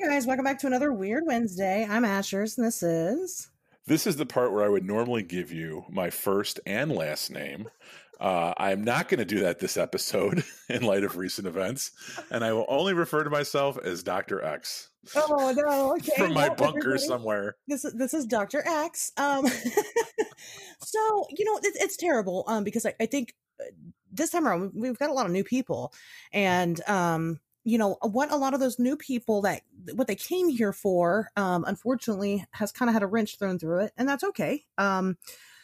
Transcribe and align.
Hey 0.00 0.08
guys, 0.08 0.26
welcome 0.26 0.46
back 0.46 0.58
to 0.60 0.66
another 0.66 0.94
Weird 0.94 1.24
Wednesday. 1.26 1.86
I'm 1.86 2.04
Ashers, 2.04 2.56
and 2.56 2.66
this 2.66 2.82
is. 2.82 3.50
This 3.86 4.06
is 4.06 4.16
the 4.16 4.24
part 4.24 4.50
where 4.50 4.64
I 4.64 4.68
would 4.70 4.86
normally 4.86 5.22
give 5.22 5.52
you 5.52 5.84
my 5.90 6.08
first 6.08 6.58
and 6.64 6.90
last 6.90 7.30
name. 7.30 7.68
Uh, 8.18 8.54
I'm 8.56 8.82
not 8.82 9.10
going 9.10 9.18
to 9.18 9.26
do 9.26 9.40
that 9.40 9.58
this 9.58 9.76
episode 9.76 10.42
in 10.70 10.84
light 10.84 11.04
of 11.04 11.18
recent 11.18 11.46
events, 11.46 11.90
and 12.30 12.42
I 12.42 12.54
will 12.54 12.64
only 12.68 12.94
refer 12.94 13.24
to 13.24 13.28
myself 13.28 13.76
as 13.76 14.02
Doctor 14.02 14.42
X. 14.42 14.88
Oh 15.14 15.52
no! 15.54 15.92
Okay, 15.96 16.12
from 16.16 16.32
my 16.32 16.48
bunker 16.48 16.96
somewhere. 16.96 17.56
This 17.68 17.84
is 17.84 17.92
this 17.92 18.14
is 18.14 18.24
Doctor 18.24 18.66
X. 18.66 19.12
Um, 19.18 19.46
so 20.82 21.26
you 21.28 21.44
know 21.44 21.58
it, 21.58 21.74
it's 21.78 21.98
terrible. 21.98 22.44
Um, 22.46 22.64
because 22.64 22.86
I, 22.86 22.94
I 23.00 23.04
think 23.04 23.34
uh, 23.60 23.64
this 24.10 24.30
time 24.30 24.48
around 24.48 24.72
we've 24.74 24.98
got 24.98 25.10
a 25.10 25.14
lot 25.14 25.26
of 25.26 25.32
new 25.32 25.44
people, 25.44 25.92
and 26.32 26.80
um, 26.88 27.38
you 27.64 27.76
know 27.76 27.96
what 28.02 28.32
a 28.32 28.36
lot 28.36 28.54
of 28.54 28.60
those 28.60 28.78
new 28.78 28.96
people 28.96 29.42
that 29.42 29.62
what 29.94 30.06
they 30.06 30.14
came 30.14 30.48
here 30.48 30.72
for 30.72 31.28
um 31.36 31.64
unfortunately 31.66 32.44
has 32.52 32.72
kind 32.72 32.88
of 32.88 32.94
had 32.94 33.02
a 33.02 33.06
wrench 33.06 33.38
thrown 33.38 33.58
through 33.58 33.80
it 33.80 33.92
and 33.96 34.08
that's 34.08 34.24
okay. 34.24 34.64
Um 34.78 35.16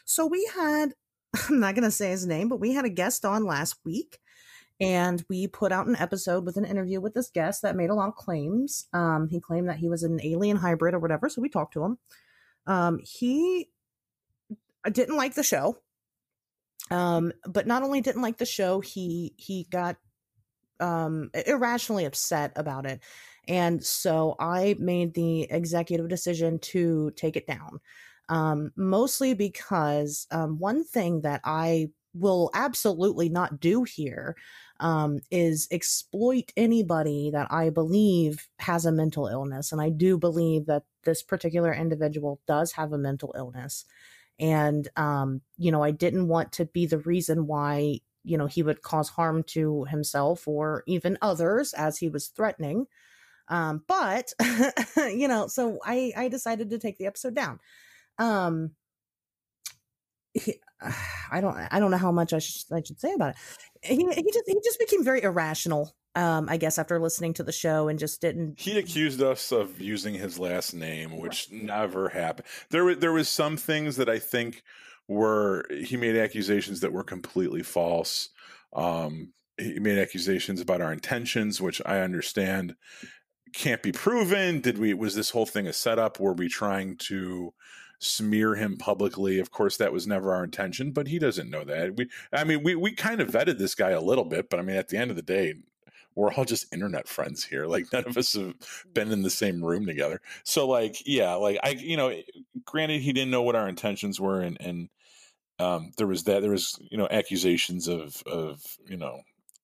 so 0.04 0.26
we 0.26 0.48
had 0.54 0.92
i'm 1.48 1.60
not 1.60 1.74
going 1.74 1.84
to 1.84 1.90
say 1.90 2.10
his 2.10 2.26
name 2.26 2.48
but 2.48 2.60
we 2.60 2.72
had 2.72 2.84
a 2.84 2.90
guest 2.90 3.24
on 3.24 3.44
last 3.44 3.76
week 3.84 4.18
and 4.80 5.24
we 5.28 5.46
put 5.46 5.72
out 5.72 5.86
an 5.86 5.96
episode 5.96 6.44
with 6.44 6.56
an 6.56 6.64
interview 6.64 7.00
with 7.00 7.14
this 7.14 7.30
guest 7.30 7.62
that 7.62 7.76
made 7.76 7.88
a 7.90 7.94
lot 7.94 8.08
of 8.08 8.14
claims. 8.14 8.86
Um 8.92 9.28
he 9.28 9.40
claimed 9.40 9.68
that 9.68 9.78
he 9.78 9.88
was 9.88 10.02
an 10.02 10.20
alien 10.22 10.58
hybrid 10.58 10.94
or 10.94 10.98
whatever 10.98 11.28
so 11.28 11.40
we 11.40 11.48
talked 11.48 11.74
to 11.74 11.84
him. 11.84 11.98
Um 12.66 13.00
he 13.02 13.70
didn't 14.90 15.16
like 15.16 15.34
the 15.34 15.42
show. 15.42 15.78
Um 16.90 17.32
but 17.46 17.66
not 17.66 17.82
only 17.82 18.02
didn't 18.02 18.22
like 18.22 18.36
the 18.36 18.46
show 18.46 18.80
he 18.80 19.32
he 19.36 19.66
got 19.70 19.96
um 20.80 21.30
irrationally 21.46 22.04
upset 22.04 22.52
about 22.56 22.86
it. 22.86 23.00
And 23.48 23.84
so 23.84 24.34
i 24.40 24.76
made 24.78 25.14
the 25.14 25.42
executive 25.50 26.08
decision 26.08 26.58
to 26.60 27.10
take 27.12 27.36
it 27.36 27.46
down 27.46 27.80
um 28.28 28.72
mostly 28.76 29.34
because 29.34 30.26
um 30.30 30.58
one 30.58 30.84
thing 30.84 31.20
that 31.22 31.40
i 31.44 31.88
will 32.14 32.50
absolutely 32.54 33.28
not 33.28 33.60
do 33.60 33.84
here 33.84 34.36
um 34.80 35.20
is 35.30 35.68
exploit 35.70 36.52
anybody 36.56 37.30
that 37.30 37.46
i 37.52 37.70
believe 37.70 38.48
has 38.58 38.84
a 38.86 38.92
mental 38.92 39.26
illness. 39.28 39.72
And 39.72 39.80
i 39.80 39.90
do 39.90 40.18
believe 40.18 40.66
that 40.66 40.84
this 41.04 41.22
particular 41.22 41.72
individual 41.72 42.40
does 42.46 42.72
have 42.72 42.92
a 42.92 42.98
mental 42.98 43.34
illness. 43.36 43.84
And 44.38 44.88
um 44.96 45.40
you 45.56 45.72
know 45.72 45.82
i 45.82 45.90
didn't 45.90 46.28
want 46.28 46.52
to 46.52 46.66
be 46.66 46.86
the 46.86 46.98
reason 46.98 47.46
why 47.46 48.00
you 48.26 48.36
know 48.36 48.46
he 48.46 48.62
would 48.62 48.82
cause 48.82 49.08
harm 49.08 49.42
to 49.44 49.84
himself 49.84 50.46
or 50.48 50.82
even 50.86 51.16
others 51.22 51.72
as 51.72 51.98
he 51.98 52.08
was 52.08 52.28
threatening. 52.28 52.86
Um 53.48 53.84
but 53.86 54.32
you 54.96 55.28
know 55.28 55.46
so 55.46 55.78
i 55.84 56.12
i 56.16 56.28
decided 56.28 56.70
to 56.70 56.78
take 56.78 56.98
the 56.98 57.06
episode 57.06 57.34
down. 57.34 57.60
Um 58.18 58.72
he, 60.34 60.60
i 61.32 61.40
don't 61.40 61.56
i 61.56 61.78
don't 61.78 61.90
know 61.90 61.96
how 61.96 62.12
much 62.12 62.32
i 62.32 62.38
should 62.38 62.72
i 62.72 62.82
should 62.82 63.00
say 63.00 63.12
about 63.12 63.30
it. 63.30 63.36
He, 63.82 63.96
he 63.96 64.30
just 64.32 64.44
he 64.46 64.60
just 64.64 64.78
became 64.78 65.04
very 65.04 65.22
irrational 65.22 65.94
um 66.14 66.48
i 66.48 66.56
guess 66.56 66.78
after 66.78 66.98
listening 66.98 67.32
to 67.34 67.42
the 67.42 67.52
show 67.52 67.88
and 67.88 67.98
just 67.98 68.20
didn't 68.20 68.60
He 68.60 68.78
accused 68.78 69.22
us 69.22 69.52
of 69.52 69.80
using 69.80 70.14
his 70.14 70.38
last 70.38 70.74
name, 70.74 71.16
which 71.18 71.50
never 71.50 72.08
happened. 72.10 72.46
There 72.70 72.84
were 72.84 72.94
there 72.94 73.12
was 73.12 73.28
some 73.28 73.56
things 73.56 73.96
that 73.96 74.08
I 74.08 74.18
think 74.18 74.62
were 75.08 75.64
he 75.70 75.96
made 75.96 76.16
accusations 76.16 76.80
that 76.80 76.92
were 76.92 77.04
completely 77.04 77.62
false. 77.62 78.30
Um, 78.74 79.32
he 79.58 79.78
made 79.78 79.98
accusations 79.98 80.60
about 80.60 80.80
our 80.80 80.92
intentions, 80.92 81.60
which 81.60 81.80
I 81.86 82.00
understand 82.00 82.74
can't 83.52 83.82
be 83.82 83.92
proven. 83.92 84.60
Did 84.60 84.78
we 84.78 84.94
was 84.94 85.14
this 85.14 85.30
whole 85.30 85.46
thing 85.46 85.66
a 85.66 85.72
setup? 85.72 86.20
Were 86.20 86.34
we 86.34 86.48
trying 86.48 86.96
to 86.98 87.54
smear 87.98 88.54
him 88.54 88.76
publicly? 88.76 89.38
Of 89.38 89.50
course, 89.50 89.76
that 89.78 89.92
was 89.92 90.06
never 90.06 90.34
our 90.34 90.44
intention, 90.44 90.92
but 90.92 91.08
he 91.08 91.18
doesn't 91.18 91.50
know 91.50 91.64
that. 91.64 91.96
We, 91.96 92.08
I 92.32 92.44
mean, 92.44 92.62
we 92.62 92.74
we 92.74 92.92
kind 92.92 93.20
of 93.20 93.30
vetted 93.30 93.58
this 93.58 93.74
guy 93.74 93.90
a 93.90 94.00
little 94.00 94.24
bit, 94.24 94.50
but 94.50 94.60
I 94.60 94.62
mean, 94.62 94.76
at 94.76 94.88
the 94.88 94.98
end 94.98 95.10
of 95.10 95.16
the 95.16 95.22
day, 95.22 95.54
we're 96.16 96.32
all 96.32 96.44
just 96.44 96.72
internet 96.72 97.06
friends 97.06 97.44
here. 97.44 97.66
Like 97.66 97.92
none 97.92 98.06
of 98.06 98.16
us 98.16 98.32
have 98.32 98.54
been 98.92 99.12
in 99.12 99.22
the 99.22 99.30
same 99.30 99.64
room 99.64 99.86
together. 99.86 100.20
So 100.42 100.66
like, 100.66 100.96
yeah, 101.06 101.34
like 101.34 101.58
I, 101.62 101.70
you 101.70 101.96
know, 101.96 102.12
granted 102.64 103.02
he 103.02 103.12
didn't 103.12 103.30
know 103.30 103.42
what 103.42 103.54
our 103.54 103.68
intentions 103.68 104.18
were 104.18 104.40
and, 104.40 104.56
and, 104.60 104.88
um, 105.58 105.92
there 105.96 106.06
was 106.06 106.24
that, 106.24 106.42
there 106.42 106.50
was, 106.50 106.78
you 106.90 106.98
know, 106.98 107.08
accusations 107.10 107.88
of, 107.88 108.22
of, 108.26 108.60
you 108.88 108.96
know, 108.96 109.20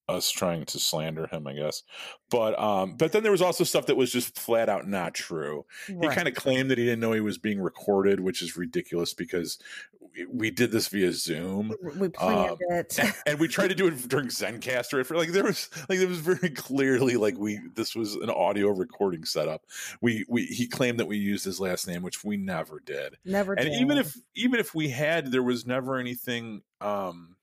us 0.09 0.31
trying 0.31 0.65
to 0.67 0.79
slander 0.79 1.27
him, 1.27 1.47
I 1.47 1.55
guess. 1.55 1.83
But, 2.31 2.59
um, 2.59 2.97
but 2.97 3.13
then 3.13 3.23
there 3.23 3.33
was 3.33 3.43
also 3.43 3.65
stuff 3.65 3.87
that 3.87 3.97
was 3.97 4.11
just 4.13 4.39
flat 4.39 4.69
out 4.69 4.89
not 4.89 5.15
true. 5.15 5.65
He 5.87 5.95
kind 6.09 6.29
of 6.29 6.35
claimed 6.35 6.71
that 6.71 6.79
he 6.79 6.85
didn't 6.85 7.01
know 7.01 7.13
he 7.13 7.21
was 7.21 7.39
being 7.39 7.61
recorded, 7.61 8.21
which 8.21 8.43
is 8.43 8.57
ridiculous 8.57 9.15
because 9.15 9.59
we, 10.01 10.27
we 10.27 10.51
did 10.51 10.73
this 10.73 10.89
via 10.89 11.13
Zoom 11.13 11.75
we 11.97 12.09
planned 12.09 12.51
um, 12.51 12.59
it 12.71 12.99
and 13.27 13.39
we 13.39 13.49
tried 13.49 13.69
to 13.69 13.75
do 13.75 13.87
it 13.89 14.09
during 14.09 14.27
Zencastr. 14.29 15.05
For 15.07 15.17
like 15.17 15.31
there 15.31 15.45
was 15.45 15.71
like 15.89 15.99
there 15.99 16.09
was 16.09 16.19
very 16.19 16.51
clearly 16.55 17.17
like 17.17 17.39
we 17.39 17.61
this 17.75 17.95
was 17.95 18.15
an 18.17 18.31
audio 18.31 18.69
recording 18.69 19.25
setup. 19.25 19.63
We 20.01 20.25
we 20.29 20.47
he 20.47 20.67
claimed 20.67 20.99
that 21.01 21.07
we 21.07 21.17
used 21.17 21.45
his 21.45 21.61
last 21.61 21.87
name, 21.87 22.03
which 22.03 22.25
we 22.25 22.37
never 22.37 22.81
did. 22.81 23.17
never 23.25 23.55
And 23.55 23.69
did. 23.69 23.81
even 23.81 23.99
if 23.99 24.17
even 24.35 24.61
if 24.61 24.75
we 24.75 24.89
had, 24.89 25.31
there 25.33 25.43
was 25.43 25.67
never 25.67 25.99
anything. 25.99 26.63
um 26.81 27.37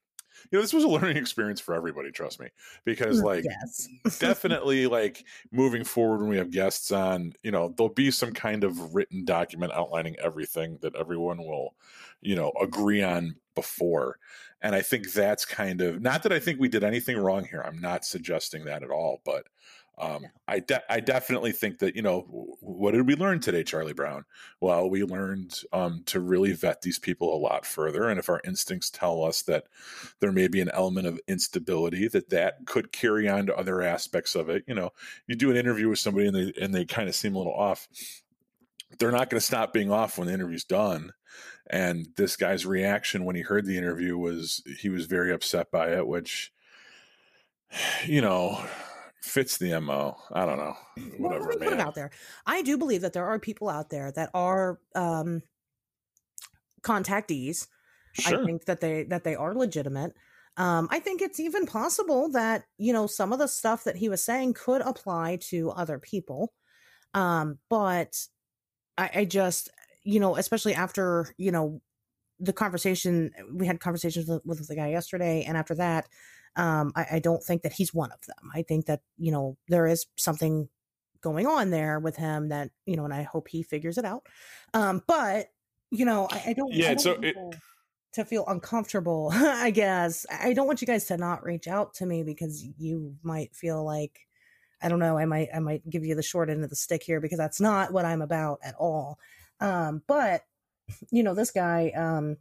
You 0.52 0.58
know, 0.58 0.62
this 0.62 0.74
was 0.74 0.84
a 0.84 0.88
learning 0.88 1.18
experience 1.18 1.60
for 1.60 1.76
everybody. 1.76 2.12
Trust 2.12 2.40
me, 2.40 2.48
because 2.86 3.22
mm, 3.22 3.26
like 3.26 3.46
yes 3.46 3.88
definitely 4.20 4.88
like 4.88 5.26
moving 5.52 5.84
forward 5.84 6.22
when 6.22 6.30
we 6.30 6.38
have 6.38 6.52
guests 6.52 6.92
on 6.92 7.34
you 7.44 7.52
know 7.52 7.74
there'll 7.78 7.94
be 7.94 8.12
some 8.12 8.34
kind 8.34 8.64
of 8.64 8.94
written 8.96 9.26
document 9.26 9.74
outlining 9.74 10.16
everything 10.20 10.78
that 10.82 10.96
everyone 10.96 11.40
will 11.40 11.76
you 12.22 12.36
know 12.36 12.52
agree 12.62 13.02
on 13.02 13.36
before 13.56 14.18
and 14.62 14.76
i 14.76 14.82
think 14.82 15.12
that's 15.12 15.46
kind 15.46 15.82
of 15.82 16.02
not 16.02 16.24
that 16.24 16.32
i 16.32 16.40
think 16.40 16.60
we 16.60 16.70
did 16.70 16.84
anything 16.84 17.18
wrong 17.18 17.46
here 17.46 17.62
i'm 17.62 17.80
not 17.80 18.06
suggesting 18.06 18.66
that 18.66 18.84
at 18.84 18.90
all 18.90 19.22
but 19.26 19.46
um, 20.00 20.24
No. 20.24 20.28
I 20.48 20.60
de- 20.60 20.92
I 20.92 21.00
definitely 21.00 21.52
think 21.52 21.80
that 21.80 21.96
you 21.96 22.02
know 22.02 22.22
what 22.62 22.92
did 22.92 23.08
we 23.08 23.16
learn 23.16 23.40
today, 23.40 23.64
Charlie 23.64 23.94
Brown? 23.94 24.26
Well, 24.62 24.90
we 24.90 25.04
learned 25.04 25.60
um, 25.74 26.04
to 26.08 26.20
really 26.20 26.54
vet 26.54 26.82
these 26.82 27.00
people 27.00 27.34
a 27.36 27.38
lot 27.38 27.66
further, 27.66 28.10
and 28.10 28.20
if 28.20 28.30
our 28.30 28.42
instincts 28.46 28.90
tell 28.90 29.24
us 29.24 29.42
that 29.44 29.66
there 30.20 30.32
may 30.32 30.48
be 30.48 30.62
an 30.62 30.72
element 30.74 31.08
of 31.08 31.20
instability, 31.28 32.08
that 32.08 32.30
that 32.30 32.66
could 32.66 32.92
carry 32.92 33.28
on 33.28 33.46
to 33.48 33.56
other 33.56 33.82
aspects 33.82 34.36
of 34.36 34.50
it. 34.50 34.64
You 34.68 34.76
know, 34.76 34.92
you 35.28 35.36
do 35.36 35.52
an 35.52 35.58
interview 35.58 35.90
with 35.90 36.00
somebody 36.00 36.28
and 36.28 36.36
they 36.36 36.54
and 36.62 36.74
they 36.74 36.86
kind 36.86 37.10
of 37.10 37.16
seem 37.16 37.36
a 37.36 37.38
little 37.38 37.54
off. 37.54 37.88
They're 38.98 39.12
not 39.12 39.30
going 39.30 39.40
to 39.40 39.46
stop 39.46 39.72
being 39.74 39.92
off 39.92 40.18
when 40.18 40.28
the 40.28 40.34
interview's 40.34 40.64
done. 40.64 41.14
And 41.70 42.08
this 42.16 42.36
guy's 42.36 42.66
reaction 42.66 43.24
when 43.24 43.36
he 43.36 43.44
heard 43.44 43.66
the 43.66 43.78
interview 43.78 44.18
was 44.18 44.64
he 44.80 44.90
was 44.90 45.06
very 45.06 45.32
upset 45.32 45.70
by 45.72 45.90
it, 45.92 46.08
which 46.08 46.52
you 48.06 48.22
know 48.22 48.64
fits 49.22 49.58
the 49.58 49.80
mo. 49.80 50.18
I 50.32 50.46
don't 50.46 50.58
know, 50.58 50.76
Well, 51.20 51.32
whatever, 51.32 51.48
me 51.50 51.58
put 51.58 51.74
it 51.74 51.80
out 51.80 51.96
there. 51.96 52.12
I 52.46 52.62
do 52.62 52.78
believe 52.78 53.02
that 53.02 53.14
there 53.14 53.26
are 53.26 53.40
people 53.40 53.70
out 53.70 53.90
there 53.90 54.12
that 54.12 54.30
are 54.34 54.80
um, 54.96 55.42
contactees. 56.82 57.68
Sure. 58.14 58.42
I 58.42 58.46
think 58.46 58.66
that 58.66 58.82
they 58.82 59.04
that 59.04 59.24
they 59.24 59.36
are 59.36 59.54
legitimate. 59.54 60.14
Um, 60.58 60.88
I 60.92 61.00
think 61.00 61.22
it's 61.22 61.40
even 61.40 61.66
possible 61.66 62.30
that 62.32 62.64
you 62.78 62.92
know 62.92 63.08
some 63.08 63.32
of 63.32 63.40
the 63.40 63.48
stuff 63.48 63.84
that 63.84 63.96
he 63.96 64.10
was 64.10 64.24
saying 64.24 64.54
could 64.54 64.82
apply 64.82 65.38
to 65.50 65.72
other 65.72 66.00
people. 66.00 66.54
Um, 67.14 67.60
but 67.70 68.16
I, 68.98 69.10
I 69.16 69.26
just 69.26 69.70
you 70.04 70.20
know, 70.20 70.36
especially 70.36 70.74
after 70.74 71.34
you 71.38 71.52
know 71.52 71.82
the 72.40 72.54
conversation 72.54 73.32
we 73.54 73.68
had 73.68 73.80
conversations 73.80 74.28
with, 74.28 74.46
with 74.46 74.68
the 74.68 74.76
guy 74.76 74.90
yesterday, 74.90 75.44
and 75.48 75.56
after 75.56 75.76
that, 75.76 76.08
um, 76.56 76.92
I, 76.96 77.06
I 77.14 77.20
don't 77.20 77.44
think 77.44 77.62
that 77.64 77.74
he's 77.74 77.94
one 77.94 78.12
of 78.12 78.20
them. 78.28 78.52
I 78.54 78.62
think 78.64 78.86
that 78.88 79.02
you 79.18 79.32
know 79.32 79.58
there 79.68 79.86
is 79.88 80.06
something 80.18 80.70
going 81.22 81.46
on 81.48 81.70
there 81.70 82.00
with 82.00 82.16
him 82.16 82.50
that 82.50 82.70
you 82.86 82.96
know, 82.96 83.06
and 83.06 83.14
I 83.14 83.24
hope 83.24 83.48
he 83.50 83.64
figures 83.64 83.98
it 83.98 84.06
out. 84.06 84.26
Um, 84.74 85.04
but 85.08 85.48
you 85.92 86.06
know, 86.06 86.28
I, 86.32 86.44
I 86.48 86.54
don't. 86.54 86.72
I 86.72 86.76
Yeah, 86.76 86.88
don't 86.90 87.00
so 87.00 87.12
it- 87.22 87.36
to 88.14 88.26
feel 88.26 88.44
uncomfortable. 88.48 89.30
I 89.34 89.70
guess 89.72 90.26
I 90.32 90.54
don't 90.54 90.68
want 90.68 90.82
you 90.82 90.88
guys 90.88 91.06
to 91.06 91.18
not 91.18 91.44
reach 91.44 91.68
out 91.68 91.94
to 91.96 92.06
me 92.06 92.24
because 92.24 92.64
you 92.78 93.16
might 93.22 93.56
feel 93.56 93.84
like 93.84 94.28
I 94.82 94.90
don't 94.90 95.00
know. 95.00 95.18
I 95.18 95.26
might 95.26 95.50
I 95.54 95.60
might 95.60 95.88
give 95.90 96.04
you 96.06 96.16
the 96.16 96.24
short 96.24 96.50
end 96.50 96.64
of 96.64 96.70
the 96.70 96.76
stick 96.76 97.04
here 97.04 97.20
because 97.20 97.38
that's 97.38 97.62
not 97.62 97.92
what 97.94 98.06
I'm 98.06 98.22
about 98.22 98.60
at 98.64 98.76
all. 98.76 99.20
Um, 99.60 100.02
but 100.08 100.44
you 101.12 101.22
know, 101.22 101.36
this 101.36 101.52
guy, 101.52 101.90
um, 101.96 102.38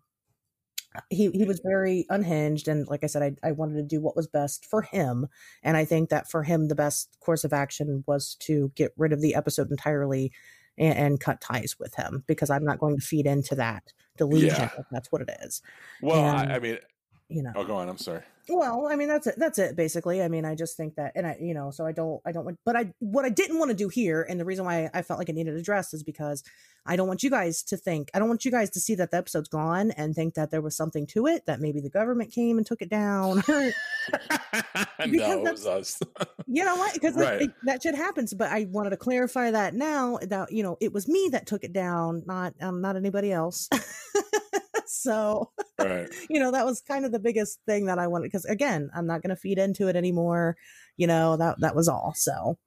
he 1.11 1.31
he 1.31 1.45
was 1.45 1.61
very 1.65 2.07
unhinged, 2.11 2.69
and 2.69 2.87
like 2.89 3.05
I 3.05 3.07
said, 3.07 3.23
I 3.43 3.49
I 3.49 3.53
wanted 3.53 3.77
to 3.77 3.83
do 3.83 4.01
what 4.01 4.17
was 4.17 4.27
best 4.27 4.67
for 4.67 4.83
him, 4.83 5.27
and 5.63 5.77
I 5.77 5.85
think 5.85 6.11
that 6.11 6.31
for 6.31 6.43
him, 6.43 6.69
the 6.69 6.75
best 6.75 7.17
course 7.21 7.45
of 7.45 7.53
action 7.53 8.05
was 8.07 8.37
to 8.41 8.73
get 8.75 8.93
rid 8.97 9.13
of 9.13 9.21
the 9.21 9.35
episode 9.35 9.71
entirely 9.71 10.33
and, 10.77 10.97
and 10.99 11.21
cut 11.21 11.41
ties 11.41 11.77
with 11.79 11.95
him 11.95 12.25
because 12.27 12.51
I'm 12.51 12.65
not 12.65 12.79
going 12.79 12.97
to 12.97 13.05
feed 13.05 13.27
into 13.27 13.55
that 13.57 13.93
delusion. 14.17 14.49
Yeah. 14.51 14.71
that's 14.91 15.11
what 15.13 15.23
it 15.23 15.31
is. 15.43 15.61
Well, 16.03 16.25
And- 16.25 16.53
I, 16.53 16.57
I 16.57 16.59
mean, 16.59 16.79
you 17.29 17.43
know. 17.43 17.53
Oh, 17.55 17.65
go 17.65 17.77
on. 17.77 17.89
I'm 17.89 17.99
sorry. 17.99 18.23
Well, 18.49 18.89
I 18.91 18.97
mean 18.97 19.09
that's 19.09 19.27
it. 19.27 19.35
That's 19.37 19.59
it 19.59 19.77
basically. 19.77 20.23
I 20.23 20.29
mean, 20.29 20.45
I 20.45 20.55
just 20.55 20.77
think 20.77 20.95
that, 20.95 21.13
and 21.15 21.27
I, 21.27 21.37
you 21.39 21.53
know, 21.53 21.71
so 21.71 21.85
I 21.85 21.93
don't, 21.93 22.21
I 22.25 22.33
don't 22.33 22.47
want, 22.47 22.59
but 22.65 22.77
I, 22.77 22.93
what 22.99 23.27
I 23.27 23.29
didn't 23.29 23.59
want 23.59 23.71
to 23.71 23.77
do 23.77 23.89
here, 23.89 24.23
and 24.23 24.41
the 24.41 24.45
reason 24.47 24.65
why 24.65 24.89
I 24.95 25.03
felt 25.03 25.19
like 25.19 25.29
I 25.29 25.33
needed 25.33 25.55
address 25.55 25.93
is 25.93 26.03
because 26.03 26.43
I 26.87 26.97
don't 26.97 27.07
want 27.07 27.23
you 27.23 27.29
guys 27.29 27.63
to 27.65 27.77
think, 27.77 28.11
I 28.15 28.19
don't 28.19 28.29
want 28.29 28.47
you 28.47 28.51
guys 28.51 28.71
to 28.71 28.81
see 28.81 28.95
that 28.95 29.11
the 29.11 29.19
episode's 29.19 29.51
gone 29.51 29.91
and 29.93 30.15
think 30.15 30.35
that 30.35 30.51
there 30.51 30.63
was 30.63 30.75
something 30.75 31.07
to 31.09 31.27
it, 31.27 31.45
that 31.45 31.61
maybe 31.61 31.81
the 31.81 31.91
government 31.91 32.33
came 32.33 32.57
and 32.57 32.67
took 32.67 32.81
it 32.81 32.89
down. 32.89 33.43
no, 33.47 33.73
it 34.99 35.53
was 35.53 35.67
us. 35.67 36.01
you 36.47 36.65
know 36.65 36.77
what? 36.77 36.95
Because 36.95 37.15
right. 37.17 37.51
that 37.65 37.83
shit 37.83 37.95
happens. 37.95 38.33
But 38.33 38.51
I 38.51 38.67
wanted 38.71 38.91
to 38.91 38.97
clarify 38.97 39.51
that 39.51 39.75
now 39.75 40.19
that 40.23 40.51
you 40.51 40.63
know 40.63 40.79
it 40.81 40.95
was 40.95 41.07
me 41.07 41.29
that 41.33 41.47
took 41.47 41.65
it 41.65 41.75
down, 41.75 42.23
not 42.27 42.55
um, 42.63 42.81
not 42.81 42.97
anybody 42.97 43.31
else. 43.31 43.69
So 44.89 45.51
right. 45.79 46.09
you 46.29 46.41
know 46.41 46.51
that 46.51 46.65
was 46.65 46.81
kind 46.81 47.05
of 47.05 47.13
the 47.13 47.19
biggest 47.19 47.61
thing 47.67 47.87
that 47.87 47.99
i 47.99 48.07
wanted 48.07 48.25
because 48.25 48.45
again 48.47 48.91
i'm 48.95 49.07
not 49.07 49.23
going 49.23 49.31
to 49.31 49.41
feed 49.41 49.59
into 49.59 49.89
it 49.89 49.97
anymore 49.97 50.57
you 50.97 51.07
know 51.07 51.37
that 51.37 51.57
that 51.61 51.77
was 51.77 51.89
all 51.89 52.13
so 52.17 52.59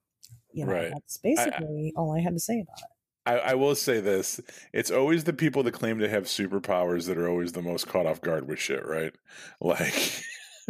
you 0.54 0.66
know 0.66 0.74
right. 0.74 0.92
that's 0.92 1.18
basically 1.18 1.94
I, 1.96 2.00
all 2.00 2.16
i 2.16 2.22
had 2.22 2.34
to 2.34 2.40
say 2.40 2.60
about 2.60 2.80
it 2.80 2.88
I, 3.24 3.38
I, 3.38 3.54
will 3.54 3.76
say 3.76 4.00
this: 4.00 4.42
it's 4.74 4.90
always 4.90 5.26
the 5.26 5.34
people 5.34 5.62
that 5.64 5.74
claim 5.74 6.00
to 6.00 6.10
have 6.10 6.24
superpowers 6.24 7.06
that 7.08 7.20
are 7.20 7.30
always 7.30 7.52
the 7.52 7.62
most 7.62 7.88
caught 7.88 8.08
off 8.08 8.20
guard 8.20 8.48
with 8.48 8.58
shit, 8.58 8.84
right? 8.84 9.14
Like, 9.62 10.24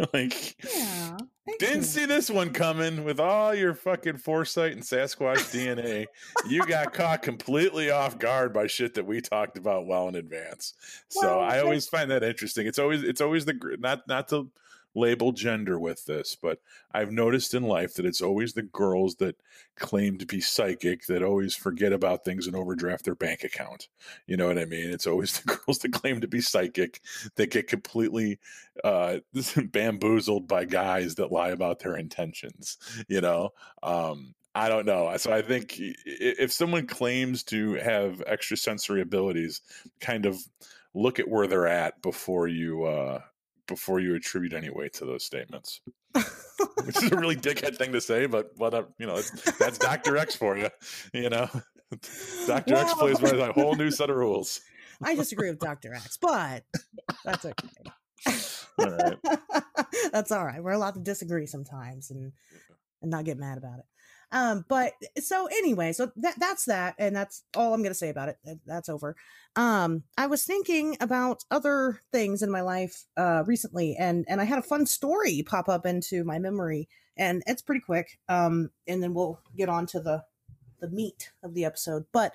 like, 0.14 0.56
yeah, 0.64 1.18
didn't 1.60 1.84
see 1.84 2.06
this 2.06 2.30
one 2.30 2.52
coming 2.52 3.04
with 3.04 3.20
all 3.20 3.54
your 3.54 3.74
fucking 3.74 4.18
foresight 4.18 4.74
and 4.74 4.82
Sasquatch 4.82 5.52
DNA. 5.52 6.06
You 6.48 6.66
got 6.66 6.94
caught 6.94 7.22
completely 7.22 7.92
off 7.92 8.18
guard 8.18 8.54
by 8.54 8.68
shit 8.68 8.96
that 8.96 9.06
we 9.06 9.22
talked 9.22 9.58
about 9.58 9.86
well 9.86 10.08
in 10.08 10.16
advance. 10.16 10.74
Well, 11.16 11.24
so 11.24 11.40
I 11.40 11.60
always 11.60 11.88
find 11.88 12.10
that 12.12 12.24
interesting. 12.24 12.68
It's 12.68 12.80
always 12.80 13.04
it's 13.04 13.22
always 13.22 13.46
the 13.46 13.78
not 13.80 14.08
not 14.08 14.28
to 14.30 14.50
label 14.94 15.32
gender 15.32 15.80
with 15.80 16.06
this, 16.06 16.36
but 16.36 16.60
I've 16.92 17.12
noticed 17.12 17.54
in 17.54 17.64
life 17.64 17.94
that 17.96 18.06
it's 18.06 18.22
always 18.22 18.54
the 18.54 18.64
girls 18.64 19.16
that 19.16 19.36
claim 19.78 20.18
to 20.18 20.26
be 20.26 20.42
psychic 20.42 21.06
that 21.08 21.24
always 21.24 21.56
forget 21.56 21.94
about 21.94 22.26
things 22.26 22.48
and 22.48 22.56
overdraft 22.56 23.06
their 23.06 23.16
bank 23.16 23.44
account. 23.44 23.88
You 24.28 24.38
know 24.38 24.48
what 24.48 24.60
I 24.60 24.66
mean? 24.66 24.90
It's 24.90 25.08
always 25.08 25.40
the 25.42 25.56
girls 25.56 25.80
that 25.80 25.94
claim 25.94 26.22
to 26.22 26.28
be 26.28 26.42
psychic 26.42 27.02
that 27.36 27.52
get 27.52 27.68
completely 27.68 28.40
uh, 28.84 29.18
bamboozled 29.72 30.48
by 30.48 30.66
guys 30.66 31.16
that 31.16 31.32
lie 31.32 31.50
about 31.50 31.80
their 31.80 31.96
intentions. 31.96 32.78
You 33.08 33.22
know, 33.22 33.52
um, 33.84 34.36
I 34.54 34.68
don't 34.68 34.86
know. 34.86 35.16
So 35.18 35.32
I 35.32 35.42
think 35.42 35.76
if 35.78 36.52
someone 36.52 36.86
claims 36.86 37.44
to 37.44 37.76
have 37.76 38.22
extrasensory 38.22 39.02
abilities, 39.02 39.62
kind 40.02 40.26
of 40.26 40.38
look 40.94 41.20
at 41.20 41.28
where 41.30 41.48
they're 41.48 41.68
at 41.68 42.02
before 42.02 42.50
you 42.50 42.84
uh, 42.84 43.22
before 43.68 44.00
you 44.00 44.16
attribute 44.16 44.54
any 44.54 44.70
weight 44.70 44.94
to 44.94 45.06
those 45.06 45.24
statements. 45.24 45.82
Which 46.84 46.98
is 46.98 47.12
a 47.12 47.16
really 47.16 47.36
dickhead 47.36 47.78
thing 47.78 47.92
to 47.94 48.02
say, 48.02 48.26
but 48.26 48.52
whatever. 48.58 48.88
You 48.98 49.08
know, 49.08 49.22
that's 49.60 49.78
Doctor 49.78 50.18
X 50.18 50.36
for 50.36 50.58
you. 50.58 50.70
You 51.14 51.30
know, 51.30 51.48
Doctor 52.48 52.74
well, 52.74 52.84
X 52.84 52.94
plays 52.96 53.20
by 53.20 53.30
a 53.30 53.54
whole 53.54 53.76
new 53.76 53.92
set 53.92 54.10
of 54.10 54.16
rules. 54.16 54.62
I 55.04 55.16
disagree 55.16 55.50
with 55.50 55.60
Doctor 55.60 55.94
X, 55.94 56.18
but 56.18 56.64
that's 57.26 57.46
okay. 57.46 58.38
All 58.78 58.92
right. 58.92 59.18
that's 60.12 60.32
all 60.32 60.46
right. 60.46 60.64
We're 60.64 60.72
allowed 60.72 60.94
to 60.94 61.00
disagree 61.00 61.48
sometimes 61.48 62.12
and 62.12 62.34
and 63.02 63.10
not 63.10 63.26
get 63.26 63.38
mad 63.38 63.58
about 63.58 63.80
it. 63.80 63.86
Um, 64.32 64.66
but 64.68 64.94
so 65.20 65.48
anyway, 65.48 65.92
so 65.92 66.12
that 66.16 66.40
that's 66.40 66.66
that, 66.66 66.96
and 66.98 67.16
that's 67.16 67.44
all 67.56 67.74
I'm 67.74 67.84
gonna 67.84 67.94
say 67.94 68.10
about 68.10 68.30
it. 68.30 68.38
That's 68.66 68.90
over. 68.90 69.16
Um, 69.56 70.04
I 70.18 70.28
was 70.28 70.44
thinking 70.44 70.96
about 71.02 71.44
other 71.52 72.02
things 72.14 72.42
in 72.42 72.50
my 72.50 72.62
life 72.62 73.06
uh 73.18 73.44
recently, 73.46 73.96
and 73.98 74.26
and 74.28 74.40
I 74.40 74.46
had 74.46 74.60
a 74.60 74.64
fun 74.64 74.86
story 74.86 75.44
pop 75.46 75.68
up 75.68 75.86
into 75.86 76.24
my 76.24 76.40
memory, 76.40 76.88
and 77.18 77.44
it's 77.46 77.62
pretty 77.62 77.82
quick. 77.82 78.20
Um, 78.30 78.70
and 78.88 79.04
then 79.04 79.14
we'll 79.14 79.40
get 79.58 79.70
on 79.70 79.86
to 79.88 80.00
the 80.00 80.24
the 80.80 80.90
meat 80.90 81.32
of 81.44 81.54
the 81.54 81.66
episode. 81.66 82.06
But 82.12 82.34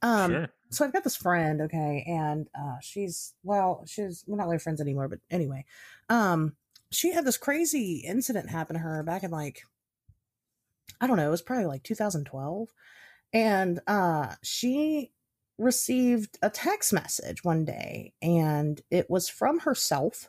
um, 0.00 0.30
sure. 0.30 0.48
so 0.70 0.84
I've 0.84 0.92
got 0.92 1.04
this 1.04 1.16
friend, 1.16 1.60
okay, 1.62 2.04
and 2.06 2.48
uh, 2.58 2.76
she's 2.80 3.34
well, 3.44 3.84
she's 3.86 4.24
we're 4.26 4.36
not 4.36 4.46
really 4.46 4.58
friends 4.58 4.80
anymore, 4.80 5.08
but 5.08 5.20
anyway, 5.30 5.64
um, 6.08 6.54
she 6.90 7.12
had 7.12 7.24
this 7.24 7.38
crazy 7.38 8.02
incident 8.06 8.50
happen 8.50 8.74
to 8.74 8.80
her 8.80 9.02
back 9.02 9.22
in 9.22 9.30
like 9.30 9.64
I 11.00 11.06
don't 11.06 11.16
know, 11.16 11.26
it 11.26 11.30
was 11.30 11.42
probably 11.42 11.66
like 11.66 11.82
2012. 11.82 12.68
And 13.32 13.80
uh, 13.86 14.34
she 14.42 15.12
received 15.58 16.38
a 16.42 16.50
text 16.50 16.92
message 16.92 17.44
one 17.44 17.64
day 17.64 18.12
and 18.20 18.80
it 18.90 19.08
was 19.08 19.28
from 19.28 19.60
herself. 19.60 20.28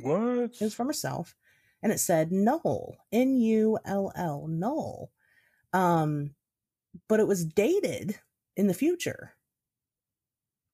What? 0.00 0.50
It 0.60 0.60
was 0.60 0.74
from 0.74 0.86
herself. 0.86 1.34
And 1.82 1.92
it 1.92 1.98
said 1.98 2.30
Null, 2.30 2.96
N 3.10 3.36
U 3.36 3.78
L 3.84 4.12
L, 4.14 4.46
Null. 4.48 5.10
Um, 5.72 6.34
but 7.08 7.18
it 7.18 7.26
was 7.26 7.44
dated 7.44 8.18
in 8.56 8.66
the 8.68 8.74
future. 8.74 9.32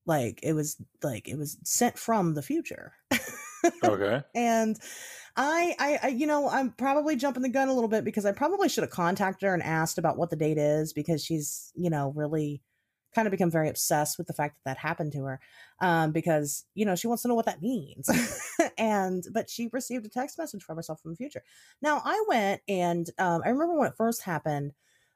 Like 0.05 0.41
it 0.43 0.53
was 0.53 0.77
like 1.03 1.29
it 1.29 1.39
was 1.39 1.59
sent 1.65 1.99
from 1.99 2.35
the 2.35 2.43
future. 2.43 2.93
okay. 3.85 4.23
and 4.35 4.79
I, 5.37 5.75
I, 5.79 5.99
I, 6.03 6.09
you 6.09 6.27
know, 6.27 6.49
I'm 6.49 6.73
probably 6.73 7.17
jumping 7.17 7.43
the 7.43 7.49
gun 7.49 7.69
a 7.69 7.75
little 7.75 7.89
bit 7.89 8.05
because 8.05 8.27
I 8.27 8.33
probably 8.33 8.69
should 8.69 8.83
have 8.83 8.91
contacted 8.91 9.47
her 9.47 9.55
and 9.55 9.63
asked 9.63 9.99
about 9.99 10.19
what 10.19 10.31
the 10.31 10.37
date 10.37 10.59
is 10.59 10.93
because 10.93 11.25
she's, 11.25 11.73
you 11.75 11.91
know, 11.91 12.13
really 12.17 12.61
kind 13.15 13.27
of 13.27 13.33
become 13.33 13.51
very 13.51 13.69
obsessed 13.69 14.19
with 14.19 14.27
the 14.27 14.33
fact 14.33 14.57
that 14.57 14.71
that 14.71 14.79
happened 14.79 15.13
to 15.13 15.25
her 15.25 15.41
um, 15.81 16.13
because 16.13 16.65
you 16.75 16.85
know 16.85 16.95
she 16.95 17.07
wants 17.07 17.23
to 17.23 17.29
know 17.29 17.35
what 17.35 17.47
that 17.47 17.63
means 17.63 18.09
and 18.79 19.25
but 19.33 19.49
she 19.49 19.69
received 19.73 20.05
a 20.05 20.11
text 20.11 20.39
message 20.39 20.63
from 20.63 20.77
herself 20.77 21.01
from 21.01 21.13
the 21.13 21.17
future 21.17 21.43
now 21.81 22.03
i 22.05 22.23
went 22.29 22.61
and 22.69 23.11
um, 23.19 23.43
i 23.45 23.49
remember 23.49 23.79
when 23.79 23.89
it 23.89 23.97
first 23.97 24.23
happened 24.23 24.73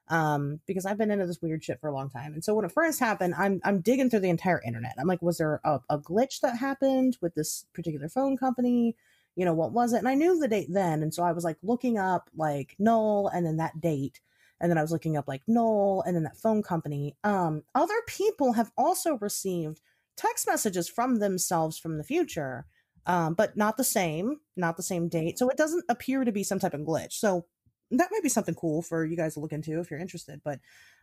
um, 0.09 0.59
because 0.65 0.85
i've 0.85 0.97
been 0.97 1.11
into 1.11 1.25
this 1.25 1.41
weird 1.41 1.63
shit 1.63 1.79
for 1.79 1.87
a 1.87 1.93
long 1.93 2.09
time 2.09 2.33
and 2.33 2.43
so 2.43 2.53
when 2.53 2.65
it 2.65 2.71
first 2.71 2.99
happened 2.99 3.33
i'm 3.37 3.61
i'm 3.63 3.81
digging 3.81 4.09
through 4.09 4.19
the 4.19 4.29
entire 4.29 4.61
internet 4.65 4.93
i'm 4.99 5.07
like 5.07 5.21
was 5.21 5.37
there 5.37 5.61
a, 5.63 5.79
a 5.89 5.97
glitch 5.97 6.41
that 6.41 6.57
happened 6.57 7.17
with 7.21 7.33
this 7.35 7.65
particular 7.73 8.09
phone 8.09 8.37
company 8.37 8.95
you 9.35 9.45
know, 9.45 9.53
what 9.53 9.71
was 9.71 9.93
it? 9.93 9.97
And 9.97 10.07
I 10.07 10.15
knew 10.15 10.37
the 10.37 10.47
date 10.47 10.67
then. 10.69 11.01
And 11.01 11.13
so 11.13 11.23
I 11.23 11.31
was 11.31 11.43
like 11.43 11.57
looking 11.63 11.97
up 11.97 12.29
like 12.35 12.75
Null 12.77 13.29
and 13.29 13.45
then 13.45 13.57
that 13.57 13.81
date. 13.81 14.19
And 14.59 14.69
then 14.69 14.77
I 14.77 14.81
was 14.81 14.91
looking 14.91 15.17
up 15.17 15.27
like 15.27 15.41
Null 15.47 16.03
and 16.05 16.15
then 16.15 16.23
that 16.23 16.37
phone 16.37 16.61
company. 16.61 17.15
Um, 17.23 17.63
other 17.73 17.99
people 18.07 18.53
have 18.53 18.71
also 18.77 19.17
received 19.17 19.81
text 20.15 20.47
messages 20.47 20.87
from 20.87 21.17
themselves 21.17 21.77
from 21.77 21.97
the 21.97 22.03
future, 22.03 22.65
um, 23.07 23.33
but 23.33 23.57
not 23.57 23.77
the 23.77 23.83
same, 23.83 24.39
not 24.55 24.77
the 24.77 24.83
same 24.83 25.09
date. 25.09 25.39
So 25.39 25.49
it 25.49 25.57
doesn't 25.57 25.85
appear 25.89 26.23
to 26.23 26.31
be 26.31 26.43
some 26.43 26.59
type 26.59 26.75
of 26.75 26.81
glitch. 26.81 27.13
So 27.13 27.45
that 27.91 28.09
might 28.11 28.23
be 28.23 28.29
something 28.29 28.55
cool 28.55 28.81
for 28.81 29.05
you 29.05 29.15
guys 29.15 29.35
to 29.35 29.39
look 29.39 29.53
into 29.53 29.79
if 29.79 29.91
you're 29.91 29.99
interested. 29.99 30.41
But 30.43 30.59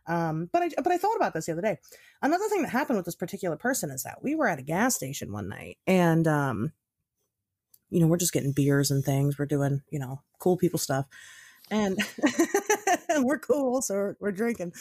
um, 0.07 0.49
but 0.51 0.63
I 0.63 0.69
but 0.77 0.91
I 0.91 0.97
thought 0.97 1.15
about 1.15 1.33
this 1.33 1.45
the 1.45 1.53
other 1.53 1.61
day. 1.61 1.77
Another 2.21 2.47
thing 2.49 2.61
that 2.63 2.69
happened 2.69 2.97
with 2.97 3.05
this 3.05 3.15
particular 3.15 3.55
person 3.55 3.91
is 3.91 4.03
that 4.03 4.23
we 4.23 4.35
were 4.35 4.47
at 4.47 4.59
a 4.59 4.63
gas 4.63 4.95
station 4.95 5.31
one 5.31 5.47
night 5.47 5.77
and 5.87 6.27
um 6.27 6.71
you 7.91 7.99
know, 7.99 8.07
we're 8.07 8.17
just 8.17 8.33
getting 8.33 8.53
beers 8.53 8.89
and 8.89 9.03
things. 9.03 9.37
We're 9.37 9.45
doing, 9.45 9.81
you 9.91 9.99
know, 9.99 10.21
cool 10.39 10.57
people 10.57 10.79
stuff. 10.79 11.05
And 11.69 11.97
we're 13.17 13.37
cool, 13.37 13.81
so 13.81 14.15
we're, 14.19 14.31
drinking. 14.31 14.73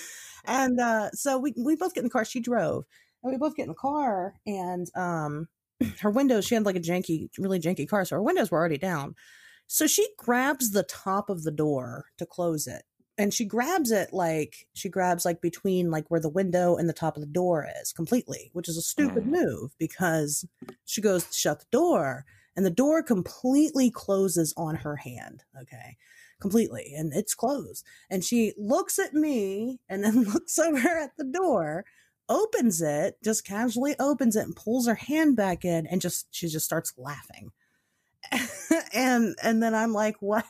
And 0.44 0.80
uh, 0.80 1.10
so 1.10 1.38
we, 1.38 1.52
we 1.56 1.76
both 1.76 1.94
get 1.94 2.00
in 2.00 2.06
the 2.06 2.10
car. 2.10 2.24
She 2.24 2.40
drove. 2.40 2.84
And 3.22 3.32
we 3.32 3.38
both 3.38 3.54
get 3.54 3.64
in 3.64 3.68
the 3.68 3.74
car, 3.74 4.34
and 4.46 4.86
um, 4.96 5.48
her 6.00 6.10
windows, 6.10 6.46
she 6.46 6.54
had 6.54 6.64
like 6.64 6.76
a 6.76 6.80
janky, 6.80 7.28
really 7.38 7.60
janky 7.60 7.86
car, 7.86 8.04
so 8.06 8.16
her 8.16 8.22
windows 8.22 8.50
were 8.50 8.58
already 8.58 8.78
down. 8.78 9.14
So 9.72 9.86
she 9.86 10.08
grabs 10.18 10.72
the 10.72 10.82
top 10.82 11.30
of 11.30 11.44
the 11.44 11.52
door 11.52 12.06
to 12.18 12.26
close 12.26 12.66
it. 12.66 12.82
And 13.16 13.32
she 13.32 13.44
grabs 13.44 13.92
it 13.92 14.12
like 14.12 14.66
she 14.74 14.88
grabs 14.88 15.24
like 15.24 15.40
between 15.40 15.92
like 15.92 16.10
where 16.10 16.18
the 16.18 16.28
window 16.28 16.74
and 16.74 16.88
the 16.88 16.92
top 16.92 17.16
of 17.16 17.20
the 17.20 17.28
door 17.28 17.68
is 17.80 17.92
completely, 17.92 18.50
which 18.52 18.68
is 18.68 18.76
a 18.76 18.82
stupid 18.82 19.28
move 19.28 19.70
because 19.78 20.44
she 20.86 21.00
goes 21.00 21.22
to 21.22 21.32
shut 21.32 21.60
the 21.60 21.66
door 21.70 22.24
and 22.56 22.66
the 22.66 22.70
door 22.70 23.00
completely 23.00 23.92
closes 23.92 24.52
on 24.56 24.74
her 24.74 24.96
hand. 24.96 25.44
Okay. 25.62 25.96
Completely. 26.40 26.92
And 26.96 27.12
it's 27.12 27.36
closed. 27.36 27.84
And 28.10 28.24
she 28.24 28.52
looks 28.58 28.98
at 28.98 29.14
me 29.14 29.78
and 29.88 30.02
then 30.02 30.24
looks 30.32 30.58
over 30.58 30.98
at 30.98 31.16
the 31.16 31.24
door, 31.24 31.84
opens 32.28 32.82
it, 32.82 33.18
just 33.22 33.46
casually 33.46 33.94
opens 34.00 34.34
it 34.34 34.46
and 34.46 34.56
pulls 34.56 34.88
her 34.88 34.96
hand 34.96 35.36
back 35.36 35.64
in 35.64 35.86
and 35.86 36.00
just, 36.00 36.26
she 36.32 36.48
just 36.48 36.66
starts 36.66 36.92
laughing. 36.98 37.52
and, 38.94 39.34
and 39.42 39.62
then 39.62 39.74
I'm 39.74 39.92
like, 39.92 40.16
what, 40.20 40.46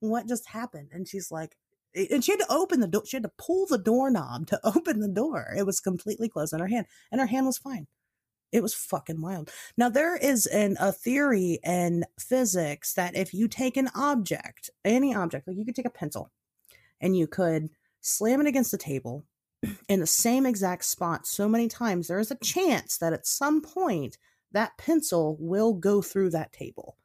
what 0.00 0.28
just 0.28 0.48
happened? 0.48 0.90
And 0.92 1.08
she's 1.08 1.30
like, 1.30 1.56
and 1.94 2.22
she 2.22 2.32
had 2.32 2.40
to 2.40 2.52
open 2.52 2.80
the 2.80 2.86
door. 2.86 3.02
She 3.06 3.16
had 3.16 3.22
to 3.22 3.32
pull 3.38 3.66
the 3.66 3.78
doorknob 3.78 4.46
to 4.48 4.60
open 4.64 5.00
the 5.00 5.08
door. 5.08 5.54
It 5.56 5.64
was 5.64 5.80
completely 5.80 6.28
closed 6.28 6.52
on 6.52 6.60
her 6.60 6.66
hand, 6.66 6.86
and 7.10 7.20
her 7.20 7.26
hand 7.26 7.46
was 7.46 7.58
fine. 7.58 7.86
It 8.52 8.62
was 8.62 8.74
fucking 8.74 9.20
wild. 9.20 9.50
Now 9.76 9.88
there 9.88 10.16
is 10.16 10.46
an 10.46 10.76
a 10.78 10.92
theory 10.92 11.58
in 11.64 12.04
physics 12.18 12.94
that 12.94 13.16
if 13.16 13.34
you 13.34 13.48
take 13.48 13.76
an 13.76 13.90
object, 13.94 14.70
any 14.84 15.14
object, 15.14 15.48
like 15.48 15.56
you 15.56 15.64
could 15.64 15.74
take 15.74 15.86
a 15.86 15.90
pencil 15.90 16.30
and 17.00 17.16
you 17.16 17.26
could 17.26 17.70
slam 18.00 18.40
it 18.40 18.46
against 18.46 18.70
the 18.70 18.78
table 18.78 19.24
in 19.88 20.00
the 20.00 20.06
same 20.06 20.46
exact 20.46 20.84
spot 20.84 21.26
so 21.26 21.48
many 21.48 21.66
times, 21.66 22.06
there 22.06 22.20
is 22.20 22.30
a 22.30 22.36
chance 22.36 22.98
that 22.98 23.12
at 23.12 23.26
some 23.26 23.60
point 23.60 24.16
that 24.52 24.78
pencil 24.78 25.36
will 25.40 25.74
go 25.74 26.00
through 26.00 26.30
that 26.30 26.52
table. 26.52 26.96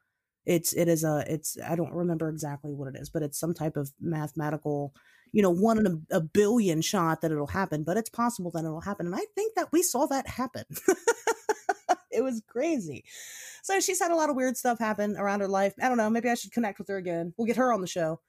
It's 0.44 0.72
it 0.72 0.88
is 0.88 1.04
a 1.04 1.24
it's 1.28 1.56
I 1.64 1.76
don't 1.76 1.92
remember 1.92 2.28
exactly 2.28 2.72
what 2.72 2.88
it 2.88 2.96
is, 3.00 3.10
but 3.10 3.22
it's 3.22 3.38
some 3.38 3.54
type 3.54 3.76
of 3.76 3.92
mathematical, 4.00 4.94
you 5.32 5.42
know, 5.42 5.50
one 5.50 5.78
in 5.78 5.86
a, 5.86 6.16
a 6.16 6.20
billion 6.20 6.82
shot 6.82 7.20
that 7.20 7.30
it'll 7.32 7.46
happen, 7.46 7.84
but 7.84 7.96
it's 7.96 8.10
possible 8.10 8.50
that 8.52 8.64
it'll 8.64 8.80
happen. 8.80 9.06
And 9.06 9.14
I 9.14 9.24
think 9.34 9.54
that 9.54 9.70
we 9.72 9.82
saw 9.82 10.06
that 10.06 10.26
happen. 10.26 10.64
it 12.10 12.22
was 12.22 12.42
crazy. 12.48 13.04
So 13.62 13.78
she's 13.80 14.00
had 14.00 14.10
a 14.10 14.16
lot 14.16 14.30
of 14.30 14.36
weird 14.36 14.56
stuff 14.56 14.78
happen 14.78 15.16
around 15.16 15.40
her 15.40 15.48
life. 15.48 15.74
I 15.80 15.88
don't 15.88 15.96
know. 15.96 16.10
Maybe 16.10 16.28
I 16.28 16.34
should 16.34 16.52
connect 16.52 16.78
with 16.78 16.88
her 16.88 16.96
again. 16.96 17.32
We'll 17.36 17.46
get 17.46 17.56
her 17.56 17.72
on 17.72 17.80
the 17.80 17.86
show. 17.86 18.20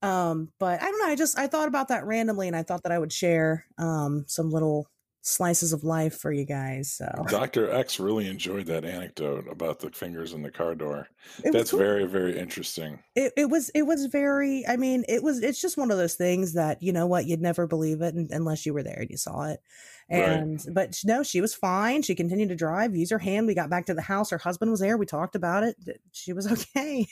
Um, 0.00 0.50
but 0.58 0.82
I 0.82 0.86
don't 0.86 0.98
know. 0.98 1.06
I 1.06 1.16
just 1.16 1.38
I 1.38 1.46
thought 1.46 1.68
about 1.68 1.88
that 1.88 2.04
randomly, 2.04 2.48
and 2.48 2.56
I 2.56 2.62
thought 2.62 2.82
that 2.82 2.92
I 2.92 2.98
would 2.98 3.12
share 3.12 3.66
um 3.78 4.24
some 4.26 4.50
little 4.50 4.88
slices 5.22 5.72
of 5.72 5.84
life 5.84 6.18
for 6.18 6.32
you 6.32 6.44
guys. 6.44 6.92
So 6.92 7.06
Dr. 7.28 7.70
X 7.70 8.00
really 8.00 8.28
enjoyed 8.28 8.66
that 8.66 8.84
anecdote 8.84 9.46
about 9.48 9.78
the 9.78 9.90
fingers 9.90 10.32
in 10.32 10.42
the 10.42 10.50
car 10.50 10.74
door. 10.74 11.08
That's 11.44 11.70
cool. 11.70 11.78
very, 11.78 12.06
very 12.06 12.36
interesting. 12.38 12.98
It, 13.14 13.32
it 13.36 13.48
was, 13.48 13.70
it 13.70 13.82
was 13.82 14.06
very, 14.06 14.66
I 14.66 14.76
mean, 14.76 15.04
it 15.08 15.22
was, 15.22 15.40
it's 15.40 15.60
just 15.60 15.78
one 15.78 15.92
of 15.92 15.96
those 15.96 16.16
things 16.16 16.54
that, 16.54 16.82
you 16.82 16.92
know 16.92 17.06
what, 17.06 17.26
you'd 17.26 17.40
never 17.40 17.68
believe 17.68 18.02
it 18.02 18.14
unless 18.30 18.66
you 18.66 18.74
were 18.74 18.82
there 18.82 18.98
and 18.98 19.10
you 19.10 19.16
saw 19.16 19.44
it. 19.44 19.60
And, 20.08 20.60
right. 20.66 20.74
but 20.74 20.98
no, 21.04 21.22
she 21.22 21.40
was 21.40 21.54
fine. 21.54 22.02
She 22.02 22.16
continued 22.16 22.48
to 22.48 22.56
drive, 22.56 22.96
use 22.96 23.10
her 23.10 23.18
hand. 23.20 23.46
We 23.46 23.54
got 23.54 23.70
back 23.70 23.86
to 23.86 23.94
the 23.94 24.02
house. 24.02 24.30
Her 24.30 24.38
husband 24.38 24.72
was 24.72 24.80
there. 24.80 24.98
We 24.98 25.06
talked 25.06 25.36
about 25.36 25.62
it. 25.62 25.76
She 26.10 26.32
was 26.32 26.50
okay. 26.52 27.06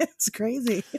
it's 0.00 0.28
crazy. 0.28 0.84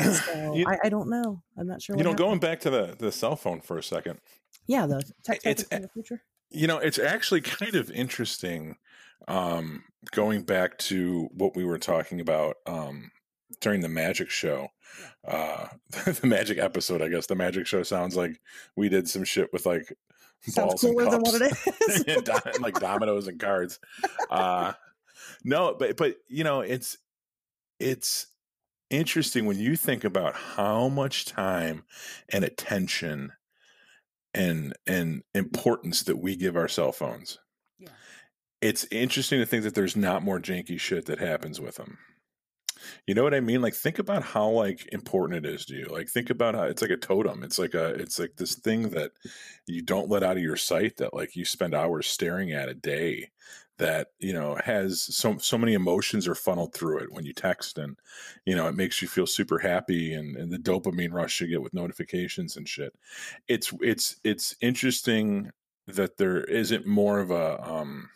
So 0.00 0.54
you, 0.54 0.66
I, 0.66 0.78
I, 0.84 0.88
don't 0.88 1.08
know. 1.08 1.42
I'm 1.56 1.68
not 1.68 1.80
sure. 1.80 1.96
You 1.96 2.02
know, 2.02 2.10
happened. 2.10 2.26
going 2.26 2.38
back 2.40 2.60
to 2.60 2.70
the 2.70 2.96
the 2.98 3.12
cell 3.12 3.36
phone 3.36 3.60
for 3.60 3.78
a 3.78 3.82
second. 3.82 4.18
Yeah, 4.66 4.86
the 4.86 5.02
text 5.24 5.46
it's, 5.46 5.62
in 5.64 5.82
the 5.82 5.88
future. 5.88 6.22
You 6.50 6.66
know, 6.66 6.78
it's 6.78 6.98
actually 6.98 7.40
kind 7.40 7.74
of 7.74 7.90
interesting. 7.90 8.76
Um, 9.28 9.84
going 10.10 10.42
back 10.42 10.78
to 10.78 11.28
what 11.32 11.54
we 11.54 11.64
were 11.64 11.78
talking 11.78 12.20
about 12.20 12.56
um, 12.66 13.10
during 13.60 13.80
the 13.80 13.88
magic 13.88 14.30
show, 14.30 14.68
uh, 15.26 15.68
the 16.04 16.26
magic 16.26 16.58
episode. 16.58 17.02
I 17.02 17.08
guess 17.08 17.26
the 17.26 17.36
magic 17.36 17.66
show 17.66 17.82
sounds 17.82 18.16
like 18.16 18.40
we 18.76 18.88
did 18.88 19.08
some 19.08 19.24
shit 19.24 19.52
with 19.52 19.66
like 19.66 19.92
sounds 20.42 20.68
balls 20.68 20.80
cooler 20.80 21.02
and 21.04 21.12
cups, 21.12 21.32
than 21.32 21.40
what 21.40 21.52
it 21.52 22.08
is, 22.08 22.26
and, 22.26 22.62
like 22.62 22.78
dominoes 22.80 23.28
and 23.28 23.38
cards. 23.38 23.78
Uh, 24.30 24.72
no, 25.44 25.74
but 25.78 25.96
but 25.96 26.16
you 26.28 26.44
know, 26.44 26.60
it's 26.60 26.98
it's 27.78 28.26
interesting 28.90 29.46
when 29.46 29.58
you 29.58 29.76
think 29.76 30.04
about 30.04 30.34
how 30.34 30.88
much 30.88 31.24
time 31.24 31.84
and 32.28 32.44
attention 32.44 33.32
and 34.34 34.74
and 34.86 35.22
importance 35.34 36.02
that 36.04 36.18
we 36.18 36.36
give 36.36 36.56
our 36.56 36.68
cell 36.68 36.92
phones. 36.92 37.38
Yeah. 37.78 37.88
It's 38.60 38.86
interesting 38.90 39.40
to 39.40 39.46
think 39.46 39.64
that 39.64 39.74
there's 39.74 39.96
not 39.96 40.22
more 40.22 40.40
janky 40.40 40.78
shit 40.78 41.06
that 41.06 41.18
happens 41.18 41.60
with 41.60 41.76
them. 41.76 41.98
You 43.06 43.14
know 43.14 43.22
what 43.22 43.34
I 43.34 43.40
mean? 43.40 43.62
Like 43.62 43.74
think 43.74 43.98
about 43.98 44.22
how 44.22 44.48
like 44.48 44.88
important 44.92 45.44
it 45.44 45.54
is 45.54 45.64
to 45.66 45.74
you. 45.74 45.86
Like 45.86 46.08
think 46.08 46.30
about 46.30 46.54
how 46.54 46.64
it's 46.64 46.82
like 46.82 46.90
a 46.90 46.96
totem. 46.96 47.42
It's 47.42 47.58
like 47.58 47.74
a 47.74 47.94
it's 47.94 48.18
like 48.18 48.32
this 48.36 48.56
thing 48.56 48.90
that 48.90 49.12
you 49.66 49.82
don't 49.82 50.08
let 50.08 50.22
out 50.22 50.36
of 50.36 50.42
your 50.42 50.56
sight 50.56 50.96
that 50.98 51.14
like 51.14 51.36
you 51.36 51.44
spend 51.44 51.74
hours 51.74 52.06
staring 52.06 52.52
at 52.52 52.68
a 52.68 52.74
day 52.74 53.30
that 53.82 54.08
you 54.20 54.32
know 54.32 54.56
has 54.64 55.02
so 55.02 55.36
so 55.38 55.58
many 55.58 55.74
emotions 55.74 56.28
are 56.28 56.36
funneled 56.36 56.72
through 56.72 56.98
it 56.98 57.10
when 57.10 57.24
you 57.24 57.32
text 57.32 57.78
and 57.78 57.98
you 58.46 58.54
know 58.54 58.68
it 58.68 58.76
makes 58.76 59.02
you 59.02 59.08
feel 59.08 59.26
super 59.26 59.58
happy 59.58 60.14
and, 60.14 60.36
and 60.36 60.52
the 60.52 60.56
dopamine 60.56 61.12
rush 61.12 61.40
you 61.40 61.48
get 61.48 61.60
with 61.60 61.74
notifications 61.74 62.56
and 62.56 62.68
shit. 62.68 62.94
It's 63.48 63.74
it's 63.80 64.16
it's 64.22 64.54
interesting 64.60 65.50
that 65.88 66.16
there 66.16 66.44
isn't 66.44 66.86
more 66.86 67.18
of 67.18 67.32
a 67.32 67.60
um 67.68 68.08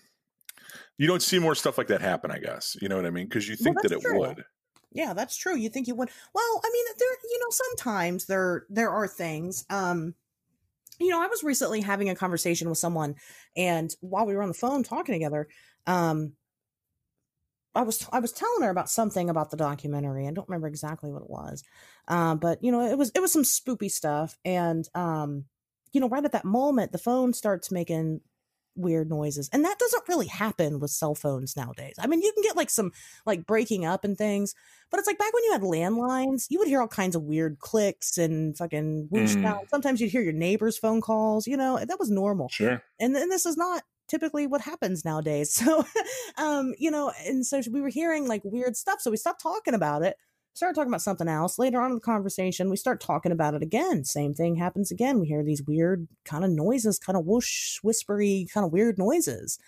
you 0.98 1.08
don't 1.08 1.22
see 1.22 1.40
more 1.40 1.56
stuff 1.56 1.76
like 1.78 1.88
that 1.88 2.00
happen 2.00 2.30
i 2.30 2.38
guess 2.38 2.76
you 2.80 2.88
know 2.88 2.94
what 2.94 3.04
i 3.06 3.10
mean? 3.10 3.26
Because 3.26 3.48
you 3.48 3.56
think 3.56 3.74
well, 3.74 3.82
that 3.82 3.92
it 3.92 4.00
true. 4.02 4.20
would. 4.20 4.44
Yeah 4.92 5.14
that's 5.14 5.36
true 5.36 5.56
you 5.56 5.68
think 5.68 5.88
you 5.88 5.96
would. 5.96 6.10
Well 6.32 6.60
i 6.64 6.70
mean 6.72 6.84
there 6.96 7.08
you 7.28 7.40
know 7.40 7.50
sometimes 7.50 8.26
there 8.26 8.66
there 8.70 8.90
are 8.90 9.08
things 9.08 9.64
um 9.68 10.14
you 10.98 11.08
know, 11.08 11.22
I 11.22 11.26
was 11.26 11.42
recently 11.42 11.80
having 11.80 12.08
a 12.08 12.14
conversation 12.14 12.68
with 12.68 12.78
someone, 12.78 13.16
and 13.56 13.94
while 14.00 14.26
we 14.26 14.34
were 14.34 14.42
on 14.42 14.48
the 14.48 14.54
phone 14.54 14.82
talking 14.82 15.14
together, 15.14 15.48
um, 15.86 16.32
I 17.74 17.82
was 17.82 18.06
I 18.12 18.20
was 18.20 18.32
telling 18.32 18.62
her 18.62 18.70
about 18.70 18.90
something 18.90 19.28
about 19.28 19.50
the 19.50 19.56
documentary. 19.56 20.26
I 20.26 20.32
don't 20.32 20.48
remember 20.48 20.66
exactly 20.66 21.12
what 21.12 21.22
it 21.22 21.30
was, 21.30 21.62
uh, 22.08 22.34
but 22.34 22.62
you 22.64 22.72
know, 22.72 22.80
it 22.80 22.96
was 22.96 23.12
it 23.14 23.20
was 23.20 23.32
some 23.32 23.42
spoopy 23.42 23.90
stuff, 23.90 24.38
and 24.44 24.88
um, 24.94 25.44
you 25.92 26.00
know, 26.00 26.08
right 26.08 26.24
at 26.24 26.32
that 26.32 26.44
moment, 26.44 26.92
the 26.92 26.98
phone 26.98 27.32
starts 27.32 27.70
making 27.70 28.20
weird 28.76 29.08
noises. 29.08 29.48
And 29.52 29.64
that 29.64 29.78
doesn't 29.78 30.08
really 30.08 30.26
happen 30.26 30.78
with 30.78 30.90
cell 30.90 31.14
phones 31.14 31.56
nowadays. 31.56 31.94
I 31.98 32.06
mean, 32.06 32.22
you 32.22 32.32
can 32.32 32.42
get 32.42 32.56
like 32.56 32.70
some 32.70 32.92
like 33.24 33.46
breaking 33.46 33.84
up 33.84 34.04
and 34.04 34.16
things, 34.16 34.54
but 34.90 34.98
it's 34.98 35.06
like 35.06 35.18
back 35.18 35.32
when 35.32 35.44
you 35.44 35.52
had 35.52 35.62
landlines, 35.62 36.46
you 36.50 36.58
would 36.58 36.68
hear 36.68 36.80
all 36.80 36.88
kinds 36.88 37.16
of 37.16 37.22
weird 37.22 37.58
clicks 37.58 38.18
and 38.18 38.56
fucking 38.56 39.08
mm. 39.12 39.68
Sometimes 39.68 40.00
you'd 40.00 40.12
hear 40.12 40.22
your 40.22 40.32
neighbor's 40.32 40.78
phone 40.78 41.00
calls, 41.00 41.46
you 41.46 41.56
know, 41.56 41.78
that 41.78 41.98
was 41.98 42.10
normal. 42.10 42.48
Sure. 42.48 42.82
And, 43.00 43.16
and 43.16 43.30
this 43.30 43.46
is 43.46 43.56
not 43.56 43.82
typically 44.08 44.46
what 44.46 44.60
happens 44.60 45.04
nowadays. 45.04 45.60
So, 45.66 45.84
um, 46.38 46.74
you 46.78 46.90
know, 46.90 47.12
and 47.24 47.44
so 47.44 47.60
we 47.72 47.80
were 47.80 47.88
hearing 47.88 48.28
like 48.28 48.42
weird 48.44 48.76
stuff. 48.76 49.00
So 49.00 49.10
we 49.10 49.16
stopped 49.16 49.42
talking 49.42 49.74
about 49.74 50.02
it 50.02 50.16
start 50.56 50.74
talking 50.74 50.88
about 50.88 51.02
something 51.02 51.28
else. 51.28 51.58
Later 51.58 51.80
on 51.80 51.90
in 51.90 51.96
the 51.96 52.00
conversation, 52.00 52.70
we 52.70 52.76
start 52.76 53.00
talking 53.00 53.30
about 53.30 53.54
it 53.54 53.62
again. 53.62 54.04
Same 54.04 54.32
thing 54.32 54.56
happens 54.56 54.90
again. 54.90 55.20
We 55.20 55.26
hear 55.26 55.44
these 55.44 55.62
weird 55.62 56.08
kind 56.24 56.44
of 56.44 56.50
noises, 56.50 56.98
kind 56.98 57.16
of 57.16 57.26
whoosh, 57.26 57.78
whispery, 57.82 58.48
kind 58.52 58.64
of 58.64 58.72
weird 58.72 58.98
noises. 58.98 59.58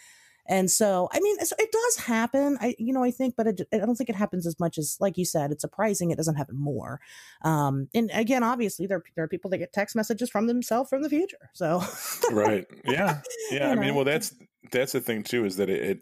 And 0.50 0.70
so, 0.70 1.10
I 1.12 1.20
mean, 1.20 1.36
it 1.38 1.72
does 1.72 1.96
happen. 2.06 2.56
I, 2.58 2.74
you 2.78 2.94
know, 2.94 3.04
I 3.04 3.10
think, 3.10 3.34
but 3.36 3.46
it, 3.48 3.60
I 3.70 3.78
don't 3.78 3.96
think 3.96 4.08
it 4.08 4.16
happens 4.16 4.46
as 4.46 4.58
much 4.58 4.78
as, 4.78 4.96
like 4.98 5.18
you 5.18 5.26
said, 5.26 5.52
it's 5.52 5.60
surprising 5.60 6.10
it 6.10 6.16
doesn't 6.16 6.36
happen 6.36 6.58
more. 6.58 7.02
Um, 7.42 7.88
and 7.94 8.10
again, 8.14 8.42
obviously, 8.42 8.86
there 8.86 9.02
there 9.14 9.24
are 9.24 9.28
people 9.28 9.50
that 9.50 9.58
get 9.58 9.74
text 9.74 9.94
messages 9.94 10.30
from 10.30 10.46
themselves 10.46 10.88
from 10.88 11.02
the 11.02 11.10
future. 11.10 11.50
So, 11.52 11.82
right, 12.32 12.64
yeah, 12.86 13.20
yeah. 13.50 13.70
I 13.70 13.74
know? 13.74 13.82
mean, 13.82 13.94
well, 13.94 14.06
that's 14.06 14.34
that's 14.72 14.92
the 14.92 15.02
thing 15.02 15.22
too, 15.22 15.44
is 15.44 15.56
that 15.58 15.68
it, 15.68 15.82
it 15.82 16.00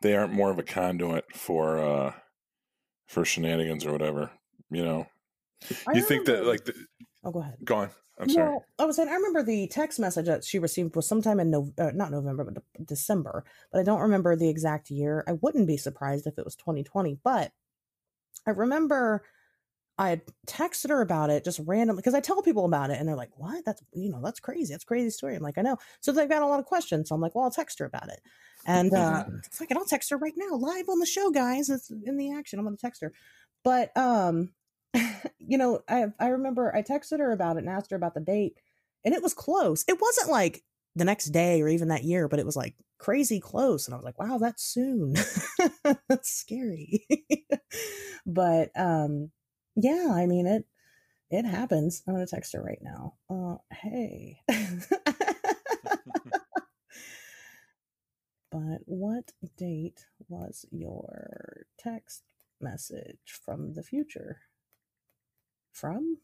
they 0.00 0.16
aren't 0.16 0.32
more 0.32 0.50
of 0.50 0.58
a 0.58 0.64
conduit 0.64 1.32
for 1.32 1.78
uh 1.78 2.12
for 3.06 3.24
shenanigans 3.24 3.84
or 3.84 3.92
whatever. 3.92 4.30
You 4.70 4.84
know, 4.84 5.06
I 5.86 5.92
you 5.92 6.02
think 6.02 6.26
that 6.26 6.46
like 6.46 6.64
the, 6.64 6.74
oh, 7.24 7.30
go 7.30 7.40
ahead. 7.40 7.56
Go 7.64 7.76
on. 7.76 7.90
I'm 8.18 8.28
sorry. 8.28 8.48
Well, 8.48 8.64
I 8.78 8.84
was 8.84 8.96
saying 8.96 9.08
I 9.08 9.14
remember 9.14 9.42
the 9.42 9.66
text 9.68 9.98
message 9.98 10.26
that 10.26 10.44
she 10.44 10.58
received 10.58 10.94
was 10.94 11.08
sometime 11.08 11.40
in 11.40 11.50
no, 11.50 11.72
uh, 11.78 11.90
not 11.94 12.12
November, 12.12 12.44
but 12.44 12.86
December. 12.86 13.44
But 13.72 13.80
I 13.80 13.82
don't 13.82 14.00
remember 14.00 14.36
the 14.36 14.48
exact 14.48 14.90
year. 14.90 15.24
I 15.26 15.32
wouldn't 15.32 15.66
be 15.66 15.76
surprised 15.76 16.26
if 16.26 16.38
it 16.38 16.44
was 16.44 16.54
2020. 16.54 17.18
But 17.24 17.50
I 18.46 18.50
remember 18.50 19.24
I 19.96 20.10
had 20.10 20.22
texted 20.46 20.90
her 20.90 21.00
about 21.00 21.30
it 21.30 21.44
just 21.44 21.60
randomly 21.64 22.00
because 22.00 22.14
I 22.14 22.20
tell 22.20 22.42
people 22.42 22.64
about 22.64 22.90
it 22.90 22.98
and 22.98 23.08
they're 23.08 23.16
like, 23.16 23.30
"What? 23.36 23.64
That's 23.64 23.82
you 23.92 24.10
know 24.10 24.20
that's 24.22 24.40
crazy. 24.40 24.74
That's 24.74 24.84
crazy 24.84 25.10
story." 25.10 25.36
I'm 25.36 25.42
like, 25.42 25.58
"I 25.58 25.62
know." 25.62 25.76
So 26.00 26.12
they've 26.12 26.28
got 26.28 26.42
a 26.42 26.46
lot 26.46 26.58
of 26.58 26.66
questions. 26.66 27.08
So 27.08 27.14
I'm 27.14 27.20
like, 27.20 27.34
"Well, 27.34 27.44
I'll 27.44 27.50
text 27.50 27.78
her 27.78 27.84
about 27.86 28.08
it." 28.08 28.20
And 28.66 28.94
uh, 28.94 29.24
it's 29.44 29.60
like, 29.60 29.72
I'll 29.72 29.84
text 29.84 30.10
her 30.10 30.16
right 30.16 30.32
now, 30.36 30.56
live 30.56 30.88
on 30.88 30.98
the 30.98 31.06
show, 31.06 31.30
guys. 31.30 31.68
It's 31.68 31.90
in 31.90 32.16
the 32.16 32.32
action. 32.32 32.58
I'm 32.58 32.64
going 32.64 32.76
to 32.76 32.80
text 32.80 33.02
her. 33.02 33.12
But, 33.62 33.96
um, 33.96 34.50
you 35.38 35.58
know, 35.58 35.80
I, 35.88 36.06
I 36.18 36.28
remember 36.28 36.74
I 36.74 36.82
texted 36.82 37.18
her 37.18 37.32
about 37.32 37.56
it 37.56 37.60
and 37.60 37.68
asked 37.68 37.90
her 37.90 37.96
about 37.96 38.14
the 38.14 38.20
date, 38.20 38.54
and 39.04 39.14
it 39.14 39.22
was 39.22 39.34
close. 39.34 39.84
It 39.86 40.00
wasn't 40.00 40.30
like 40.30 40.62
the 40.96 41.04
next 41.04 41.26
day 41.26 41.60
or 41.60 41.68
even 41.68 41.88
that 41.88 42.04
year, 42.04 42.28
but 42.28 42.38
it 42.38 42.46
was 42.46 42.56
like 42.56 42.74
crazy 42.98 43.40
close. 43.40 43.86
And 43.86 43.94
I 43.94 43.98
was 43.98 44.04
like, 44.04 44.18
wow, 44.18 44.38
that's 44.38 44.64
soon. 44.64 45.14
that's 46.08 46.30
scary. 46.30 47.06
but, 48.26 48.70
um, 48.76 49.30
yeah, 49.76 50.08
I 50.12 50.26
mean, 50.26 50.46
it, 50.46 50.66
it 51.30 51.44
happens. 51.44 52.02
I'm 52.06 52.14
going 52.14 52.26
to 52.26 52.30
text 52.30 52.52
her 52.52 52.62
right 52.62 52.80
now. 52.82 53.14
Uh, 53.28 53.56
hey. 53.72 54.40
but 58.50 58.80
what 58.84 59.32
date 59.56 60.06
was 60.28 60.64
your 60.70 61.66
text 61.78 62.22
message 62.60 63.40
from 63.44 63.74
the 63.74 63.82
future? 63.82 64.40
From? 65.72 66.18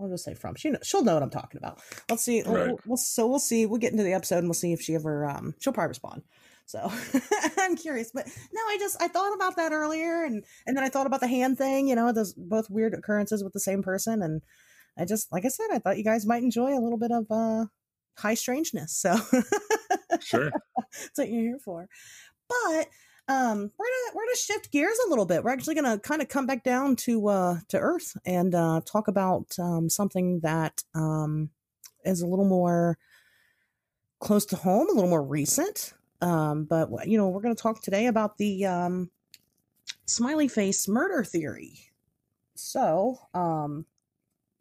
I'll 0.00 0.08
just 0.08 0.24
say 0.24 0.34
from. 0.34 0.54
She 0.54 0.70
know, 0.70 0.78
she'll 0.82 1.04
know 1.04 1.14
what 1.14 1.22
I'm 1.22 1.30
talking 1.30 1.58
about. 1.58 1.80
Let's 2.08 2.24
see. 2.24 2.42
Right. 2.42 2.68
We'll, 2.68 2.80
we'll, 2.86 2.96
so 2.96 3.26
we'll 3.26 3.38
see. 3.38 3.66
We'll 3.66 3.78
get 3.78 3.92
into 3.92 4.04
the 4.04 4.14
episode 4.14 4.38
and 4.38 4.48
we'll 4.48 4.54
see 4.54 4.72
if 4.72 4.80
she 4.80 4.94
ever. 4.94 5.26
Um, 5.28 5.54
she'll 5.60 5.72
probably 5.72 5.88
respond. 5.88 6.22
So 6.66 6.90
I'm 7.58 7.76
curious, 7.76 8.10
but 8.12 8.26
no, 8.52 8.60
I 8.60 8.76
just 8.78 9.00
I 9.00 9.08
thought 9.08 9.34
about 9.34 9.56
that 9.56 9.72
earlier, 9.72 10.24
and 10.24 10.44
and 10.66 10.76
then 10.76 10.84
I 10.84 10.88
thought 10.88 11.06
about 11.06 11.20
the 11.20 11.28
hand 11.28 11.58
thing. 11.58 11.88
You 11.88 11.94
know, 11.94 12.12
those 12.12 12.34
both 12.34 12.70
weird 12.70 12.94
occurrences 12.94 13.44
with 13.44 13.52
the 13.52 13.60
same 13.60 13.82
person, 13.82 14.22
and 14.22 14.42
I 14.96 15.04
just 15.04 15.32
like 15.32 15.44
I 15.44 15.48
said, 15.48 15.68
I 15.72 15.78
thought 15.78 15.98
you 15.98 16.04
guys 16.04 16.26
might 16.26 16.42
enjoy 16.42 16.76
a 16.76 16.80
little 16.80 16.98
bit 16.98 17.10
of 17.12 17.26
uh 17.30 17.66
high 18.16 18.34
strangeness. 18.34 18.92
So 18.92 19.16
sure, 20.20 20.50
that's 20.76 21.18
what 21.18 21.30
you're 21.30 21.42
here 21.42 21.58
for. 21.58 21.88
But 22.48 22.88
um, 23.28 23.70
we're 23.78 23.86
gonna 23.86 24.14
we're 24.14 24.24
gonna 24.24 24.36
shift 24.36 24.70
gears 24.72 24.98
a 25.06 25.08
little 25.08 25.24
bit. 25.24 25.44
We're 25.44 25.52
actually 25.52 25.74
gonna 25.74 25.98
kind 25.98 26.22
of 26.22 26.28
come 26.28 26.46
back 26.46 26.64
down 26.64 26.96
to 26.96 27.28
uh, 27.28 27.56
to 27.68 27.78
earth 27.78 28.16
and 28.24 28.54
uh, 28.54 28.80
talk 28.84 29.08
about 29.08 29.54
um, 29.58 29.88
something 29.88 30.40
that 30.40 30.82
um, 30.94 31.50
is 32.04 32.20
a 32.22 32.26
little 32.26 32.44
more 32.44 32.98
close 34.20 34.44
to 34.46 34.56
home, 34.56 34.88
a 34.88 34.92
little 34.92 35.10
more 35.10 35.22
recent. 35.22 35.94
Um, 36.22 36.64
but 36.64 36.88
you 37.06 37.18
know, 37.18 37.28
we're 37.28 37.42
going 37.42 37.54
to 37.54 37.62
talk 37.62 37.82
today 37.82 38.06
about 38.06 38.38
the 38.38 38.64
um, 38.64 39.10
smiley 40.06 40.48
face 40.48 40.88
murder 40.88 41.24
theory. 41.24 41.78
So, 42.54 43.18
um, 43.34 43.86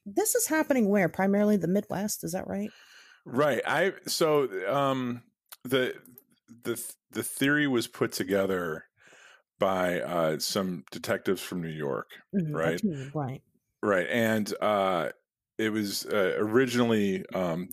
this 0.05 0.35
is 0.35 0.47
happening 0.47 0.89
where 0.89 1.07
primarily 1.07 1.57
the 1.57 1.67
Midwest. 1.67 2.23
Is 2.23 2.31
that 2.31 2.47
right? 2.47 2.71
Right. 3.25 3.61
I 3.65 3.93
so 4.07 4.49
um, 4.67 5.21
the 5.63 5.95
the 6.63 6.83
the 7.11 7.23
theory 7.23 7.67
was 7.67 7.87
put 7.87 8.11
together 8.11 8.85
by 9.59 10.01
uh, 10.01 10.39
some 10.39 10.83
detectives 10.91 11.41
from 11.41 11.61
New 11.61 11.69
York, 11.69 12.09
Mhm, 12.33 12.53
right? 12.53 12.81
Right. 13.13 13.41
Right, 13.83 14.07
and 14.09 14.53
uh, 14.61 15.09
it 15.57 15.71
was 15.71 16.05
uh, 16.05 16.35
originally 16.37 17.25
um, 17.33 17.69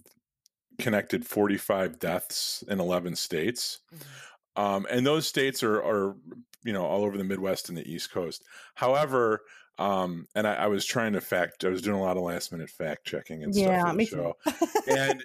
connected 0.78 1.26
45 1.26 1.98
deaths 1.98 2.64
in 2.68 2.80
11 2.80 3.16
states, 3.16 3.80
um, 4.56 4.86
and 4.90 5.06
those 5.06 5.26
states 5.26 5.62
are, 5.62 5.82
are 5.82 6.16
you 6.64 6.72
know 6.72 6.84
all 6.84 7.04
over 7.04 7.16
the 7.16 7.24
Midwest 7.24 7.68
and 7.68 7.78
the 7.78 7.90
East 7.90 8.10
Coast. 8.10 8.44
However, 8.74 9.42
um, 9.78 10.26
and 10.34 10.46
I, 10.46 10.54
I 10.54 10.66
was 10.66 10.84
trying 10.84 11.12
to 11.12 11.20
fact, 11.20 11.64
I 11.64 11.68
was 11.68 11.82
doing 11.82 11.96
a 11.96 12.02
lot 12.02 12.16
of 12.16 12.22
last 12.24 12.50
minute 12.52 12.70
fact 12.70 13.04
checking 13.04 13.44
and 13.44 13.54
Yeah, 13.54 13.78
stuff 13.80 13.90
for 13.92 13.96
the 13.96 14.04
show, 14.04 14.36
and 14.98 15.22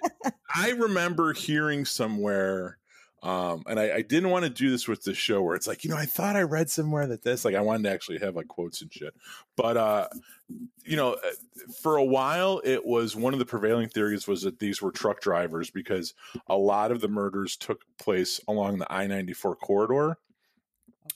I 0.54 0.70
remember 0.70 1.32
hearing 1.32 1.84
somewhere. 1.84 2.78
Um, 3.24 3.62
and 3.66 3.80
I, 3.80 3.96
I 3.96 4.02
didn't 4.02 4.28
want 4.28 4.44
to 4.44 4.50
do 4.50 4.70
this 4.70 4.86
with 4.86 5.02
the 5.02 5.14
show 5.14 5.40
where 5.40 5.56
it's 5.56 5.66
like, 5.66 5.82
you 5.82 5.88
know, 5.88 5.96
I 5.96 6.04
thought 6.04 6.36
I 6.36 6.42
read 6.42 6.68
somewhere 6.68 7.06
that 7.06 7.22
this, 7.22 7.42
like, 7.42 7.54
I 7.54 7.62
wanted 7.62 7.84
to 7.84 7.90
actually 7.90 8.18
have 8.18 8.36
like 8.36 8.48
quotes 8.48 8.82
and 8.82 8.92
shit. 8.92 9.14
But, 9.56 9.78
uh, 9.78 10.08
you 10.84 10.96
know, 10.96 11.14
uh, 11.14 11.30
for 11.80 11.96
a 11.96 12.04
while, 12.04 12.60
it 12.64 12.84
was 12.84 13.16
one 13.16 13.32
of 13.32 13.38
the 13.38 13.46
prevailing 13.46 13.88
theories 13.88 14.28
was 14.28 14.42
that 14.42 14.58
these 14.58 14.82
were 14.82 14.92
truck 14.92 15.22
drivers 15.22 15.70
because 15.70 16.12
a 16.48 16.56
lot 16.56 16.92
of 16.92 17.00
the 17.00 17.08
murders 17.08 17.56
took 17.56 17.80
place 17.98 18.40
along 18.46 18.78
the 18.78 18.92
I 18.92 19.06
94 19.06 19.56
corridor. 19.56 20.18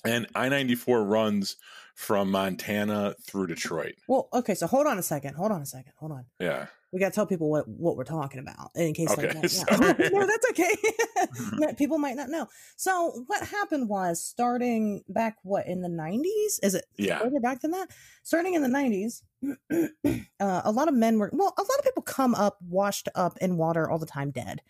And 0.02 0.26
I 0.34 0.48
94 0.48 1.04
runs 1.04 1.56
from 1.94 2.30
Montana 2.30 3.16
through 3.26 3.48
Detroit. 3.48 3.96
Well, 4.06 4.28
okay, 4.32 4.54
so 4.54 4.66
hold 4.66 4.86
on 4.86 4.98
a 4.98 5.02
second. 5.02 5.34
Hold 5.34 5.52
on 5.52 5.60
a 5.60 5.66
second. 5.66 5.92
Hold 5.96 6.12
on. 6.12 6.24
Yeah. 6.40 6.66
We 6.90 7.00
got 7.00 7.10
to 7.10 7.14
tell 7.14 7.26
people 7.26 7.50
what 7.50 7.68
what 7.68 7.96
we're 7.96 8.04
talking 8.04 8.40
about 8.40 8.70
in 8.74 8.94
case 8.94 9.10
Okay, 9.10 9.26
like 9.26 9.34
that. 9.34 9.50
sorry. 9.50 9.78
Yeah. 10.00 10.08
no, 10.18 10.26
that's 10.26 10.48
okay. 10.50 11.74
People 11.76 11.98
might 11.98 12.16
not 12.16 12.30
know. 12.30 12.46
So 12.76 13.24
what 13.26 13.46
happened 13.46 13.88
was 13.88 14.22
starting 14.22 15.02
back 15.08 15.36
what 15.42 15.66
in 15.66 15.82
the 15.82 15.88
90s? 15.88 16.58
Is 16.62 16.74
it 16.74 16.86
Yeah. 16.96 17.18
further 17.18 17.40
back 17.40 17.60
than 17.60 17.72
that? 17.72 17.88
Starting 18.22 18.54
in 18.54 18.62
the 18.62 18.68
90s, 18.68 19.22
uh, 20.40 20.62
a 20.64 20.72
lot 20.72 20.88
of 20.88 20.94
men 20.94 21.18
were 21.18 21.30
well, 21.32 21.52
a 21.58 21.62
lot 21.62 21.78
of 21.78 21.84
people 21.84 22.02
come 22.02 22.34
up 22.34 22.56
washed 22.66 23.08
up 23.14 23.36
in 23.38 23.56
water 23.58 23.90
all 23.90 23.98
the 23.98 24.06
time 24.06 24.30
dead. 24.30 24.62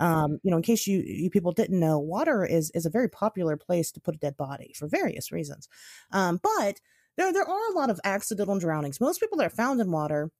Um, 0.00 0.38
you 0.42 0.50
know, 0.50 0.56
in 0.58 0.62
case 0.62 0.86
you 0.86 1.02
you 1.06 1.30
people 1.30 1.52
didn't 1.52 1.78
know, 1.80 1.98
water 1.98 2.44
is 2.44 2.70
is 2.70 2.86
a 2.86 2.90
very 2.90 3.08
popular 3.08 3.56
place 3.56 3.90
to 3.92 4.00
put 4.00 4.14
a 4.14 4.18
dead 4.18 4.36
body 4.36 4.72
for 4.78 4.88
various 4.88 5.30
reasons. 5.32 5.68
Um, 6.10 6.40
but 6.42 6.80
there 7.16 7.32
there 7.32 7.48
are 7.48 7.70
a 7.70 7.74
lot 7.74 7.90
of 7.90 8.00
accidental 8.04 8.58
drownings. 8.58 9.00
Most 9.00 9.20
people 9.20 9.38
that 9.38 9.46
are 9.46 9.50
found 9.50 9.80
in 9.80 9.90
water 9.90 10.30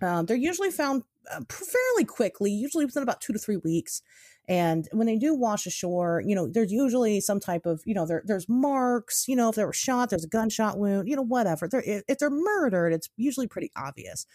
um, 0.00 0.26
they're 0.26 0.36
usually 0.36 0.70
found 0.70 1.02
uh, 1.30 1.40
fairly 1.48 2.04
quickly, 2.04 2.50
usually 2.50 2.84
within 2.84 3.02
about 3.02 3.20
two 3.20 3.32
to 3.32 3.38
three 3.38 3.58
weeks. 3.58 4.02
And 4.48 4.88
when 4.92 5.06
they 5.06 5.16
do 5.16 5.34
wash 5.34 5.66
ashore, 5.66 6.22
you 6.26 6.34
know, 6.34 6.48
there's 6.48 6.72
usually 6.72 7.20
some 7.20 7.38
type 7.38 7.64
of, 7.64 7.80
you 7.84 7.94
know, 7.94 8.06
there, 8.06 8.22
there's 8.24 8.48
marks, 8.48 9.28
you 9.28 9.36
know, 9.36 9.50
if 9.50 9.54
they 9.54 9.64
were 9.64 9.72
shot, 9.72 10.10
there's 10.10 10.24
a 10.24 10.28
gunshot 10.28 10.78
wound, 10.78 11.08
you 11.08 11.14
know, 11.14 11.22
whatever. 11.22 11.68
They're, 11.68 11.82
if, 11.86 12.02
if 12.08 12.18
they're 12.18 12.30
murdered, 12.30 12.92
it's 12.92 13.08
usually 13.16 13.46
pretty 13.46 13.70
obvious. 13.76 14.26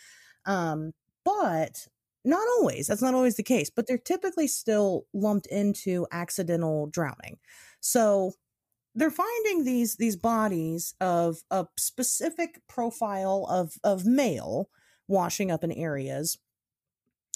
Um, 0.45 0.93
but 1.25 1.87
not 2.23 2.47
always. 2.57 2.87
That's 2.87 3.01
not 3.01 3.13
always 3.13 3.35
the 3.35 3.43
case, 3.43 3.69
but 3.69 3.87
they're 3.87 3.97
typically 3.97 4.47
still 4.47 5.05
lumped 5.13 5.47
into 5.47 6.07
accidental 6.11 6.87
drowning. 6.87 7.37
So 7.81 8.31
they're 8.95 9.11
finding 9.11 9.63
these 9.63 9.97
these 9.97 10.15
bodies 10.15 10.95
of 10.99 11.43
a 11.51 11.67
specific 11.77 12.61
profile 12.67 13.45
of 13.49 13.73
of 13.83 14.05
male 14.05 14.69
washing 15.07 15.51
up 15.51 15.63
in 15.63 15.71
areas. 15.71 16.37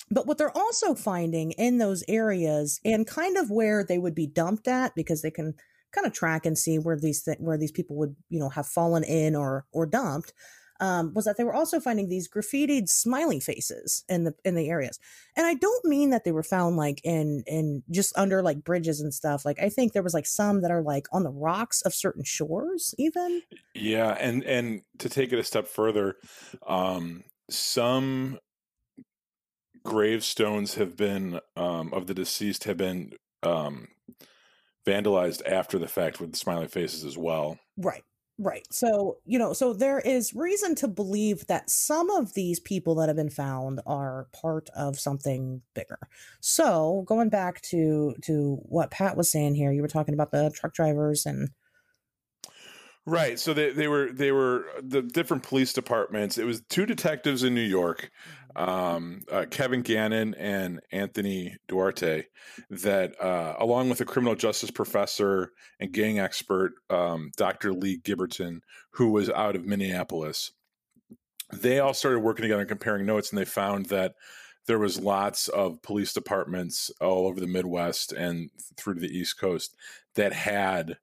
But 0.10 0.28
what 0.28 0.38
they're 0.38 0.56
also 0.56 0.94
finding 0.94 1.51
in 1.51 1.78
those 1.78 2.04
areas 2.08 2.80
and 2.84 3.08
kind 3.08 3.38
of 3.38 3.50
where 3.50 3.84
they 3.84 3.98
would 3.98 4.16
be 4.16 4.27
dumped 4.27 4.68
at 4.68 4.94
because 4.96 5.22
they 5.22 5.31
can 5.31 5.55
kind 5.92 6.07
of 6.07 6.14
track 6.14 6.46
and 6.46 6.57
see 6.57 6.77
where 6.79 6.98
these 6.98 7.24
th- 7.24 7.38
where 7.40 7.57
these 7.57 7.72
people 7.72 7.96
would 7.98 8.16
you 8.29 8.40
know 8.40 8.50
have 8.50 8.68
fallen 8.68 9.03
in 9.03 9.36
or 9.36 9.66
or 9.72 9.86
dumped 9.86 10.34
um, 10.81 11.14
was 11.14 11.25
that 11.25 11.38
they 11.38 11.44
were 11.44 11.53
also 11.53 11.79
finding 11.79 12.10
these 12.10 12.27
graffitied 12.27 12.90
smiley 12.90 13.40
faces 13.40 14.03
in 14.10 14.24
the 14.24 14.34
in 14.44 14.55
the 14.55 14.68
areas. 14.68 15.00
And 15.38 15.46
i 15.46 15.53
don't 15.53 15.86
mean 15.86 16.10
that 16.10 16.24
they 16.25 16.31
were 16.31 16.44
found 16.44 16.75
like 16.75 17.00
in 17.03 17.44
in 17.46 17.84
just 17.92 18.18
under 18.18 18.42
like 18.42 18.64
bridges 18.64 19.00
and 19.00 19.14
stuff. 19.14 19.46
Like 19.46 19.62
i 19.62 19.70
think 19.70 19.94
there 19.94 20.03
was 20.03 20.14
like 20.14 20.25
some 20.25 20.62
that 20.62 20.72
are 20.72 20.81
like 20.81 21.05
on 21.14 21.24
the 21.24 21.31
rocks 21.31 21.81
of 21.84 21.94
certain 21.94 22.24
shores 22.24 22.96
even. 22.98 23.44
Yeah, 23.75 24.18
and 24.20 24.44
and 24.44 24.81
to 24.98 25.07
take 25.07 25.31
it 25.31 25.40
a 25.40 25.44
step 25.44 25.68
further, 25.68 26.16
um, 26.68 27.24
some 27.51 28.40
gravestones 29.83 30.75
have 30.75 30.96
been 30.96 31.40
um, 31.55 31.94
of 31.94 32.07
the 32.07 32.14
deceased 32.14 32.66
have 32.66 32.77
been 32.77 33.14
um, 33.44 33.87
vandalized 34.85 35.42
after 35.46 35.79
the 35.79 35.87
fact 35.87 36.20
with 36.20 36.35
smiley 36.35 36.68
faces 36.68 37.03
as 37.03 37.18
well. 37.18 37.59
Right. 37.77 38.03
Right. 38.37 38.66
So, 38.72 39.18
you 39.24 39.37
know, 39.37 39.53
so 39.53 39.72
there 39.72 40.00
is 40.00 40.33
reason 40.33 40.74
to 40.75 40.87
believe 40.87 41.46
that 41.46 41.70
some 41.70 42.09
of 42.09 42.33
these 42.33 42.59
people 42.59 42.96
that 42.96 43.07
have 43.07 43.16
been 43.16 43.29
found 43.29 43.81
are 43.85 44.27
part 44.33 44.70
of 44.75 45.00
something 45.00 45.61
bigger. 45.75 46.00
So, 46.40 47.03
going 47.05 47.29
back 47.29 47.61
to 47.64 48.16
to 48.24 48.57
what 48.64 48.90
Pat 48.90 49.16
was 49.16 49.31
saying 49.31 49.55
here, 49.55 49.72
you 49.72 49.83
were 49.83 49.87
talking 49.87 50.16
about 50.16 50.31
the 50.31 50.50
truck 50.55 50.74
drivers 50.74 51.27
and 51.27 51.50
Right. 53.05 53.40
So 53.40 53.53
they, 53.53 53.72
they 53.72 53.87
were 53.87 54.11
they 54.11 54.31
were 54.31 54.66
the 54.81 55.01
different 55.01 55.44
police 55.44 55.74
departments. 55.74 56.37
It 56.37 56.46
was 56.46 56.61
two 56.70 56.85
detectives 56.85 57.44
in 57.44 57.55
New 57.55 57.61
York, 57.61 58.11
um, 58.55 59.22
uh, 59.31 59.46
Kevin 59.50 59.81
Gannon 59.81 60.35
and 60.35 60.81
Anthony 60.92 61.55
Duarte, 61.68 62.25
that 62.70 63.20
uh, 63.20 63.55
along 63.57 63.90
with 63.90 64.01
a 64.01 64.05
criminal 64.05 64.35
justice 64.35 64.70
professor 64.70 65.51
and 65.79 65.92
gang 65.92 66.20
expert, 66.20 66.74
um, 66.92 67.31
Dr. 67.37 67.74
Lee 67.74 67.98
Gilbertson, 67.98 68.59
who 68.92 69.09
was 69.09 69.31
out 69.31 69.55
of 69.55 69.66
Minneapolis, 69.66 70.51
they 71.51 71.79
all 71.79 71.96
started 71.96 72.20
working 72.20 72.44
together 72.44 72.61
and 72.61 72.70
comparing 72.70 73.07
notes, 73.07 73.31
and 73.31 73.40
they 73.40 73.46
found 73.46 73.87
that 73.87 74.14
there 74.68 74.77
was 74.77 75.00
lots 75.00 75.48
of 75.48 75.81
police 75.81 76.14
departments 76.14 76.92
all 77.01 77.25
over 77.25 77.40
the 77.40 77.48
Midwest 77.48 78.11
and 78.11 78.51
through 78.77 78.94
to 78.94 79.01
the 79.01 79.18
East 79.18 79.40
Coast 79.40 79.75
that 80.14 80.33
had 80.33 80.98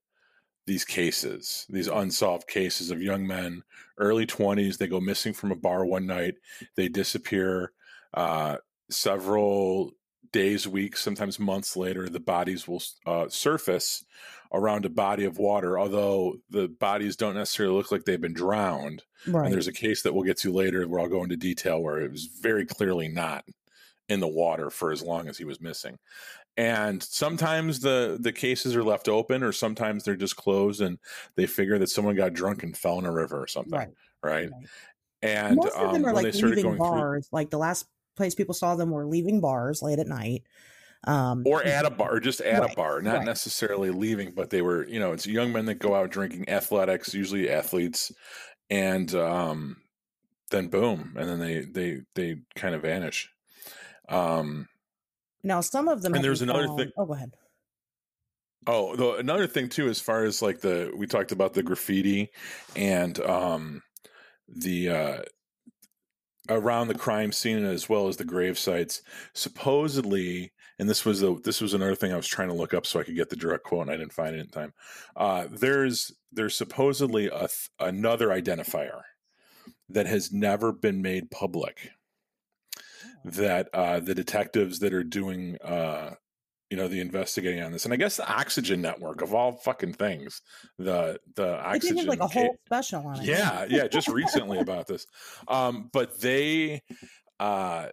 these 0.68 0.84
cases, 0.84 1.66
these 1.68 1.88
unsolved 1.88 2.46
cases 2.46 2.90
of 2.90 3.02
young 3.02 3.26
men, 3.26 3.62
early 3.96 4.26
20s. 4.26 4.76
They 4.76 4.86
go 4.86 5.00
missing 5.00 5.32
from 5.32 5.50
a 5.50 5.56
bar 5.56 5.84
one 5.84 6.06
night, 6.06 6.34
they 6.76 6.88
disappear. 6.88 7.72
Uh, 8.14 8.58
several 8.90 9.92
days, 10.32 10.68
weeks, 10.68 11.02
sometimes 11.02 11.38
months 11.38 11.76
later, 11.76 12.08
the 12.08 12.20
bodies 12.20 12.68
will 12.68 12.82
uh, 13.06 13.28
surface 13.28 14.04
around 14.52 14.84
a 14.84 14.90
body 14.90 15.24
of 15.24 15.38
water, 15.38 15.78
although 15.78 16.36
the 16.50 16.68
bodies 16.68 17.16
don't 17.16 17.34
necessarily 17.34 17.74
look 17.74 17.90
like 17.90 18.04
they've 18.04 18.20
been 18.20 18.32
drowned. 18.32 19.02
right. 19.26 19.46
And 19.46 19.52
there's 19.52 19.68
a 19.68 19.72
case 19.72 20.02
that 20.02 20.14
we'll 20.14 20.24
get 20.24 20.38
to 20.38 20.52
later 20.52 20.86
where 20.86 21.00
I'll 21.00 21.08
go 21.08 21.22
into 21.22 21.36
detail 21.36 21.82
where 21.82 22.00
it 22.00 22.10
was 22.10 22.28
very 22.40 22.64
clearly 22.64 23.08
not 23.08 23.44
in 24.08 24.20
the 24.20 24.28
water 24.28 24.70
for 24.70 24.90
as 24.90 25.02
long 25.02 25.28
as 25.28 25.36
he 25.36 25.44
was 25.44 25.60
missing. 25.60 25.98
And 26.58 27.00
sometimes 27.02 27.80
the 27.80 28.18
the 28.20 28.32
cases 28.32 28.74
are 28.74 28.82
left 28.82 29.08
open 29.08 29.44
or 29.44 29.52
sometimes 29.52 30.02
they're 30.04 30.16
just 30.16 30.36
closed 30.36 30.80
and 30.80 30.98
they 31.36 31.46
figure 31.46 31.78
that 31.78 31.86
someone 31.86 32.16
got 32.16 32.34
drunk 32.34 32.64
and 32.64 32.76
fell 32.76 32.98
in 32.98 33.06
a 33.06 33.12
river 33.12 33.40
or 33.40 33.46
something. 33.46 33.78
right. 33.78 33.88
Right. 34.22 34.50
Right. 34.50 34.68
And 35.22 35.56
Most 35.56 35.76
of 35.76 35.86
um, 35.86 35.92
them 35.92 36.04
are 36.06 36.12
when 36.12 36.22
like 36.24 36.32
they 36.32 36.32
started 36.32 36.56
leaving 36.56 36.78
going 36.78 36.78
through 36.78 36.88
bars. 36.90 37.28
Like 37.32 37.50
the 37.50 37.58
last 37.58 37.86
place 38.16 38.34
people 38.34 38.54
saw 38.54 38.74
them 38.74 38.90
were 38.90 39.06
leaving 39.06 39.40
bars 39.40 39.82
late 39.82 40.00
at 40.00 40.08
night. 40.08 40.42
Um 41.04 41.44
or 41.46 41.62
at 41.62 41.86
a 41.86 41.90
bar, 41.90 42.16
or 42.16 42.20
just 42.20 42.40
at 42.40 42.60
Right, 42.60 42.72
a 42.72 42.76
bar, 42.76 43.00
not 43.02 43.18
right. 43.18 43.26
necessarily 43.26 43.90
leaving, 43.90 44.32
but 44.32 44.50
they 44.50 44.62
were, 44.62 44.86
you 44.88 44.98
know, 44.98 45.12
it's 45.12 45.26
young 45.26 45.52
men 45.52 45.66
that 45.66 45.76
go 45.76 45.94
out 45.94 46.10
drinking 46.10 46.48
athletics, 46.48 47.14
usually 47.14 47.48
athletes, 47.48 48.10
and 48.68 49.14
um, 49.14 49.76
then 50.50 50.68
boom, 50.68 51.14
and 51.16 51.28
then 51.28 51.38
they 51.38 51.60
they 51.60 52.00
they 52.14 52.42
kind 52.56 52.74
of 52.74 52.82
vanish. 52.82 53.30
Um, 54.08 54.68
now 55.42 55.60
some 55.60 55.88
of 55.88 56.02
them 56.02 56.14
And 56.14 56.22
there's 56.24 56.42
another 56.42 56.66
found- 56.66 56.78
thing- 56.78 56.92
Oh, 56.96 57.06
go 57.06 57.14
ahead. 57.14 57.32
Oh, 58.66 58.96
the, 58.96 59.12
another 59.14 59.46
thing 59.46 59.68
too, 59.68 59.88
as 59.88 60.00
far 60.00 60.24
as 60.24 60.42
like 60.42 60.60
the 60.60 60.92
we 60.96 61.06
talked 61.06 61.32
about 61.32 61.54
the 61.54 61.62
graffiti 61.62 62.30
and 62.76 63.18
um 63.20 63.82
the 64.48 64.88
uh 64.90 65.22
around 66.50 66.88
the 66.88 66.94
crime 66.94 67.30
scene 67.32 67.64
as 67.64 67.88
well 67.88 68.08
as 68.08 68.16
the 68.16 68.24
grave 68.24 68.58
sites. 68.58 69.02
Supposedly, 69.34 70.52
and 70.78 70.88
this 70.88 71.04
was 71.04 71.20
the 71.20 71.38
this 71.44 71.60
was 71.60 71.72
another 71.74 71.94
thing 71.94 72.12
I 72.12 72.16
was 72.16 72.26
trying 72.26 72.48
to 72.48 72.54
look 72.54 72.74
up 72.74 72.84
so 72.84 73.00
I 73.00 73.04
could 73.04 73.16
get 73.16 73.30
the 73.30 73.36
direct 73.36 73.64
quote, 73.64 73.82
and 73.82 73.90
I 73.90 73.96
didn't 73.96 74.12
find 74.12 74.34
it 74.36 74.40
in 74.40 74.48
time. 74.48 74.72
Uh, 75.16 75.46
there's 75.50 76.12
there's 76.32 76.56
supposedly 76.56 77.26
a 77.26 77.38
th- 77.48 77.70
another 77.80 78.28
identifier 78.28 79.00
that 79.88 80.06
has 80.06 80.30
never 80.32 80.72
been 80.72 81.00
made 81.00 81.30
public 81.30 81.90
that 83.24 83.68
uh, 83.72 84.00
the 84.00 84.14
detectives 84.14 84.78
that 84.80 84.92
are 84.92 85.04
doing 85.04 85.56
uh, 85.64 86.14
you 86.70 86.76
know 86.76 86.88
the 86.88 87.00
investigating 87.00 87.62
on 87.62 87.72
this 87.72 87.84
and 87.84 87.94
i 87.94 87.96
guess 87.96 88.16
the 88.18 88.30
oxygen 88.30 88.82
network 88.82 89.22
of 89.22 89.34
all 89.34 89.52
fucking 89.52 89.92
things 89.92 90.42
the 90.78 91.18
the 91.34 91.58
oxygen 91.60 91.96
they 91.96 92.02
did 92.02 92.08
like 92.08 92.20
a 92.20 92.26
whole 92.26 92.56
special 92.66 93.06
on 93.06 93.20
it. 93.20 93.24
Yeah 93.24 93.66
yeah 93.68 93.88
just 93.88 94.08
recently 94.08 94.58
about 94.58 94.86
this. 94.86 95.06
Um 95.46 95.88
but 95.92 96.20
they 96.20 96.82
uh 97.40 97.88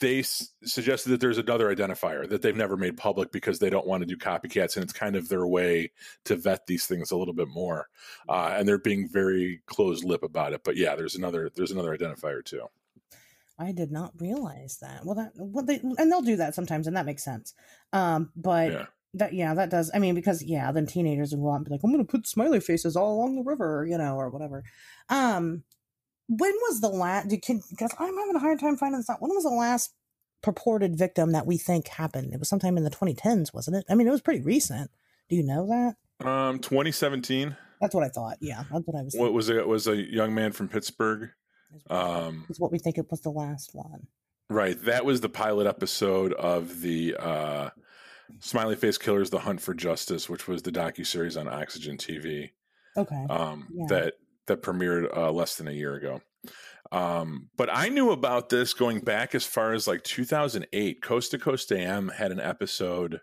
they 0.00 0.18
s- 0.18 0.48
suggested 0.64 1.10
that 1.10 1.20
there's 1.20 1.38
another 1.38 1.72
identifier 1.72 2.28
that 2.28 2.42
they've 2.42 2.56
never 2.56 2.76
made 2.76 2.96
public 2.96 3.30
because 3.30 3.60
they 3.60 3.70
don't 3.70 3.86
want 3.86 4.00
to 4.00 4.06
do 4.06 4.16
copycats 4.16 4.74
and 4.74 4.82
it's 4.82 4.92
kind 4.92 5.14
of 5.14 5.28
their 5.28 5.46
way 5.46 5.92
to 6.24 6.34
vet 6.34 6.66
these 6.66 6.86
things 6.86 7.12
a 7.12 7.16
little 7.16 7.34
bit 7.34 7.46
more 7.46 7.88
uh, 8.28 8.54
and 8.56 8.66
they're 8.66 8.78
being 8.78 9.08
very 9.08 9.62
closed 9.66 10.02
lip 10.02 10.24
about 10.24 10.52
it 10.52 10.62
but 10.64 10.76
yeah 10.76 10.96
there's 10.96 11.14
another 11.14 11.48
there's 11.54 11.70
another 11.70 11.96
identifier 11.96 12.44
too 12.44 12.62
I 13.60 13.72
did 13.72 13.92
not 13.92 14.12
realize 14.18 14.78
that. 14.80 15.04
Well, 15.04 15.14
that 15.16 15.32
well 15.36 15.64
they 15.64 15.80
and 15.98 16.10
they'll 16.10 16.22
do 16.22 16.36
that 16.36 16.54
sometimes, 16.54 16.86
and 16.86 16.96
that 16.96 17.06
makes 17.06 17.24
sense. 17.24 17.54
Um, 17.92 18.30
but 18.34 18.72
yeah 18.72 18.86
that 19.14 19.32
yeah, 19.32 19.54
that 19.54 19.70
does. 19.70 19.90
I 19.92 19.98
mean, 19.98 20.14
because 20.14 20.42
yeah, 20.42 20.70
then 20.72 20.86
teenagers 20.86 21.34
will 21.34 21.44
go 21.44 21.50
out 21.52 21.56
and 21.56 21.64
be 21.64 21.70
like, 21.72 21.80
"I'm 21.82 21.92
going 21.92 22.04
to 22.04 22.10
put 22.10 22.26
smiley 22.26 22.60
faces 22.60 22.96
all 22.96 23.14
along 23.14 23.36
the 23.36 23.42
river," 23.42 23.86
you 23.88 23.98
know, 23.98 24.16
or 24.16 24.30
whatever. 24.30 24.62
Um, 25.08 25.64
when 26.28 26.52
was 26.68 26.80
the 26.80 26.88
last? 26.88 27.28
Because 27.28 27.94
I'm 27.98 28.16
having 28.16 28.36
a 28.36 28.40
hard 28.40 28.60
time 28.60 28.76
finding 28.76 29.00
this 29.00 29.10
out. 29.10 29.20
When 29.20 29.34
was 29.34 29.42
the 29.42 29.50
last 29.50 29.92
purported 30.42 30.96
victim 30.96 31.32
that 31.32 31.46
we 31.46 31.58
think 31.58 31.88
happened? 31.88 32.32
It 32.32 32.38
was 32.38 32.48
sometime 32.48 32.76
in 32.76 32.84
the 32.84 32.90
2010s, 32.90 33.52
wasn't 33.52 33.78
it? 33.78 33.84
I 33.90 33.94
mean, 33.94 34.06
it 34.06 34.12
was 34.12 34.22
pretty 34.22 34.42
recent. 34.42 34.90
Do 35.28 35.36
you 35.36 35.42
know 35.42 35.66
that? 35.66 35.96
um 36.26 36.58
2017 36.58 37.56
That's 37.80 37.94
what 37.94 38.04
I 38.04 38.08
thought. 38.08 38.36
Yeah, 38.40 38.64
that's 38.70 38.86
what 38.86 38.98
I 38.98 39.02
was. 39.02 39.14
what 39.16 39.32
was 39.32 39.48
it 39.48 39.66
was 39.66 39.88
a 39.88 39.96
young 39.96 40.34
man 40.34 40.52
from 40.52 40.68
pittsburgh 40.68 41.30
Is 41.74 41.82
um 41.90 42.46
what 42.58 42.72
we 42.72 42.78
think 42.78 42.98
it 42.98 43.10
was 43.10 43.20
the 43.20 43.30
last 43.30 43.70
one. 43.74 44.06
Right. 44.48 44.80
That 44.84 45.04
was 45.04 45.20
the 45.20 45.28
pilot 45.28 45.66
episode 45.68 46.32
of 46.32 46.80
the 46.80 47.16
uh, 47.18 47.70
Smiley 48.40 48.74
Face 48.76 48.98
Killers: 48.98 49.30
The 49.30 49.38
Hunt 49.40 49.60
for 49.60 49.74
Justice, 49.74 50.28
which 50.28 50.48
was 50.48 50.62
the 50.62 50.72
docu 50.72 51.06
series 51.06 51.36
on 51.36 51.46
Oxygen 51.48 51.96
TV 51.96 52.50
Okay. 52.96 53.26
um, 53.30 53.68
Yeah. 53.72 53.86
that 53.88 54.14
that 54.46 54.62
premiered 54.62 55.16
uh, 55.16 55.30
less 55.30 55.54
than 55.56 55.68
a 55.68 55.72
year 55.72 55.94
ago. 55.94 56.20
Um, 56.90 57.50
but 57.56 57.68
I 57.72 57.88
knew 57.88 58.10
about 58.10 58.48
this 58.48 58.74
going 58.74 59.00
back 59.00 59.34
as 59.36 59.44
far 59.46 59.72
as 59.72 59.86
like 59.86 60.02
2008. 60.02 61.00
Coast 61.02 61.30
to 61.30 61.38
Coast 61.38 61.70
AM 61.70 62.08
had 62.08 62.32
an 62.32 62.40
episode. 62.40 63.20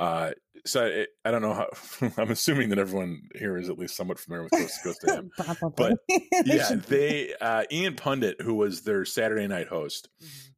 Uh, 0.00 0.30
so 0.64 0.86
it, 0.86 1.10
I 1.24 1.30
don't 1.30 1.42
know 1.42 1.52
how. 1.54 1.68
I'm 2.16 2.30
assuming 2.30 2.70
that 2.70 2.78
everyone 2.78 3.22
here 3.34 3.56
is 3.56 3.68
at 3.68 3.78
least 3.78 3.96
somewhat 3.96 4.18
familiar 4.18 4.44
with 4.44 4.52
Coast 4.52 4.74
to 4.82 4.88
Coast 4.88 5.04
AM. 5.08 5.30
Probably. 5.38 5.94
But, 6.08 6.20
yeah, 6.46 6.74
they 6.88 7.34
uh, 7.40 7.64
Ian 7.70 7.94
Punnett, 7.94 8.40
who 8.40 8.54
was 8.54 8.82
their 8.82 9.04
Saturday 9.04 9.46
night 9.46 9.68
host, 9.68 10.08
Mhm. 10.22 10.50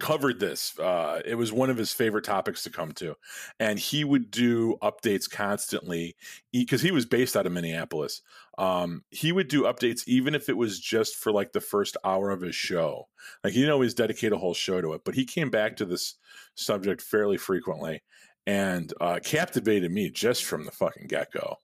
covered 0.00 0.40
this. 0.40 0.76
Uh, 0.78 1.20
it 1.24 1.36
was 1.36 1.52
one 1.52 1.70
of 1.70 1.76
his 1.76 1.92
favorite 1.92 2.24
topics 2.24 2.64
to 2.64 2.70
come 2.70 2.90
to, 2.94 3.14
and 3.60 3.78
he 3.78 4.02
would 4.02 4.30
do 4.30 4.76
updates 4.82 5.30
constantly 5.30 6.16
because 6.52 6.82
he 6.82 6.90
was 6.90 7.06
based 7.06 7.36
out 7.36 7.46
of 7.46 7.52
Minneapolis. 7.52 8.22
Um, 8.58 9.04
he 9.10 9.30
would 9.30 9.46
do 9.48 9.62
updates 9.62 10.02
even 10.08 10.34
if 10.34 10.48
it 10.48 10.56
was 10.56 10.80
just 10.80 11.14
for 11.16 11.30
like 11.30 11.52
the 11.52 11.60
first 11.60 11.96
hour 12.04 12.30
of 12.30 12.40
his 12.40 12.56
show. 12.56 13.08
Like 13.44 13.52
he 13.52 13.60
didn't 13.60 13.72
always 13.72 13.94
dedicate 13.94 14.32
a 14.32 14.38
whole 14.38 14.54
show 14.54 14.80
to 14.80 14.92
it, 14.94 15.02
but 15.04 15.14
he 15.14 15.24
came 15.24 15.50
back 15.50 15.76
to 15.76 15.84
this 15.84 16.16
subject 16.56 17.00
fairly 17.00 17.36
frequently 17.36 18.02
and 18.46 18.92
uh, 19.00 19.20
captivated 19.22 19.90
me 19.90 20.10
just 20.10 20.44
from 20.44 20.64
the 20.64 20.72
fucking 20.72 21.06
get 21.06 21.32
go. 21.32 21.56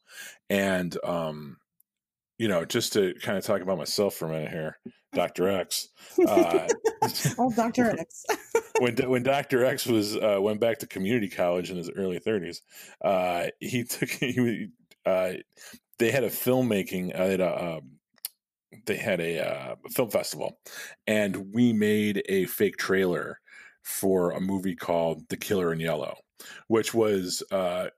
And 0.48 0.96
um, 1.04 1.58
you 2.38 2.48
know, 2.48 2.64
just 2.64 2.92
to 2.92 3.14
kind 3.20 3.36
of 3.36 3.44
talk 3.44 3.60
about 3.60 3.78
myself 3.78 4.14
for 4.14 4.26
a 4.26 4.30
minute 4.30 4.52
here, 4.52 4.78
Doctor 5.12 5.48
X. 5.48 5.88
Uh, 6.26 6.68
oh, 7.38 7.52
Doctor 7.54 7.90
X. 7.98 8.24
when 8.78 8.96
when 9.10 9.22
Doctor 9.22 9.64
X 9.64 9.86
was 9.86 10.16
uh, 10.16 10.38
went 10.40 10.60
back 10.60 10.78
to 10.78 10.86
community 10.86 11.28
college 11.28 11.70
in 11.70 11.76
his 11.76 11.90
early 11.90 12.18
thirties, 12.18 12.62
uh, 13.04 13.46
he 13.58 13.84
took 13.84 14.08
he 14.08 14.68
uh, 15.04 15.32
they 15.98 16.10
had 16.10 16.24
a 16.24 16.30
filmmaking 16.30 17.14
uh, 17.18 17.24
they 17.24 17.30
had 17.32 17.40
a, 17.40 17.76
um, 17.76 17.90
they 18.86 18.96
had 18.96 19.20
a 19.20 19.46
uh, 19.46 19.74
film 19.90 20.10
festival, 20.10 20.58
and 21.06 21.52
we 21.52 21.72
made 21.72 22.22
a 22.28 22.46
fake 22.46 22.76
trailer 22.76 23.40
for 23.82 24.30
a 24.32 24.40
movie 24.40 24.76
called 24.76 25.28
The 25.28 25.36
Killer 25.36 25.72
in 25.72 25.80
Yellow, 25.80 26.18
which 26.66 26.94
was 26.94 27.42
uh, 27.50 27.88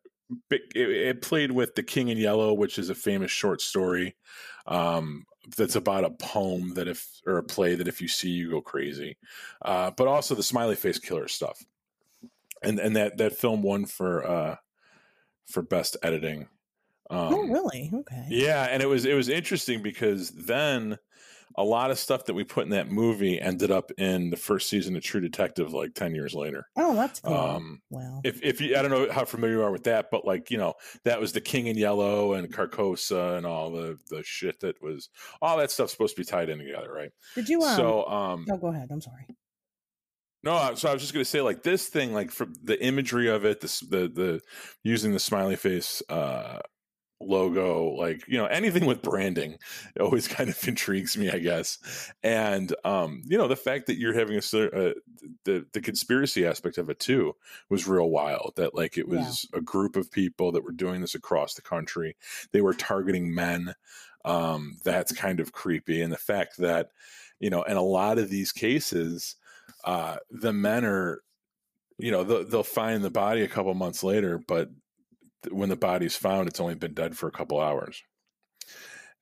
it, 0.50 0.62
it 0.74 1.22
played 1.22 1.52
with 1.52 1.74
The 1.74 1.82
King 1.82 2.08
in 2.08 2.18
Yellow, 2.18 2.52
which 2.54 2.78
is 2.78 2.90
a 2.90 2.94
famous 2.94 3.30
short 3.30 3.60
story. 3.60 4.16
Um, 4.66 5.26
that's 5.56 5.76
about 5.76 6.04
a 6.04 6.10
poem 6.10 6.74
that 6.74 6.88
if 6.88 7.20
or 7.26 7.38
a 7.38 7.42
play 7.42 7.74
that 7.74 7.88
if 7.88 8.00
you 8.00 8.08
see 8.08 8.28
you 8.28 8.50
go 8.50 8.60
crazy 8.60 9.16
uh, 9.62 9.90
but 9.96 10.08
also 10.08 10.34
the 10.34 10.42
smiley 10.42 10.76
face 10.76 10.98
killer 10.98 11.28
stuff 11.28 11.64
and 12.62 12.78
and 12.78 12.96
that 12.96 13.16
that 13.16 13.36
film 13.36 13.62
won 13.62 13.86
for 13.86 14.26
uh 14.26 14.56
for 15.46 15.62
best 15.62 15.96
editing 16.02 16.42
um 17.08 17.34
oh, 17.34 17.42
really? 17.48 17.90
Okay. 17.92 18.26
yeah 18.28 18.64
and 18.70 18.82
it 18.82 18.86
was 18.86 19.04
it 19.04 19.14
was 19.14 19.28
interesting 19.28 19.82
because 19.82 20.30
then 20.30 20.98
a 21.56 21.64
lot 21.64 21.90
of 21.90 21.98
stuff 21.98 22.24
that 22.26 22.34
we 22.34 22.44
put 22.44 22.64
in 22.64 22.70
that 22.70 22.90
movie 22.90 23.40
ended 23.40 23.70
up 23.70 23.90
in 23.98 24.30
the 24.30 24.36
first 24.36 24.68
season 24.68 24.94
of 24.96 25.02
true 25.02 25.20
detective 25.20 25.72
like 25.72 25.94
10 25.94 26.14
years 26.14 26.34
later 26.34 26.64
Oh, 26.76 26.94
that's 26.94 27.20
cool. 27.20 27.34
um 27.34 27.82
well, 27.90 28.20
if 28.24 28.42
if 28.42 28.60
you 28.60 28.76
I 28.76 28.82
don't 28.82 28.90
know 28.90 29.10
how 29.10 29.24
familiar 29.24 29.56
you 29.56 29.62
are 29.62 29.72
with 29.72 29.84
that, 29.84 30.06
but 30.10 30.24
like 30.24 30.50
you 30.50 30.58
know 30.58 30.74
that 31.04 31.20
was 31.20 31.32
the 31.32 31.40
King 31.40 31.66
in 31.66 31.76
Yellow 31.76 32.34
and 32.34 32.52
Carcosa 32.52 33.36
and 33.36 33.44
all 33.46 33.70
the 33.70 33.98
the 34.10 34.22
shit 34.22 34.60
that 34.60 34.80
was 34.82 35.08
all 35.42 35.56
that 35.58 35.70
stuff's 35.70 35.92
supposed 35.92 36.14
to 36.16 36.20
be 36.22 36.24
tied 36.26 36.48
in 36.48 36.58
together, 36.58 36.92
right? 36.92 37.10
did 37.34 37.48
you? 37.48 37.62
Um, 37.62 37.76
so 37.76 38.06
um 38.06 38.46
oh, 38.50 38.56
go 38.56 38.68
ahead. 38.68 38.88
I'm 38.92 39.00
sorry. 39.00 39.26
no, 40.42 40.74
so 40.74 40.88
I 40.88 40.92
was 40.92 41.02
just 41.02 41.12
gonna 41.12 41.24
say 41.24 41.40
like 41.42 41.62
this 41.62 41.88
thing, 41.88 42.14
like 42.14 42.30
for 42.30 42.46
the 42.62 42.82
imagery 42.82 43.28
of 43.28 43.44
it, 43.44 43.60
this 43.60 43.80
the 43.80 44.08
the 44.08 44.40
using 44.82 45.12
the 45.12 45.18
smiley 45.20 45.56
face 45.56 46.02
uh 46.08 46.60
logo 47.22 47.90
like 47.90 48.26
you 48.26 48.38
know 48.38 48.46
anything 48.46 48.86
with 48.86 49.02
branding 49.02 49.58
always 50.00 50.26
kind 50.26 50.48
of 50.48 50.66
intrigues 50.68 51.16
me 51.18 51.30
i 51.30 51.38
guess. 51.38 52.10
And 52.22 52.74
um 52.84 53.22
you 53.26 53.36
know 53.36 53.46
the 53.48 53.56
fact 53.56 53.86
that 53.86 53.98
you're 53.98 54.14
having 54.14 54.36
a 54.36 54.38
uh, 54.38 54.94
the 55.44 55.66
the 55.72 55.80
conspiracy 55.82 56.46
aspect 56.46 56.78
of 56.78 56.88
it 56.88 56.98
too 56.98 57.34
was 57.68 57.86
real 57.86 58.08
wild 58.10 58.54
that 58.56 58.74
like 58.74 58.96
it 58.96 59.06
Yeah. 59.06 59.18
was 59.18 59.46
a 59.52 59.60
group 59.60 59.96
of 59.96 60.10
people 60.10 60.50
that 60.52 60.64
were 60.64 60.72
doing 60.72 61.00
this 61.02 61.14
across 61.14 61.54
the 61.54 61.62
country. 61.62 62.16
They 62.52 62.62
were 62.62 62.74
targeting 62.74 63.34
men. 63.34 63.74
Um 64.24 64.78
that's 64.84 65.12
kind 65.12 65.40
of 65.40 65.52
creepy. 65.52 66.00
And 66.02 66.12
the 66.12 66.16
fact 66.18 66.56
that 66.58 66.90
you 67.38 67.50
know 67.50 67.62
in 67.64 67.76
a 67.76 67.82
lot 67.82 68.18
of 68.18 68.30
these 68.30 68.52
cases 68.52 69.36
uh 69.84 70.16
the 70.30 70.52
men 70.52 70.84
are 70.84 71.22
you 71.98 72.10
know 72.10 72.24
they'll, 72.24 72.44
they'll 72.44 72.62
find 72.62 73.04
the 73.04 73.10
body 73.10 73.42
a 73.42 73.48
couple 73.48 73.72
months 73.74 74.02
later 74.02 74.38
but 74.38 74.70
when 75.50 75.68
the 75.68 75.76
body's 75.76 76.16
found 76.16 76.48
it's 76.48 76.60
only 76.60 76.74
been 76.74 76.94
dead 76.94 77.16
for 77.16 77.28
a 77.28 77.32
couple 77.32 77.60
hours 77.60 78.02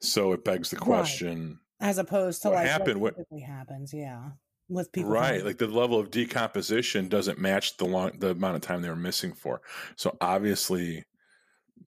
so 0.00 0.32
it 0.32 0.44
begs 0.44 0.70
the 0.70 0.76
Right. 0.76 0.84
question 0.84 1.60
As 1.80 1.98
opposed 1.98 2.42
to 2.42 2.48
What 2.48 2.56
like 2.56 2.66
happened? 2.66 3.00
what 3.00 3.14
What- 3.16 3.16
typically 3.28 3.40
happens, 3.40 3.92
yeah, 3.94 4.30
with 4.68 4.90
people. 4.92 5.10
right 5.10 5.44
like 5.44 5.58
the 5.58 5.66
level 5.68 5.98
of 5.98 6.10
decomposition 6.10 7.08
doesn't 7.08 7.38
match 7.38 7.76
the 7.76 7.84
long 7.86 8.18
the 8.18 8.30
amount 8.30 8.56
of 8.56 8.62
time 8.62 8.82
they 8.82 8.88
were 8.90 8.96
missing 8.96 9.32
for 9.32 9.62
so 9.96 10.16
obviously 10.20 11.04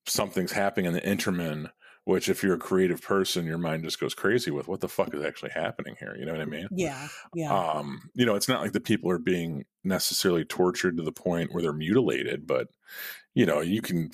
something's 0.08 0.52
happening 0.54 0.86
in 0.88 0.94
the 0.94 1.02
intermin 1.02 1.70
which 2.06 2.28
if 2.30 2.42
you're 2.42 2.56
a 2.56 2.60
creative 2.60 3.02
person 3.02 3.46
your 3.46 3.60
mind 3.60 3.84
just 3.84 4.00
goes 4.00 4.16
crazy 4.16 4.50
with 4.50 4.68
what 4.68 4.80
the 4.80 4.88
fuck 4.90 5.14
is 5.14 5.24
actually 5.24 5.52
happening 5.52 5.96
here 6.00 6.16
you 6.18 6.26
know 6.26 6.32
what 6.32 6.42
i 6.42 6.46
mean 6.46 6.68
yeah, 6.72 7.08
yeah, 7.36 7.54
um 7.76 8.10
you 8.16 8.26
know 8.26 8.34
it's 8.36 8.48
not 8.50 8.62
like 8.62 8.72
the 8.72 8.80
people 8.80 9.12
are 9.12 9.20
being 9.20 9.64
necessarily 9.84 10.44
tortured 10.44 10.98
to 10.98 11.04
the 11.04 11.12
point 11.12 11.54
where 11.54 11.62
they're 11.62 11.74
mutilated 11.74 12.48
but 12.48 12.68
you 13.34 13.46
know 13.46 13.62
you 13.62 13.82
can 13.82 14.12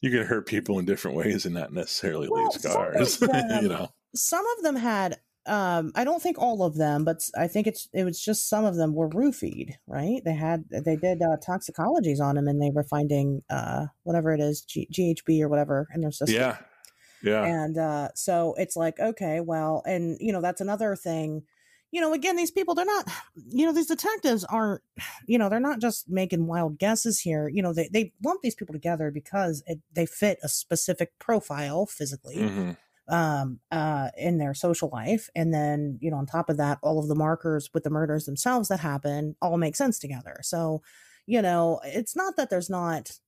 you 0.00 0.10
can 0.10 0.24
hurt 0.26 0.46
people 0.46 0.78
in 0.78 0.84
different 0.84 1.16
ways 1.16 1.44
and 1.44 1.54
not 1.54 1.72
necessarily 1.72 2.28
Well, 2.30 2.44
leave 2.44 2.52
scars 2.60 3.18
them- 3.18 3.62
you 3.62 3.68
know 3.68 3.88
some 4.14 4.44
of 4.58 4.64
them 4.64 4.76
had. 4.76 5.18
Um, 5.46 5.92
I 5.94 6.04
don't 6.04 6.22
think 6.22 6.36
all 6.38 6.62
of 6.64 6.76
them, 6.76 7.02
but 7.04 7.22
I 7.36 7.46
think 7.48 7.66
it's 7.66 7.88
it 7.94 8.04
was 8.04 8.20
just 8.22 8.48
some 8.48 8.64
of 8.66 8.76
them 8.76 8.94
were 8.94 9.08
roofied, 9.08 9.72
right? 9.86 10.20
They 10.22 10.34
had 10.34 10.64
they 10.70 10.96
did 10.96 11.22
uh, 11.22 11.38
toxicologies 11.44 12.20
on 12.20 12.34
them, 12.34 12.46
and 12.46 12.60
they 12.60 12.70
were 12.70 12.84
finding 12.84 13.42
uh 13.48 13.86
whatever 14.02 14.34
it 14.34 14.40
is, 14.40 14.60
G- 14.62 14.86
GHB 14.92 15.40
or 15.40 15.48
whatever 15.48 15.88
in 15.94 16.02
their 16.02 16.12
system. 16.12 16.36
yeah 16.38 16.56
yeah 17.22 17.44
and 17.44 17.76
uh 17.78 18.08
so 18.14 18.54
it's 18.58 18.76
like 18.76 18.98
okay 18.98 19.40
well 19.40 19.82
and 19.86 20.16
you 20.20 20.32
know 20.32 20.40
that's 20.42 20.60
another 20.60 20.94
thing 20.96 21.42
you 21.90 22.00
know 22.00 22.12
again 22.12 22.36
these 22.36 22.50
people 22.50 22.74
they're 22.74 22.84
not 22.84 23.08
you 23.48 23.66
know 23.66 23.72
these 23.72 23.86
detectives 23.86 24.44
aren't 24.44 24.82
you 25.26 25.38
know 25.38 25.48
they're 25.48 25.60
not 25.60 25.80
just 25.80 26.08
making 26.08 26.46
wild 26.46 26.78
guesses 26.78 27.20
here. 27.20 27.48
You 27.48 27.62
know 27.62 27.72
they, 27.72 27.88
they 27.92 28.12
lump 28.24 28.42
these 28.42 28.54
people 28.54 28.72
together 28.72 29.10
because 29.10 29.62
it, 29.66 29.80
they 29.92 30.06
fit 30.06 30.38
a 30.42 30.48
specific 30.48 31.12
profile 31.18 31.86
physically 31.86 32.40
hmm 32.40 32.70
um 33.08 33.58
uh 33.72 34.10
in 34.16 34.38
their 34.38 34.54
social 34.54 34.88
life. 34.92 35.28
And 35.34 35.52
then 35.52 35.98
you 36.00 36.10
know 36.10 36.18
on 36.18 36.26
top 36.26 36.48
of 36.48 36.58
that 36.58 36.78
all 36.82 37.00
of 37.00 37.08
the 37.08 37.16
markers 37.16 37.70
with 37.74 37.82
the 37.82 37.90
murders 37.90 38.24
themselves 38.24 38.68
that 38.68 38.80
happen 38.80 39.34
all 39.42 39.56
make 39.56 39.74
sense 39.74 39.98
together. 39.98 40.36
So 40.42 40.82
you 41.26 41.42
know 41.42 41.80
it's 41.84 42.14
not 42.14 42.36
that 42.36 42.50
there's 42.50 42.70
not 42.70 43.18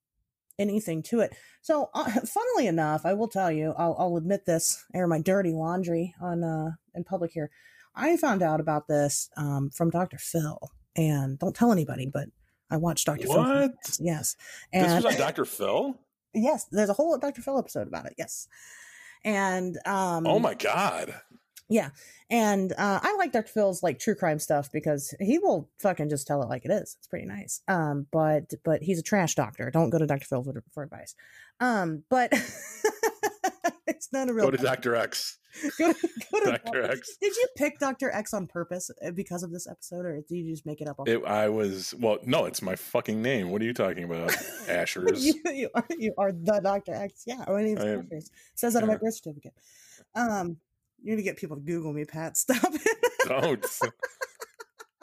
anything 0.58 1.02
to 1.02 1.20
it. 1.20 1.34
So 1.62 1.90
uh, 1.94 2.04
funnily 2.26 2.66
enough 2.66 3.04
i 3.04 3.12
will 3.14 3.28
tell 3.28 3.50
you 3.50 3.74
i'll, 3.78 3.96
I'll 3.98 4.16
admit 4.16 4.46
this 4.46 4.84
air 4.94 5.06
my 5.06 5.20
dirty 5.20 5.52
laundry 5.52 6.14
on 6.20 6.44
uh 6.44 6.72
in 6.94 7.04
public 7.04 7.32
here 7.32 7.50
i 7.94 8.16
found 8.16 8.42
out 8.42 8.60
about 8.60 8.88
this 8.88 9.28
um 9.36 9.70
from 9.70 9.90
dr 9.90 10.18
phil 10.18 10.58
and 10.96 11.38
don't 11.38 11.56
tell 11.56 11.72
anybody 11.72 12.06
but 12.06 12.28
I 12.70 12.78
watched 12.78 13.04
Dr. 13.04 13.26
Phil. 13.26 13.36
What? 13.36 13.72
Phil. 13.84 14.06
Yes. 14.06 14.34
this 14.72 14.94
was 14.94 15.04
on 15.04 15.20
Dr. 15.20 15.44
Phil? 15.44 15.94
yes, 16.34 16.66
there's 16.70 16.88
a 16.88 16.94
whole 16.94 17.16
Dr. 17.18 17.42
Phil 17.42 17.58
episode 17.58 17.86
about 17.86 18.06
it. 18.06 18.14
Yes. 18.18 18.48
And 19.24 19.78
um 19.86 20.26
oh 20.26 20.38
my 20.38 20.54
god. 20.54 21.14
yeah. 21.68 21.90
And 22.30 22.72
uh 22.72 23.00
I 23.02 23.14
like 23.18 23.32
Dr. 23.32 23.48
Phil's 23.48 23.82
like 23.82 23.98
true 23.98 24.14
crime 24.14 24.38
stuff 24.38 24.70
because 24.72 25.14
he 25.20 25.38
will 25.38 25.68
fucking 25.78 26.08
just 26.08 26.26
tell 26.26 26.42
it 26.42 26.48
like 26.48 26.64
it 26.64 26.70
is. 26.70 26.96
It's 26.98 27.06
pretty 27.06 27.26
nice. 27.26 27.60
Um 27.68 28.06
but 28.10 28.52
but 28.64 28.82
he's 28.82 28.98
a 28.98 29.02
trash 29.02 29.34
doctor. 29.34 29.70
Don't 29.70 29.90
go 29.90 29.98
to 29.98 30.06
Dr. 30.06 30.24
Phil 30.26 30.42
for, 30.42 30.64
for 30.72 30.82
advice. 30.82 31.14
Um 31.60 32.02
but 32.08 32.32
it's 33.86 34.12
not 34.12 34.28
a 34.28 34.32
real 34.34 34.46
Go 34.46 34.50
to 34.50 34.56
Dr. 34.56 34.94
X. 34.94 35.38
go 35.78 35.92
to, 35.92 36.08
go 36.32 36.40
to 36.44 36.58
Dr. 36.64 36.82
X. 36.82 37.16
Did 37.20 37.36
you 37.36 37.46
pick 37.56 37.78
Dr. 37.78 38.10
X 38.10 38.32
on 38.32 38.46
purpose 38.46 38.90
uh, 39.04 39.10
because 39.10 39.42
of 39.42 39.52
this 39.52 39.68
episode 39.68 40.06
or 40.06 40.16
did 40.16 40.34
you 40.34 40.50
just 40.50 40.64
make 40.64 40.80
it 40.80 40.88
up 40.88 40.98
on 40.98 41.08
It, 41.08 41.22
I 41.24 41.48
was 41.48 41.94
well, 41.98 42.18
no, 42.24 42.46
it's 42.46 42.62
my 42.62 42.76
fucking 42.76 43.20
name. 43.20 43.50
What 43.50 43.60
are 43.62 43.64
you 43.64 43.74
talking 43.74 44.04
about? 44.04 44.30
Ashers. 44.66 45.22
you, 45.22 45.34
you 45.52 45.68
are 45.74 45.86
you 45.98 46.14
are 46.16 46.32
the 46.32 46.60
Dr. 46.62 46.94
X. 46.94 47.24
Yeah, 47.26 47.44
my 47.46 47.62
name's 47.62 47.80
I 47.80 47.88
am- 47.88 48.02
Ashers. 48.04 48.30
Says 48.54 48.74
that 48.74 48.82
on 48.82 48.88
my 48.88 48.96
birth 48.96 49.14
certificate. 49.14 49.54
Um, 50.14 50.56
you 51.02 51.10
need 51.10 51.16
to 51.16 51.22
get 51.22 51.36
people 51.36 51.56
to 51.56 51.62
Google 51.62 51.92
me, 51.92 52.04
Pat. 52.04 52.36
Stop 52.36 52.72
it. 52.74 52.98
Don't. 53.28 53.66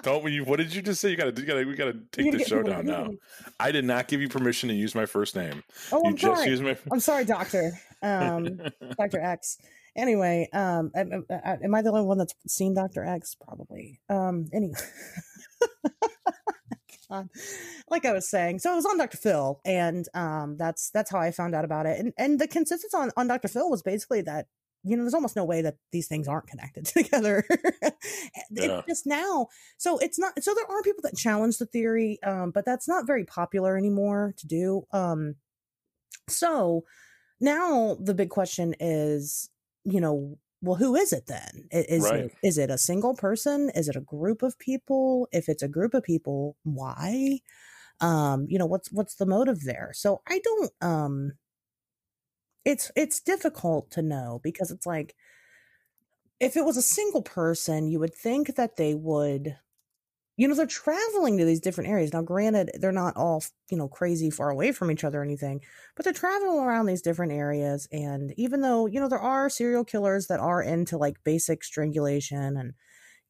Don't 0.03 0.23
we? 0.23 0.39
What 0.41 0.57
did 0.57 0.73
you 0.73 0.81
just 0.81 1.01
say? 1.01 1.09
You 1.09 1.17
gotta, 1.17 1.39
you 1.39 1.45
gotta, 1.45 1.65
we 1.65 1.75
gotta 1.75 1.99
take 2.11 2.31
the 2.31 2.43
show 2.43 2.63
down 2.63 2.85
now. 2.85 3.11
I 3.59 3.71
did 3.71 3.85
not 3.85 4.07
give 4.07 4.21
you 4.21 4.29
permission 4.29 4.69
to 4.69 4.75
use 4.75 4.95
my 4.95 5.05
first 5.05 5.35
name. 5.35 5.63
Oh, 5.91 6.01
you 6.03 6.09
I'm 6.09 6.15
just 6.15 6.43
sorry. 6.43 6.59
my. 6.61 6.77
I'm 6.91 6.99
sorry, 6.99 7.25
Doctor. 7.25 7.73
Um, 8.01 8.61
Dr. 8.97 9.19
X. 9.19 9.57
Anyway, 9.95 10.47
um, 10.53 10.91
am, 10.95 11.11
am- 11.11 11.25
uh, 11.29 11.57
am 11.63 11.75
I 11.75 11.81
the 11.81 11.89
only 11.89 12.03
one 12.03 12.17
that's 12.17 12.33
seen 12.47 12.73
Dr. 12.73 13.03
X? 13.03 13.35
Probably. 13.35 13.99
Um, 14.09 14.47
anyway. 14.53 14.73
God. 17.09 17.27
Like 17.89 18.05
I 18.05 18.13
was 18.13 18.29
saying, 18.29 18.59
so 18.59 18.71
it 18.71 18.75
was 18.75 18.85
on 18.85 18.97
Dr. 18.97 19.17
Phil, 19.17 19.59
and 19.65 20.07
um, 20.13 20.57
that's 20.57 20.91
that's 20.91 21.09
how 21.09 21.17
I 21.19 21.31
found 21.31 21.55
out 21.55 21.65
about 21.65 21.87
it. 21.87 21.99
And 21.99 22.13
and 22.17 22.39
the 22.39 22.47
consensus 22.47 22.93
on 22.93 23.09
on 23.17 23.27
Dr. 23.27 23.47
Phil 23.47 23.69
was 23.69 23.81
basically 23.81 24.21
that 24.21 24.45
you 24.83 24.95
know 24.95 25.03
there's 25.03 25.13
almost 25.13 25.35
no 25.35 25.45
way 25.45 25.61
that 25.61 25.77
these 25.91 26.07
things 26.07 26.27
aren't 26.27 26.47
connected 26.47 26.85
together. 26.85 27.43
Yeah. 28.51 28.79
It's 28.79 28.87
just 28.87 29.05
now, 29.07 29.47
so 29.77 29.97
it's 29.99 30.17
not. 30.19 30.41
So 30.43 30.53
there 30.53 30.69
are 30.69 30.81
people 30.83 31.01
that 31.03 31.15
challenge 31.15 31.57
the 31.57 31.65
theory, 31.65 32.19
um, 32.23 32.51
but 32.51 32.65
that's 32.65 32.87
not 32.87 33.07
very 33.07 33.25
popular 33.25 33.77
anymore 33.77 34.33
to 34.37 34.47
do. 34.47 34.83
Um, 34.91 35.35
so 36.27 36.83
now 37.39 37.97
the 37.99 38.13
big 38.13 38.29
question 38.29 38.75
is, 38.79 39.49
you 39.83 40.01
know, 40.01 40.37
well, 40.61 40.75
who 40.75 40.95
is 40.95 41.13
it 41.13 41.27
then? 41.27 41.67
Is 41.71 42.03
Right. 42.03 42.25
it 42.25 42.33
is 42.43 42.57
it 42.57 42.69
a 42.69 42.77
single 42.77 43.15
person? 43.15 43.69
Is 43.75 43.87
it 43.87 43.95
a 43.95 44.01
group 44.01 44.43
of 44.43 44.57
people? 44.59 45.27
If 45.31 45.47
it's 45.47 45.63
a 45.63 45.69
group 45.69 45.93
of 45.93 46.03
people, 46.03 46.57
why? 46.63 47.39
Um, 48.01 48.45
you 48.49 48.57
know, 48.57 48.65
what's 48.65 48.91
what's 48.91 49.15
the 49.15 49.25
motive 49.25 49.63
there? 49.63 49.91
So 49.93 50.21
I 50.27 50.39
don't 50.39 50.71
um 50.81 51.33
it's 52.65 52.91
it's 52.95 53.19
difficult 53.19 53.91
to 53.91 54.01
know 54.01 54.39
because 54.43 54.71
it's 54.71 54.85
like 54.85 55.15
if 56.39 56.55
it 56.55 56.65
was 56.65 56.77
a 56.77 56.81
single 56.81 57.21
person, 57.21 57.87
you 57.87 57.99
would 57.99 58.13
think 58.15 58.55
that 58.55 58.77
they 58.77 58.93
would 58.93 59.57
you 60.37 60.47
know, 60.47 60.55
they're 60.55 60.65
traveling 60.67 61.37
to 61.37 61.45
these 61.45 61.61
different 61.61 61.89
areas. 61.89 62.13
Now, 62.13 62.23
granted, 62.23 62.71
they're 62.81 62.91
not 62.91 63.17
all, 63.17 63.43
you 63.71 63.77
know, 63.77 63.87
crazy 63.87 64.29
far 64.31 64.49
away 64.49 64.71
from 64.71 64.91
each 64.91 65.03
other 65.03 65.19
or 65.21 65.23
anything, 65.23 65.61
but 65.95 66.05
they're 66.05 66.13
traveling 66.13 66.59
around 66.59 66.87
these 66.87 67.03
different 67.03 67.33
areas. 67.33 67.87
And 67.91 68.33
even 68.37 68.61
though, 68.61 68.87
you 68.87 68.99
know, 68.99 69.09
there 69.09 69.19
are 69.19 69.49
serial 69.49 69.85
killers 69.85 70.27
that 70.27 70.39
are 70.39 70.63
into 70.63 70.97
like 70.97 71.23
basic 71.23 71.63
strangulation 71.63 72.57
and, 72.57 72.73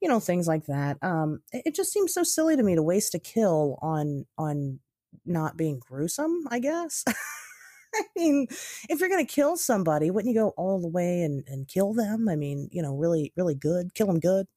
you 0.01 0.09
know, 0.09 0.19
things 0.19 0.47
like 0.47 0.65
that, 0.67 0.97
um, 1.03 1.41
it, 1.53 1.63
it 1.67 1.75
just 1.75 1.93
seems 1.93 2.13
so 2.13 2.23
silly 2.23 2.57
to 2.57 2.63
me 2.63 2.75
to 2.75 2.83
waste 2.83 3.15
a 3.15 3.19
kill 3.19 3.79
on, 3.81 4.25
on 4.37 4.79
not 5.25 5.57
being 5.57 5.79
gruesome, 5.79 6.45
I 6.51 6.59
guess. 6.59 7.05
I 7.95 8.03
mean, 8.15 8.47
if 8.89 8.99
you're 8.99 9.09
going 9.09 9.25
to 9.25 9.31
kill 9.31 9.57
somebody, 9.57 10.11
wouldn't 10.11 10.33
you 10.33 10.39
go 10.39 10.49
all 10.49 10.81
the 10.81 10.87
way 10.87 11.21
and, 11.21 11.43
and 11.47 11.67
kill 11.67 11.93
them? 11.93 12.29
I 12.29 12.35
mean, 12.35 12.69
you 12.71 12.81
know, 12.81 12.95
really, 12.95 13.33
really 13.35 13.55
good, 13.55 13.93
kill 13.93 14.07
them 14.07 14.19
good. 14.19 14.47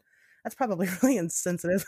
That's 0.44 0.54
probably 0.54 0.88
really 1.02 1.16
insensitive. 1.16 1.84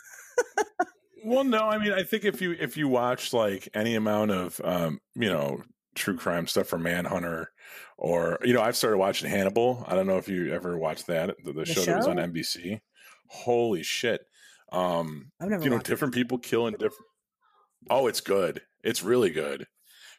Well, 1.24 1.44
no, 1.44 1.61
I 1.61 1.78
mean, 1.78 1.92
I 1.92 2.02
think 2.02 2.24
if 2.26 2.42
you 2.42 2.52
if 2.52 2.76
you 2.76 2.87
watch 2.87 3.33
like 3.33 3.68
any 3.72 3.94
amount 3.94 4.30
of 4.30 4.61
um, 4.62 5.00
you 5.14 5.30
know 5.30 5.62
true 5.94 6.16
crime 6.16 6.46
stuff 6.46 6.66
for 6.66 6.78
Manhunter, 6.78 7.50
or 7.96 8.38
you 8.44 8.52
know, 8.52 8.61
I've 8.61 8.76
started 8.76 8.98
watching 8.98 9.30
Hannibal. 9.30 9.85
I 9.88 9.94
don't 9.94 10.07
know 10.07 10.18
if 10.18 10.28
you 10.28 10.52
ever 10.52 10.76
watched 10.76 11.07
that 11.07 11.35
the, 11.42 11.54
the, 11.54 11.64
show, 11.64 11.83
that 11.87 11.96
was 11.96 12.07
on? 12.07 12.16
NBC. 12.16 12.80
Holy 13.28 13.83
shit! 13.83 14.20
Um, 14.70 15.33
I've 15.40 15.48
never 15.48 15.64
you 15.64 15.70
know, 15.70 15.76
watched 15.76 15.88
it. 15.88 15.92
different 15.92 16.12
people 16.12 16.37
killing 16.37 16.74
different. 16.74 17.07
Oh, 17.88 18.07
it's 18.07 18.20
good. 18.20 18.61
It's 18.83 19.02
really 19.02 19.30
good 19.30 19.66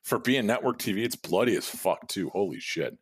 for 0.05 0.19
being 0.19 0.45
network 0.45 0.79
TV. 0.79 1.03
It's 1.03 1.17
bloody 1.17 1.57
as 1.57 1.67
fuck 1.67 2.07
too. 2.07 2.29
Holy 2.29 2.59
shit! 2.59 2.97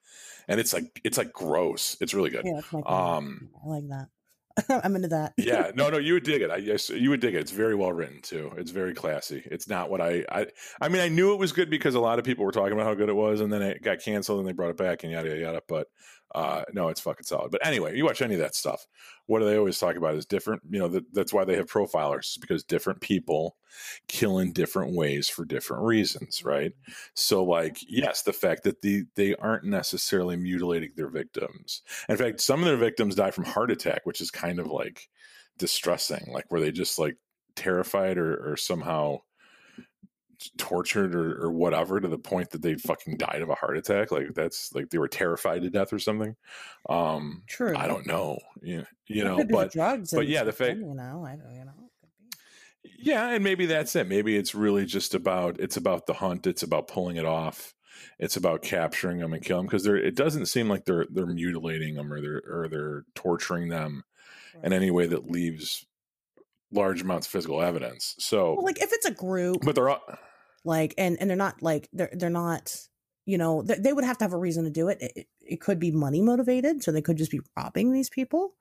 And 0.48 0.60
it's 0.60 0.74
like 0.74 1.00
it's 1.04 1.18
like 1.18 1.32
gross. 1.32 1.96
It's 2.02 2.16
really 2.16 2.32
good. 2.32 2.46
Yeah. 2.46 2.62
Um, 2.86 3.50
I 3.64 3.70
like 3.70 3.88
that. 3.90 4.08
I'm 4.84 4.96
into 4.96 5.08
that. 5.08 5.34
yeah 5.38 5.72
no 5.76 5.90
no 5.90 5.98
you 5.98 6.14
would 6.14 6.24
dig 6.24 6.44
it 6.44 6.52
i 6.52 6.58
yes 6.58 6.88
you 6.92 7.10
would 7.10 7.20
dig 7.20 7.34
it 7.34 7.40
it's 7.40 7.50
very 7.50 7.74
well 7.74 7.92
written 7.92 8.22
too 8.22 8.52
it's 8.56 8.70
very 8.70 8.94
classy 8.94 9.42
it's 9.48 9.68
not 9.68 9.90
what 9.90 10.00
i 10.00 10.24
i 10.30 10.46
i 10.80 10.88
mean 10.88 11.02
i 11.02 11.10
knew 11.10 11.34
it 11.34 11.40
was 11.40 11.52
good 11.52 11.72
because 11.72 11.96
a 11.96 12.00
lot 12.00 12.20
of 12.20 12.26
people 12.26 12.46
were 12.46 12.52
talking 12.52 12.74
about 12.74 12.86
how 12.86 12.94
good 12.94 13.10
it 13.10 13.16
was 13.16 13.42
and 13.42 13.52
then 13.52 13.64
it 13.64 13.82
got 13.82 14.00
canceled 14.00 14.38
and 14.38 14.48
they 14.48 14.54
brought 14.54 14.70
it 14.70 14.78
back 14.78 15.04
and 15.04 15.12
yada 15.12 15.30
yada 15.30 15.42
yada 15.42 15.62
but 15.68 15.88
uh 16.34 16.64
no 16.74 16.90
it's 16.90 17.02
fucking 17.02 17.26
solid. 17.26 17.52
But 17.52 17.66
anyway 17.66 17.96
you 17.96 18.06
watch 18.06 18.22
any 18.22 18.36
of 18.36 18.40
that 18.42 18.56
stuff 18.56 18.86
what 19.28 19.40
do 19.40 19.46
they 19.46 19.58
always 19.58 19.80
talk 19.80 19.96
about 19.96 20.16
is 20.16 20.26
different 20.26 20.62
you 20.70 20.80
know 20.80 20.88
that, 20.88 21.14
that's 21.14 21.34
why 21.34 21.46
they 21.46 21.56
have 21.56 21.68
profilers 21.68 22.40
because 22.40 22.64
different 22.64 23.02
people 23.02 23.58
kill 24.08 24.40
in 24.40 24.52
different 24.52 24.96
ways 24.96 25.30
for 25.30 25.46
different 25.46 25.84
reasons 25.84 26.44
right? 26.44 26.74
So 27.14 27.44
like 27.44 27.78
yes 27.88 28.24
the 28.24 28.34
fact 28.34 28.64
that 28.64 28.82
the 28.82 29.06
they 29.16 29.36
aren't 29.36 29.64
necessarily 29.66 30.36
mutilating 30.36 30.92
their 30.96 31.10
victims. 31.10 31.82
In 32.10 32.18
fact 32.18 32.42
some 32.42 32.60
of 32.60 32.66
their 32.66 32.78
victims 32.78 33.16
die 33.16 33.32
from 33.32 33.46
heart 33.46 33.72
attack 33.72 34.02
which 34.06 34.22
is 34.22 34.32
kind 34.32 34.60
of 34.60 34.68
like 34.68 35.10
distressing 35.58 36.32
like 36.32 36.50
were 36.52 36.60
they 36.60 36.72
just 36.72 36.98
like 36.98 37.16
terrified 37.56 38.18
or, 38.18 38.52
or 38.52 38.58
somehow 38.58 39.20
tortured 40.58 41.16
or, 41.16 41.44
or 41.46 41.52
whatever 41.52 42.00
to 42.00 42.08
the 42.08 42.18
point 42.18 42.50
that 42.52 42.62
they 42.62 42.76
fucking 42.76 43.18
died 43.18 43.42
of 43.42 43.50
a 43.50 43.56
heart 43.56 43.78
attack 43.78 44.12
like 44.12 44.34
that's 44.34 44.74
like 44.74 44.90
they 44.90 44.98
were 44.98 45.08
terrified 45.08 45.62
to 45.62 45.70
death 45.70 45.94
or 45.94 46.00
something 46.00 46.36
um 46.90 47.44
True. 47.48 47.76
i 47.76 47.88
don't 47.88 48.08
know 48.08 48.40
you, 48.62 48.86
you 49.08 49.24
know 49.24 49.38
could 49.38 49.48
be 49.48 49.54
the 49.54 49.58
but 49.58 49.72
drugs. 49.72 50.12
but 50.12 50.28
yeah, 50.28 50.44
the 50.44 50.52
fact- 50.52 50.80
you 50.80 50.94
know, 50.94 51.24
I 51.26 51.36
don't, 51.36 51.54
you 51.56 51.66
know, 51.66 51.72
it 51.72 51.92
could 52.02 52.10
be. 52.84 52.92
yeah 53.00 53.30
and 53.30 53.44
maybe 53.44 53.66
that's 53.66 53.96
it 53.96 54.08
maybe 54.08 54.36
it's 54.36 54.54
really 54.56 54.86
just 54.86 55.14
about 55.16 55.60
it's 55.60 55.78
about 55.78 56.06
the 56.08 56.14
hunt 56.14 56.48
it's 56.48 56.64
about 56.64 56.88
pulling 56.88 57.18
it 57.18 57.26
off 57.26 57.74
it's 58.20 58.36
about 58.38 58.62
capturing 58.62 59.20
them 59.20 59.34
and 59.34 59.44
killing 59.44 59.64
them 59.64 59.68
because 59.68 59.84
they're 59.84 59.96
it 59.98 60.16
doesn't 60.16 60.48
seem 60.48 60.68
like 60.68 60.86
they're 60.86 61.06
they're 61.12 61.26
mutilating 61.26 61.96
them 61.96 62.12
or 62.12 62.22
they're 62.22 62.42
or 62.48 62.68
they're 62.70 63.04
torturing 63.16 63.70
them 63.70 64.04
in 64.64 64.74
any 64.74 64.92
way 64.92 65.08
that 65.08 65.30
leaves 65.32 65.86
large 66.74 67.02
amounts 67.02 67.28
of 67.28 67.32
physical 67.32 67.62
evidence 67.62 68.16
so 68.20 68.56
Well, 68.56 68.66
like 68.66 68.82
if 68.82 68.92
it's 68.92 69.06
a 69.06 69.12
group, 69.12 69.60
but 69.64 69.76
they're 69.76 69.90
all 69.90 70.02
like, 70.66 70.94
and 70.98 71.18
and 71.20 71.30
they're 71.30 71.38
not 71.38 71.62
like 71.62 71.90
they're 71.94 72.12
they're 72.14 72.30
not, 72.30 72.76
you 73.26 73.38
know, 73.38 73.62
they, 73.62 73.76
they 73.76 73.94
would 73.94 74.04
have 74.04 74.18
to 74.20 74.24
have 74.24 74.34
a 74.34 74.38
reason 74.38 74.64
to 74.64 74.70
do 74.70 74.88
it. 74.90 74.98
It, 75.02 75.28
it. 75.42 75.62
could 75.62 75.80
be 75.80 75.92
money 75.92 76.22
motivated, 76.22 76.84
so 76.84 76.92
they 76.92 77.02
could 77.02 77.18
just 77.18 77.32
be 77.32 77.42
robbing 77.58 77.92
these 77.92 78.10
people, 78.10 78.54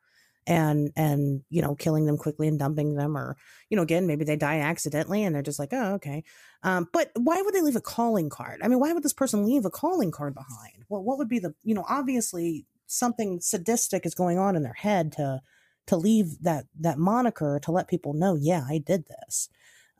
and 0.46 0.90
and 0.96 1.42
you 1.48 1.62
know, 1.62 1.75
killing 1.75 2.07
them 2.07 2.18
quickly 2.18 2.48
and 2.48 2.59
dumping 2.59 2.94
them, 2.94 3.16
or 3.16 3.37
you 3.70 3.77
know, 3.77 3.83
again, 3.83 4.07
maybe 4.07 4.25
they 4.25 4.37
die 4.37 4.59
accidentally 4.59 5.25
and 5.25 5.35
they're 5.35 5.42
just 5.42 5.59
like, 5.59 5.72
oh, 5.72 5.94
okay. 5.94 6.25
Um, 6.64 6.88
but 6.92 7.11
why 7.14 7.40
would 7.40 7.55
they 7.55 7.62
leave 7.62 7.77
a 7.77 7.81
calling 7.81 8.29
card? 8.29 8.61
I 8.62 8.68
mean, 8.68 8.81
why 8.81 8.92
would 8.92 9.03
this 9.03 9.12
person 9.12 9.44
leave 9.44 9.64
a 9.64 9.70
calling 9.70 10.11
card 10.11 10.35
behind? 10.35 10.85
Well, 10.88 11.03
what 11.03 11.18
would 11.18 11.29
be 11.29 11.38
the, 11.38 11.55
you 11.64 11.75
know, 11.75 11.85
obviously 11.88 12.66
something 12.87 13.40
sadistic 13.40 14.05
is 14.05 14.14
going 14.14 14.38
on 14.38 14.55
in 14.55 14.62
their 14.62 14.75
head 14.75 15.12
to 15.12 15.40
to 15.88 15.97
leave 15.97 16.40
that 16.42 16.66
that 16.81 16.99
moniker 16.99 17.59
to 17.62 17.73
let 17.73 17.88
people 17.88 18.12
know, 18.14 18.35
yeah, 18.35 18.64
I 18.68 18.79
did 18.79 19.07
this. 19.07 19.49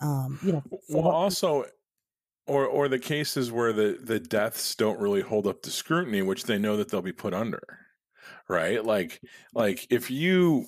Um, 0.01 0.39
you 0.43 0.53
know, 0.53 0.63
well 0.89 1.03
what- 1.05 1.15
also 1.15 1.65
or 2.47 2.67
or 2.67 2.89
the 2.89 2.99
cases 2.99 3.53
where 3.53 3.73
the 3.73 3.99
the 4.03 4.19
deaths 4.21 4.75
don't 4.75 5.01
really 5.01 5.21
hold 5.23 5.47
up 5.47 5.63
to 5.63 5.71
scrutiny 5.71 6.23
which 6.23 6.45
they 6.45 6.59
know 6.59 6.77
that 6.77 6.89
they'll 6.91 7.01
be 7.03 7.13
put 7.13 7.33
under 7.35 7.63
right 8.49 8.85
like 8.85 9.21
like 9.55 9.87
if 9.91 10.11
you 10.11 10.67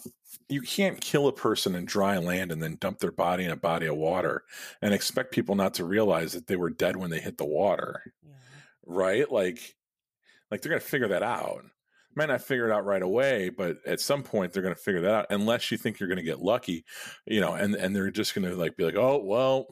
you 0.48 0.60
can't 0.62 1.00
kill 1.00 1.26
a 1.26 1.32
person 1.32 1.74
in 1.74 1.84
dry 1.84 2.16
land 2.18 2.52
and 2.52 2.62
then 2.62 2.76
dump 2.76 2.98
their 3.00 3.10
body 3.12 3.44
in 3.44 3.50
a 3.50 3.56
body 3.56 3.86
of 3.86 3.96
water 3.96 4.44
and 4.82 4.94
expect 4.94 5.32
people 5.32 5.54
not 5.56 5.74
to 5.74 5.84
realize 5.84 6.32
that 6.32 6.46
they 6.46 6.56
were 6.56 6.70
dead 6.70 6.96
when 6.96 7.10
they 7.10 7.20
hit 7.20 7.38
the 7.38 7.44
water 7.44 8.02
Yeah. 8.22 8.32
right 8.86 9.30
like 9.32 9.74
like 10.50 10.62
they're 10.62 10.70
going 10.70 10.80
to 10.82 10.86
figure 10.86 11.08
that 11.08 11.22
out 11.24 11.64
might 12.16 12.28
not 12.28 12.40
figure 12.40 12.68
it 12.68 12.72
out 12.72 12.84
right 12.84 13.02
away 13.02 13.48
but 13.48 13.78
at 13.86 14.00
some 14.00 14.22
point 14.22 14.52
they're 14.52 14.62
going 14.62 14.74
to 14.74 14.80
figure 14.80 15.00
that 15.00 15.14
out 15.14 15.26
unless 15.30 15.70
you 15.70 15.78
think 15.78 15.98
you're 15.98 16.08
going 16.08 16.16
to 16.16 16.22
get 16.22 16.40
lucky 16.40 16.84
you 17.26 17.40
know 17.40 17.54
and 17.54 17.74
and 17.74 17.94
they're 17.94 18.10
just 18.10 18.34
going 18.34 18.48
to 18.48 18.56
like 18.56 18.76
be 18.76 18.84
like 18.84 18.96
oh 18.96 19.18
well 19.22 19.66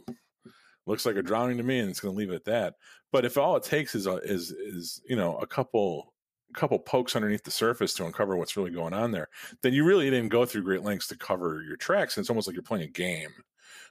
looks 0.87 1.07
like 1.07 1.17
a 1.17 1.23
drowning 1.23 1.57
to 1.57 1.63
me 1.63 1.79
and 1.79 1.89
it's 1.89 2.01
going 2.01 2.13
to 2.13 2.19
leave 2.19 2.31
it 2.31 2.37
at 2.37 2.45
that 2.45 2.75
but 3.13 3.25
if 3.25 3.37
all 3.37 3.57
it 3.57 3.63
takes 3.63 3.95
is 3.95 4.07
a, 4.07 4.17
is 4.19 4.51
is 4.51 5.01
you 5.09 5.17
know 5.17 5.37
a 5.39 5.47
couple 5.47 6.13
couple 6.55 6.79
pokes 6.79 7.17
underneath 7.17 7.45
the 7.45 7.51
surface 7.51 7.95
to 7.95 8.05
uncover 8.05 8.37
what's 8.37 8.59
really 8.59 8.71
going 8.71 8.93
on 8.93 9.11
there 9.11 9.29
then 9.63 9.73
you 9.73 9.85
really 9.85 10.11
didn't 10.11 10.29
go 10.29 10.45
through 10.45 10.63
great 10.63 10.83
lengths 10.83 11.07
to 11.07 11.17
cover 11.17 11.63
your 11.67 11.77
tracks 11.77 12.17
and 12.17 12.23
it's 12.23 12.31
almost 12.31 12.47
like 12.47 12.55
you're 12.55 12.63
playing 12.63 12.85
a 12.85 12.91
game 12.91 13.31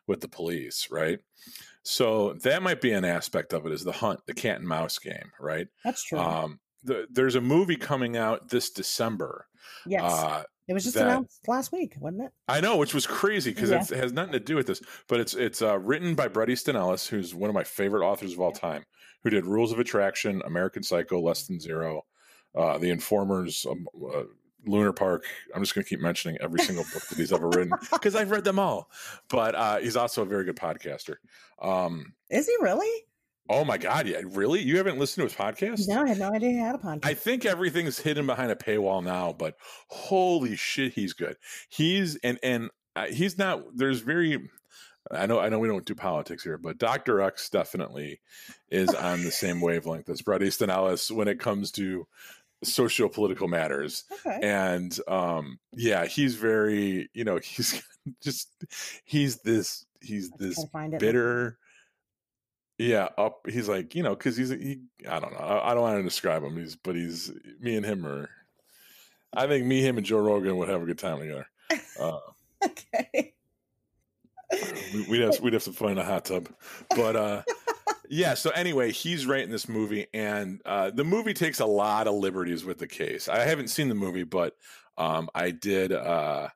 with 0.08 0.22
the 0.22 0.28
police, 0.28 0.88
right? 0.92 1.20
So 1.84 2.34
that 2.44 2.62
might 2.62 2.82
be 2.82 2.92
an 2.92 3.06
aspect 3.06 3.54
of 3.54 3.66
it 3.66 3.72
is 3.72 3.84
the 3.84 3.92
hunt, 3.92 4.20
the 4.26 4.34
cat 4.34 4.60
and 4.60 4.68
mouse 4.68 5.00
game, 5.00 5.32
right? 5.40 5.68
That's 5.84 6.04
true. 6.04 6.20
Um, 6.20 6.60
the, 6.84 7.08
there's 7.12 7.36
a 7.36 7.42
movie 7.42 7.76
coming 7.76 8.18
out 8.18 8.50
this 8.50 8.70
December. 8.70 9.48
yes. 9.86 10.02
Uh, 10.04 10.44
it 10.68 10.74
was 10.74 10.84
just 10.84 10.96
that- 10.96 11.08
announced 11.08 11.48
last 11.48 11.72
week, 11.74 11.96
wasn't 12.00 12.24
it? 12.24 12.32
I 12.48 12.62
know, 12.62 12.78
which 12.78 12.94
was 12.94 13.06
crazy 13.06 13.52
because 13.52 13.72
Yeah. 13.72 13.82
it 13.82 13.90
has 13.90 14.14
nothing 14.14 14.32
to 14.34 14.40
do 14.40 14.56
with 14.56 14.68
this, 14.68 14.82
but 15.08 15.20
it's 15.20 15.34
it's 15.34 15.62
uh, 15.62 15.78
written 15.80 16.16
by 16.16 16.28
Bret 16.30 16.50
Easton 16.50 16.76
Ellis, 16.78 17.08
who's 17.08 17.36
one 17.36 17.50
of 17.50 17.54
my 17.54 17.64
favorite 17.64 18.06
authors 18.08 18.32
of 18.34 18.40
all 18.40 18.52
time, 18.54 18.86
who 19.24 19.30
did 19.30 19.46
Rules 19.46 19.72
of 19.74 19.80
Attraction, 19.80 20.42
American 20.46 20.82
Psycho, 20.84 21.20
Less 21.20 21.46
Than 21.48 21.60
Zero, 21.60 22.06
uh, 22.56 22.78
The 22.78 22.90
Informers, 22.90 23.66
um, 23.70 23.86
uh, 24.16 24.24
Lunar 24.66 24.94
Park. 24.94 25.26
I'm 25.54 25.62
just 25.62 25.74
going 25.76 25.84
to 25.84 25.90
keep 25.90 26.00
mentioning 26.00 26.38
every 26.40 26.60
single 26.64 26.86
book 26.94 27.06
that 27.08 27.18
he's 27.18 27.34
ever 27.34 27.50
written 27.50 27.74
because 27.92 28.16
I've 28.16 28.32
read 28.32 28.44
them 28.46 28.60
all. 28.60 28.90
But 29.28 29.56
uh, 29.56 29.78
he's 29.80 29.98
also 29.98 30.22
a 30.22 30.26
very 30.26 30.46
good 30.46 30.56
podcaster. 30.58 31.16
Um, 31.62 32.14
Is 32.30 32.48
he 32.48 32.56
really? 32.62 33.04
Oh 33.50 33.66
my 33.66 33.78
God, 33.78 34.08
yeah, 34.08 34.22
really? 34.24 34.62
You 34.62 34.78
haven't 34.78 34.98
listened 34.98 35.30
to 35.30 35.34
his 35.34 35.38
podcast? 35.38 35.88
No, 35.88 36.04
I 36.04 36.10
had 36.10 36.20
no 36.20 36.32
idea 36.32 36.50
he 36.50 36.58
had 36.58 36.76
a 36.76 36.78
podcast. 36.78 37.06
I 37.06 37.14
think 37.14 37.46
everything's 37.46 38.00
hidden 38.00 38.26
behind 38.26 38.52
a 38.52 38.56
paywall 38.56 39.04
now, 39.04 39.34
but 39.34 39.56
holy 39.90 40.56
shit, 40.56 40.94
he's 40.94 41.14
good. 41.14 41.36
He's 41.70 42.16
and 42.18 42.40
and 42.44 42.70
uh, 42.96 43.08
he's 43.08 43.38
not. 43.38 43.64
There's 43.76 44.00
very. 44.02 44.50
I 45.10 45.26
know. 45.26 45.40
I 45.40 45.50
know 45.50 45.60
we 45.60 45.68
don't 45.68 45.86
do 45.86 45.96
politics 45.96 46.44
here, 46.44 46.58
but 46.58 46.78
Doctor 46.78 47.22
X 47.22 47.50
definitely 47.50 48.22
is 48.70 48.94
on 48.94 49.24
the 49.24 49.32
same 49.32 49.60
wavelength 49.62 50.10
as 50.10 50.22
Bret 50.22 50.44
Easton 50.44 50.70
Ellis 50.70 51.10
when 51.10 51.28
it 51.28 51.40
comes 51.40 51.72
to 51.74 52.08
socio-political 52.64 53.48
matters. 53.48 54.04
okay. 54.26 54.40
And 54.44 54.98
um, 55.08 55.60
yeah, 55.74 56.06
he's 56.06 56.36
very. 56.36 57.10
You 57.14 57.24
know, 57.24 57.38
he's 57.44 57.82
just 58.24 58.50
he's 59.04 59.38
this 59.42 59.86
he's 60.02 60.32
this 60.32 60.64
bitter 61.00 61.58
yeah 62.82 63.10
up 63.18 63.46
he's 63.48 63.70
like 63.70 63.94
you 63.94 64.02
know 64.02 64.16
because 64.16 64.36
he's 64.36 64.50
he 64.50 64.82
i 65.08 65.20
don't 65.20 65.34
know 65.34 65.40
I, 65.40 65.72
I 65.72 65.74
don't 65.74 65.84
want 65.84 65.98
to 65.98 66.04
describe 66.04 66.44
him 66.44 66.58
he's 66.58 66.76
but 66.76 66.96
he's 66.96 67.32
me 67.60 67.76
and 67.76 67.86
him 67.86 68.06
are 68.08 68.30
i 69.34 69.46
think 69.46 69.66
me 69.66 69.82
him 69.82 69.98
and 69.98 70.06
joe 70.06 70.18
rogan 70.18 70.58
would 70.58 70.70
have 70.70 70.82
a 70.82 70.86
good 70.86 70.98
time 70.98 71.20
together 71.20 71.48
uh, 72.00 72.18
Okay. 72.66 73.34
we, 74.94 75.06
we'd 75.10 75.22
have 75.22 75.40
we'd 75.42 75.54
have 75.54 75.64
to 75.64 75.74
find 75.74 76.00
a 76.00 76.04
hot 76.04 76.26
tub 76.26 76.50
but 76.96 77.16
uh 77.16 77.44
yeah 78.10 78.34
so 78.34 78.50
anyway 78.52 78.92
he's 78.92 79.26
writing 79.28 79.52
this 79.52 79.70
movie 79.70 80.08
and 80.14 80.60
uh 80.66 80.90
the 80.90 81.04
movie 81.04 81.34
takes 81.34 81.60
a 81.60 81.66
lot 81.66 82.08
of 82.08 82.16
liberties 82.16 82.66
with 82.66 82.80
the 82.80 82.88
case 82.88 83.30
i 83.30 83.40
haven't 83.40 83.70
seen 83.70 83.90
the 83.90 83.96
movie 83.96 84.24
but 84.24 84.56
um 84.98 85.30
i 85.36 85.52
did 85.52 85.92
uh 85.92 86.48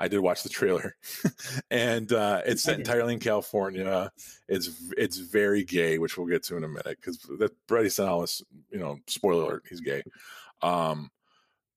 I 0.00 0.08
did 0.08 0.20
watch 0.20 0.42
the 0.42 0.48
trailer, 0.48 0.96
and 1.70 2.10
uh, 2.10 2.40
it's 2.46 2.62
set 2.62 2.78
entirely 2.78 3.12
in 3.12 3.20
California. 3.20 4.10
It's 4.48 4.70
it's 4.96 5.18
very 5.18 5.62
gay, 5.62 5.98
which 5.98 6.16
we'll 6.16 6.26
get 6.26 6.42
to 6.44 6.56
in 6.56 6.64
a 6.64 6.68
minute 6.68 6.96
because 6.96 7.18
that 7.38 7.52
Bret 7.66 7.84
Easton 7.84 8.26
you 8.70 8.78
know, 8.78 8.96
spoiler 9.06 9.42
alert, 9.44 9.64
he's 9.68 9.80
gay. 9.80 10.02
Um, 10.62 11.10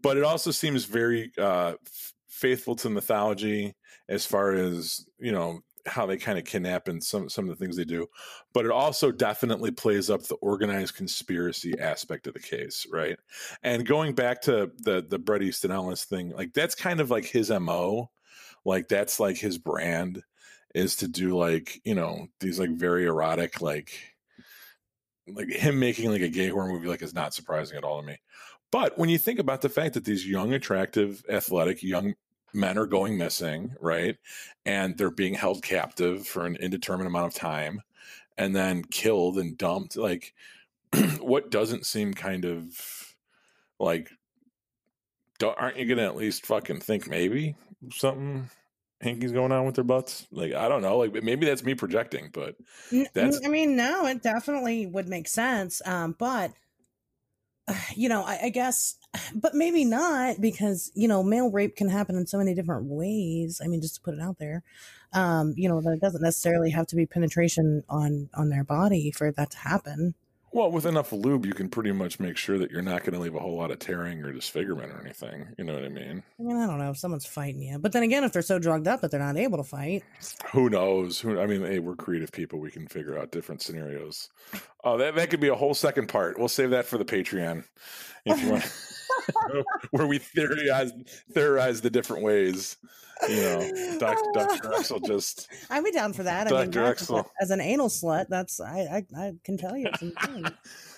but 0.02 0.16
it 0.16 0.24
also 0.24 0.52
seems 0.52 0.86
very 0.86 1.34
uh, 1.38 1.74
f- 1.86 2.14
faithful 2.30 2.78
to 2.78 2.90
mythology 2.90 3.76
as 4.08 4.26
far 4.26 4.54
as 4.54 5.06
you 5.20 5.34
know 5.34 5.60
how 5.86 6.06
they 6.06 6.18
kind 6.18 6.38
of 6.38 6.46
kidnap 6.46 6.88
and 6.88 7.04
some 7.04 7.30
some 7.30 7.50
of 7.50 7.58
the 7.58 7.64
things 7.64 7.76
they 7.76 7.84
do. 7.84 8.08
But 8.54 8.66
it 8.66 8.72
also 8.72 9.12
definitely 9.12 9.72
plays 9.72 10.10
up 10.10 10.24
the 10.24 10.36
organized 10.36 10.96
conspiracy 10.96 11.78
aspect 11.80 12.28
of 12.28 12.34
the 12.34 12.40
case, 12.40 12.88
right? 12.92 13.18
And 13.62 13.86
going 13.86 14.14
back 14.14 14.42
to 14.44 14.72
the 14.78 15.06
the 15.08 15.20
Bret 15.20 15.44
Easton 15.44 15.72
Ellis 15.72 16.06
thing, 16.06 16.30
like 16.32 16.54
that's 16.54 16.76
kind 16.76 17.00
of 17.00 17.12
like 17.12 17.26
his 17.26 17.50
mo, 17.50 18.10
like 18.66 18.88
that's 18.88 19.20
like 19.20 19.38
his 19.38 19.58
brand 19.58 20.24
is 20.74 20.96
to 20.98 21.08
do 21.08 21.38
like 21.38 21.82
you 21.84 21.96
know 21.96 22.28
these 22.40 22.60
like 22.60 22.72
very 22.72 23.06
erotic 23.06 23.62
like 23.62 24.14
like 25.28 25.50
him 25.50 25.80
making 25.80 26.12
like 26.12 26.22
a 26.22 26.30
gay 26.30 26.50
horror 26.50 26.68
movie 26.68 26.88
like 26.88 27.02
is 27.02 27.14
not 27.14 27.34
surprising 27.34 27.78
at 27.78 27.84
all 27.84 28.02
to 28.02 28.08
me. 28.08 28.18
But 28.72 28.98
when 28.98 29.10
you 29.10 29.20
think 29.20 29.38
about 29.38 29.62
the 29.62 29.70
fact 29.70 29.94
that 29.94 30.04
these 30.04 30.28
young, 30.28 30.52
attractive, 30.52 31.24
athletic 31.30 31.84
young 31.84 32.16
men 32.54 32.78
are 32.78 32.86
going 32.86 33.18
missing, 33.18 33.76
right? 33.80 34.18
And 34.66 34.98
they're 34.98 35.10
being 35.10 35.34
held 35.34 35.64
captive 35.64 36.28
for 36.28 36.46
an 36.46 36.56
indeterminate 36.58 37.08
amount 37.08 37.28
of 37.28 37.40
time 37.40 37.82
and 38.38 38.56
then 38.56 38.84
killed 38.84 39.38
and 39.38 39.58
dumped, 39.58 39.98
like 39.98 40.34
what 41.20 41.52
doesn't 41.52 41.86
seem 41.86 42.14
kind 42.14 42.46
of 42.46 43.16
like 43.80 44.12
don't, 45.40 45.58
aren't 45.58 45.78
you 45.78 45.86
gonna 45.86 46.06
at 46.08 46.16
least 46.16 46.46
fucking 46.46 46.80
think 46.80 47.10
maybe 47.10 47.56
something 47.92 48.50
hinky's 49.00 49.32
going 49.32 49.52
on 49.52 49.66
with 49.66 49.76
their 49.76 49.84
butts? 49.84 50.28
Like 50.32 50.54
I 50.54 50.70
don't 50.70 50.82
know, 50.82 50.98
like 50.98 51.24
maybe 51.24 51.46
that's 51.46 51.64
me 51.64 51.76
projecting, 51.76 52.30
but 52.34 52.56
That's- 52.92 53.42
I 53.44 53.50
mean, 53.50 53.76
no, 53.76 54.06
it 54.06 54.24
definitely 54.24 54.86
would 54.86 55.08
make 55.08 55.28
sense. 55.28 55.82
Um, 55.86 56.16
but 56.18 56.54
you 57.96 58.10
know, 58.10 58.24
I, 58.24 58.40
I 58.44 58.50
guess, 58.50 58.96
but 59.36 59.54
maybe 59.56 59.86
not 59.86 60.42
because 60.42 60.92
you 60.96 61.08
know, 61.08 61.24
male 61.24 61.52
rape 61.52 61.76
can 61.76 61.90
happen 61.90 62.16
in 62.16 62.28
so 62.28 62.38
many 62.38 62.54
different 62.54 62.86
ways. 62.86 63.62
I 63.64 63.68
mean, 63.68 63.82
just 63.82 63.96
to 63.96 64.02
put 64.02 64.14
it 64.14 64.22
out 64.22 64.38
there, 64.40 64.64
um, 65.14 65.54
you 65.56 65.70
know, 65.70 65.82
that 65.82 65.94
it 65.94 66.02
doesn't 66.02 66.22
necessarily 66.22 66.72
have 66.72 66.88
to 66.88 66.96
be 66.96 67.06
penetration 67.06 67.84
on 67.90 68.30
on 68.34 68.50
their 68.50 68.64
body 68.64 69.12
for 69.12 69.32
that 69.32 69.52
to 69.52 69.58
happen. 69.60 70.16
Well, 70.54 70.70
with 70.70 70.86
enough 70.86 71.12
lube, 71.12 71.48
you 71.48 71.54
can 71.54 71.68
pretty 71.68 71.92
much 71.92 72.20
make 72.20 72.38
sure 72.38 72.60
that 72.60 72.70
you're 72.70 72.84
not 72.84 73.02
going 73.04 73.14
to 73.14 73.20
leave 73.20 73.34
a 73.34 73.40
whole 73.40 73.58
lot 73.58 73.72
of 73.72 73.80
tearing 73.80 74.24
or 74.24 74.32
disfigurement 74.32 74.92
or 74.92 75.02
anything. 75.02 75.48
You 75.58 75.64
know 75.64 75.74
what 75.74 75.84
I 75.84 75.90
mean? 75.90 76.22
I 76.40 76.44
mean, 76.44 76.58
I 76.58 76.68
don't 76.68 76.78
know 76.78 76.92
if 76.92 76.98
someone's 76.98 77.26
fighting 77.26 77.64
you, 77.64 77.80
but 77.80 77.92
then 77.92 78.04
again, 78.04 78.24
if 78.24 78.34
they're 78.34 78.44
so 78.44 78.60
drugged 78.60 78.88
up 78.88 79.02
that 79.02 79.10
they're 79.10 79.20
not 79.20 79.36
able 79.36 79.58
to 79.58 79.64
fight, 79.64 80.04
Who 80.52 80.70
knows? 80.70 81.20
Who 81.20 81.40
I 81.40 81.48
mean, 81.48 81.62
hey, 81.62 81.80
we're 81.80 81.96
creative 81.96 82.32
people. 82.32 82.60
We 82.60 82.70
can 82.70 82.88
figure 82.88 83.18
out 83.18 83.32
different 83.32 83.64
scenarios. 83.64 84.30
Oh, 84.84 84.98
that 85.00 85.16
that 85.16 85.32
could 85.32 85.40
be 85.40 85.48
a 85.48 85.56
whole 85.56 85.74
second 85.74 86.08
part. 86.08 86.38
We'll 86.38 86.48
save 86.48 86.70
that 86.70 86.86
for 86.86 87.00
the 87.00 87.06
Patreon, 87.06 87.64
if 88.26 88.42
you 88.44 88.52
want, 88.52 89.66
where 89.92 90.08
we 90.08 90.18
theorize 90.20 90.92
theorize 91.34 91.82
the 91.82 91.90
different 91.90 92.24
ways. 92.24 92.78
You 93.30 93.36
know, 93.42 93.98
Doctor 94.00 94.30
Doctor 94.34 94.74
X 94.74 94.92
will 94.92 95.00
just 95.00 95.48
I'd 95.70 95.84
be 95.84 95.92
down 95.92 96.12
for 96.14 96.24
that. 96.24 96.48
I 96.52 96.62
mean, 96.62 96.72
Dr. 96.72 96.86
Axel. 96.86 97.32
as 97.40 97.52
an 97.52 97.62
anal 97.62 97.88
slut, 97.88 98.26
that's 98.28 98.60
I 98.60 99.04
I, 99.16 99.22
I 99.22 99.34
can 99.44 99.58
tell 99.58 99.78
you. 99.78 99.90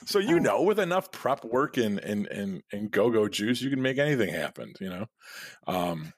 So 0.08 0.20
you 0.20 0.38
Um, 0.38 0.44
know, 0.44 0.62
with 0.62 0.80
enough 0.80 1.12
prep 1.12 1.44
work 1.44 1.78
and 1.78 1.98
and 2.00 2.28
and, 2.28 2.62
and 2.72 2.92
go 2.92 3.10
go 3.10 3.28
juice, 3.28 3.60
you 3.62 3.72
can 3.72 3.82
make 3.82 3.98
anything 3.98 4.30
happen. 4.30 4.74
You 4.80 4.90
know, 4.90 5.06
um, 5.66 6.14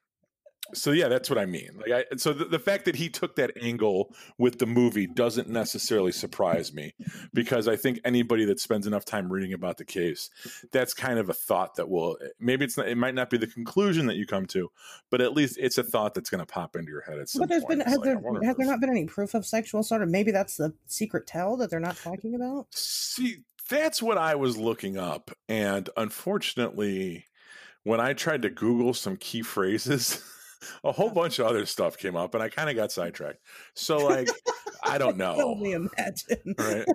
so 0.73 0.91
yeah, 0.91 1.08
that's 1.08 1.30
what 1.30 1.39
I 1.39 1.45
mean. 1.45 1.69
Like, 1.77 2.06
I, 2.12 2.15
so 2.17 2.34
the, 2.34 2.45
the 2.45 2.60
fact 2.60 2.86
that 2.86 2.95
he 2.95 3.10
took 3.10 3.36
that 3.36 3.51
angle 3.62 4.13
with 4.38 4.60
the 4.60 4.65
movie 4.65 5.08
doesn't 5.08 5.49
necessarily 5.49 6.12
surprise 6.12 6.73
me, 6.73 6.93
because 7.34 7.67
I 7.67 7.75
think 7.75 7.99
anybody 8.03 8.45
that 8.45 8.60
spends 8.60 8.88
enough 8.88 9.06
time 9.06 9.32
reading 9.32 9.53
about 9.53 9.77
the 9.77 9.86
case, 9.86 10.30
that's 10.71 10.93
kind 10.93 11.19
of 11.19 11.30
a 11.30 11.34
thought 11.34 11.75
that 11.75 11.89
will 11.89 12.17
maybe 12.39 12.65
it's 12.65 12.77
not, 12.77 12.88
it 12.88 12.97
might 12.97 13.15
not 13.15 13.30
be 13.30 13.38
the 13.38 13.47
conclusion 13.47 14.08
that 14.08 14.15
you 14.15 14.25
come 14.25 14.45
to, 14.47 14.69
but 15.10 15.21
at 15.21 15.34
least 15.34 15.58
it's 15.60 15.77
a 15.77 15.84
thought 15.84 16.13
that's 16.13 16.30
going 16.30 16.39
to 16.39 16.45
pop 16.45 16.75
into 16.75 16.91
your 16.91 17.01
head 17.01 17.19
at 17.19 17.30
some 17.30 17.41
But 17.41 17.49
there's 17.49 17.63
point. 17.63 17.80
been 17.80 17.88
has 17.88 17.97
like, 17.97 18.03
there 18.03 18.43
has 18.43 18.58
there 18.58 18.67
not 18.67 18.80
been 18.80 18.89
any 18.89 19.06
proof 19.06 19.34
of 19.34 19.45
sexual 19.45 19.82
assault? 19.82 20.01
Or 20.01 20.06
maybe 20.06 20.32
that's 20.32 20.58
the 20.58 20.73
secret 20.86 21.27
tell 21.27 21.58
that 21.58 21.69
they're 21.69 21.80
not 21.80 21.97
talking 21.97 22.36
about. 22.36 22.67
See, 22.71 23.38
that's 23.69 24.01
what 24.01 24.17
I 24.17 24.36
was 24.36 24.58
looking 24.58 24.97
up. 24.97 25.32
And 25.49 25.89
unfortunately, 25.97 27.25
when 27.84 27.99
I 27.99 28.13
tried 28.13 28.41
to 28.43 28.49
Google 28.49 28.93
some 28.93 29.17
key 29.17 29.41
phrases, 29.41 30.21
a 30.84 30.91
whole 30.91 31.10
bunch 31.10 31.39
of 31.39 31.48
other 31.48 31.65
stuff 31.65 31.98
came 31.98 32.15
up 32.15 32.34
and 32.34 32.43
I 32.43 32.50
kind 32.50 32.70
of 32.70 32.76
got 32.76 32.91
sidetracked. 32.91 33.39
So, 33.74 33.98
like, 33.98 34.30
I 34.88 34.97
don't 34.97 35.10
Can 35.17 35.17
know. 35.17 35.36
only 35.43 35.71
imagine. 35.73 36.56
Right. 36.58 36.86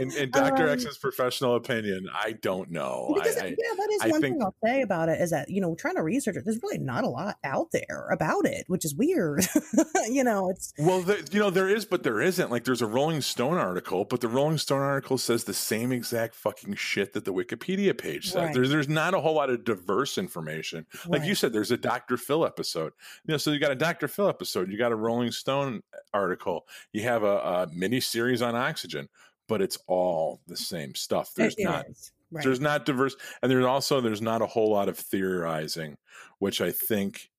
In, 0.00 0.12
in 0.12 0.30
Dr. 0.30 0.64
Um, 0.64 0.68
X's 0.70 0.98
professional 0.98 1.56
opinion, 1.56 2.08
I 2.12 2.32
don't 2.32 2.70
know. 2.70 3.12
Because 3.14 3.36
I, 3.36 3.46
yeah, 3.46 3.54
that 3.76 3.88
is 3.92 4.02
I 4.02 4.08
one 4.08 4.20
think- 4.20 4.34
thing 4.36 4.42
I'll 4.42 4.54
say 4.64 4.82
about 4.82 5.08
it 5.08 5.20
is 5.20 5.30
that 5.30 5.48
you 5.50 5.60
know 5.60 5.74
trying 5.74 5.96
to 5.96 6.02
research 6.02 6.36
it, 6.36 6.44
there's 6.44 6.60
really 6.62 6.78
not 6.78 7.04
a 7.04 7.08
lot 7.08 7.36
out 7.44 7.68
there 7.72 8.08
about 8.12 8.44
it, 8.46 8.64
which 8.68 8.84
is 8.84 8.94
weird. 8.94 9.46
you 10.08 10.24
know, 10.24 10.50
it's 10.50 10.72
Well, 10.78 11.04
you 11.30 11.38
know, 11.40 11.50
there 11.50 11.68
is, 11.68 11.84
but 11.84 12.02
there 12.02 12.20
isn't. 12.20 12.50
Like, 12.50 12.64
there's 12.64 12.82
a 12.82 12.86
Rolling 12.86 13.20
Stone 13.20 13.56
article, 13.58 14.04
but 14.04 14.20
the 14.20 14.28
Rolling 14.28 14.58
Stone 14.58 14.82
article 14.82 15.18
says 15.18 15.44
the 15.44 15.54
same 15.54 15.92
exact 15.92 16.34
fucking 16.34 16.74
shit 16.74 17.12
that 17.12 17.24
the 17.24 17.32
Wikipedia 17.32 17.96
page 17.96 18.26
says. 18.30 18.34
Right. 18.36 18.54
There's, 18.54 18.70
there's 18.70 18.88
not 18.88 19.14
a 19.14 19.20
whole 19.20 19.34
lot 19.34 19.50
of 19.50 19.64
diverse 19.64 20.18
information. 20.18 20.86
Like 21.06 21.24
you 21.24 21.34
said, 21.34 21.52
there's 21.52 21.70
a 21.70 21.76
Dr. 21.76 22.16
Phil 22.16 22.44
episode. 22.46 22.92
You 23.26 23.32
know, 23.32 23.38
so 23.38 23.52
you 23.52 23.58
got 23.58 23.72
a 23.72 23.76
Dr. 23.76 24.08
Phil 24.08 24.28
episode, 24.28 24.70
you 24.70 24.78
got 24.78 24.92
a 24.92 24.96
Rolling 24.96 25.30
Stone 25.30 25.82
article, 26.14 26.66
you 26.92 27.02
have 27.02 27.22
a, 27.22 27.36
a 27.38 27.68
mini 27.72 28.00
series 28.00 28.42
on 28.42 28.54
oxygen, 28.54 29.08
but 29.48 29.60
it's 29.62 29.78
all 29.86 30.40
the 30.46 30.56
same 30.56 30.94
stuff. 30.94 31.32
There's 31.34 31.54
It- 31.56 31.64
not 31.64 31.86
right. 32.30 32.44
there's 32.44 32.60
not 32.60 32.84
diverse 32.84 33.16
and 33.42 33.50
there's 33.50 33.64
also 33.64 34.00
there's 34.00 34.20
not 34.22 34.42
a 34.42 34.46
whole 34.46 34.70
lot 34.70 34.88
of 34.90 34.98
theorizing 34.98 35.96
which 36.40 36.60
i 36.60 36.70
think 36.70 37.30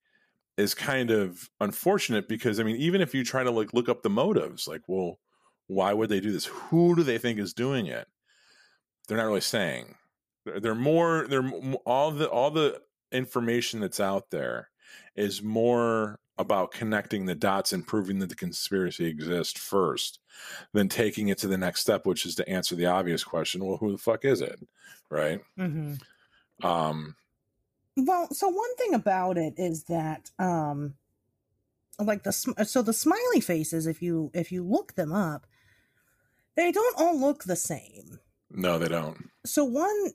is 0.58 0.74
kind 0.74 1.12
of 1.12 1.48
unfortunate 1.62 2.28
because 2.28 2.60
i 2.60 2.64
mean 2.64 2.76
even 2.78 3.00
if 3.00 3.14
you 3.14 3.24
try 3.24 3.44
to 3.44 3.52
like 3.52 3.72
look 3.74 3.88
up 3.88 4.02
the 4.02 4.10
motives 4.10 4.68
like 4.68 4.82
well 4.88 5.20
why 5.68 5.94
would 5.94 6.10
they 6.10 6.20
do 6.20 6.32
this 6.32 6.46
who 6.46 6.96
do 6.96 7.04
they 7.04 7.20
think 7.20 7.38
is 7.38 7.54
doing 7.54 7.86
it 7.86 8.08
they're 9.08 9.18
not 9.18 9.28
really 9.28 9.42
saying 9.42 9.94
they're, 10.44 10.60
they're 10.60 10.74
more 10.76 11.28
they're 11.30 11.48
all 11.86 12.10
the 12.10 12.28
all 12.28 12.50
the 12.50 12.82
information 13.12 13.80
that's 13.80 14.00
out 14.00 14.32
there 14.32 14.70
is 15.16 15.44
more 15.44 16.20
about 16.40 16.72
connecting 16.72 17.26
the 17.26 17.36
dots 17.36 17.74
and 17.74 17.86
proving 17.86 18.20
that 18.20 18.30
the 18.30 18.36
conspiracy 18.36 19.06
exists 19.06 19.60
first, 19.60 20.20
then 20.74 20.88
taking 20.88 21.28
it 21.28 21.38
to 21.40 21.48
the 21.48 21.58
next 21.58 21.82
step, 21.82 22.06
which 22.06 22.26
is 22.26 22.34
to 22.36 22.50
answer 22.50 22.76
the 22.76 22.86
obvious 22.86 23.24
question: 23.24 23.64
Well, 23.64 23.78
who 23.78 23.92
the 23.92 23.98
fuck 23.98 24.26
is 24.26 24.42
it? 24.42 24.60
Right. 25.12 25.42
Mm-hmm. 25.60 26.66
Um. 26.66 27.16
Well, 27.98 28.30
so 28.32 28.48
one 28.48 28.76
thing 28.78 28.94
about 28.94 29.38
it 29.38 29.56
is 29.58 29.84
that, 29.84 30.32
um, 30.40 30.94
like 32.00 32.24
the 32.24 32.32
so 32.32 32.82
the 32.82 32.94
smiley 32.94 33.42
faces, 33.42 33.86
if 33.86 34.02
you 34.02 34.32
if 34.34 34.52
you 34.52 34.64
look 34.64 34.96
them 34.96 35.12
up, 35.12 35.46
they 36.56 36.72
don't 36.72 36.96
all 36.98 37.20
look 37.20 37.44
the 37.44 37.58
same. 37.58 38.20
No, 38.50 38.80
they 38.80 38.88
don't. 38.88 39.30
So 39.46 39.66
one 39.66 40.12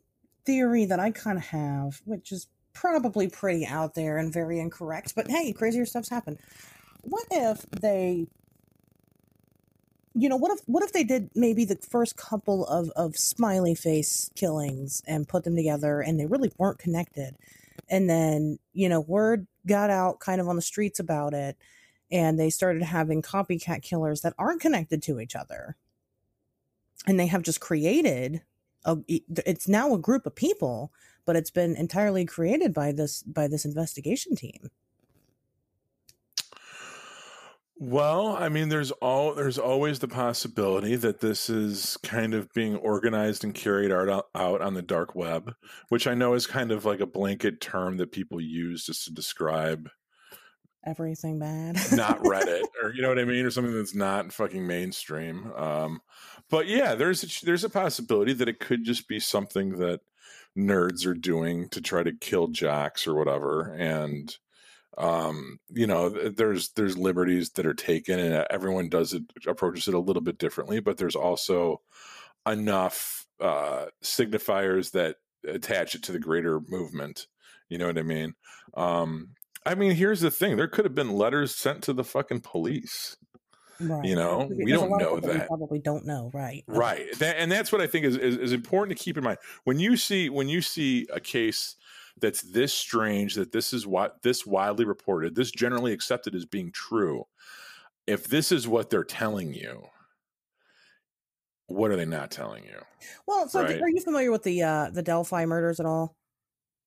theory 0.47 0.87
that 0.87 1.01
I 1.01 1.11
kind 1.11 1.39
of 1.39 1.45
have, 1.45 2.01
which 2.05 2.33
is 2.33 2.47
probably 2.75 3.29
pretty 3.29 3.67
out 3.67 3.95
there 3.95 4.19
and 4.19 4.33
very 4.33 4.59
incorrect, 4.59 5.15
but 5.15 5.31
hey, 5.31 5.53
crazier 5.53 5.87
stuff's 5.87 6.09
happened. 6.09 6.39
What 7.03 7.27
if 7.31 7.63
they 7.71 8.27
you 10.17 10.29
know, 10.29 10.37
what 10.37 10.53
if 10.53 10.61
what 10.67 10.85
if 10.85 10.93
they 10.93 11.03
did 11.03 11.31
maybe 11.35 11.65
the 11.65 11.77
first 11.77 12.17
couple 12.17 12.65
of 12.67 12.91
of 12.91 13.17
smiley 13.17 13.75
face 13.75 14.31
killings 14.37 15.03
and 15.07 15.29
put 15.29 15.43
them 15.43 15.57
together 15.57 16.01
and 16.01 16.19
they 16.19 16.27
really 16.27 16.53
weren't 16.57 16.79
connected. 16.79 17.37
And 17.91 18.09
then, 18.09 18.59
you 18.73 18.89
know, 18.89 19.01
word 19.01 19.47
got 19.67 19.91
out 19.91 20.21
kind 20.21 20.41
of 20.41 20.49
on 20.49 20.57
the 20.57 20.63
streets 20.63 21.01
about 21.01 21.35
it 21.35 21.57
and 22.13 22.39
they 22.39 22.49
started 22.49 22.83
having 22.83 23.23
copycat 23.23 23.83
killers 23.83 24.21
that 24.21 24.35
aren't 24.39 24.61
connected 24.61 25.03
to 25.03 25.19
each 25.19 25.35
other. 25.35 25.77
And 27.07 27.19
they 27.19 27.27
have 27.27 27.43
just 27.43 27.61
created 27.61 28.43
a, 28.85 28.99
it's 29.09 29.69
now 29.69 29.95
a 29.95 29.99
group 29.99 30.27
of 30.27 30.37
people, 30.37 30.93
but 31.27 31.37
it's 31.37 31.51
been 31.51 31.77
entirely 31.77 32.25
created 32.25 32.75
by 32.75 32.93
this 32.93 33.23
by 33.23 33.49
this 33.49 33.65
investigation 33.65 34.37
team. 34.37 34.71
Well, 37.77 38.29
I 38.29 38.49
mean, 38.49 38.69
there's 38.69 38.93
all 38.93 39.35
there's 39.35 39.59
always 39.59 39.99
the 39.99 40.09
possibility 40.09 40.95
that 40.97 41.21
this 41.21 41.51
is 41.51 41.97
kind 42.03 42.33
of 42.33 42.53
being 42.55 42.77
organized 42.77 43.43
and 43.43 43.53
carried 43.53 43.91
out 43.91 44.27
out 44.35 44.61
on 44.61 44.75
the 44.75 44.83
dark 44.83 45.15
web, 45.15 45.53
which 45.89 46.07
I 46.07 46.15
know 46.15 46.35
is 46.35 46.47
kind 46.47 46.71
of 46.71 46.85
like 46.85 47.01
a 47.01 47.07
blanket 47.07 47.61
term 47.61 47.97
that 47.97 48.13
people 48.13 48.41
use 48.41 48.87
just 48.87 49.05
to 49.05 49.13
describe 49.13 49.91
everything 50.87 51.41
bad, 51.41 51.77
not 51.93 52.21
Reddit 52.21 52.63
or 52.83 52.95
you 52.95 53.03
know 53.03 53.09
what 53.09 53.19
I 53.19 53.25
mean, 53.25 53.45
or 53.45 53.51
something 53.51 53.75
that's 53.75 53.95
not 53.95 54.33
fucking 54.33 54.65
mainstream. 54.65 55.53
Um, 55.57 56.01
but 56.51 56.69
yeah, 56.69 56.95
there's 56.95 57.25
a, 57.25 57.45
there's 57.45 57.65
a 57.65 57.71
possibility 57.71 58.35
that 58.35 58.49
it 58.49 58.61
could 58.61 58.85
just 58.85 59.09
be 59.09 59.19
something 59.19 59.79
that 59.79 60.01
nerds 60.57 61.07
are 61.07 61.15
doing 61.15 61.69
to 61.71 61.81
try 61.81 62.03
to 62.03 62.13
kill 62.13 62.49
jocks 62.49 63.07
or 63.07 63.15
whatever, 63.15 63.75
and 63.75 64.37
um 64.97 65.59
you 65.71 65.87
know 65.87 66.09
there's 66.09 66.71
there's 66.71 66.97
liberties 66.97 67.51
that 67.51 67.67
are 67.67 67.75
taken 67.75 68.19
and 68.21 68.47
everyone 68.51 68.89
does 68.89 69.13
it 69.13 69.25
approaches 69.47 69.89
it 69.89 69.95
a 69.95 69.99
little 69.99 70.23
bit 70.23 70.39
differently 70.39 70.79
but 70.81 70.97
there's 70.97 71.17
also 71.17 71.81
enough 72.47 73.27
uh 73.41 73.87
signifiers 74.03 74.93
that 74.93 75.17
attach 75.49 75.95
it 75.95 76.03
to 76.03 76.13
the 76.13 76.19
greater 76.19 76.61
movement 76.69 77.27
you 77.69 77.79
know 77.79 77.87
what 77.87 77.99
i 77.99 78.03
mean? 78.03 78.35
Um 78.75 79.31
i 79.67 79.75
mean 79.75 79.93
here's 79.93 80.21
the 80.21 80.31
thing 80.31 80.57
there 80.57 80.69
could 80.69 80.85
have 80.85 80.95
been 80.95 81.13
letters 81.13 81.55
sent 81.55 81.83
to 81.83 81.93
the 81.93 82.05
fucking 82.05 82.41
police 82.41 83.17
Right. 83.81 84.05
You 84.05 84.15
know, 84.15 84.49
we 84.51 84.71
don't 84.71 84.91
know 84.99 85.19
that. 85.19 85.35
We 85.35 85.47
probably 85.47 85.79
don't 85.81 86.07
know, 86.07 86.31
right? 86.33 86.65
Right, 86.67 87.07
that, 87.19 87.37
and 87.39 87.51
that's 87.51 87.73
what 87.73 87.81
I 87.81 87.87
think 87.87 88.05
is, 88.05 88.17
is, 88.17 88.37
is 88.37 88.53
important 88.53 88.97
to 88.97 89.03
keep 89.03 89.19
in 89.19 89.25
mind 89.25 89.39
when 89.65 89.79
you 89.79 89.97
see 89.97 90.29
when 90.29 90.49
you 90.49 90.61
see 90.61 91.07
a 91.13 91.21
case 91.21 91.77
that's 92.21 92.43
this 92.43 92.73
strange 92.73 93.35
that 93.35 93.53
this 93.53 93.73
is 93.73 93.87
what 93.87 94.23
this 94.23 94.47
widely 94.47 94.85
reported, 94.85 95.35
this 95.35 95.51
generally 95.51 95.93
accepted 95.93 96.35
as 96.35 96.45
being 96.45 96.71
true. 96.73 97.25
If 98.07 98.29
this 98.29 98.53
is 98.53 98.69
what 98.69 98.91
they're 98.91 99.03
telling 99.03 99.55
you, 99.55 99.87
what 101.67 101.91
are 101.91 101.97
they 101.97 102.05
not 102.05 102.31
telling 102.31 102.65
you? 102.65 102.81
Well, 103.27 103.49
so 103.49 103.63
right? 103.63 103.81
are 103.81 103.89
you 103.89 104.01
familiar 104.01 104.31
with 104.31 104.43
the 104.43 104.63
uh, 104.63 104.91
the 104.91 105.03
Delphi 105.03 105.47
murders 105.47 105.81
at 105.81 105.87
all? 105.87 106.17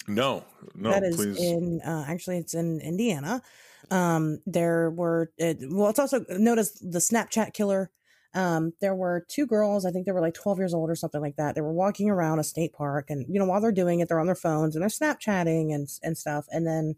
No, 0.07 0.45
no. 0.73 0.91
That 0.91 1.03
is 1.03 1.15
please. 1.17 1.37
in 1.37 1.81
uh, 1.81 2.05
actually 2.07 2.37
it's 2.37 2.53
in 2.53 2.79
Indiana. 2.79 3.41
Um, 3.89 4.39
there 4.45 4.89
were 4.89 5.31
it, 5.37 5.59
well, 5.69 5.89
it's 5.89 5.99
also 5.99 6.25
known 6.29 6.59
as 6.59 6.73
the 6.73 6.99
Snapchat 6.99 7.53
killer. 7.53 7.91
Um, 8.33 8.73
there 8.81 8.93
were 8.93 9.25
two 9.29 9.47
girls, 9.47 9.85
I 9.85 9.91
think 9.91 10.05
they 10.05 10.11
were 10.11 10.21
like 10.21 10.33
12 10.33 10.59
years 10.59 10.73
old 10.73 10.89
or 10.89 10.95
something 10.95 11.21
like 11.21 11.37
that. 11.37 11.55
They 11.55 11.61
were 11.61 11.73
walking 11.73 12.09
around 12.09 12.39
a 12.39 12.43
state 12.43 12.73
park 12.73 13.09
and, 13.09 13.25
you 13.27 13.39
know, 13.39 13.45
while 13.45 13.61
they're 13.61 13.71
doing 13.71 13.99
it, 13.99 14.09
they're 14.09 14.19
on 14.19 14.27
their 14.27 14.35
phones 14.35 14.75
and 14.75 14.81
they're 14.81 14.89
Snapchatting 14.89 15.73
and, 15.73 15.87
and 16.03 16.17
stuff. 16.17 16.45
And 16.51 16.67
then 16.67 16.97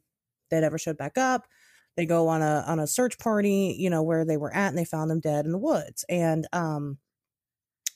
they 0.49 0.59
never 0.59 0.77
showed 0.77 0.97
back 0.97 1.17
up. 1.17 1.47
They 1.95 2.05
go 2.05 2.27
on 2.27 2.41
a, 2.41 2.65
on 2.67 2.79
a 2.79 2.87
search 2.87 3.17
party, 3.19 3.75
you 3.79 3.89
know, 3.89 4.03
where 4.03 4.25
they 4.25 4.37
were 4.37 4.53
at 4.53 4.69
and 4.69 4.77
they 4.77 4.85
found 4.85 5.09
them 5.09 5.19
dead 5.19 5.45
in 5.45 5.51
the 5.51 5.57
woods. 5.57 6.03
And, 6.09 6.45
um, 6.51 6.97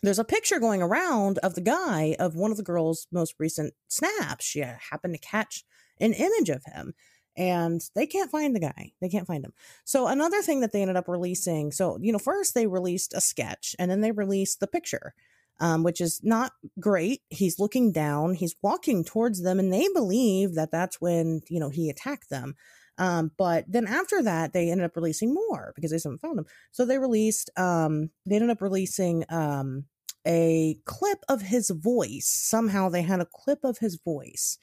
there's 0.04 0.20
a 0.20 0.26
picture 0.26 0.60
going 0.60 0.82
around 0.82 1.38
of 1.40 1.56
the 1.56 1.62
guy 1.62 2.16
of 2.20 2.36
one 2.36 2.52
of 2.52 2.58
the 2.58 2.64
girl's 2.64 3.08
most 3.12 3.36
recent 3.40 3.74
snaps. 3.88 4.46
She 4.46 4.60
happened 4.60 5.14
to 5.16 5.20
catch 5.20 5.64
an 6.00 6.14
image 6.14 6.50
of 6.50 6.64
him 6.66 6.94
and 7.36 7.82
they 7.96 8.06
can't 8.06 8.32
find 8.32 8.56
the 8.56 8.60
guy. 8.60 8.94
They 9.02 9.10
can't 9.10 9.28
find 9.28 9.44
him. 9.44 9.54
So 9.84 10.08
another 10.08 10.42
thing 10.42 10.62
that 10.62 10.72
they 10.72 10.82
ended 10.82 10.98
up 10.98 11.08
releasing, 11.08 11.72
so 11.72 11.98
you 12.02 12.12
know, 12.12 12.20
first 12.20 12.54
they 12.54 12.68
released 12.68 13.14
a 13.14 13.22
sketch 13.22 13.76
and 13.80 13.90
then 13.90 14.02
they 14.02 14.12
released 14.12 14.60
the 14.60 14.68
picture. 14.68 15.14
Um, 15.60 15.84
which 15.84 16.02
is 16.02 16.20
not 16.24 16.52
great. 16.80 17.22
He's 17.30 17.60
looking 17.60 17.92
down, 17.92 18.34
he's 18.34 18.56
walking 18.64 19.06
towards 19.06 19.44
them, 19.44 19.60
and 19.60 19.72
they 19.72 19.88
believe 19.94 20.56
that 20.56 20.72
that's 20.72 21.00
when, 21.00 21.42
you 21.48 21.60
know, 21.60 21.70
he 21.70 21.92
attacked 21.92 22.32
them. 22.32 22.56
Um, 22.98 23.32
but 23.38 23.66
then 23.68 23.88
after 23.88 24.22
that, 24.24 24.52
they 24.54 24.72
ended 24.72 24.86
up 24.86 24.96
releasing 24.96 25.34
more 25.34 25.72
because 25.76 25.92
they 25.92 25.98
haven't 26.04 26.22
found 26.22 26.40
him. 26.40 26.46
So 26.72 26.86
they 26.86 26.98
released, 26.98 27.52
um, 27.56 28.10
they 28.26 28.36
ended 28.36 28.50
up 28.50 28.62
releasing 28.62 29.26
um, 29.30 29.86
a 30.28 30.78
clip 30.86 31.20
of 31.30 31.42
his 31.42 31.70
voice. 31.70 32.28
Somehow 32.28 32.90
they 32.90 33.04
had 33.04 33.20
a 33.20 33.28
clip 33.32 33.64
of 33.64 33.78
his 33.78 34.00
voice 34.04 34.58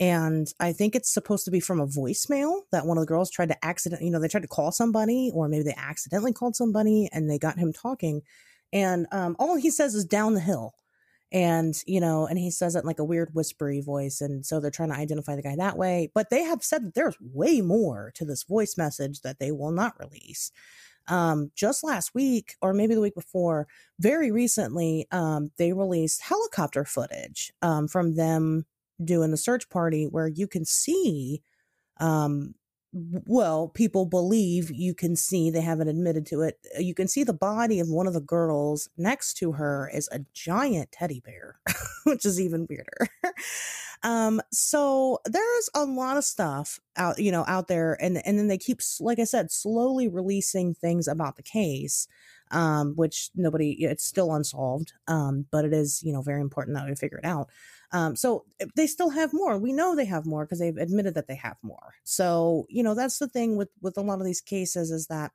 and 0.00 0.52
I 0.58 0.72
think 0.72 0.94
it's 0.94 1.12
supposed 1.12 1.44
to 1.44 1.50
be 1.50 1.60
from 1.60 1.80
a 1.80 1.86
voicemail 1.86 2.62
that 2.72 2.86
one 2.86 2.98
of 2.98 3.02
the 3.02 3.08
girls 3.08 3.30
tried 3.30 3.50
to 3.50 3.64
accident, 3.64 4.02
you 4.02 4.10
know, 4.10 4.18
they 4.18 4.28
tried 4.28 4.42
to 4.42 4.48
call 4.48 4.72
somebody, 4.72 5.30
or 5.32 5.48
maybe 5.48 5.64
they 5.64 5.76
accidentally 5.76 6.32
called 6.32 6.56
somebody 6.56 7.08
and 7.12 7.30
they 7.30 7.38
got 7.38 7.58
him 7.58 7.72
talking. 7.72 8.22
And 8.72 9.06
um, 9.12 9.36
all 9.38 9.56
he 9.56 9.70
says 9.70 9.94
is 9.94 10.04
down 10.04 10.34
the 10.34 10.40
hill. 10.40 10.74
And, 11.30 11.74
you 11.86 12.00
know, 12.00 12.26
and 12.26 12.38
he 12.38 12.50
says 12.50 12.74
it 12.74 12.80
in 12.80 12.86
like 12.86 12.98
a 12.98 13.04
weird 13.04 13.34
whispery 13.34 13.80
voice. 13.80 14.20
And 14.20 14.44
so 14.44 14.60
they're 14.60 14.70
trying 14.70 14.90
to 14.90 14.98
identify 14.98 15.34
the 15.34 15.42
guy 15.42 15.56
that 15.56 15.78
way. 15.78 16.10
But 16.14 16.28
they 16.28 16.42
have 16.42 16.62
said 16.62 16.84
that 16.84 16.94
there's 16.94 17.16
way 17.20 17.60
more 17.60 18.12
to 18.16 18.24
this 18.24 18.42
voice 18.42 18.76
message 18.76 19.20
that 19.20 19.38
they 19.38 19.50
will 19.50 19.72
not 19.72 19.98
release. 19.98 20.52
Um, 21.08 21.50
just 21.54 21.82
last 21.82 22.14
week, 22.14 22.56
or 22.60 22.74
maybe 22.74 22.94
the 22.94 23.00
week 23.00 23.14
before, 23.14 23.66
very 23.98 24.30
recently, 24.30 25.06
um, 25.10 25.50
they 25.56 25.72
released 25.72 26.22
helicopter 26.22 26.84
footage 26.84 27.52
um, 27.62 27.88
from 27.88 28.14
them 28.14 28.66
doing 29.04 29.30
the 29.30 29.36
search 29.36 29.68
party 29.68 30.04
where 30.04 30.28
you 30.28 30.46
can 30.46 30.64
see 30.64 31.42
um 32.00 32.54
well 33.26 33.68
people 33.68 34.04
believe 34.04 34.70
you 34.70 34.94
can 34.94 35.16
see 35.16 35.50
they 35.50 35.62
haven't 35.62 35.88
admitted 35.88 36.26
to 36.26 36.42
it 36.42 36.58
uh, 36.76 36.80
you 36.80 36.94
can 36.94 37.08
see 37.08 37.24
the 37.24 37.32
body 37.32 37.80
of 37.80 37.88
one 37.88 38.06
of 38.06 38.12
the 38.12 38.20
girls 38.20 38.88
next 38.98 39.34
to 39.34 39.52
her 39.52 39.90
is 39.94 40.08
a 40.12 40.20
giant 40.34 40.92
teddy 40.92 41.20
bear 41.20 41.58
which 42.04 42.26
is 42.26 42.40
even 42.40 42.66
weirder 42.68 43.08
um 44.04 44.40
so 44.50 45.18
there's 45.24 45.70
a 45.74 45.84
lot 45.84 46.16
of 46.16 46.24
stuff 46.24 46.80
out 46.96 47.18
you 47.18 47.30
know 47.30 47.44
out 47.46 47.68
there 47.68 47.96
and 48.00 48.20
and 48.26 48.38
then 48.38 48.48
they 48.48 48.58
keep 48.58 48.80
like 49.00 49.18
i 49.18 49.24
said 49.24 49.50
slowly 49.50 50.08
releasing 50.08 50.74
things 50.74 51.06
about 51.06 51.36
the 51.36 51.42
case 51.42 52.08
um 52.50 52.94
which 52.96 53.30
nobody 53.34 53.72
it's 53.84 54.04
still 54.04 54.32
unsolved 54.32 54.92
um 55.08 55.46
but 55.50 55.64
it 55.64 55.72
is 55.72 56.02
you 56.02 56.12
know 56.12 56.22
very 56.22 56.40
important 56.40 56.76
that 56.76 56.86
we 56.86 56.94
figure 56.94 57.18
it 57.18 57.24
out 57.24 57.48
um, 57.92 58.16
so 58.16 58.44
eh, 58.60 58.66
they 58.74 58.86
still 58.86 59.10
have 59.10 59.32
more. 59.32 59.58
We 59.58 59.72
know 59.72 59.94
they 59.94 60.06
have 60.06 60.26
more 60.26 60.44
because 60.44 60.58
they've 60.58 60.76
admitted 60.76 61.14
that 61.14 61.28
they 61.28 61.36
have 61.36 61.56
more. 61.62 61.94
So 62.04 62.66
you 62.68 62.82
know 62.82 62.94
that's 62.94 63.18
the 63.18 63.28
thing 63.28 63.56
with 63.56 63.68
with 63.80 63.96
a 63.98 64.00
lot 64.02 64.18
of 64.18 64.26
these 64.26 64.40
cases 64.40 64.90
is 64.90 65.06
that 65.06 65.32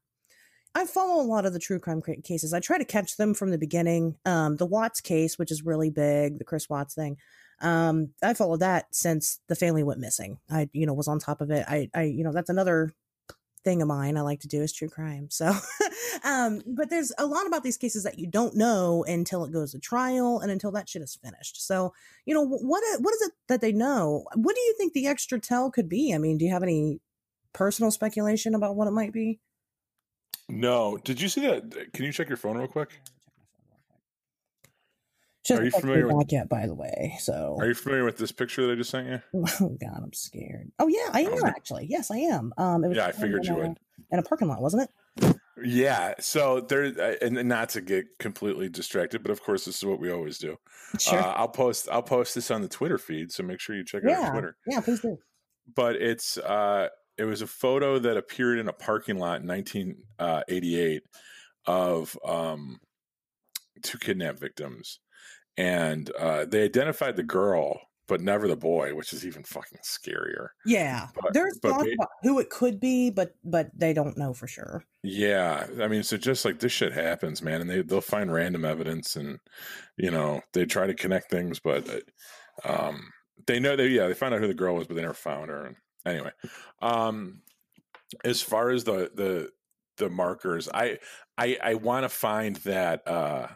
I 0.75 0.85
follow 0.85 1.21
a 1.21 1.25
lot 1.25 1.45
of 1.45 1.53
the 1.53 1.59
true 1.59 1.79
crime 1.79 2.01
cases. 2.23 2.53
I 2.53 2.59
try 2.59 2.77
to 2.77 2.85
catch 2.85 3.17
them 3.17 3.33
from 3.33 3.51
the 3.51 3.57
beginning. 3.57 4.17
Um, 4.25 4.57
the 4.57 4.65
Watts 4.65 5.01
case, 5.01 5.37
which 5.37 5.51
is 5.51 5.65
really 5.65 5.89
big, 5.89 6.37
the 6.37 6.43
Chris 6.43 6.69
Watts 6.69 6.93
thing. 6.93 7.17
Um, 7.61 8.09
I 8.23 8.33
followed 8.33 8.59
that 8.59 8.87
since 8.91 9.39
the 9.47 9.55
family 9.55 9.83
went 9.83 9.99
missing. 9.99 10.39
I, 10.49 10.69
you 10.73 10.85
know, 10.85 10.93
was 10.93 11.07
on 11.07 11.19
top 11.19 11.41
of 11.41 11.51
it. 11.51 11.65
I, 11.67 11.89
I, 11.93 12.03
you 12.03 12.23
know, 12.23 12.31
that's 12.31 12.49
another 12.49 12.93
thing 13.63 13.81
of 13.81 13.87
mine 13.87 14.15
I 14.15 14.21
like 14.21 14.39
to 14.41 14.47
do 14.47 14.61
is 14.61 14.71
true 14.71 14.87
crime. 14.87 15.27
So, 15.29 15.53
um, 16.23 16.61
but 16.65 16.89
there's 16.89 17.11
a 17.17 17.25
lot 17.25 17.47
about 17.47 17.63
these 17.63 17.77
cases 17.77 18.03
that 18.03 18.19
you 18.19 18.27
don't 18.27 18.55
know 18.55 19.03
until 19.07 19.43
it 19.43 19.51
goes 19.51 19.71
to 19.71 19.79
trial 19.79 20.39
and 20.39 20.51
until 20.51 20.71
that 20.71 20.87
shit 20.87 21.01
is 21.01 21.19
finished. 21.21 21.65
So, 21.65 21.93
you 22.25 22.33
know, 22.33 22.45
what 22.45 22.83
what 23.01 23.13
is 23.13 23.21
it 23.23 23.33
that 23.49 23.61
they 23.61 23.71
know? 23.71 24.25
What 24.35 24.55
do 24.55 24.61
you 24.61 24.75
think 24.77 24.93
the 24.93 25.07
extra 25.07 25.39
tell 25.39 25.71
could 25.71 25.89
be? 25.89 26.13
I 26.13 26.17
mean, 26.17 26.37
do 26.37 26.45
you 26.45 26.51
have 26.51 26.63
any 26.63 26.99
personal 27.53 27.91
speculation 27.91 28.55
about 28.55 28.75
what 28.75 28.87
it 28.87 28.91
might 28.91 29.11
be? 29.11 29.39
No. 30.47 30.97
Did 31.03 31.19
you 31.19 31.27
see 31.27 31.41
that? 31.41 31.91
Can 31.93 32.05
you 32.05 32.13
check 32.13 32.29
your 32.29 32.37
phone 32.37 32.57
real 32.57 32.67
quick? 32.67 33.01
She 35.47 35.53
Are 35.53 35.57
you 35.57 35.65
hasn't 35.65 35.73
texted 35.73 35.75
me 35.75 35.93
familiar 35.93 36.07
with- 36.07 36.17
back 36.27 36.31
yet, 36.33 36.49
by 36.49 36.67
the 36.67 36.75
way. 36.75 37.15
So, 37.19 37.55
Are 37.59 37.67
you 37.67 37.73
familiar 37.73 38.03
with 38.03 38.17
this 38.17 38.31
picture 38.33 38.65
that 38.67 38.73
I 38.73 38.75
just 38.75 38.89
sent 38.89 39.07
you? 39.07 39.21
oh 39.61 39.77
god, 39.79 40.01
I'm 40.03 40.13
scared. 40.13 40.71
Oh 40.79 40.87
yeah, 40.87 41.09
I 41.13 41.21
am 41.21 41.45
actually. 41.45 41.85
Yes, 41.89 42.11
I 42.11 42.17
am. 42.17 42.53
Um, 42.57 42.83
it 42.83 42.89
was 42.89 42.97
Yeah, 42.97 43.05
I 43.07 43.11
figured 43.13 43.45
in 43.45 43.53
you 43.55 43.61
a- 43.61 43.67
would. 43.69 43.77
in 44.11 44.19
a 44.19 44.23
parking 44.23 44.47
lot, 44.49 44.61
wasn't 44.61 44.83
it? 44.83 45.35
Yeah. 45.63 46.13
So 46.19 46.59
there, 46.61 46.83
uh, 46.85 47.15
and 47.25 47.47
not 47.47 47.69
to 47.69 47.81
get 47.81 48.05
completely 48.19 48.69
distracted, 48.69 49.23
but 49.23 49.31
of 49.31 49.41
course, 49.41 49.65
this 49.65 49.77
is 49.77 49.85
what 49.85 49.99
we 49.99 50.11
always 50.11 50.37
do. 50.37 50.57
Sure. 50.99 51.17
Uh, 51.19 51.33
I'll 51.33 51.47
post. 51.47 51.87
I'll 51.91 52.03
post 52.03 52.35
this 52.35 52.51
on 52.51 52.61
the 52.61 52.67
Twitter 52.67 52.97
feed, 52.99 53.31
so 53.31 53.41
make 53.43 53.59
sure 53.59 53.75
you 53.75 53.83
check 53.83 54.03
out 54.05 54.11
our 54.25 54.31
Twitter. 54.33 54.57
yeah. 54.67 54.81
Please 54.81 54.99
do. 54.99 55.17
But 55.75 55.95
it's 55.95 56.37
uh, 56.37 56.89
it 57.17 57.23
was 57.25 57.41
a 57.41 57.47
photo 57.47 57.97
that 57.99 58.17
appeared 58.17 58.59
in 58.59 58.67
a 58.67 58.73
parking 58.73 59.17
lot 59.17 59.41
in 59.41 59.47
1988 59.47 61.03
of 61.65 62.17
um, 62.25 62.79
two 63.81 63.97
kidnap 63.97 64.37
victims, 64.39 64.99
and 65.57 66.09
uh, 66.11 66.45
they 66.45 66.63
identified 66.63 67.15
the 67.15 67.23
girl, 67.23 67.79
but 68.07 68.21
never 68.21 68.47
the 68.47 68.55
boy, 68.55 68.95
which 68.95 69.11
is 69.13 69.25
even 69.25 69.43
fucking 69.43 69.79
scarier. 69.83 70.49
Yeah, 70.65 71.07
But- 71.15 71.33
there's 71.33 71.59
but 71.61 71.71
thoughts 71.71 71.89
about 71.93 72.09
who 72.21 72.39
it 72.39 72.49
could 72.49 72.79
be, 72.79 73.09
but 73.09 73.35
but 73.43 73.69
they 73.77 73.93
don't 73.93 74.17
know 74.17 74.33
for 74.33 74.47
sure. 74.47 74.83
Yeah, 75.03 75.67
I 75.81 75.87
mean, 75.87 76.03
so 76.03 76.17
just 76.17 76.45
like 76.45 76.59
this 76.59 76.71
shit 76.71 76.93
happens, 76.93 77.41
man, 77.41 77.61
and 77.61 77.69
they 77.69 77.81
they'll 77.81 78.01
find 78.01 78.31
random 78.31 78.65
evidence, 78.65 79.15
and 79.15 79.39
you 79.97 80.11
know 80.11 80.41
they 80.53 80.65
try 80.65 80.87
to 80.87 80.93
connect 80.93 81.29
things, 81.29 81.59
but 81.59 81.89
uh, 82.63 82.87
um, 82.87 83.11
they 83.45 83.59
know 83.59 83.75
they 83.75 83.87
yeah 83.87 84.07
they 84.07 84.13
found 84.13 84.33
out 84.33 84.41
who 84.41 84.47
the 84.47 84.53
girl 84.53 84.75
was, 84.75 84.87
but 84.87 84.95
they 84.95 85.01
never 85.01 85.13
found 85.13 85.49
her. 85.49 85.65
And 85.65 85.75
anyway, 86.05 86.31
um, 86.81 87.41
as 88.23 88.41
far 88.41 88.69
as 88.69 88.83
the 88.83 89.11
the 89.13 89.49
the 89.97 90.09
markers, 90.09 90.69
I 90.73 90.99
I 91.37 91.57
I 91.61 91.73
want 91.75 92.03
to 92.03 92.09
find 92.09 92.55
that 92.57 93.07
uh, 93.07 93.47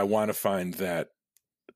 I 0.00 0.04
want 0.04 0.30
to 0.30 0.34
find 0.34 0.72
that 0.74 1.08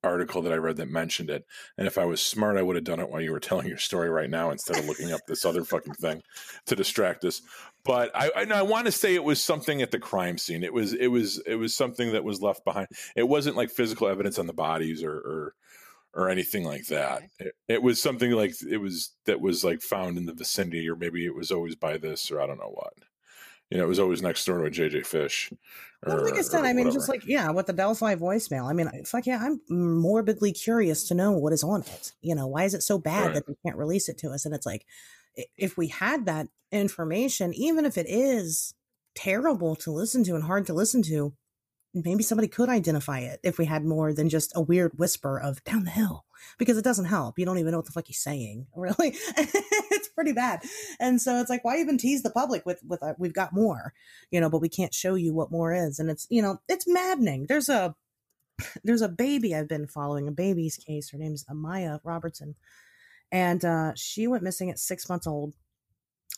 article 0.02 0.40
that 0.42 0.52
I 0.52 0.56
read 0.56 0.76
that 0.78 0.88
mentioned 0.88 1.28
it. 1.28 1.44
And 1.76 1.86
if 1.86 1.98
I 1.98 2.06
was 2.06 2.22
smart, 2.22 2.56
I 2.56 2.62
would 2.62 2.76
have 2.76 2.86
done 2.86 3.00
it 3.00 3.10
while 3.10 3.20
you 3.20 3.32
were 3.32 3.40
telling 3.40 3.66
your 3.66 3.76
story 3.76 4.08
right 4.08 4.30
now 4.30 4.50
instead 4.50 4.78
of 4.78 4.86
looking 4.86 5.12
up 5.12 5.20
this 5.28 5.44
other 5.44 5.62
fucking 5.62 5.94
thing 5.94 6.22
to 6.66 6.74
distract 6.74 7.22
us. 7.26 7.42
But 7.84 8.10
I, 8.14 8.30
I, 8.34 8.46
I 8.50 8.62
want 8.62 8.86
to 8.86 8.92
say 8.92 9.14
it 9.14 9.24
was 9.24 9.44
something 9.44 9.82
at 9.82 9.90
the 9.90 9.98
crime 9.98 10.38
scene. 10.38 10.64
It 10.64 10.72
was 10.72 10.94
it 10.94 11.08
was 11.08 11.38
it 11.46 11.56
was 11.56 11.76
something 11.76 12.12
that 12.12 12.24
was 12.24 12.40
left 12.40 12.64
behind. 12.64 12.88
It 13.14 13.28
wasn't 13.28 13.56
like 13.56 13.70
physical 13.70 14.08
evidence 14.08 14.38
on 14.38 14.46
the 14.46 14.54
bodies 14.54 15.02
or 15.02 15.12
or, 15.12 15.54
or 16.14 16.30
anything 16.30 16.64
like 16.64 16.86
that. 16.86 17.24
It, 17.38 17.54
it 17.68 17.82
was 17.82 18.00
something 18.00 18.30
like 18.30 18.54
it 18.66 18.78
was 18.78 19.12
that 19.26 19.42
was 19.42 19.64
like 19.64 19.82
found 19.82 20.16
in 20.16 20.24
the 20.24 20.32
vicinity, 20.32 20.88
or 20.88 20.96
maybe 20.96 21.26
it 21.26 21.34
was 21.34 21.50
always 21.50 21.76
by 21.76 21.98
this, 21.98 22.30
or 22.30 22.40
I 22.40 22.46
don't 22.46 22.58
know 22.58 22.72
what. 22.72 22.94
You 23.74 23.80
know, 23.80 23.86
it 23.86 23.88
was 23.88 23.98
always 23.98 24.22
next 24.22 24.44
door 24.44 24.58
to 24.58 24.66
a 24.66 24.70
JJ 24.70 25.04
Fish. 25.04 25.52
Well, 26.06 26.22
like 26.22 26.34
I 26.34 26.42
said, 26.42 26.64
I 26.64 26.72
mean, 26.72 26.92
just 26.92 27.08
like 27.08 27.26
yeah, 27.26 27.50
with 27.50 27.66
the 27.66 27.72
Delphi 27.72 28.14
voicemail. 28.14 28.70
I 28.70 28.72
mean, 28.72 28.88
fuck 29.04 29.26
yeah, 29.26 29.40
I'm 29.42 29.60
morbidly 29.68 30.52
curious 30.52 31.08
to 31.08 31.14
know 31.14 31.32
what 31.32 31.52
is 31.52 31.64
on 31.64 31.80
it. 31.80 32.12
You 32.22 32.36
know, 32.36 32.46
why 32.46 32.62
is 32.64 32.74
it 32.74 32.84
so 32.84 32.98
bad 32.98 33.26
Right. 33.26 33.34
that 33.34 33.46
they 33.48 33.56
can't 33.66 33.76
release 33.76 34.08
it 34.08 34.16
to 34.18 34.30
us? 34.30 34.44
And 34.44 34.54
it's 34.54 34.64
like, 34.64 34.86
if 35.56 35.76
we 35.76 35.88
had 35.88 36.24
that 36.26 36.46
information, 36.70 37.52
even 37.52 37.84
if 37.84 37.98
it 37.98 38.06
is 38.08 38.74
terrible 39.16 39.74
to 39.76 39.90
listen 39.90 40.22
to 40.24 40.36
and 40.36 40.44
hard 40.44 40.66
to 40.66 40.72
listen 40.72 41.02
to, 41.02 41.34
maybe 41.92 42.22
somebody 42.22 42.46
could 42.48 42.68
identify 42.68 43.20
it 43.20 43.40
if 43.42 43.58
we 43.58 43.64
had 43.64 43.84
more 43.84 44.12
than 44.12 44.28
just 44.28 44.52
a 44.54 44.60
weird 44.60 44.92
whisper 44.98 45.38
of 45.38 45.64
down 45.64 45.82
the 45.84 45.90
hill 45.90 46.24
because 46.58 46.76
it 46.76 46.84
doesn't 46.84 47.04
help. 47.06 47.38
You 47.38 47.46
don't 47.46 47.58
even 47.58 47.72
know 47.72 47.78
what 47.78 47.86
the 47.86 47.92
fuck 47.92 48.06
he's 48.06 48.22
saying. 48.22 48.66
Really, 48.76 49.16
it's 49.36 50.03
pretty 50.14 50.32
bad. 50.32 50.62
And 51.00 51.20
so 51.20 51.40
it's 51.40 51.50
like, 51.50 51.64
why 51.64 51.78
even 51.78 51.98
tease 51.98 52.22
the 52.22 52.30
public 52.30 52.64
with 52.66 52.80
with 52.86 53.02
uh, 53.02 53.14
we've 53.18 53.34
got 53.34 53.52
more, 53.52 53.92
you 54.30 54.40
know, 54.40 54.50
but 54.50 54.60
we 54.60 54.68
can't 54.68 54.94
show 54.94 55.14
you 55.14 55.34
what 55.34 55.50
more 55.50 55.74
is. 55.74 55.98
And 55.98 56.10
it's 56.10 56.26
you 56.30 56.42
know, 56.42 56.58
it's 56.68 56.88
maddening. 56.88 57.46
There's 57.48 57.68
a 57.68 57.94
there's 58.84 59.02
a 59.02 59.08
baby 59.08 59.54
I've 59.54 59.68
been 59.68 59.86
following, 59.86 60.28
a 60.28 60.32
baby's 60.32 60.76
case. 60.76 61.10
Her 61.10 61.18
name's 61.18 61.44
Amaya 61.44 62.00
Robertson, 62.04 62.54
and 63.32 63.64
uh, 63.64 63.92
she 63.96 64.26
went 64.26 64.44
missing 64.44 64.70
at 64.70 64.78
six 64.78 65.08
months 65.08 65.26
old. 65.26 65.54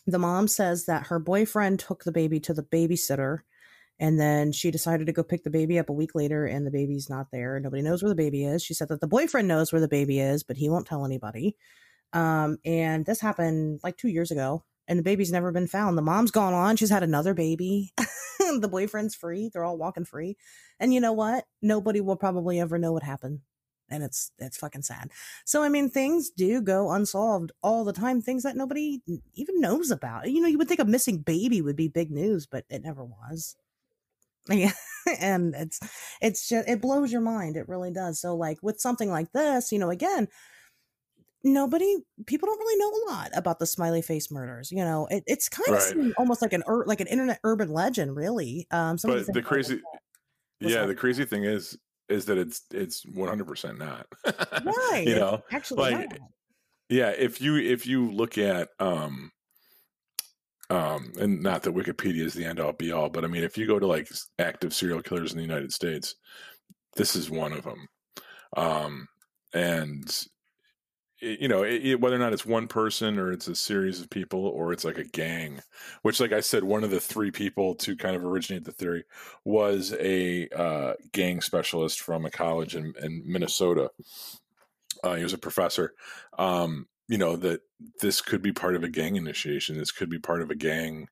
The 0.05 0.19
mom 0.19 0.47
says 0.47 0.85
that 0.85 1.07
her 1.07 1.19
boyfriend 1.19 1.79
took 1.79 2.03
the 2.03 2.13
baby 2.13 2.39
to 2.41 2.53
the 2.53 2.63
babysitter 2.63 3.39
and 3.99 4.19
then 4.19 4.51
she 4.51 4.69
decided 4.69 5.07
to 5.07 5.13
go 5.13 5.23
pick 5.23 5.43
the 5.43 5.49
baby 5.49 5.79
up 5.79 5.89
a 5.89 5.93
week 5.93 6.13
later, 6.13 6.45
and 6.45 6.65
the 6.65 6.71
baby's 6.71 7.09
not 7.09 7.31
there. 7.31 7.59
Nobody 7.59 7.81
knows 7.81 8.03
where 8.03 8.09
the 8.09 8.15
baby 8.15 8.45
is. 8.45 8.63
She 8.63 8.75
said 8.75 8.89
that 8.89 9.01
the 9.01 9.07
boyfriend 9.07 9.47
knows 9.47 9.71
where 9.71 9.81
the 9.81 9.87
baby 9.87 10.19
is, 10.19 10.43
but 10.43 10.57
he 10.57 10.69
won't 10.69 10.85
tell 10.85 11.03
anybody. 11.03 11.55
Um, 12.13 12.57
and 12.65 13.05
this 13.05 13.21
happened 13.21 13.79
like 13.83 13.97
two 13.97 14.07
years 14.07 14.31
ago, 14.31 14.63
and 14.87 14.97
the 14.97 15.03
baby's 15.03 15.31
never 15.31 15.51
been 15.51 15.67
found. 15.67 15.97
The 15.97 16.01
mom's 16.01 16.31
gone 16.31 16.53
on. 16.53 16.77
She's 16.77 16.89
had 16.89 17.03
another 17.03 17.33
baby. 17.33 17.91
the 18.39 18.69
boyfriend's 18.69 19.15
free. 19.15 19.49
They're 19.51 19.65
all 19.65 19.77
walking 19.77 20.05
free. 20.05 20.37
And 20.79 20.93
you 20.93 20.99
know 20.99 21.13
what? 21.13 21.45
Nobody 21.61 22.01
will 22.01 22.15
probably 22.15 22.59
ever 22.59 22.77
know 22.77 22.93
what 22.93 23.03
happened. 23.03 23.41
And 23.89 24.03
it's 24.03 24.31
it's 24.37 24.57
fucking 24.57 24.81
sad. 24.81 25.11
So 25.45 25.63
I 25.63 25.69
mean, 25.69 25.89
things 25.89 26.29
do 26.29 26.61
go 26.61 26.91
unsolved 26.91 27.53
all 27.63 27.85
the 27.85 27.93
time. 27.93 28.21
Things 28.21 28.43
that 28.43 28.57
nobody 28.57 29.01
even 29.33 29.61
knows 29.61 29.91
about. 29.91 30.29
You 30.29 30.41
know, 30.41 30.47
you 30.47 30.57
would 30.57 30.67
think 30.67 30.81
a 30.81 30.85
missing 30.85 31.19
baby 31.19 31.61
would 31.61 31.77
be 31.77 31.87
big 31.87 32.11
news, 32.11 32.47
but 32.47 32.65
it 32.69 32.83
never 32.83 33.03
was. 33.05 33.55
Yeah, 34.49 34.71
and 35.19 35.53
it's 35.55 35.79
it's 36.21 36.47
just 36.47 36.69
it 36.69 36.81
blows 36.81 37.11
your 37.11 37.21
mind. 37.21 37.57
It 37.57 37.67
really 37.67 37.91
does. 37.91 38.21
So 38.21 38.35
like 38.35 38.59
with 38.61 38.79
something 38.79 39.09
like 39.09 39.31
this, 39.33 39.71
you 39.73 39.79
know, 39.79 39.89
again, 39.89 40.27
nobody 41.53 41.95
people 42.25 42.47
don't 42.47 42.59
really 42.59 42.77
know 42.77 42.89
a 42.89 43.03
lot 43.13 43.29
about 43.35 43.59
the 43.59 43.65
smiley 43.65 44.01
face 44.01 44.31
murders. 44.31 44.71
You 44.71 44.83
know, 44.83 45.07
it, 45.09 45.23
it's 45.27 45.49
kind 45.49 45.67
of 45.69 45.73
Right. 45.75 45.83
seemed 45.83 46.13
almost 46.17 46.41
like 46.41 46.53
an 46.53 46.63
ur- 46.67 46.85
like 46.85 47.01
an 47.01 47.07
internet 47.07 47.39
urban 47.43 47.71
legend, 47.71 48.15
really. 48.15 48.67
Um, 48.71 48.97
But 49.03 49.25
the 49.27 49.41
crazy, 49.41 49.81
yeah, 50.59 50.85
the 50.85 50.95
crazy 50.95 51.25
thing 51.25 51.43
is, 51.43 51.77
is 52.09 52.25
that 52.25 52.37
it's 52.37 52.61
it's 52.71 53.05
one 53.05 53.29
hundred 53.29 53.47
percent 53.47 53.77
not. 53.79 54.07
right? 54.25 55.03
you 55.05 55.15
know, 55.15 55.41
actually 55.51 55.91
like, 55.91 56.09
not. 56.11 56.19
yeah. 56.89 57.09
If 57.09 57.41
you 57.41 57.57
if 57.57 57.85
you 57.87 58.11
look 58.11 58.37
at 58.37 58.69
um 58.79 59.31
um 60.69 61.13
and 61.19 61.41
not 61.41 61.63
that 61.63 61.73
Wikipedia 61.75 62.23
is 62.25 62.33
the 62.33 62.45
end 62.45 62.59
all 62.59 62.73
be 62.73 62.91
all, 62.91 63.09
but 63.09 63.23
I 63.23 63.27
mean 63.27 63.43
if 63.43 63.57
you 63.57 63.65
go 63.67 63.79
to 63.79 63.87
like 63.87 64.09
active 64.39 64.73
serial 64.73 65.01
killers 65.01 65.31
in 65.31 65.37
the 65.37 65.43
United 65.43 65.71
States, 65.73 66.15
this 66.95 67.15
is 67.15 67.29
one 67.29 67.53
of 67.53 67.63
them. 67.63 67.87
Um 68.55 69.07
and 69.53 70.27
you 71.19 71.47
know 71.47 71.63
it, 71.63 71.85
it- 71.85 72.01
whether 72.01 72.15
or 72.15 72.19
not 72.19 72.33
it's 72.33 72.45
one 72.45 72.67
person 72.67 73.17
or 73.17 73.31
it's 73.31 73.47
a 73.47 73.55
series 73.55 73.99
of 74.01 74.09
people 74.09 74.45
or 74.47 74.71
it's 74.71 74.85
like 74.85 74.97
a 74.97 75.03
gang 75.03 75.59
which 76.03 76.19
like 76.19 76.31
i 76.31 76.39
said 76.39 76.63
one 76.63 76.83
of 76.83 76.91
the 76.91 76.99
three 76.99 77.31
people 77.31 77.73
to 77.75 77.95
kind 77.95 78.15
of 78.15 78.23
originate 78.23 78.63
the 78.65 78.71
theory 78.71 79.03
was 79.43 79.93
a 79.99 80.47
uh, 80.49 80.93
gang 81.13 81.41
specialist 81.41 82.01
from 82.01 82.25
a 82.25 82.31
college 82.31 82.75
in, 82.75 82.93
in 83.01 83.23
minnesota. 83.25 83.89
Uh, 85.03 85.15
he 85.15 85.23
was 85.23 85.33
a 85.33 85.37
professor. 85.37 85.93
Um, 86.37 86.87
you 87.07 87.17
know 87.17 87.35
that 87.37 87.61
this 88.01 88.19
could 88.21 88.41
be 88.41 88.51
part 88.51 88.75
of 88.75 88.83
a 88.83 88.89
gang 88.89 89.15
initiation. 89.15 89.77
This 89.77 89.91
could 89.91 90.09
be 90.09 90.19
part 90.19 90.41
of 90.41 90.49
a 90.49 90.55
gang 90.55 91.07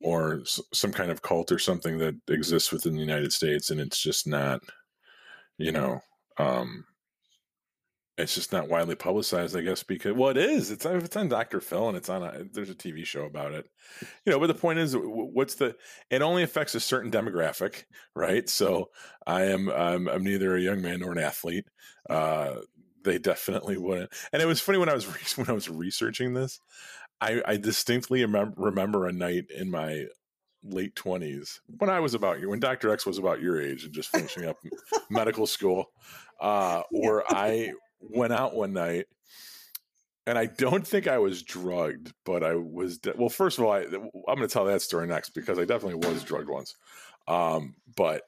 or 0.00 0.40
s- 0.42 0.60
some 0.72 0.92
kind 0.92 1.10
of 1.10 1.22
cult 1.22 1.52
or 1.52 1.58
something 1.58 1.98
that 1.98 2.16
exists 2.28 2.72
within 2.72 2.94
the 2.94 3.00
united 3.00 3.32
states 3.32 3.70
and 3.70 3.80
it's 3.80 4.00
just 4.00 4.26
not 4.26 4.60
you 5.58 5.72
know 5.72 6.00
um, 6.38 6.84
it's 8.18 8.34
just 8.34 8.52
not 8.52 8.68
widely 8.68 8.94
publicized, 8.94 9.56
I 9.56 9.62
guess, 9.62 9.82
because 9.82 10.14
well, 10.14 10.30
it 10.30 10.36
is. 10.36 10.70
It's 10.70 10.84
it's 10.84 11.16
on 11.16 11.28
Doctor 11.28 11.60
Phil, 11.60 11.88
and 11.88 11.96
it's 11.96 12.08
on. 12.08 12.22
A, 12.22 12.44
there's 12.44 12.70
a 12.70 12.74
TV 12.74 13.04
show 13.04 13.24
about 13.24 13.52
it, 13.52 13.66
you 14.24 14.32
know. 14.32 14.38
But 14.38 14.48
the 14.48 14.54
point 14.54 14.78
is, 14.78 14.94
what's 14.96 15.54
the? 15.54 15.76
It 16.10 16.22
only 16.22 16.42
affects 16.42 16.74
a 16.74 16.80
certain 16.80 17.10
demographic, 17.10 17.84
right? 18.14 18.48
So 18.48 18.90
I 19.26 19.44
am 19.44 19.70
I'm, 19.70 20.08
I'm 20.08 20.24
neither 20.24 20.56
a 20.56 20.60
young 20.60 20.82
man 20.82 21.00
nor 21.00 21.12
an 21.12 21.18
athlete. 21.18 21.66
Uh, 22.08 22.56
they 23.02 23.18
definitely 23.18 23.78
wouldn't. 23.78 24.10
And 24.32 24.42
it 24.42 24.46
was 24.46 24.60
funny 24.60 24.78
when 24.78 24.88
I 24.88 24.94
was 24.94 25.06
when 25.36 25.48
I 25.48 25.52
was 25.52 25.68
researching 25.68 26.34
this, 26.34 26.60
I, 27.20 27.42
I 27.46 27.56
distinctly 27.56 28.22
remember 28.22 28.54
remember 28.56 29.06
a 29.06 29.12
night 29.12 29.46
in 29.54 29.70
my 29.70 30.06
late 30.62 30.94
twenties 30.94 31.62
when 31.78 31.88
I 31.88 32.00
was 32.00 32.12
about 32.12 32.38
you 32.38 32.50
when 32.50 32.60
Doctor 32.60 32.92
X 32.92 33.06
was 33.06 33.16
about 33.16 33.40
your 33.40 33.60
age 33.60 33.84
and 33.84 33.94
just 33.94 34.10
finishing 34.10 34.44
up 34.44 34.56
medical 35.10 35.46
school, 35.46 35.86
uh, 36.40 36.82
where 36.90 37.22
I 37.32 37.72
went 38.00 38.32
out 38.32 38.54
one 38.54 38.72
night 38.72 39.06
and 40.26 40.38
I 40.38 40.46
don't 40.46 40.86
think 40.86 41.08
I 41.08 41.18
was 41.18 41.42
drugged, 41.42 42.12
but 42.24 42.44
I 42.44 42.54
was. 42.54 42.98
De- 42.98 43.14
well, 43.16 43.28
first 43.28 43.58
of 43.58 43.64
all, 43.64 43.72
I, 43.72 43.80
I'm 43.80 44.36
going 44.36 44.40
to 44.40 44.48
tell 44.48 44.66
that 44.66 44.82
story 44.82 45.06
next 45.06 45.30
because 45.30 45.58
I 45.58 45.64
definitely 45.64 46.08
was 46.08 46.22
drugged 46.22 46.48
once. 46.48 46.76
Um, 47.26 47.74
but 47.96 48.22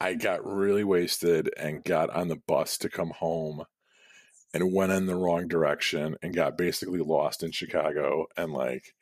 I 0.00 0.14
got 0.14 0.46
really 0.46 0.84
wasted 0.84 1.50
and 1.56 1.84
got 1.84 2.10
on 2.10 2.28
the 2.28 2.36
bus 2.36 2.78
to 2.78 2.88
come 2.88 3.10
home 3.10 3.64
and 4.52 4.72
went 4.72 4.92
in 4.92 5.06
the 5.06 5.16
wrong 5.16 5.48
direction 5.48 6.16
and 6.22 6.34
got 6.34 6.56
basically 6.56 7.00
lost 7.00 7.42
in 7.42 7.50
Chicago 7.50 8.26
and 8.36 8.52
like 8.52 8.94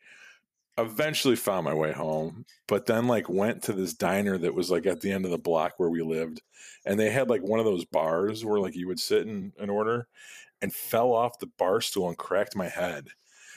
eventually 0.78 1.36
found 1.36 1.64
my 1.64 1.74
way 1.74 1.92
home 1.92 2.44
but 2.66 2.86
then 2.86 3.06
like 3.06 3.28
went 3.28 3.62
to 3.62 3.72
this 3.72 3.92
diner 3.92 4.38
that 4.38 4.54
was 4.54 4.70
like 4.70 4.86
at 4.86 5.00
the 5.00 5.10
end 5.10 5.24
of 5.24 5.30
the 5.30 5.38
block 5.38 5.72
where 5.76 5.90
we 5.90 6.02
lived 6.02 6.40
and 6.86 6.98
they 6.98 7.10
had 7.10 7.28
like 7.28 7.42
one 7.42 7.58
of 7.58 7.66
those 7.66 7.84
bars 7.84 8.44
where 8.44 8.58
like 8.58 8.74
you 8.74 8.86
would 8.86 9.00
sit 9.00 9.26
in 9.26 9.52
an 9.58 9.68
order 9.68 10.06
and 10.62 10.72
fell 10.74 11.12
off 11.12 11.38
the 11.38 11.50
bar 11.58 11.80
stool 11.80 12.08
and 12.08 12.16
cracked 12.16 12.56
my 12.56 12.68
head 12.68 13.08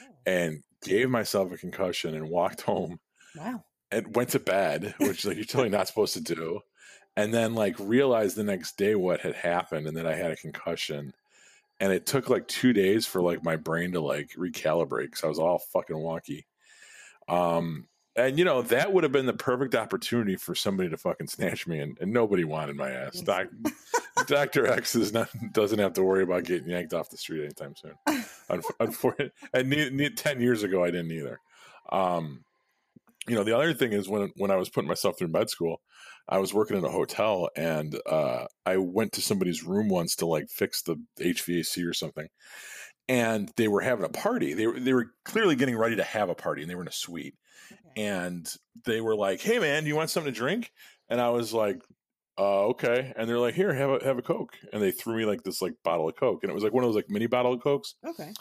oh. 0.04 0.14
and 0.26 0.62
gave 0.84 1.10
myself 1.10 1.52
a 1.52 1.58
concussion 1.58 2.16
and 2.16 2.30
walked 2.30 2.62
home 2.62 3.00
Wow. 3.36 3.64
and 3.92 4.16
went 4.16 4.30
to 4.30 4.40
bed 4.40 4.94
which 5.00 5.26
like 5.26 5.38
you're 5.38 5.46
totally 5.46 5.70
not 5.70 5.88
supposed 5.88 6.14
to 6.14 6.22
do 6.22 6.60
and 7.18 7.34
then 7.34 7.56
like 7.56 7.76
realized 7.80 8.36
the 8.36 8.44
next 8.44 8.78
day 8.78 8.96
what 8.96 9.22
had 9.22 9.36
happened 9.36 9.88
and 9.88 9.96
that 9.98 10.08
I 10.08 10.16
had 10.16 10.32
a 10.32 10.36
concussion. 10.36 11.14
And 11.80 11.92
it 11.92 12.06
took 12.06 12.30
like 12.30 12.48
two 12.48 12.74
days 12.74 13.06
for 13.06 13.22
like 13.22 13.44
my 13.44 13.56
brain 13.56 13.92
to 13.94 14.02
like 14.02 14.32
recalibrate 14.38 15.06
because 15.06 15.24
I 15.24 15.28
was 15.28 15.40
all 15.40 15.60
fucking 15.74 15.96
wonky. 15.96 16.44
Um, 17.28 17.88
and 18.16 18.40
you 18.40 18.46
know 18.46 18.62
that 18.62 18.94
would 18.94 19.04
have 19.04 19.12
been 19.12 19.26
the 19.26 19.34
perfect 19.34 19.76
opportunity 19.76 20.36
for 20.38 20.56
somebody 20.56 20.90
to 20.90 20.98
fucking 20.98 21.28
snatch 21.28 21.68
me, 21.68 21.80
and, 21.80 21.98
and 22.00 22.14
nobody 22.14 22.46
wanted 22.46 22.78
my 22.78 22.90
ass. 22.90 23.20
Doc, 23.20 23.48
Doctor 24.28 24.68
X 24.68 24.96
is 24.96 25.12
not 25.12 25.30
doesn't 25.54 25.80
have 25.80 25.94
to 25.94 26.04
worry 26.04 26.24
about 26.24 26.46
getting 26.46 26.70
yanked 26.70 26.94
off 26.94 27.10
the 27.10 27.18
street 27.18 27.44
anytime 27.44 27.76
soon. 27.76 28.24
Unfortunately, 28.80 29.34
and 29.54 29.70
ne- 29.70 29.90
ne- 29.90 30.10
ten 30.10 30.40
years 30.40 30.64
ago 30.64 30.84
I 30.84 30.92
didn't 30.92 31.12
either. 31.12 31.40
Um, 31.92 32.46
you 33.28 33.36
know, 33.36 33.44
the 33.44 33.56
other 33.56 33.74
thing 33.74 33.92
is 33.92 34.08
when 34.08 34.32
when 34.38 34.52
I 34.52 34.56
was 34.56 34.70
putting 34.70 34.88
myself 34.88 35.18
through 35.18 35.30
med 35.30 35.50
school, 35.50 35.82
I 36.28 36.38
was 36.38 36.54
working 36.54 36.78
in 36.78 36.86
a 36.86 36.90
hotel, 36.90 37.50
and 37.56 38.00
uh, 38.06 38.46
I 38.66 38.78
went 38.78 39.14
to 39.14 39.22
somebody's 39.22 39.64
room 39.64 39.90
once 39.90 40.16
to 40.18 40.26
like 40.26 40.50
fix 40.50 40.82
the 40.84 40.96
HVAC 41.20 41.88
or 41.88 41.94
something, 41.94 42.28
and 43.08 43.52
they 43.56 43.68
were 43.68 43.82
having 43.82 44.06
a 44.06 44.10
party. 44.10 44.54
They 44.54 44.68
were 44.68 44.80
they 44.80 44.94
were 44.94 45.12
clearly 45.24 45.56
getting 45.56 45.78
ready 45.78 45.96
to 45.98 46.04
have 46.04 46.30
a 46.30 46.36
party, 46.36 46.62
and 46.62 46.70
they 46.70 46.76
were 46.76 46.82
in 46.82 46.88
a 46.88 46.94
suite 46.94 47.36
and 47.96 48.52
they 48.86 49.02
were 49.02 49.16
like, 49.16 49.42
"Hey, 49.42 49.60
man, 49.60 49.84
do 49.84 49.90
you 49.90 49.96
want 49.96 50.10
something 50.10 50.34
to 50.34 50.38
drink?" 50.38 50.72
And 51.10 51.22
I 51.22 51.30
was 51.30 51.54
like, 51.54 51.82
uh, 52.38 52.68
"Okay." 52.68 53.14
And 53.16 53.30
they're 53.30 53.40
like, 53.40 53.56
"Here, 53.56 53.74
have 53.74 53.90
a 53.90 54.04
have 54.04 54.18
a 54.18 54.22
Coke." 54.22 54.58
And 54.74 54.82
they 54.82 54.92
threw 54.92 55.18
me 55.18 55.26
like 55.26 55.44
this 55.44 55.62
like 55.62 55.74
bottle 55.84 56.10
of 56.10 56.16
Coke, 56.16 56.44
and 56.44 56.52
it 56.52 56.54
was 56.54 56.64
like 56.64 56.74
one 56.74 56.84
of 56.84 56.90
those 56.90 56.96
like 56.96 57.10
mini 57.10 57.28
bottle 57.28 57.54
of 57.54 57.62
Cokes. 57.62 57.96
Okay. 58.06 58.32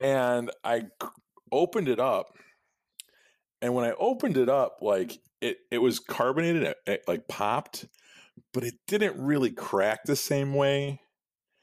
And 0.00 0.50
I 0.62 0.84
opened 1.50 1.88
it 1.88 2.00
up, 2.00 2.26
and 3.62 3.74
when 3.74 3.84
I 3.84 3.92
opened 3.92 4.36
it 4.36 4.48
up, 4.48 4.78
like 4.82 5.18
it 5.40 5.58
it 5.70 5.78
was 5.78 5.98
carbonated, 5.98 6.64
it, 6.64 6.76
it 6.86 7.02
like 7.08 7.26
popped, 7.28 7.86
but 8.52 8.64
it 8.64 8.74
didn't 8.86 9.18
really 9.18 9.50
crack 9.50 10.04
the 10.04 10.16
same 10.16 10.54
way. 10.54 11.00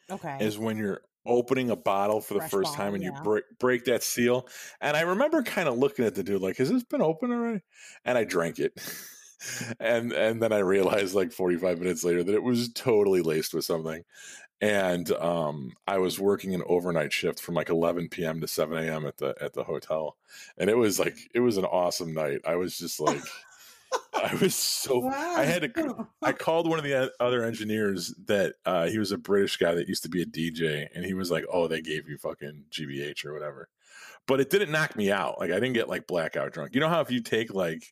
Okay. 0.10 0.38
As 0.40 0.58
when 0.58 0.78
you're 0.78 1.02
opening 1.26 1.70
a 1.70 1.76
bottle 1.76 2.22
for 2.22 2.34
the 2.34 2.40
Fresh 2.42 2.52
first 2.52 2.72
bottle, 2.72 2.86
time 2.86 2.94
and 2.96 3.04
yeah. 3.04 3.12
you 3.16 3.24
break 3.24 3.44
break 3.60 3.86
that 3.86 4.04
seal. 4.04 4.48
And 4.80 4.98
I 4.98 5.02
remember 5.02 5.44
kind 5.44 5.68
of 5.68 5.78
looking 5.78 6.06
at 6.06 6.16
the 6.16 6.24
dude 6.24 6.42
like, 6.42 6.58
"Has 6.58 6.70
this 6.70 6.84
been 6.84 7.02
open 7.02 7.32
already?" 7.32 7.62
And 8.06 8.18
I 8.18 8.24
drank 8.24 8.60
it. 8.60 8.74
and 9.80 10.12
and 10.12 10.42
then 10.42 10.52
I 10.52 10.60
realized 10.60 11.16
like 11.16 11.32
45 11.32 11.80
minutes 11.80 12.04
later 12.04 12.24
that 12.24 12.36
it 12.36 12.44
was 12.44 12.72
totally 12.74 13.22
laced 13.22 13.54
with 13.54 13.66
something. 13.66 14.04
And 14.60 15.12
um, 15.14 15.74
I 15.88 15.98
was 15.98 16.20
working 16.20 16.54
an 16.54 16.62
overnight 16.68 17.12
shift 17.12 17.42
from 17.42 17.56
like 17.56 17.70
11 17.70 18.10
p.m. 18.10 18.42
to 18.42 18.48
7 18.48 18.78
a.m. 18.78 19.08
at 19.08 19.18
the 19.18 19.36
at 19.42 19.54
the 19.54 19.64
hotel, 19.64 20.18
and 20.58 20.70
it 20.70 20.78
was 20.78 21.00
like 21.00 21.18
it 21.34 21.40
was 21.40 21.58
an 21.58 21.66
awesome 21.66 22.14
night. 22.14 22.42
I 22.46 22.56
was 22.58 22.78
just 22.78 23.00
like, 23.00 23.24
I 24.14 24.36
was 24.36 24.56
so 24.56 25.08
I 25.08 25.44
had 25.44 25.62
to 25.64 26.08
I 26.22 26.32
called 26.32 26.70
one 26.70 26.80
of 26.80 26.86
the 26.86 27.12
other 27.20 27.44
engineers 27.44 28.14
that 28.26 28.54
uh, 28.66 28.88
he 28.88 29.00
was 29.00 29.12
a 29.12 29.18
British 29.18 29.58
guy 29.58 29.74
that 29.74 29.88
used 29.88 30.04
to 30.04 30.10
be 30.10 30.22
a 30.22 30.26
DJ, 30.26 30.88
and 30.94 31.04
he 31.06 31.14
was 31.14 31.32
like, 31.32 31.46
"Oh, 31.52 31.68
they 31.68 31.82
gave 31.82 32.08
you 32.08 32.18
fucking 32.18 32.66
GBH 32.72 33.26
or 33.26 33.34
whatever," 33.34 33.70
but 34.28 34.40
it 34.40 34.50
didn't 34.50 34.72
knock 34.72 34.96
me 34.96 35.12
out. 35.12 35.40
Like 35.40 35.52
I 35.52 35.56
didn't 35.56 35.74
get 35.74 35.90
like 35.90 36.08
blackout 36.08 36.54
drunk. 36.54 36.76
You 36.76 36.82
know 36.82 36.90
how 36.90 37.02
if 37.02 37.12
you 37.12 37.22
take 37.22 37.54
like 37.54 37.84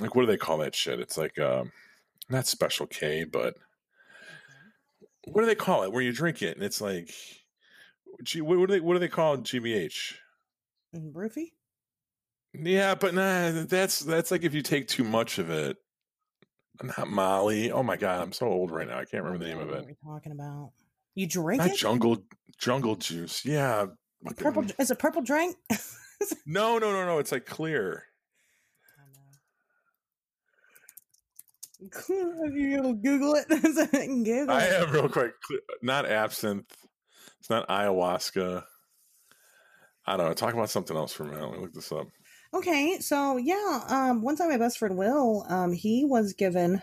like 0.00 0.14
what 0.14 0.22
do 0.22 0.26
they 0.26 0.36
call 0.36 0.58
that 0.58 0.74
shit? 0.74 1.00
It's 1.00 1.16
like 1.16 1.38
um, 1.38 1.72
not 2.28 2.46
Special 2.46 2.86
K, 2.86 3.24
but 3.24 3.54
what 5.26 5.42
do 5.42 5.46
they 5.46 5.54
call 5.54 5.84
it? 5.84 5.92
Where 5.92 6.02
you 6.02 6.12
drink 6.12 6.42
it 6.42 6.56
and 6.56 6.64
it's 6.64 6.80
like, 6.80 7.10
G, 8.22 8.40
what, 8.40 8.56
do 8.56 8.66
they 8.66 8.80
what 8.80 8.94
do 8.94 8.98
they 8.98 9.08
call 9.08 9.38
GBH? 9.38 10.14
Roofie? 10.94 11.52
Yeah, 12.56 12.94
but 12.94 13.14
nah, 13.14 13.64
that's 13.64 14.00
that's 14.00 14.30
like 14.30 14.44
if 14.44 14.54
you 14.54 14.62
take 14.62 14.88
too 14.88 15.04
much 15.04 15.38
of 15.38 15.50
it. 15.50 15.76
Not 16.82 17.08
Molly. 17.08 17.70
Oh 17.70 17.82
my 17.82 17.96
god, 17.96 18.20
I'm 18.20 18.32
so 18.32 18.46
old 18.46 18.70
right 18.70 18.86
now. 18.86 18.98
I 18.98 19.04
can't 19.04 19.22
remember 19.22 19.44
the 19.44 19.50
name 19.50 19.60
of 19.60 19.68
it. 19.68 19.74
What 19.74 19.84
are 19.84 19.86
we 19.86 19.96
talking 20.04 20.32
about? 20.32 20.72
You 21.14 21.26
drink 21.26 21.62
Not 21.62 21.70
it? 21.70 21.76
jungle 21.76 22.24
jungle 22.58 22.96
juice. 22.96 23.44
Yeah. 23.44 23.86
Purple? 24.36 24.62
Mm. 24.62 24.80
Is 24.80 24.90
it 24.90 24.98
purple 24.98 25.22
drink? 25.22 25.56
No, 26.46 26.78
no, 26.78 26.92
no, 26.92 27.04
no. 27.04 27.18
It's 27.18 27.32
like 27.32 27.44
clear. 27.44 28.04
you 32.08 32.98
Google 33.02 33.34
it? 33.34 33.48
Google 34.24 34.50
I 34.50 34.66
am 34.66 34.90
real 34.90 35.08
quick. 35.08 35.32
Not 35.82 36.06
absinthe. 36.06 36.74
It's 37.40 37.50
not 37.50 37.68
ayahuasca. 37.68 38.64
I 40.06 40.16
don't 40.16 40.26
know. 40.26 40.32
Talk 40.34 40.54
about 40.54 40.70
something 40.70 40.96
else 40.96 41.12
for 41.12 41.24
a 41.24 41.26
minute. 41.26 41.42
Let 41.42 41.52
me 41.52 41.58
look 41.58 41.74
this 41.74 41.92
up. 41.92 42.08
Okay, 42.54 43.00
so 43.00 43.36
yeah, 43.36 43.80
um, 43.88 44.22
one 44.22 44.36
time 44.36 44.48
my 44.48 44.56
best 44.56 44.78
friend 44.78 44.96
Will, 44.96 45.44
um, 45.48 45.72
he 45.72 46.04
was 46.04 46.34
given 46.34 46.80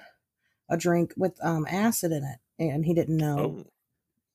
a 0.70 0.76
drink 0.76 1.14
with 1.16 1.34
um 1.42 1.66
acid 1.70 2.12
in 2.12 2.24
it, 2.24 2.40
and 2.60 2.86
he 2.86 2.94
didn't 2.94 3.16
know. 3.16 3.40
Oh, 3.40 3.66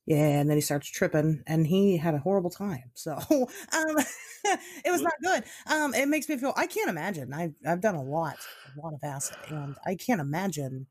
Yeah, 0.07 0.41
and 0.41 0.49
then 0.49 0.57
he 0.57 0.62
starts 0.62 0.89
tripping, 0.89 1.43
and 1.47 1.66
he 1.66 1.99
had 1.99 2.14
a 2.14 2.18
horrible 2.18 2.49
time. 2.49 2.91
So, 2.95 3.12
um, 3.30 3.97
it 4.45 4.91
was 4.91 5.03
not 5.03 5.12
good. 5.22 5.45
Um, 5.66 5.93
it 5.93 6.09
makes 6.09 6.26
me 6.26 6.39
feel. 6.39 6.55
I 6.57 6.66
can't 6.66 6.89
imagine. 6.89 7.34
I've 7.34 7.55
I've 7.66 7.82
done 7.82 7.97
a 7.97 8.03
lot, 8.03 8.39
a 8.74 8.80
lot 8.80 8.95
of 8.95 9.01
acid, 9.05 9.37
and 9.51 9.76
I 9.84 9.95
can't 9.95 10.22
imagine 10.22 10.87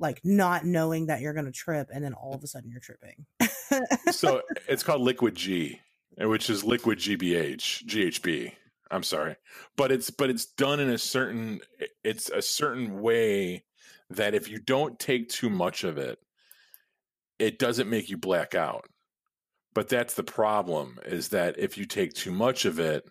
like 0.00 0.20
not 0.24 0.64
knowing 0.64 1.06
that 1.06 1.20
you're 1.20 1.32
going 1.32 1.46
to 1.46 1.52
trip, 1.52 1.90
and 1.94 2.04
then 2.04 2.12
all 2.12 2.34
of 2.34 2.42
a 2.42 2.48
sudden 2.48 2.70
you're 2.70 2.80
tripping. 2.80 3.24
so 4.10 4.42
it's 4.68 4.82
called 4.82 5.02
Liquid 5.02 5.36
G, 5.36 5.80
which 6.18 6.50
is 6.50 6.64
liquid 6.64 6.98
GBH, 6.98 7.86
GHB. 7.86 8.52
I'm 8.90 9.02
sorry, 9.02 9.36
but 9.76 9.90
it's 9.92 10.10
but 10.10 10.30
it's 10.30 10.46
done 10.46 10.80
in 10.80 10.90
a 10.90 10.98
certain 10.98 11.60
it's 12.04 12.28
a 12.30 12.40
certain 12.42 13.00
way 13.00 13.64
that 14.10 14.34
if 14.34 14.48
you 14.48 14.58
don't 14.58 14.98
take 14.98 15.28
too 15.28 15.50
much 15.50 15.82
of 15.84 15.98
it, 15.98 16.18
it 17.38 17.58
doesn't 17.58 17.90
make 17.90 18.08
you 18.08 18.16
black 18.16 18.54
out. 18.54 18.84
But 19.74 19.88
that's 19.88 20.14
the 20.14 20.22
problem 20.22 20.98
is 21.04 21.28
that 21.30 21.58
if 21.58 21.76
you 21.76 21.84
take 21.84 22.12
too 22.14 22.30
much 22.32 22.64
of 22.64 22.78
it, 22.78 23.04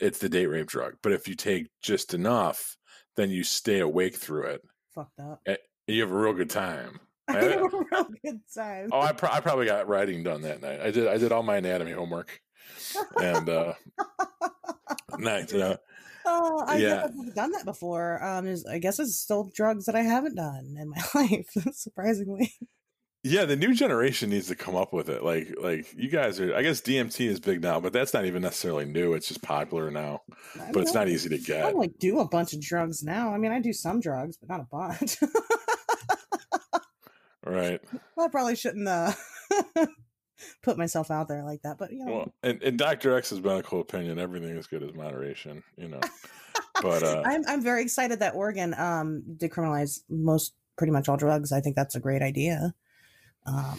it's 0.00 0.18
the 0.18 0.28
date 0.28 0.46
rape 0.46 0.66
drug. 0.68 0.94
But 1.02 1.12
if 1.12 1.28
you 1.28 1.34
take 1.34 1.68
just 1.82 2.14
enough, 2.14 2.76
then 3.16 3.30
you 3.30 3.42
stay 3.44 3.80
awake 3.80 4.14
through 4.16 4.44
it. 4.46 4.62
Fucked 4.94 5.20
up. 5.20 5.40
You 5.86 6.00
have 6.02 6.10
a 6.12 6.16
real 6.16 6.32
good 6.32 6.50
time. 6.50 7.00
I 7.28 7.36
I- 7.38 7.42
had 7.42 7.52
a 7.58 7.62
real 7.68 8.08
good 8.24 8.40
time. 8.56 8.88
Oh, 8.92 9.00
I, 9.00 9.12
pro- 9.12 9.30
I 9.30 9.40
probably 9.40 9.66
got 9.66 9.88
writing 9.88 10.22
done 10.22 10.42
that 10.42 10.62
night. 10.62 10.80
I 10.80 10.90
did. 10.90 11.06
I 11.08 11.18
did 11.18 11.32
all 11.32 11.42
my 11.42 11.56
anatomy 11.56 11.92
homework, 11.92 12.40
and 13.20 13.48
uh, 13.48 13.74
nice. 15.18 15.52
You 15.52 15.58
know, 15.58 15.76
Oh, 16.26 16.64
I 16.66 16.78
Yeah. 16.78 17.02
haven't 17.02 17.34
done 17.34 17.52
that 17.52 17.64
before. 17.66 18.22
Um, 18.24 18.54
I 18.70 18.78
guess 18.78 18.98
it's 18.98 19.16
still 19.16 19.50
drugs 19.54 19.84
that 19.86 19.94
I 19.94 20.00
haven't 20.02 20.36
done 20.36 20.76
in 20.78 20.88
my 20.88 21.02
life, 21.14 21.50
surprisingly. 21.72 22.52
yeah, 23.22 23.44
the 23.44 23.56
new 23.56 23.74
generation 23.74 24.30
needs 24.30 24.48
to 24.48 24.54
come 24.54 24.74
up 24.74 24.92
with 24.94 25.10
it. 25.10 25.22
Like, 25.22 25.54
like 25.60 25.92
you 25.96 26.08
guys 26.08 26.40
are. 26.40 26.54
I 26.54 26.62
guess 26.62 26.80
DMT 26.80 27.26
is 27.26 27.40
big 27.40 27.60
now, 27.62 27.78
but 27.78 27.92
that's 27.92 28.14
not 28.14 28.24
even 28.24 28.40
necessarily 28.40 28.86
new. 28.86 29.12
It's 29.12 29.28
just 29.28 29.42
popular 29.42 29.90
now, 29.90 30.22
I 30.58 30.72
but 30.72 30.82
it's 30.82 30.92
don't- 30.92 31.08
easy 31.08 31.28
to 31.28 31.38
get. 31.38 31.64
I 31.66 31.70
don't 31.72 31.80
like 31.80 31.98
do 31.98 32.20
a 32.20 32.28
bunch 32.28 32.54
of 32.54 32.60
drugs 32.62 33.02
now. 33.02 33.32
I 33.34 33.36
mean, 33.38 33.52
I 33.52 33.60
do 33.60 33.72
some 33.74 34.00
drugs, 34.00 34.38
but 34.38 34.48
not 34.48 34.60
a 34.60 34.66
bunch. 34.70 35.18
Right. 37.46 37.78
I 38.18 38.28
probably 38.28 38.56
shouldn't 38.56 38.88
uh, 38.88 39.12
put 40.62 40.78
myself 40.78 41.10
out 41.10 41.28
there 41.28 41.42
like 41.44 41.62
that, 41.62 41.78
but 41.78 41.92
you 41.92 42.04
know, 42.04 42.12
Well, 42.12 42.34
and, 42.42 42.62
and 42.62 42.78
Dr. 42.78 43.16
X's 43.16 43.40
medical 43.40 43.80
opinion, 43.80 44.18
everything 44.18 44.56
is 44.56 44.66
good 44.66 44.82
as 44.82 44.94
moderation. 44.94 45.62
You 45.76 45.88
know, 45.88 46.00
but 46.82 47.02
uh, 47.02 47.22
I'm 47.26 47.42
I'm 47.46 47.62
very 47.62 47.82
excited 47.82 48.20
that 48.20 48.34
Oregon 48.34 48.74
um 48.78 49.22
decriminalized 49.36 50.00
most 50.08 50.54
pretty 50.76 50.92
much 50.92 51.08
all 51.08 51.16
drugs. 51.16 51.52
I 51.52 51.60
think 51.60 51.76
that's 51.76 51.94
a 51.94 52.00
great 52.00 52.22
idea. 52.22 52.74
Um, 53.46 53.78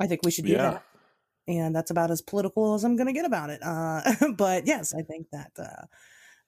I 0.00 0.06
think 0.06 0.20
we 0.24 0.30
should 0.30 0.44
do 0.46 0.52
yeah, 0.52 0.70
that. 0.70 0.84
and 1.48 1.74
that's 1.74 1.90
about 1.90 2.10
as 2.10 2.22
political 2.22 2.74
as 2.74 2.84
I'm 2.84 2.96
going 2.96 3.06
to 3.06 3.12
get 3.12 3.24
about 3.24 3.50
it. 3.50 3.60
Uh, 3.62 4.02
but 4.36 4.66
yes, 4.66 4.94
I 4.94 5.02
think 5.02 5.26
that 5.32 5.50
uh, 5.58 5.86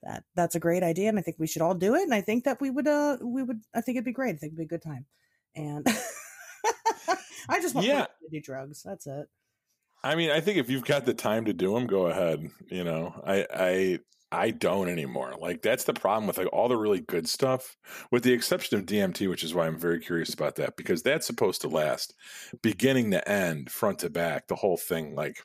that 0.03 0.24
that's 0.34 0.55
a 0.55 0.61
great 0.61 0.82
idea, 0.82 1.09
and 1.09 1.18
I 1.18 1.22
think 1.22 1.36
we 1.38 1.46
should 1.46 1.62
all 1.62 1.74
do 1.74 1.94
it. 1.94 2.03
And 2.03 2.14
I 2.14 2.20
think 2.20 2.44
that 2.44 2.61
we 2.61 2.70
would 2.70 2.86
uh 2.88 3.18
we 3.22 3.42
would 3.42 3.61
I 3.74 3.80
think 3.80 3.96
it'd 3.96 4.05
be 4.05 4.12
great. 4.12 4.34
I 4.34 4.38
think 4.38 4.53
it'd 4.53 4.59
be 4.59 4.64
a 4.64 4.66
good 4.78 4.82
time. 4.82 5.07
And 5.55 5.86
I 7.48 7.61
just 7.61 7.74
want 7.74 7.86
Yeah. 7.86 8.05
to 8.07 8.28
do 8.30 8.40
drugs. 8.40 8.82
That's 8.82 9.07
it. 9.07 9.28
I 10.05 10.14
mean, 10.14 10.30
I 10.30 10.40
think 10.40 10.59
if 10.59 10.68
you've 10.68 10.84
got 10.84 11.05
the 11.05 11.14
time 11.14 11.44
to 11.44 11.53
do 11.53 11.74
them, 11.74 11.86
go 11.86 12.07
ahead. 12.07 12.48
You 12.68 12.84
know, 12.84 13.20
I, 13.24 13.46
I, 13.55 13.98
I 14.32 14.50
don't 14.50 14.88
anymore. 14.88 15.34
Like 15.38 15.62
that's 15.62 15.84
the 15.84 15.92
problem 15.92 16.26
with 16.26 16.38
like 16.38 16.53
all 16.53 16.68
the 16.68 16.76
really 16.76 17.00
good 17.00 17.28
stuff, 17.28 17.76
with 18.11 18.24
the 18.24 18.32
exception 18.32 18.78
of 18.78 18.86
DMT, 18.86 19.28
which 19.28 19.44
is 19.44 19.55
why 19.55 19.66
I'm 19.66 19.78
very 19.78 20.00
curious 20.00 20.32
about 20.32 20.57
that 20.57 20.76
because 20.76 21.03
that's 21.03 21.26
supposed 21.26 21.61
to 21.61 21.68
last, 21.68 22.14
beginning 22.62 23.11
to 23.12 23.28
end, 23.28 23.70
front 23.70 24.00
to 24.00 24.11
back, 24.11 24.48
the 24.48 24.57
whole 24.57 24.78
thing, 24.78 25.14
like 25.14 25.36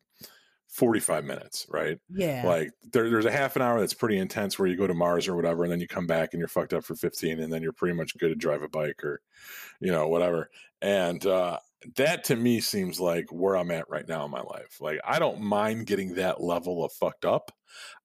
45 0.70 1.26
minutes, 1.26 1.66
right? 1.70 2.00
Yeah. 2.10 2.44
Like 2.46 2.72
there, 2.94 3.10
there's 3.10 3.26
a 3.26 3.32
half 3.32 3.56
an 3.56 3.62
hour 3.62 3.80
that's 3.80 3.94
pretty 3.94 4.18
intense 4.18 4.58
where 4.58 4.68
you 4.68 4.78
go 4.78 4.88
to 4.88 4.94
Mars 4.94 5.28
or 5.28 5.36
whatever, 5.36 5.64
and 5.64 5.72
then 5.72 5.82
you 5.82 5.88
come 5.88 6.08
back 6.08 6.34
and 6.34 6.40
you're 6.40 6.48
fucked 6.48 6.74
up 6.74 6.84
for 6.84 6.96
15, 6.96 7.40
and 7.40 7.52
then 7.52 7.62
you're 7.62 7.74
pretty 7.74 7.96
much 7.96 8.18
good 8.18 8.30
to 8.30 8.36
drive 8.36 8.62
a 8.62 8.70
bike 8.70 9.04
or, 9.04 9.22
you 9.82 9.92
know, 9.92 10.08
whatever. 10.08 10.50
And 10.82 11.26
uh, 11.26 11.60
that 11.96 12.24
to 12.26 12.36
me 12.36 12.60
seems 12.60 13.00
like 13.00 13.32
where 13.32 13.56
I'm 13.56 13.72
at 13.72 13.90
right 13.90 14.08
now 14.08 14.26
in 14.26 14.32
my 14.32 14.42
life. 14.42 14.78
Like 14.82 15.00
I 15.06 15.20
don't 15.20 15.42
mind 15.42 15.88
getting 15.88 16.16
that 16.16 16.42
level 16.42 16.84
of 16.84 16.92
fucked 16.94 17.26
up. 17.26 17.52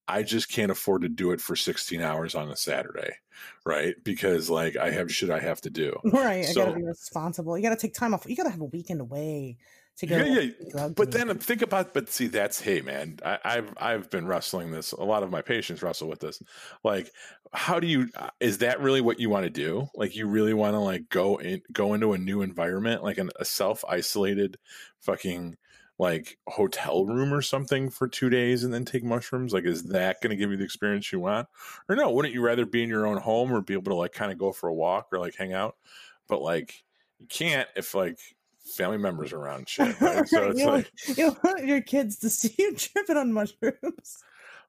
I 0.09 0.23
just 0.23 0.51
can't 0.51 0.73
afford 0.73 1.03
to 1.03 1.09
do 1.09 1.31
it 1.31 1.41
for 1.41 1.57
16 1.57 2.01
hours 2.01 2.35
on 2.35 2.51
a 2.51 2.57
Saturday, 2.57 3.13
right? 3.65 3.95
Because 4.05 4.51
like 4.51 4.77
I 4.77 4.91
have 4.91 5.13
shit 5.13 5.31
I 5.31 5.39
have 5.39 5.61
to 5.63 5.71
do. 5.71 5.97
Right. 6.05 6.47
I 6.49 6.53
gotta 6.53 6.75
be 6.75 6.85
responsible. 6.85 7.57
You 7.57 7.63
gotta 7.63 7.81
take 7.81 7.95
time 7.95 8.13
off. 8.13 8.27
You 8.27 8.37
gotta 8.37 8.51
have 8.51 8.61
a 8.61 8.67
weekend 8.67 9.01
away 9.01 9.59
to 9.99 10.07
go. 10.07 10.17
Yeah, 10.17 10.51
yeah. 10.75 10.89
But 10.89 11.13
then 11.13 11.37
think 11.39 11.63
about, 11.63 11.95
but 11.95 12.09
see, 12.09 12.27
that's 12.27 12.61
hey, 12.61 12.81
man. 12.81 13.19
I, 13.25 13.39
I've 13.45 13.75
I've 13.79 14.11
been 14.11 14.27
wrestling 14.27 14.71
this. 14.71 14.93
A 14.93 15.03
lot 15.05 15.23
of 15.23 15.31
my 15.31 15.43
patients 15.43 15.83
wrestle 15.83 16.09
with 16.09 16.21
this. 16.21 16.43
Like, 16.83 17.11
how 17.53 17.79
do 17.81 17.87
you? 17.87 18.09
uh, 18.17 18.31
Is 18.41 18.59
that 18.59 18.81
really 18.81 19.01
what 19.01 19.21
you 19.21 19.31
want 19.31 19.45
to 19.45 19.51
do? 19.51 19.89
Like, 19.95 20.17
you 20.17 20.27
really 20.27 20.55
want 20.55 20.75
to 20.75 20.79
like 20.79 21.09
go 21.09 21.37
in, 21.37 21.63
go 21.73 21.95
into 21.95 22.13
a 22.13 22.19
new 22.19 22.43
environment, 22.43 23.03
like 23.03 23.19
an, 23.19 23.31
a 23.39 23.45
self 23.45 23.85
isolated, 23.89 24.59
fucking 25.01 25.57
like 25.99 26.39
hotel 26.49 27.05
room 27.05 27.33
or 27.33 27.43
something 27.43 27.91
for 27.91 28.09
two 28.09 28.31
days, 28.31 28.65
and 28.65 28.73
then 28.73 28.85
take 28.85 29.05
mushrooms? 29.05 29.53
Like, 29.53 29.65
is 29.65 29.85
that 29.85 30.21
going 30.21 30.31
to 30.31 30.37
give 30.37 30.51
you 30.51 30.57
the 30.57 30.65
experience 30.65 31.13
you 31.13 31.21
want? 31.21 31.49
Or 31.89 31.97
no? 31.97 32.11
Wouldn't 32.11 32.35
you 32.35 32.41
rather 32.41 32.67
be 32.67 32.83
in 32.83 32.89
your 32.89 33.07
own 33.07 33.19
home 33.19 33.53
or 33.53 33.61
be 33.61 33.75
able 33.75 33.93
to 33.93 33.95
like 33.95 34.13
kind 34.13 34.33
of 34.33 34.39
go 34.39 34.53
for 34.53 34.69
a 34.69 34.75
walk 34.75 35.09
or 35.13 35.19
like 35.19 35.37
hang 35.37 35.53
out? 35.53 35.77
But 36.29 36.41
like, 36.41 36.83
you 37.19 37.27
can't 37.27 37.69
if 37.77 37.95
like 37.95 38.19
family 38.65 38.99
members 38.99 39.33
around 39.33 39.69
shit. 39.69 40.01
Right? 40.01 40.27
So 40.29 40.43
it's 40.51 40.61
you, 40.61 40.67
like. 40.67 40.91
want, 41.07 41.19
you 41.19 41.37
want 41.43 41.65
your 41.65 41.81
kids 41.81 42.19
to 42.21 42.31
see 42.31 42.55
you 42.59 42.75
tripping 42.77 43.17
on 43.17 43.33
mushrooms. 43.33 44.19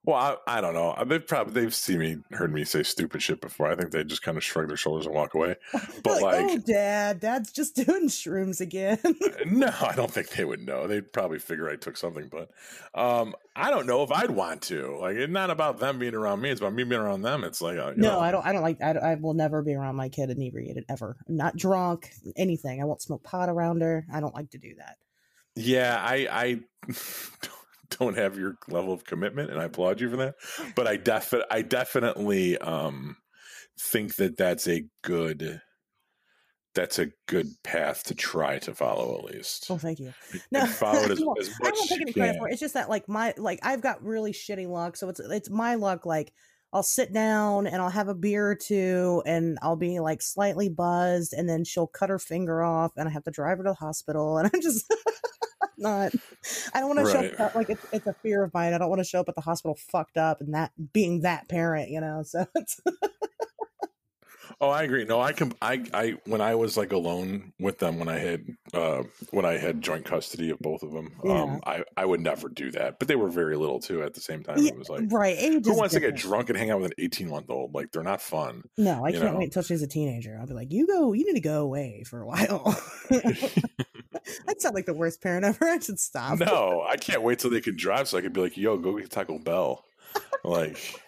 Well, 0.05 0.39
I, 0.45 0.57
I 0.57 0.61
don't 0.61 0.73
know. 0.73 1.01
They've 1.05 1.25
probably 1.25 1.53
they've 1.53 1.73
seen 1.73 1.99
me, 1.99 2.17
heard 2.31 2.53
me 2.53 2.65
say 2.65 2.83
stupid 2.83 3.21
shit 3.21 3.39
before. 3.39 3.67
I 3.67 3.75
think 3.75 3.91
they 3.91 4.03
just 4.03 4.21
kind 4.21 4.37
of 4.37 4.43
shrug 4.43 4.67
their 4.67 4.75
shoulders 4.75 5.05
and 5.05 5.15
walk 5.15 5.33
away. 5.33 5.55
But 6.03 6.21
like, 6.21 6.45
oh, 6.49 6.57
dad, 6.57 7.21
dad's 7.21 7.51
just 7.53 7.75
doing 7.85 8.07
shrooms 8.07 8.59
again. 8.59 8.99
no, 9.45 9.71
I 9.81 9.93
don't 9.95 10.11
think 10.11 10.29
they 10.29 10.43
would 10.43 10.65
know. 10.65 10.87
They'd 10.87 11.13
probably 11.13 11.39
figure 11.39 11.69
I 11.69 11.77
took 11.77 11.95
something. 11.95 12.29
But 12.29 12.49
um, 12.93 13.33
I 13.55 13.69
don't 13.69 13.87
know 13.87 14.03
if 14.03 14.11
I'd 14.11 14.31
want 14.31 14.63
to. 14.63 14.97
Like, 14.99 15.15
it's 15.15 15.31
not 15.31 15.49
about 15.49 15.79
them 15.79 15.99
being 15.99 16.15
around 16.15 16.41
me. 16.41 16.49
It's 16.49 16.59
about 16.59 16.73
me 16.73 16.83
being 16.83 16.99
around 16.99 17.21
them. 17.21 17.45
It's 17.45 17.61
like, 17.61 17.77
uh, 17.77 17.93
no, 17.95 18.15
know, 18.15 18.19
I 18.19 18.31
don't. 18.31 18.45
I 18.45 18.51
don't 18.51 18.61
like. 18.61 18.81
I, 18.81 18.91
I 18.91 19.15
will 19.15 19.33
never 19.33 19.61
be 19.61 19.73
around 19.73 19.95
my 19.95 20.09
kid 20.09 20.29
inebriated 20.29 20.83
ever. 20.89 21.15
Not 21.29 21.55
drunk, 21.55 22.11
anything. 22.35 22.81
I 22.81 22.85
won't 22.85 23.01
smoke 23.01 23.23
pot 23.23 23.47
around 23.47 23.81
her. 23.81 24.05
I 24.13 24.19
don't 24.19 24.35
like 24.35 24.49
to 24.51 24.57
do 24.57 24.75
that. 24.79 24.97
yeah, 25.55 25.97
I 26.01 26.27
I 26.29 26.59
don't 27.99 28.17
have 28.17 28.37
your 28.37 28.57
level 28.67 28.93
of 28.93 29.05
commitment, 29.05 29.51
and 29.51 29.59
I 29.59 29.65
applaud 29.65 30.01
you 30.01 30.09
for 30.09 30.17
that. 30.17 30.35
But 30.75 30.87
I 30.87 30.97
defi- 30.97 31.43
I 31.49 31.61
definitely 31.61 32.57
um 32.57 33.17
think 33.79 34.15
that 34.15 34.37
that's 34.37 34.67
a 34.67 34.85
good. 35.03 35.61
That's 36.75 36.97
a 36.97 37.11
good 37.27 37.49
path 37.63 38.03
to 38.05 38.15
try 38.15 38.57
to 38.57 38.73
follow, 38.73 39.19
at 39.19 39.25
least. 39.25 39.67
Oh, 39.69 39.77
thank 39.77 39.99
you. 39.99 40.11
No, 40.51 40.65
follow 40.65 41.03
it 41.03 41.11
as, 41.11 41.21
I 41.21 41.39
as 41.39 41.49
I 41.61 41.69
won't 41.69 41.87
take 41.87 42.01
any 42.01 42.13
credit 42.13 42.37
for 42.39 42.47
it. 42.47 42.53
It's 42.53 42.59
just 42.59 42.73
that 42.73 42.89
like 42.89 43.07
my 43.07 43.35
like 43.37 43.59
I've 43.61 43.81
got 43.81 44.03
really 44.03 44.33
shitty 44.33 44.67
luck, 44.67 44.97
so 44.97 45.07
it's 45.09 45.19
it's 45.19 45.51
my 45.51 45.75
luck. 45.75 46.07
Like 46.07 46.33
I'll 46.73 46.81
sit 46.81 47.13
down 47.13 47.67
and 47.67 47.79
I'll 47.79 47.89
have 47.89 48.07
a 48.07 48.15
beer 48.15 48.49
or 48.49 48.55
two, 48.55 49.21
and 49.27 49.59
I'll 49.61 49.75
be 49.75 49.99
like 49.99 50.23
slightly 50.23 50.67
buzzed, 50.67 51.33
and 51.33 51.47
then 51.47 51.63
she'll 51.63 51.85
cut 51.85 52.09
her 52.09 52.17
finger 52.17 52.63
off, 52.63 52.93
and 52.97 53.07
I 53.07 53.11
have 53.11 53.23
to 53.25 53.31
drive 53.31 53.59
her 53.59 53.63
to 53.63 53.69
the 53.69 53.75
hospital, 53.75 54.39
and 54.39 54.49
I'm 54.51 54.61
just 54.61 54.91
not. 55.78 56.13
I 56.74 56.80
don't 56.80 56.95
want 56.95 57.05
to 57.07 57.11
show 57.11 57.43
up 57.43 57.55
like 57.55 57.69
it's, 57.69 57.86
it's 57.91 58.07
a 58.07 58.13
fear 58.13 58.43
of 58.43 58.53
mine. 58.53 58.74
I 58.74 58.78
don't 58.78 58.89
want 58.89 58.99
to 58.99 59.05
show 59.05 59.19
up 59.19 59.30
at 59.30 59.36
the 59.36 59.41
hospital 59.41 59.76
fucked 59.76 60.17
up 60.17 60.41
and 60.41 60.53
that 60.53 60.71
being 60.93 61.21
that 61.21 61.47
parent, 61.49 61.89
you 61.89 62.01
know. 62.01 62.24
So 62.24 62.45
it's 62.55 62.82
Oh, 64.61 64.69
I 64.69 64.83
agree. 64.83 65.03
No, 65.05 65.19
I 65.19 65.33
can. 65.33 65.53
I, 65.61 65.83
I, 65.93 66.15
when 66.25 66.39
I 66.41 66.55
was 66.55 66.77
like 66.77 66.91
alone 66.91 67.53
with 67.59 67.79
them, 67.79 67.99
when 67.99 68.07
I 68.07 68.17
had, 68.19 68.45
uh, 68.73 69.03
when 69.31 69.45
I 69.45 69.57
had 69.57 69.81
joint 69.81 70.05
custody 70.05 70.49
of 70.51 70.59
both 70.59 70.83
of 70.83 70.91
them, 70.91 71.11
Yeah. 71.23 71.41
um, 71.41 71.59
I, 71.65 71.83
I 71.97 72.05
would 72.05 72.21
never 72.21 72.47
do 72.49 72.71
that. 72.71 72.99
But 72.99 73.07
they 73.07 73.15
were 73.15 73.29
very 73.29 73.55
little 73.57 73.79
too. 73.79 74.03
At 74.03 74.13
the 74.13 74.21
same 74.21 74.43
time, 74.43 74.57
Yeah, 74.59 74.71
it 74.71 74.77
was 74.77 74.89
like, 74.89 75.03
right. 75.11 75.37
Who 75.37 75.75
wants 75.77 75.93
to 75.95 75.99
get 75.99 76.15
drunk 76.15 76.49
and 76.49 76.57
hang 76.57 76.71
out 76.71 76.79
with 76.81 76.91
an 76.91 76.95
eighteen 77.03 77.29
month 77.29 77.49
old? 77.49 77.73
Like, 77.73 77.91
they're 77.91 78.03
not 78.03 78.21
fun. 78.21 78.63
No, 78.77 79.03
I 79.05 79.11
can't 79.11 79.23
know? 79.33 79.37
wait 79.39 79.51
till 79.51 79.63
she's 79.63 79.81
a 79.81 79.87
teenager. 79.87 80.37
I'll 80.39 80.47
be 80.47 80.53
like, 80.53 80.71
you 80.71 80.87
go, 80.87 81.13
you 81.13 81.25
need 81.25 81.33
to 81.33 81.41
go 81.41 81.61
away 81.61 82.03
for 82.05 82.21
a 82.21 82.25
while. 82.25 82.63
that 83.09 84.55
sound 84.59 84.75
like 84.75 84.85
the 84.85 84.93
worst 84.93 85.21
parent 85.21 85.45
ever. 85.45 85.65
I 85.69 85.79
should 85.79 85.99
stop. 85.99 86.39
no, 86.39 86.83
I 86.87 86.97
can't 86.97 87.21
wait 87.23 87.39
till 87.39 87.49
they 87.49 87.61
can 87.61 87.75
drive, 87.75 88.07
so 88.07 88.17
I 88.17 88.21
could 88.21 88.33
be 88.33 88.41
like, 88.41 88.57
yo, 88.57 88.77
go 88.77 88.97
get 88.97 89.09
Taco 89.09 89.39
Bell. 89.39 89.83
Like, 90.43 91.01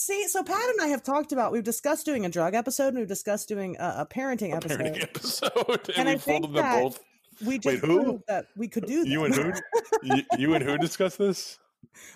See, 0.00 0.28
so 0.28 0.44
Pat 0.44 0.70
and 0.70 0.80
I 0.80 0.86
have 0.86 1.02
talked 1.02 1.32
about, 1.32 1.50
we've 1.50 1.64
discussed 1.64 2.06
doing 2.06 2.24
a 2.24 2.28
drug 2.28 2.54
episode 2.54 2.90
and 2.90 2.98
we've 2.98 3.08
discussed 3.08 3.48
doing 3.48 3.76
a, 3.80 3.96
a 3.98 4.06
parenting 4.06 4.52
a 4.52 4.56
episode. 4.58 4.78
parenting 4.78 5.02
episode, 5.02 5.88
and, 5.88 5.98
And 5.98 6.08
I 6.08 6.12
we 6.12 6.18
folded 6.20 6.52
them 6.52 6.82
both. 6.82 7.00
We 7.44 7.58
just 7.58 7.78
who? 7.78 8.22
that 8.28 8.46
we 8.56 8.68
could 8.68 8.86
do 8.86 9.02
that. 9.02 9.10
You 9.10 9.24
and 9.24 9.34
who? 9.34 9.52
you, 10.04 10.22
you 10.38 10.54
and 10.54 10.64
who 10.64 10.78
discussed 10.78 11.18
this? 11.18 11.58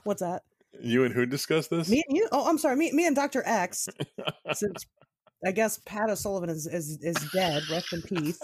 What's 0.04 0.20
that? 0.20 0.44
You 0.80 1.02
and 1.02 1.12
who 1.12 1.26
discussed 1.26 1.70
this? 1.70 1.88
Me 1.88 2.04
and 2.06 2.16
you? 2.16 2.28
Oh, 2.30 2.48
I'm 2.48 2.56
sorry. 2.56 2.76
Me, 2.76 2.92
me 2.92 3.04
and 3.04 3.16
Dr. 3.16 3.42
X. 3.44 3.88
since 4.52 4.86
I 5.44 5.52
guess 5.52 5.78
Pat 5.84 6.08
O'Sullivan 6.08 6.50
is, 6.50 6.66
is, 6.66 6.98
is 7.02 7.16
dead. 7.32 7.62
Rest 7.70 7.92
in 7.92 8.02
peace. 8.02 8.40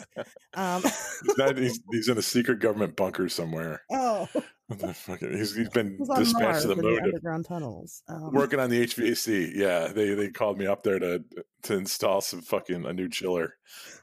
Um, 0.54 0.82
He's, 0.82 1.38
not, 1.38 1.56
he's, 1.56 1.80
he's 1.92 2.08
in 2.08 2.18
a 2.18 2.22
secret 2.22 2.58
government 2.58 2.96
bunker 2.96 3.28
somewhere. 3.28 3.82
oh, 3.90 4.28
What 4.68 4.80
the 4.80 4.92
fuck? 4.92 5.20
He's, 5.20 5.56
he's 5.56 5.70
been 5.70 5.96
he's 5.96 6.08
dispatched 6.08 6.42
Mars 6.42 6.62
to 6.62 6.68
the 6.68 6.76
moon 6.76 7.00
underground 7.02 7.46
tunnels. 7.46 8.02
Um, 8.06 8.34
working 8.34 8.60
on 8.60 8.68
the 8.68 8.84
HVAC. 8.84 9.52
Yeah, 9.54 9.88
they 9.88 10.12
they 10.12 10.28
called 10.28 10.58
me 10.58 10.66
up 10.66 10.82
there 10.82 10.98
to 10.98 11.24
to 11.62 11.74
install 11.74 12.20
some 12.20 12.42
fucking 12.42 12.84
a 12.84 12.92
new 12.92 13.08
chiller, 13.08 13.54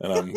and 0.01 0.11
I'm 0.11 0.33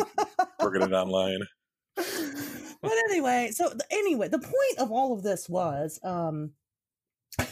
working 0.61 0.83
it 0.83 0.93
online. 0.93 1.39
but 1.95 2.91
anyway, 3.09 3.49
so 3.51 3.69
the, 3.69 3.83
anyway, 3.89 4.27
the 4.27 4.37
point 4.37 4.77
of 4.77 4.91
all 4.91 5.13
of 5.13 5.23
this 5.23 5.49
was, 5.49 5.99
um, 6.03 6.51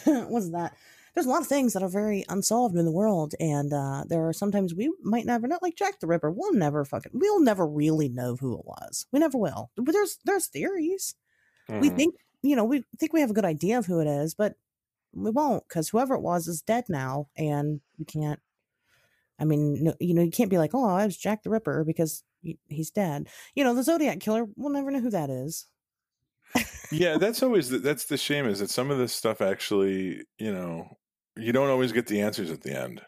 was 0.06 0.52
that 0.52 0.78
there's 1.18 1.26
a 1.26 1.30
lot 1.30 1.42
of 1.42 1.48
things 1.48 1.74
that 1.74 1.82
are 1.82 1.90
very 1.90 2.24
unsolved 2.30 2.76
in 2.76 2.86
the 2.86 2.92
world, 2.92 3.34
and 3.40 3.74
uh, 3.74 4.04
there 4.08 4.28
are 4.28 4.34
sometimes 4.34 4.76
we 4.76 4.92
might 5.02 5.26
never 5.26 5.48
know, 5.48 5.58
like 5.64 5.76
Jack 5.76 6.00
the 6.00 6.06
Ripper. 6.08 6.30
We'll 6.32 6.54
never 6.54 6.86
fucking, 6.86 7.12
we'll 7.16 7.42
never 7.42 7.66
really 7.68 8.08
know 8.08 8.36
who 8.36 8.54
it 8.60 8.66
was. 8.66 9.08
We 9.12 9.20
never 9.20 9.38
will. 9.38 9.72
But 9.76 9.94
there's 9.94 10.20
there's 10.26 10.48
theories. 10.48 11.16
We 11.70 11.90
Mhm. 11.90 11.96
think 11.96 12.16
you 12.44 12.56
know 12.56 12.66
we 12.66 12.84
think 13.00 13.14
we 13.14 13.22
have 13.22 13.32
a 13.32 13.34
good 13.34 13.46
idea 13.46 13.80
of 13.80 13.88
who 13.88 14.00
it 14.00 14.08
is, 14.08 14.36
but 14.36 14.56
we 15.14 15.32
won't 15.32 15.68
because 15.68 15.90
whoever 15.90 16.14
it 16.16 16.22
was 16.22 16.48
is 16.48 16.62
dead 16.62 16.86
now, 16.90 17.30
and 17.36 17.82
we 17.98 18.06
can't. 18.06 18.40
I 19.40 19.46
mean, 19.46 19.84
no, 19.84 19.94
you 20.00 20.14
know, 20.14 20.22
you 20.24 20.32
can't 20.32 20.50
be 20.50 20.58
like, 20.60 20.72
"Oh, 20.76 20.86
I 20.86 21.06
was 21.06 21.18
Jack 21.18 21.44
the 21.44 21.50
Ripper," 21.50 21.84
because 21.84 22.24
he- 22.44 22.60
he's 22.68 22.92
dead. 22.92 23.28
You 23.56 23.64
know, 23.64 23.74
the 23.74 23.84
Zodiac 23.84 24.20
killer. 24.20 24.46
We'll 24.56 24.72
never 24.72 24.92
know 24.92 25.00
who 25.00 25.10
that 25.12 25.30
is. 25.30 25.68
yeah, 26.92 27.18
that's 27.18 27.44
always 27.44 27.70
the, 27.70 27.80
that's 27.80 28.06
the 28.06 28.18
shame 28.18 28.46
is 28.48 28.60
that 28.60 28.70
some 28.70 28.90
of 28.90 28.98
this 28.98 29.14
stuff 29.14 29.42
actually, 29.42 30.26
you 30.38 30.52
know, 30.54 30.98
you 31.38 31.52
don't 31.52 31.70
always 31.70 31.92
get 31.92 32.08
the 32.08 32.22
answers 32.22 32.52
at 32.52 32.62
the 32.62 32.78
end. 32.78 33.02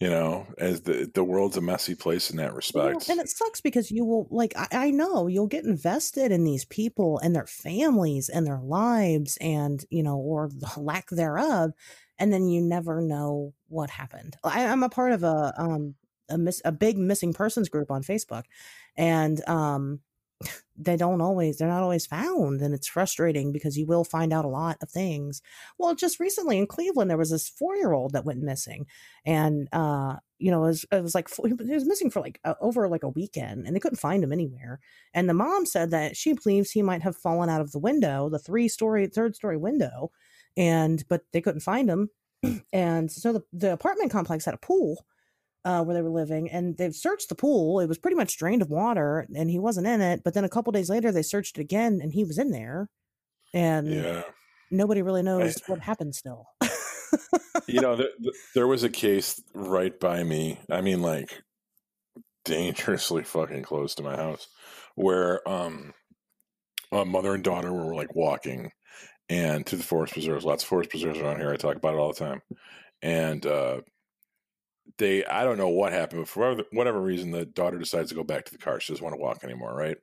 You 0.00 0.10
know, 0.10 0.48
as 0.58 0.80
the 0.80 1.08
the 1.14 1.22
world's 1.22 1.56
a 1.56 1.60
messy 1.60 1.94
place 1.94 2.30
in 2.30 2.38
that 2.38 2.54
respect. 2.54 3.08
and 3.08 3.20
it 3.20 3.28
sucks 3.28 3.60
because 3.60 3.90
you 3.92 4.04
will 4.04 4.26
like 4.30 4.52
I, 4.56 4.66
I 4.72 4.90
know 4.90 5.28
you'll 5.28 5.46
get 5.46 5.64
invested 5.64 6.32
in 6.32 6.42
these 6.42 6.64
people 6.64 7.20
and 7.20 7.36
their 7.36 7.46
families 7.46 8.28
and 8.28 8.44
their 8.44 8.58
lives 8.60 9.38
and 9.40 9.84
you 9.90 10.02
know 10.02 10.16
or 10.16 10.48
the 10.48 10.72
lack 10.80 11.08
thereof 11.10 11.70
and 12.18 12.32
then 12.32 12.48
you 12.48 12.60
never 12.60 13.00
know 13.00 13.54
what 13.68 13.90
happened 13.90 14.36
I, 14.42 14.66
i'm 14.66 14.82
a 14.82 14.88
part 14.88 15.12
of 15.12 15.22
a 15.22 15.54
um 15.56 15.94
a 16.28 16.36
miss 16.36 16.60
a 16.64 16.72
big 16.72 16.98
missing 16.98 17.32
persons 17.32 17.68
group 17.68 17.90
on 17.90 18.02
facebook 18.02 18.44
and 18.96 19.46
um 19.48 20.00
they 20.84 20.96
don't 20.96 21.20
always 21.20 21.58
they're 21.58 21.68
not 21.68 21.82
always 21.82 22.06
found 22.06 22.60
and 22.60 22.74
it's 22.74 22.88
frustrating 22.88 23.52
because 23.52 23.76
you 23.76 23.86
will 23.86 24.04
find 24.04 24.32
out 24.32 24.44
a 24.44 24.48
lot 24.48 24.76
of 24.82 24.90
things. 24.90 25.42
Well 25.78 25.94
just 25.94 26.20
recently 26.20 26.58
in 26.58 26.66
cleveland 26.66 27.10
there 27.10 27.18
was 27.18 27.30
this 27.30 27.48
four 27.48 27.76
year 27.76 27.92
old 27.92 28.12
that 28.12 28.24
went 28.24 28.42
missing 28.42 28.86
and 29.24 29.68
uh 29.72 30.16
you 30.38 30.50
know 30.50 30.64
it 30.64 30.68
was, 30.68 30.86
it 30.90 31.02
was 31.02 31.14
like 31.14 31.28
he 31.34 31.52
was 31.52 31.86
missing 31.86 32.10
for 32.10 32.20
like 32.20 32.40
uh, 32.44 32.54
over 32.60 32.88
like 32.88 33.04
a 33.04 33.08
weekend 33.08 33.66
and 33.66 33.74
they 33.76 33.80
couldn't 33.80 33.98
find 33.98 34.24
him 34.24 34.32
anywhere. 34.32 34.80
And 35.14 35.28
the 35.28 35.34
mom 35.34 35.66
said 35.66 35.90
that 35.92 36.16
she 36.16 36.32
believes 36.32 36.70
he 36.70 36.82
might 36.82 37.02
have 37.02 37.16
fallen 37.16 37.48
out 37.48 37.60
of 37.60 37.72
the 37.72 37.78
window 37.78 38.28
the 38.28 38.38
three 38.38 38.68
story 38.68 39.06
third 39.06 39.36
story 39.36 39.56
window 39.56 40.10
and 40.56 41.04
but 41.08 41.22
they 41.32 41.40
couldn't 41.40 41.60
find 41.60 41.88
him. 41.88 42.10
And 42.72 43.10
so 43.10 43.32
the, 43.32 43.42
the 43.52 43.72
apartment 43.72 44.10
complex 44.10 44.44
had 44.44 44.54
a 44.54 44.58
pool 44.58 45.04
uh, 45.64 45.82
where 45.82 45.94
they 45.94 46.02
were 46.02 46.10
living, 46.10 46.50
and 46.50 46.76
they've 46.76 46.94
searched 46.94 47.28
the 47.28 47.34
pool. 47.34 47.80
It 47.80 47.88
was 47.88 47.98
pretty 47.98 48.16
much 48.16 48.36
drained 48.36 48.62
of 48.62 48.70
water, 48.70 49.26
and 49.34 49.50
he 49.50 49.58
wasn't 49.58 49.86
in 49.86 50.00
it. 50.00 50.22
But 50.24 50.34
then 50.34 50.44
a 50.44 50.48
couple 50.48 50.72
days 50.72 50.90
later, 50.90 51.12
they 51.12 51.22
searched 51.22 51.58
it 51.58 51.62
again, 51.62 52.00
and 52.02 52.12
he 52.12 52.24
was 52.24 52.38
in 52.38 52.50
there, 52.50 52.88
and 53.54 53.88
yeah. 53.88 54.22
nobody 54.70 55.02
really 55.02 55.22
knows 55.22 55.56
what 55.66 55.80
happened 55.80 56.14
still. 56.14 56.46
you 57.66 57.80
know, 57.80 57.96
th- 57.96 58.10
th- 58.22 58.34
there 58.54 58.66
was 58.66 58.82
a 58.82 58.90
case 58.90 59.40
right 59.54 59.98
by 59.98 60.24
me. 60.24 60.58
I 60.70 60.80
mean, 60.80 61.00
like 61.00 61.42
dangerously 62.44 63.22
fucking 63.22 63.62
close 63.62 63.94
to 63.96 64.02
my 64.02 64.16
house, 64.16 64.48
where 64.96 65.46
um, 65.48 65.94
a 66.90 67.04
mother 67.04 67.34
and 67.34 67.44
daughter 67.44 67.72
were 67.72 67.94
like 67.94 68.14
walking 68.14 68.70
and 69.28 69.64
to 69.66 69.76
the 69.76 69.82
forest 69.82 70.14
preserves. 70.14 70.44
Lots 70.44 70.64
of 70.64 70.68
forest 70.68 70.90
preserves 70.90 71.18
around 71.18 71.38
here. 71.38 71.52
I 71.52 71.56
talk 71.56 71.76
about 71.76 71.94
it 71.94 71.98
all 71.98 72.12
the 72.12 72.18
time, 72.18 72.42
and 73.00 73.46
uh, 73.46 73.80
they 74.98 75.24
I 75.24 75.44
don't 75.44 75.58
know 75.58 75.68
what 75.68 75.92
happened, 75.92 76.22
but 76.22 76.28
for 76.28 76.56
whatever, 76.72 77.00
reason, 77.00 77.30
the 77.30 77.44
daughter 77.44 77.78
decides 77.78 78.10
to 78.10 78.14
go 78.14 78.24
back 78.24 78.44
to 78.46 78.52
the 78.52 78.58
car. 78.58 78.80
She 78.80 78.92
doesn't 78.92 79.04
want 79.04 79.14
to 79.14 79.20
walk 79.20 79.44
anymore, 79.44 79.74
right? 79.74 79.96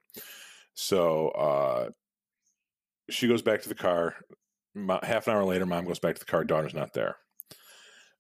So 0.74 1.30
uh, 1.30 1.90
she 3.10 3.28
goes 3.28 3.42
back 3.42 3.62
to 3.64 3.70
the 3.70 3.76
car. 3.76 4.16
Half 5.04 5.28
an 5.28 5.34
hour 5.34 5.44
later, 5.44 5.66
mom 5.66 5.86
goes 5.86 6.00
back 6.00 6.16
to 6.16 6.20
the 6.20 6.26
car. 6.26 6.44
Daughter's 6.44 6.74
not 6.74 6.94
there. 6.94 7.18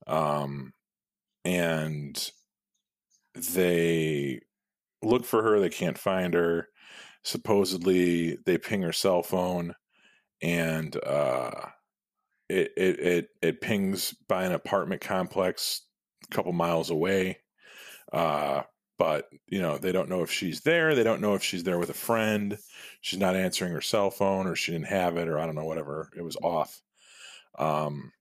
Um, 0.07 0.73
and 1.45 2.31
they 3.35 4.41
look 5.01 5.25
for 5.25 5.43
her. 5.43 5.59
They 5.59 5.69
can't 5.69 5.97
find 5.97 6.33
her. 6.33 6.67
Supposedly, 7.23 8.37
they 8.45 8.57
ping 8.57 8.81
her 8.81 8.93
cell 8.93 9.21
phone, 9.23 9.73
and 10.41 10.95
uh, 11.05 11.51
it, 12.47 12.71
it 12.77 12.99
it 12.99 13.27
it 13.41 13.61
pings 13.61 14.15
by 14.27 14.45
an 14.45 14.53
apartment 14.53 15.01
complex 15.01 15.81
couple 16.31 16.53
miles 16.53 16.89
away. 16.89 17.37
Uh, 18.11 18.63
but 18.97 19.29
you 19.47 19.61
know 19.61 19.77
they 19.77 19.91
don't 19.91 20.09
know 20.09 20.23
if 20.23 20.31
she's 20.31 20.61
there. 20.61 20.93
They 20.93 21.03
don't 21.03 21.21
know 21.21 21.35
if 21.35 21.43
she's 21.43 21.63
there 21.63 21.79
with 21.79 21.89
a 21.89 21.93
friend. 21.93 22.57
She's 23.01 23.19
not 23.19 23.35
answering 23.35 23.71
her 23.73 23.81
cell 23.81 24.11
phone, 24.11 24.45
or 24.45 24.55
she 24.55 24.73
didn't 24.73 24.87
have 24.87 25.17
it, 25.17 25.27
or 25.27 25.39
I 25.39 25.45
don't 25.45 25.55
know, 25.55 25.65
whatever. 25.65 26.09
It 26.17 26.21
was 26.21 26.37
off. 26.43 26.81
Um, 27.57 28.11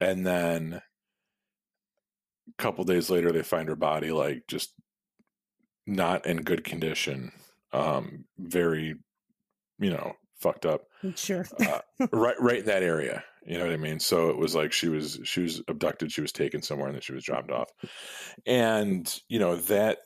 and 0.00 0.26
then 0.26 0.82
a 2.48 2.62
couple 2.62 2.84
days 2.84 3.08
later, 3.10 3.30
they 3.30 3.42
find 3.42 3.68
her 3.68 3.76
body 3.76 4.10
like 4.10 4.42
just 4.48 4.72
not 5.86 6.26
in 6.26 6.38
good 6.38 6.64
condition. 6.64 7.32
Um, 7.72 8.24
very, 8.38 8.96
you 9.78 9.90
know, 9.90 10.14
fucked 10.38 10.66
up. 10.66 10.82
Sure. 11.14 11.46
uh, 11.60 11.80
right, 12.12 12.40
right 12.40 12.58
in 12.58 12.66
that 12.66 12.82
area. 12.82 13.24
You 13.44 13.58
know 13.58 13.64
what 13.64 13.74
I 13.74 13.78
mean? 13.78 13.98
So 13.98 14.30
it 14.30 14.36
was 14.36 14.54
like 14.54 14.72
she 14.72 14.88
was 14.88 15.18
she 15.24 15.40
was 15.40 15.62
abducted, 15.66 16.12
she 16.12 16.20
was 16.20 16.32
taken 16.32 16.62
somewhere, 16.62 16.88
and 16.88 16.94
then 16.94 17.02
she 17.02 17.12
was 17.12 17.24
dropped 17.24 17.50
off. 17.50 17.70
And 18.46 19.12
you 19.28 19.38
know 19.38 19.56
that, 19.56 19.98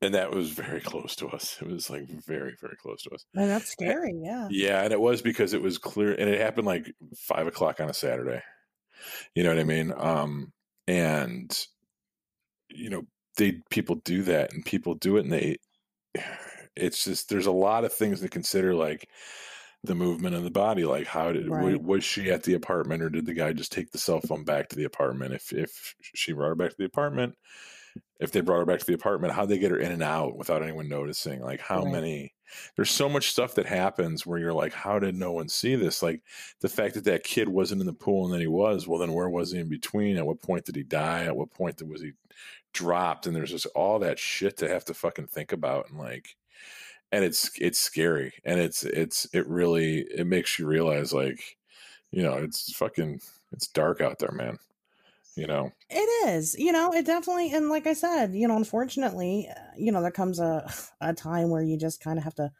and 0.00 0.14
that 0.14 0.30
was 0.30 0.50
very 0.50 0.80
close 0.80 1.14
to 1.16 1.28
us. 1.28 1.58
It 1.60 1.68
was 1.68 1.90
like 1.90 2.08
very 2.08 2.54
very 2.60 2.76
close 2.76 3.02
to 3.02 3.10
us. 3.10 3.24
And 3.34 3.50
that's 3.50 3.70
scary. 3.70 4.14
Yeah. 4.22 4.48
Yeah, 4.50 4.82
and 4.82 4.92
it 4.92 5.00
was 5.00 5.20
because 5.20 5.52
it 5.52 5.62
was 5.62 5.78
clear, 5.78 6.12
and 6.12 6.30
it 6.30 6.40
happened 6.40 6.66
like 6.66 6.92
five 7.16 7.46
o'clock 7.46 7.80
on 7.80 7.90
a 7.90 7.94
Saturday. 7.94 8.42
You 9.34 9.42
know 9.42 9.50
what 9.50 9.60
I 9.60 9.64
mean? 9.64 9.92
Um, 9.96 10.52
and 10.86 11.66
you 12.70 12.88
know 12.88 13.02
they 13.36 13.60
people 13.70 13.96
do 13.96 14.22
that, 14.22 14.52
and 14.52 14.64
people 14.64 14.94
do 14.94 15.16
it, 15.16 15.24
and 15.24 15.32
they. 15.32 15.56
It's 16.76 17.04
just 17.04 17.28
there's 17.28 17.46
a 17.46 17.52
lot 17.52 17.84
of 17.84 17.92
things 17.92 18.20
to 18.20 18.28
consider, 18.28 18.74
like 18.74 19.08
the 19.82 19.94
movement 19.94 20.34
of 20.34 20.44
the 20.44 20.50
body 20.50 20.84
like 20.84 21.06
how 21.06 21.32
did 21.32 21.48
right. 21.48 21.82
was 21.82 22.04
she 22.04 22.30
at 22.30 22.42
the 22.42 22.54
apartment 22.54 23.02
or 23.02 23.08
did 23.08 23.24
the 23.24 23.32
guy 23.32 23.52
just 23.52 23.72
take 23.72 23.90
the 23.90 23.98
cell 23.98 24.20
phone 24.20 24.44
back 24.44 24.68
to 24.68 24.76
the 24.76 24.84
apartment? 24.84 25.32
If 25.32 25.52
if 25.52 25.94
she 26.02 26.32
brought 26.32 26.48
her 26.48 26.54
back 26.54 26.70
to 26.70 26.76
the 26.78 26.84
apartment 26.84 27.36
if 28.20 28.30
they 28.30 28.40
brought 28.40 28.58
her 28.58 28.66
back 28.66 28.78
to 28.80 28.86
the 28.86 28.94
apartment 28.94 29.32
how'd 29.32 29.48
they 29.48 29.58
get 29.58 29.70
her 29.70 29.78
in 29.78 29.90
and 29.90 30.02
out 30.02 30.36
without 30.36 30.62
anyone 30.62 30.88
noticing? 30.88 31.40
Like 31.40 31.60
how 31.60 31.84
right. 31.84 31.92
many 31.92 32.34
there's 32.76 32.90
so 32.90 33.08
much 33.08 33.30
stuff 33.30 33.54
that 33.54 33.66
happens 33.66 34.26
where 34.26 34.38
you're 34.38 34.52
like 34.52 34.74
how 34.74 34.98
did 34.98 35.14
no 35.16 35.32
one 35.32 35.48
see 35.48 35.76
this? 35.76 36.02
Like 36.02 36.20
the 36.60 36.68
fact 36.68 36.94
that 36.94 37.04
that 37.04 37.24
kid 37.24 37.48
wasn't 37.48 37.80
in 37.80 37.86
the 37.86 37.94
pool 37.94 38.26
and 38.26 38.34
then 38.34 38.40
he 38.40 38.48
was 38.48 38.86
well 38.86 38.98
then 38.98 39.14
where 39.14 39.30
was 39.30 39.52
he 39.52 39.60
in 39.60 39.68
between? 39.70 40.18
At 40.18 40.26
what 40.26 40.42
point 40.42 40.66
did 40.66 40.76
he 40.76 40.82
die? 40.82 41.24
At 41.24 41.36
what 41.36 41.52
point 41.52 41.82
was 41.88 42.02
he 42.02 42.12
dropped? 42.74 43.26
And 43.26 43.34
there's 43.34 43.50
just 43.50 43.66
all 43.74 43.98
that 44.00 44.18
shit 44.18 44.58
to 44.58 44.68
have 44.68 44.84
to 44.84 44.94
fucking 44.94 45.28
think 45.28 45.52
about 45.52 45.88
and 45.88 45.98
like 45.98 46.36
and 47.12 47.24
it's 47.24 47.50
it's 47.58 47.78
scary 47.78 48.32
and 48.44 48.60
it's 48.60 48.84
it's 48.84 49.26
it 49.32 49.46
really 49.48 50.06
it 50.14 50.26
makes 50.26 50.58
you 50.58 50.66
realize 50.66 51.12
like 51.12 51.56
you 52.10 52.22
know 52.22 52.34
it's 52.34 52.72
fucking 52.74 53.20
it's 53.52 53.68
dark 53.68 54.00
out 54.00 54.18
there 54.18 54.32
man 54.32 54.58
you 55.36 55.46
know? 55.46 55.72
It 55.88 56.28
is 56.28 56.54
you 56.58 56.70
know 56.70 56.92
it 56.92 57.06
definitely 57.06 57.52
and 57.52 57.68
like 57.68 57.86
i 57.86 57.94
said 57.94 58.34
you 58.34 58.46
know 58.46 58.56
unfortunately 58.56 59.48
uh, 59.50 59.58
you 59.76 59.90
know 59.90 60.02
there 60.02 60.10
comes 60.10 60.38
a 60.38 60.70
a 61.00 61.14
time 61.14 61.50
where 61.50 61.62
you 61.62 61.76
just 61.76 62.02
kind 62.02 62.18
of 62.18 62.24
have 62.24 62.34
to 62.36 62.52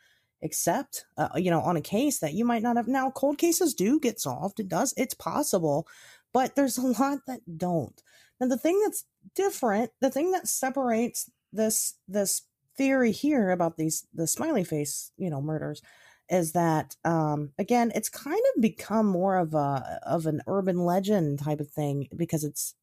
accept 0.43 1.05
uh, 1.19 1.29
you 1.37 1.51
know 1.51 1.61
on 1.61 1.77
a 1.77 1.83
case 1.83 2.19
that 2.19 2.33
you 2.33 2.45
might 2.45 2.63
not 2.63 2.77
have 2.77 2.89
now 2.89 3.11
cold 3.11 3.39
cases 3.39 3.75
do 3.75 4.01
get 4.01 4.19
solved 4.19 4.59
it 4.59 4.69
does 4.69 4.95
it's 4.97 5.15
possible 5.15 5.87
but 6.33 6.57
there's 6.57 6.79
a 6.79 6.83
lot 7.01 7.19
that 7.27 7.41
don't 7.59 8.03
and 8.41 8.51
the 8.51 8.57
thing 8.57 8.81
that's 8.81 9.05
different 9.35 9.91
the 10.01 10.11
thing 10.11 10.31
that 10.33 10.49
separates 10.49 11.31
this 11.53 11.95
this 12.09 12.43
theory 12.81 13.13
here 13.13 13.51
about 13.51 13.77
these 13.77 14.07
the 14.15 14.27
smiley 14.27 14.65
face 14.65 15.13
you 15.19 15.29
know 15.29 15.43
murders 15.43 15.83
is 16.31 16.53
that 16.53 16.97
um 17.05 17.51
again 17.59 17.93
it's 17.95 18.09
kind 18.09 18.41
of 18.55 18.63
become 18.63 19.05
more 19.05 19.37
of 19.37 19.53
a 19.53 20.01
of 20.07 20.25
an 20.25 20.41
urban 20.47 20.79
legend 20.87 21.39
type 21.39 21.61
of 21.61 21.71
thing 21.71 22.09
because 22.17 22.43
it's 22.43 22.75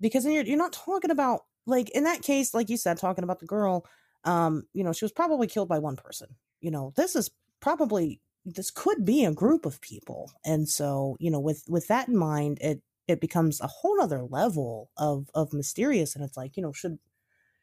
because 0.00 0.24
you're, 0.24 0.42
you're 0.42 0.58
not 0.58 0.72
talking 0.72 1.12
about 1.12 1.42
like 1.64 1.90
in 1.90 2.02
that 2.02 2.22
case 2.22 2.54
like 2.54 2.68
you 2.68 2.76
said 2.76 2.96
talking 2.96 3.22
about 3.22 3.38
the 3.38 3.46
girl 3.46 3.86
um 4.24 4.64
you 4.72 4.82
know 4.82 4.92
she 4.92 5.04
was 5.04 5.12
probably 5.12 5.46
killed 5.46 5.68
by 5.68 5.78
one 5.78 5.94
person. 5.96 6.26
You 6.60 6.72
know 6.72 6.92
this 6.96 7.14
is 7.14 7.30
probably 7.60 8.20
this 8.44 8.72
could 8.72 9.04
be 9.04 9.24
a 9.24 9.32
group 9.32 9.64
of 9.64 9.80
people. 9.80 10.32
And 10.44 10.68
so 10.68 11.16
you 11.20 11.30
know 11.30 11.40
with 11.40 11.62
with 11.68 11.86
that 11.86 12.08
in 12.08 12.16
mind 12.16 12.58
it 12.60 12.82
it 13.06 13.20
becomes 13.20 13.60
a 13.60 13.68
whole 13.68 14.00
other 14.00 14.24
level 14.24 14.90
of 14.96 15.30
of 15.36 15.52
mysterious. 15.52 16.16
And 16.16 16.24
it's 16.24 16.36
like 16.36 16.56
you 16.56 16.64
know 16.64 16.72
should 16.72 16.98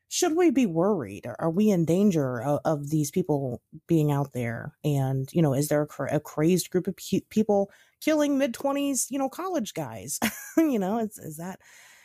should 0.10 0.36
we 0.36 0.52
be 0.52 0.66
worried? 0.66 1.28
Are 1.40 1.50
we 1.50 1.70
in 1.70 1.86
danger 1.86 2.42
of, 2.42 2.60
of 2.64 2.90
these 2.90 3.12
people 3.12 3.62
being 3.88 4.12
out 4.12 4.34
there? 4.34 4.74
And, 4.84 5.28
you 5.34 5.42
know, 5.42 5.54
is 5.54 5.68
there 5.68 5.88
a, 6.00 6.16
a 6.16 6.20
crazed 6.20 6.70
group 6.70 6.88
of 6.88 6.96
pe- 6.96 7.22
people 7.30 7.72
killing 8.00 8.38
mid 8.38 8.54
20s, 8.54 9.08
you 9.10 9.20
know, 9.20 9.30
college 9.30 9.74
guys? 9.74 10.20
you 10.58 10.80
know, 10.80 11.00
is, 11.00 11.18
is 11.18 11.38
that 11.38 11.60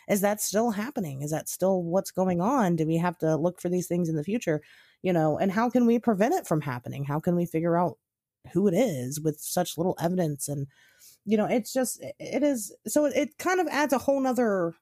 is 0.08 0.20
that 0.22 0.40
still 0.40 0.70
happening? 0.70 1.22
Is 1.22 1.30
that 1.30 1.48
still 1.48 1.82
what's 1.82 2.10
going 2.10 2.40
on? 2.40 2.76
Do 2.76 2.86
we 2.86 2.96
have 2.96 3.16
to 3.18 3.36
look 3.36 3.60
for 3.60 3.68
these 3.68 3.86
things 3.86 4.08
in 4.08 4.16
the 4.16 4.24
future? 4.24 4.60
You 5.02 5.12
know, 5.12 5.38
and 5.38 5.50
how 5.50 5.70
can 5.70 5.86
we 5.86 5.98
prevent 5.98 6.34
it 6.34 6.46
from 6.46 6.60
happening? 6.60 7.04
How 7.04 7.20
can 7.20 7.36
we 7.36 7.46
figure 7.46 7.76
out 7.76 7.98
who 8.52 8.66
it 8.66 8.74
is 8.74 9.20
with 9.20 9.40
such 9.40 9.78
little 9.78 9.96
evidence? 10.00 10.48
And, 10.48 10.66
you 11.24 11.36
know, 11.36 11.46
it's 11.46 11.72
just, 11.72 12.02
it 12.18 12.42
is, 12.42 12.74
so 12.86 13.06
it 13.06 13.38
kind 13.38 13.60
of 13.60 13.68
adds 13.68 13.92
a 13.92 13.98
whole 13.98 14.20
nother 14.20 14.74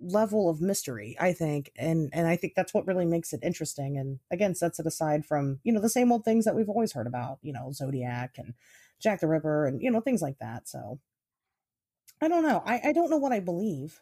level 0.00 0.48
of 0.48 0.60
mystery 0.60 1.16
i 1.18 1.32
think 1.32 1.72
and 1.76 2.10
and 2.12 2.26
i 2.26 2.36
think 2.36 2.52
that's 2.54 2.72
what 2.72 2.86
really 2.86 3.04
makes 3.04 3.32
it 3.32 3.40
interesting 3.42 3.98
and 3.98 4.18
again 4.30 4.54
sets 4.54 4.78
it 4.78 4.86
aside 4.86 5.24
from 5.24 5.58
you 5.64 5.72
know 5.72 5.80
the 5.80 5.88
same 5.88 6.12
old 6.12 6.24
things 6.24 6.44
that 6.44 6.54
we've 6.54 6.68
always 6.68 6.92
heard 6.92 7.06
about 7.06 7.38
you 7.42 7.52
know 7.52 7.72
zodiac 7.72 8.36
and 8.38 8.54
jack 9.00 9.20
the 9.20 9.26
ripper 9.26 9.66
and 9.66 9.82
you 9.82 9.90
know 9.90 10.00
things 10.00 10.22
like 10.22 10.38
that 10.38 10.68
so 10.68 11.00
i 12.20 12.28
don't 12.28 12.44
know 12.44 12.62
i 12.64 12.80
i 12.84 12.92
don't 12.92 13.10
know 13.10 13.16
what 13.16 13.32
i 13.32 13.40
believe 13.40 14.00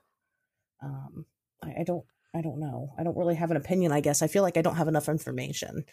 um 0.82 1.24
i, 1.62 1.80
I 1.80 1.84
don't 1.84 2.05
i 2.34 2.42
don't 2.42 2.61
know 2.61 2.90
i 2.99 3.03
don't 3.03 3.16
really 3.16 3.34
have 3.36 3.51
an 3.51 3.57
opinion 3.57 3.92
i 3.92 4.01
guess 4.01 4.20
i 4.20 4.26
feel 4.26 4.42
like 4.42 4.57
i 4.57 4.62
don't 4.62 4.76
have 4.76 4.88
enough 4.88 5.09
information. 5.09 5.84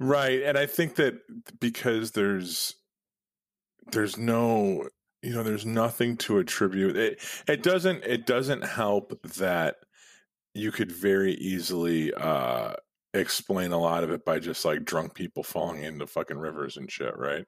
Right 0.00 0.42
and 0.42 0.56
i 0.56 0.66
think 0.66 0.96
that 0.96 1.14
because 1.60 2.12
there's 2.12 2.74
there's 3.90 4.16
no 4.16 4.88
you 5.22 5.34
know 5.34 5.42
there's 5.42 5.66
nothing 5.66 6.16
to 6.18 6.38
attribute. 6.38 6.96
It 6.96 7.20
it 7.46 7.62
doesn't 7.62 8.04
it 8.04 8.26
doesn't 8.26 8.64
help 8.64 9.20
that 9.36 9.76
you 10.54 10.72
could 10.72 10.92
very 10.92 11.34
easily 11.34 12.12
uh 12.14 12.74
explain 13.14 13.72
a 13.72 13.78
lot 13.78 14.04
of 14.04 14.10
it 14.10 14.24
by 14.24 14.38
just 14.38 14.64
like 14.64 14.84
drunk 14.84 15.14
people 15.14 15.42
falling 15.42 15.82
into 15.82 16.06
fucking 16.06 16.38
rivers 16.38 16.76
and 16.76 16.90
shit 16.90 17.16
right? 17.16 17.46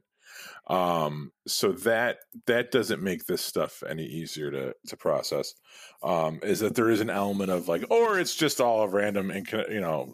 Um 0.68 1.32
so 1.46 1.72
that 1.72 2.18
that 2.46 2.70
doesn't 2.70 3.02
make 3.02 3.26
this 3.26 3.42
stuff 3.42 3.82
any 3.88 4.04
easier 4.04 4.50
to 4.50 4.74
to 4.86 4.96
process 4.96 5.54
um 6.02 6.40
is 6.42 6.60
that 6.60 6.74
there 6.74 6.90
is 6.90 7.00
an 7.00 7.10
element 7.10 7.50
of 7.50 7.68
like 7.68 7.84
or 7.90 8.18
it's 8.18 8.34
just 8.34 8.60
all 8.60 8.88
random 8.88 9.30
and 9.30 9.50
you 9.70 9.80
know 9.80 10.12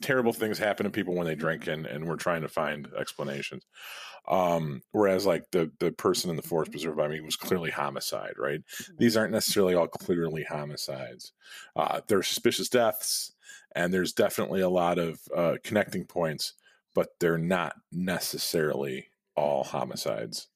terrible 0.00 0.32
things 0.32 0.58
happen 0.58 0.84
to 0.84 0.90
people 0.90 1.14
when 1.14 1.26
they 1.26 1.34
drink 1.34 1.66
and 1.66 1.86
and 1.86 2.06
we're 2.06 2.16
trying 2.16 2.42
to 2.42 2.48
find 2.48 2.88
explanations 2.98 3.64
um, 4.28 4.82
whereas 4.92 5.26
like 5.26 5.50
the 5.50 5.70
the 5.78 5.90
person 5.92 6.30
in 6.30 6.36
the 6.36 6.42
forest 6.42 6.70
preserve 6.70 6.96
by 6.96 7.08
me 7.08 7.20
was 7.20 7.36
clearly 7.36 7.70
homicide, 7.70 8.34
right? 8.38 8.62
These 8.98 9.16
aren't 9.16 9.32
necessarily 9.32 9.74
all 9.74 9.88
clearly 9.88 10.44
homicides. 10.44 11.32
Uh, 11.74 12.00
are 12.10 12.22
suspicious 12.22 12.68
deaths, 12.68 13.32
and 13.74 13.92
there's 13.92 14.12
definitely 14.12 14.60
a 14.60 14.68
lot 14.68 14.98
of 14.98 15.20
uh, 15.34 15.56
connecting 15.64 16.04
points, 16.04 16.54
but 16.94 17.08
they're 17.18 17.38
not 17.38 17.74
necessarily 17.90 19.08
all 19.36 19.64
homicides. 19.64 20.48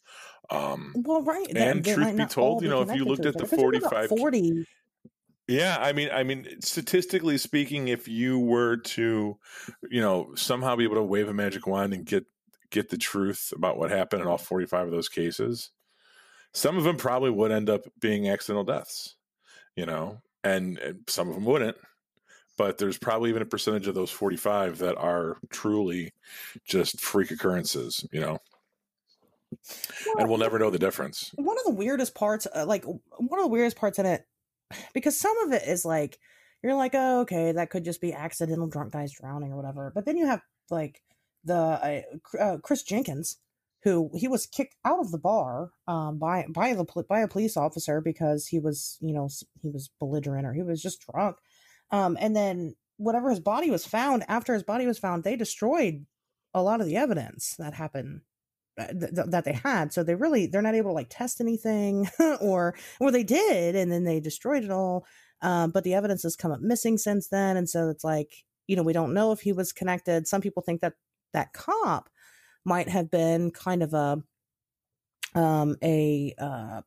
Um, 0.50 0.92
well, 0.94 1.22
right. 1.22 1.46
And 1.56 1.84
truth 1.84 2.16
be 2.16 2.26
told, 2.26 2.62
you 2.62 2.68
know, 2.68 2.82
if 2.82 2.94
you 2.94 3.04
looked 3.04 3.24
at 3.24 3.36
the 3.36 3.46
45 3.46 4.08
40 4.10 4.66
yeah, 5.46 5.76
I 5.78 5.92
mean, 5.92 6.08
I 6.12 6.22
mean, 6.22 6.46
statistically 6.60 7.36
speaking, 7.38 7.88
if 7.88 8.08
you 8.08 8.38
were 8.38 8.78
to, 8.78 9.38
you 9.90 10.00
know, 10.00 10.34
somehow 10.34 10.76
be 10.76 10.84
able 10.84 10.96
to 10.96 11.02
wave 11.02 11.28
a 11.28 11.34
magic 11.34 11.66
wand 11.66 11.92
and 11.92 12.04
get 12.04 12.24
get 12.70 12.88
the 12.88 12.98
truth 12.98 13.52
about 13.54 13.78
what 13.78 13.90
happened 13.90 14.22
in 14.22 14.28
all 14.28 14.38
45 14.38 14.86
of 14.86 14.90
those 14.90 15.08
cases, 15.08 15.70
some 16.52 16.76
of 16.76 16.84
them 16.84 16.96
probably 16.96 17.30
would 17.30 17.52
end 17.52 17.68
up 17.68 17.82
being 18.00 18.28
accidental 18.28 18.64
deaths, 18.64 19.16
you 19.76 19.86
know, 19.86 20.18
and, 20.42 20.78
and 20.78 21.00
some 21.08 21.28
of 21.28 21.34
them 21.34 21.44
wouldn't. 21.44 21.76
But 22.56 22.78
there's 22.78 22.98
probably 22.98 23.30
even 23.30 23.42
a 23.42 23.46
percentage 23.46 23.88
of 23.88 23.94
those 23.94 24.10
45 24.10 24.78
that 24.78 24.96
are 24.96 25.38
truly 25.50 26.12
just 26.66 27.00
freak 27.00 27.32
occurrences, 27.32 28.06
you 28.12 28.20
know. 28.20 28.38
Well, 30.06 30.16
and 30.18 30.28
we'll 30.28 30.38
never 30.38 30.58
know 30.58 30.70
the 30.70 30.78
difference. 30.78 31.32
One 31.34 31.58
of 31.58 31.64
the 31.64 31.72
weirdest 31.72 32.14
parts, 32.14 32.46
uh, 32.54 32.64
like 32.66 32.84
one 32.84 33.40
of 33.40 33.44
the 33.44 33.48
weirdest 33.48 33.76
parts 33.76 33.98
in 33.98 34.06
it, 34.06 34.26
because 34.94 35.18
some 35.18 35.36
of 35.38 35.52
it 35.52 35.66
is 35.66 35.84
like, 35.84 36.18
you're 36.62 36.74
like, 36.74 36.94
oh, 36.94 37.20
okay, 37.20 37.52
that 37.52 37.70
could 37.70 37.84
just 37.84 38.00
be 38.00 38.12
accidental 38.12 38.66
drunk 38.66 38.92
guys 38.92 39.12
drowning 39.12 39.52
or 39.52 39.56
whatever. 39.56 39.92
But 39.94 40.06
then 40.06 40.16
you 40.16 40.26
have 40.26 40.40
like 40.70 41.02
the 41.44 41.54
uh, 41.54 42.02
uh, 42.40 42.56
Chris 42.58 42.82
Jenkins, 42.82 43.38
who 43.82 44.10
he 44.14 44.28
was 44.28 44.46
kicked 44.46 44.76
out 44.84 44.98
of 44.98 45.12
the 45.12 45.18
bar 45.18 45.72
um, 45.86 46.18
by 46.18 46.46
by 46.48 46.72
the 46.72 46.84
by 47.08 47.20
a 47.20 47.28
police 47.28 47.56
officer 47.56 48.00
because 48.00 48.46
he 48.46 48.58
was 48.58 48.96
you 49.00 49.12
know 49.12 49.28
he 49.60 49.68
was 49.68 49.90
belligerent 50.00 50.46
or 50.46 50.54
he 50.54 50.62
was 50.62 50.80
just 50.80 51.04
drunk, 51.06 51.36
um, 51.90 52.16
and 52.18 52.34
then 52.34 52.74
whatever 52.96 53.28
his 53.28 53.40
body 53.40 53.70
was 53.70 53.84
found 53.84 54.24
after 54.28 54.54
his 54.54 54.62
body 54.62 54.86
was 54.86 54.98
found, 54.98 55.22
they 55.22 55.36
destroyed 55.36 56.06
a 56.54 56.62
lot 56.62 56.80
of 56.80 56.86
the 56.86 56.96
evidence 56.96 57.56
that 57.58 57.74
happened 57.74 58.22
th- 58.76 59.26
that 59.28 59.44
they 59.44 59.52
had. 59.52 59.92
So 59.92 60.02
they 60.02 60.14
really 60.14 60.46
they're 60.46 60.62
not 60.62 60.74
able 60.74 60.90
to 60.90 60.94
like 60.94 61.08
test 61.10 61.40
anything 61.40 62.08
or 62.40 62.74
or 63.00 63.10
they 63.10 63.24
did 63.24 63.76
and 63.76 63.90
then 63.90 64.04
they 64.04 64.20
destroyed 64.20 64.64
it 64.64 64.70
all 64.70 65.06
um, 65.42 65.70
but 65.70 65.84
the 65.84 65.94
evidence 65.94 66.22
has 66.22 66.36
come 66.36 66.52
up 66.52 66.60
missing 66.60 66.98
since 66.98 67.28
then 67.28 67.56
and 67.56 67.68
so 67.68 67.88
it's 67.88 68.04
like 68.04 68.44
you 68.66 68.76
know 68.76 68.82
we 68.82 68.92
don't 68.92 69.14
know 69.14 69.32
if 69.32 69.40
he 69.40 69.52
was 69.52 69.72
connected. 69.72 70.26
Some 70.26 70.40
people 70.40 70.62
think 70.62 70.80
that 70.80 70.94
that 71.32 71.52
cop 71.52 72.08
might 72.64 72.88
have 72.88 73.10
been 73.10 73.50
kind 73.50 73.82
of 73.82 73.92
a 73.94 74.22
um 75.34 75.76
a 75.82 76.34
uh 76.38 76.80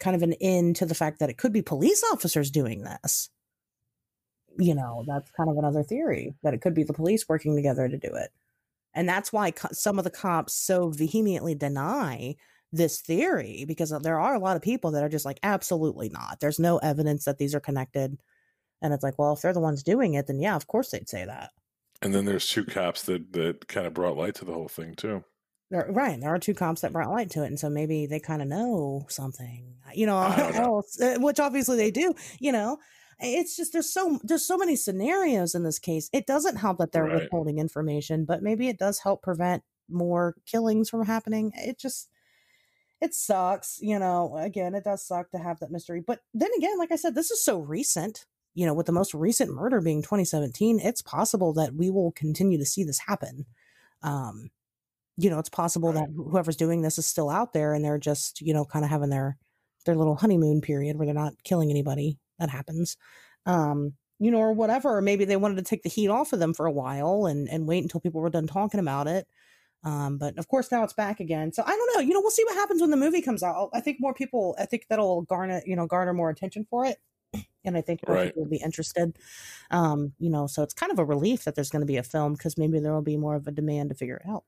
kind 0.00 0.16
of 0.16 0.22
an 0.22 0.34
end 0.40 0.76
to 0.76 0.86
the 0.86 0.94
fact 0.94 1.20
that 1.20 1.30
it 1.30 1.38
could 1.38 1.52
be 1.52 1.62
police 1.62 2.02
officers 2.12 2.50
doing 2.50 2.82
this. 2.82 3.30
You 4.58 4.74
know 4.74 5.04
that's 5.06 5.30
kind 5.30 5.48
of 5.48 5.56
another 5.56 5.82
theory 5.82 6.34
that 6.42 6.54
it 6.54 6.60
could 6.60 6.74
be 6.74 6.82
the 6.84 6.92
police 6.92 7.28
working 7.28 7.54
together 7.54 7.88
to 7.88 7.96
do 7.96 8.08
it 8.08 8.30
and 8.94 9.08
that's 9.08 9.32
why 9.32 9.50
co- 9.50 9.68
some 9.72 9.98
of 9.98 10.04
the 10.04 10.10
cops 10.10 10.54
so 10.54 10.90
vehemently 10.90 11.54
deny 11.54 12.34
this 12.72 13.00
theory 13.00 13.64
because 13.66 13.90
there 14.02 14.20
are 14.20 14.34
a 14.34 14.38
lot 14.38 14.56
of 14.56 14.62
people 14.62 14.90
that 14.90 15.02
are 15.02 15.08
just 15.08 15.24
like, 15.24 15.38
absolutely 15.42 16.08
not. 16.08 16.38
There's 16.40 16.58
no 16.58 16.78
evidence 16.78 17.24
that 17.24 17.38
these 17.38 17.54
are 17.54 17.60
connected. 17.60 18.18
And 18.82 18.92
it's 18.92 19.02
like, 19.02 19.18
well, 19.18 19.32
if 19.32 19.40
they're 19.40 19.52
the 19.52 19.60
ones 19.60 19.82
doing 19.82 20.14
it, 20.14 20.26
then 20.26 20.40
yeah, 20.40 20.56
of 20.56 20.66
course 20.66 20.90
they'd 20.90 21.08
say 21.08 21.24
that. 21.24 21.50
And 22.02 22.14
then 22.14 22.26
there's 22.26 22.46
two 22.46 22.64
cops 22.64 23.02
that 23.02 23.32
that 23.32 23.66
kind 23.66 23.86
of 23.86 23.94
brought 23.94 24.16
light 24.16 24.36
to 24.36 24.44
the 24.44 24.52
whole 24.52 24.68
thing 24.68 24.94
too. 24.94 25.24
There, 25.70 25.86
right. 25.90 26.18
There 26.18 26.32
are 26.32 26.38
two 26.38 26.54
cops 26.54 26.80
that 26.80 26.92
brought 26.92 27.10
light 27.10 27.30
to 27.30 27.42
it. 27.42 27.48
And 27.48 27.58
so 27.58 27.68
maybe 27.68 28.06
they 28.06 28.20
kind 28.20 28.40
of 28.40 28.48
know 28.48 29.06
something, 29.08 29.74
you 29.94 30.06
know, 30.06 30.28
know. 30.28 30.50
else, 30.54 31.00
uh, 31.00 31.18
which 31.18 31.40
obviously 31.40 31.76
they 31.76 31.90
do, 31.90 32.14
you 32.38 32.52
know. 32.52 32.78
It's 33.20 33.56
just 33.56 33.72
there's 33.72 33.92
so 33.92 34.20
there's 34.22 34.46
so 34.46 34.56
many 34.56 34.76
scenarios 34.76 35.54
in 35.54 35.64
this 35.64 35.78
case. 35.78 36.08
It 36.12 36.26
doesn't 36.26 36.56
help 36.56 36.78
that 36.78 36.92
they're 36.92 37.06
Right. 37.06 37.08
withholding 37.08 37.58
information, 37.58 38.24
but 38.24 38.42
maybe 38.42 38.68
it 38.68 38.78
does 38.78 39.00
help 39.00 39.22
prevent 39.22 39.64
more 39.88 40.36
killings 40.46 40.88
from 40.90 41.04
happening. 41.04 41.52
It 41.56 41.78
just 41.78 42.10
it 43.00 43.14
sucks, 43.14 43.78
you 43.80 43.98
know. 43.98 44.36
Again, 44.36 44.74
it 44.74 44.84
does 44.84 45.06
suck 45.06 45.30
to 45.32 45.38
have 45.38 45.60
that 45.60 45.70
mystery. 45.70 46.00
But 46.00 46.20
then 46.34 46.50
again, 46.58 46.78
like 46.78 46.92
I 46.92 46.96
said, 46.96 47.14
this 47.14 47.30
is 47.30 47.44
so 47.44 47.58
recent. 47.60 48.26
You 48.54 48.66
know, 48.66 48.74
with 48.74 48.86
the 48.86 48.92
most 48.92 49.14
recent 49.14 49.52
murder 49.54 49.80
being 49.80 50.02
2017, 50.02 50.80
it's 50.80 51.02
possible 51.02 51.52
that 51.54 51.74
we 51.74 51.90
will 51.90 52.12
continue 52.12 52.58
to 52.58 52.66
see 52.66 52.84
this 52.84 52.98
happen. 52.98 53.46
Um, 54.02 54.50
you 55.16 55.30
know, 55.30 55.38
it's 55.38 55.48
possible 55.50 55.92
Right. 55.92 55.94
that 55.94 56.10
whoever's 56.16 56.56
doing 56.56 56.82
this 56.82 56.98
is 56.98 57.06
still 57.06 57.30
out 57.30 57.52
there 57.52 57.74
and 57.74 57.84
they're 57.84 57.98
just, 57.98 58.40
you 58.40 58.54
know, 58.54 58.64
kind 58.64 58.84
of 58.84 58.90
having 58.90 59.10
their 59.10 59.38
their 59.86 59.96
little 59.96 60.16
honeymoon 60.16 60.60
period 60.60 60.96
where 60.96 61.06
they're 61.06 61.14
not 61.14 61.34
killing 61.44 61.70
anybody. 61.70 62.18
That 62.38 62.50
happens. 62.50 62.96
Um, 63.46 63.94
you 64.20 64.30
know, 64.30 64.38
or 64.38 64.52
whatever. 64.52 64.96
Or 64.96 65.00
maybe 65.02 65.24
they 65.24 65.36
wanted 65.36 65.56
to 65.56 65.62
take 65.62 65.82
the 65.82 65.88
heat 65.88 66.08
off 66.08 66.32
of 66.32 66.40
them 66.40 66.54
for 66.54 66.66
a 66.66 66.72
while 66.72 67.26
and 67.26 67.48
and 67.48 67.68
wait 67.68 67.82
until 67.82 68.00
people 68.00 68.20
were 68.20 68.30
done 68.30 68.46
talking 68.46 68.80
about 68.80 69.06
it. 69.06 69.26
Um, 69.84 70.18
but 70.18 70.36
of 70.38 70.48
course 70.48 70.72
now 70.72 70.82
it's 70.82 70.92
back 70.92 71.20
again. 71.20 71.52
So 71.52 71.62
I 71.64 71.70
don't 71.70 71.94
know. 71.94 72.00
You 72.00 72.12
know, 72.14 72.20
we'll 72.20 72.30
see 72.32 72.44
what 72.44 72.56
happens 72.56 72.80
when 72.80 72.90
the 72.90 72.96
movie 72.96 73.22
comes 73.22 73.44
out. 73.44 73.70
I 73.72 73.80
think 73.80 73.98
more 74.00 74.12
people. 74.12 74.56
I 74.58 74.66
think 74.66 74.86
that'll 74.88 75.22
garner 75.22 75.62
you 75.64 75.76
know 75.76 75.86
garner 75.86 76.12
more 76.12 76.30
attention 76.30 76.66
for 76.68 76.84
it, 76.84 76.96
and 77.64 77.76
I 77.76 77.80
think 77.80 78.00
more 78.08 78.16
Right. 78.16 78.26
people 78.26 78.42
will 78.42 78.50
be 78.50 78.56
interested. 78.56 79.16
Um, 79.70 80.14
you 80.18 80.30
know, 80.30 80.48
so 80.48 80.64
it's 80.64 80.74
kind 80.74 80.90
of 80.90 80.98
a 80.98 81.04
relief 81.04 81.44
that 81.44 81.54
there's 81.54 81.70
going 81.70 81.82
to 81.82 81.86
be 81.86 81.96
a 81.96 82.02
film 82.02 82.32
because 82.32 82.58
maybe 82.58 82.80
there 82.80 82.92
will 82.92 83.02
be 83.02 83.16
more 83.16 83.36
of 83.36 83.46
a 83.46 83.52
demand 83.52 83.90
to 83.90 83.94
figure 83.94 84.16
it 84.16 84.28
out. 84.28 84.42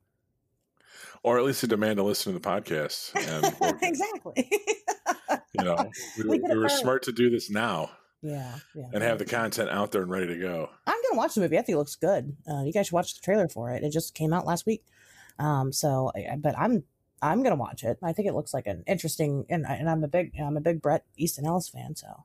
Or 1.22 1.38
at 1.38 1.44
least 1.44 1.62
a 1.62 1.66
demand 1.66 1.98
to 1.98 2.02
listen 2.02 2.32
to 2.32 2.38
the 2.38 2.48
podcast. 2.48 3.14
And 3.14 3.78
exactly. 3.82 4.50
you 5.60 5.64
know, 5.64 5.90
we, 6.18 6.24
We 6.24 6.38
were- 6.40 6.48
we 6.48 6.58
were 6.58 6.68
smart 6.68 7.02
to 7.04 7.12
do 7.12 7.30
this 7.30 7.48
now 7.50 7.90
yeah, 8.22 8.56
yeah. 8.74 8.84
and 8.92 9.02
have 9.02 9.18
the 9.18 9.24
content 9.24 9.70
out 9.70 9.92
there 9.92 10.02
and 10.02 10.10
ready 10.10 10.26
to 10.26 10.36
go. 10.38 10.68
I'm 10.86 10.98
gonna 11.02 11.16
watch 11.18 11.34
the 11.34 11.40
movie. 11.40 11.58
I 11.58 11.62
think 11.62 11.76
it 11.76 11.78
looks 11.78 11.96
good. 11.96 12.36
Uh, 12.50 12.62
you 12.62 12.72
guys 12.72 12.86
should 12.86 12.94
watch 12.94 13.14
the 13.14 13.20
trailer 13.20 13.48
for 13.48 13.70
it. 13.72 13.82
It 13.84 13.90
just 13.92 14.14
came 14.14 14.32
out 14.32 14.46
last 14.46 14.66
week. 14.66 14.84
Um, 15.38 15.72
so, 15.72 16.12
but 16.38 16.58
I'm 16.58 16.84
I'm 17.22 17.42
gonna 17.42 17.56
watch 17.56 17.82
it. 17.84 17.98
I 18.02 18.12
think 18.12 18.28
it 18.28 18.34
looks 18.34 18.52
like 18.52 18.66
an 18.66 18.82
interesting, 18.86 19.46
and 19.48 19.64
and 19.66 19.88
I'm 19.88 20.04
a 20.04 20.08
big 20.08 20.32
I'm 20.38 20.56
a 20.56 20.60
big 20.60 20.82
Bret 20.82 21.04
Easton 21.16 21.46
Ellis 21.46 21.68
fan. 21.68 21.96
So, 21.96 22.24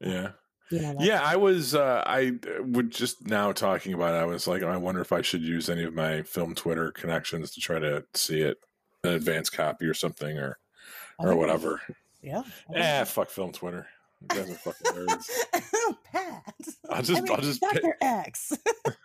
Yeah. 0.00 0.30
you 0.70 0.80
know, 0.82 0.94
Yeah, 1.00 1.22
I 1.24 1.36
was. 1.36 1.74
Uh, 1.74 2.02
I 2.06 2.32
would 2.60 2.90
just 2.90 3.26
now 3.26 3.52
talking 3.52 3.92
about 3.94 4.14
it. 4.14 4.18
I 4.18 4.24
was 4.24 4.46
like, 4.46 4.62
I 4.62 4.76
wonder 4.76 5.00
if 5.00 5.12
I 5.12 5.22
should 5.22 5.42
use 5.42 5.68
any 5.70 5.84
of 5.84 5.94
my 5.94 6.22
film 6.22 6.54
Twitter 6.54 6.92
connections 6.92 7.50
to 7.52 7.60
try 7.60 7.78
to 7.78 8.04
see 8.14 8.40
it, 8.42 8.58
an 9.04 9.10
advanced 9.14 9.52
copy 9.52 9.86
or 9.86 9.94
something, 9.94 10.38
or 10.38 10.58
or 11.18 11.34
whatever. 11.36 11.80
Yeah. 12.22 12.42
Eh, 12.74 13.04
fuck 13.04 13.30
film 13.30 13.52
Twitter. 13.52 13.86
You 14.22 14.28
guys 14.28 14.50
are 14.50 14.54
fucking 14.54 15.06
nerds. 15.06 15.30
Pat. 16.12 16.54
I'll 16.90 17.02
just- 17.02 17.18
I 17.18 17.20
mean, 17.22 17.32
I'll 17.34 17.40
just 17.40 17.62
pay- 17.62 17.80
Dr. 17.80 17.96
X. 18.02 18.52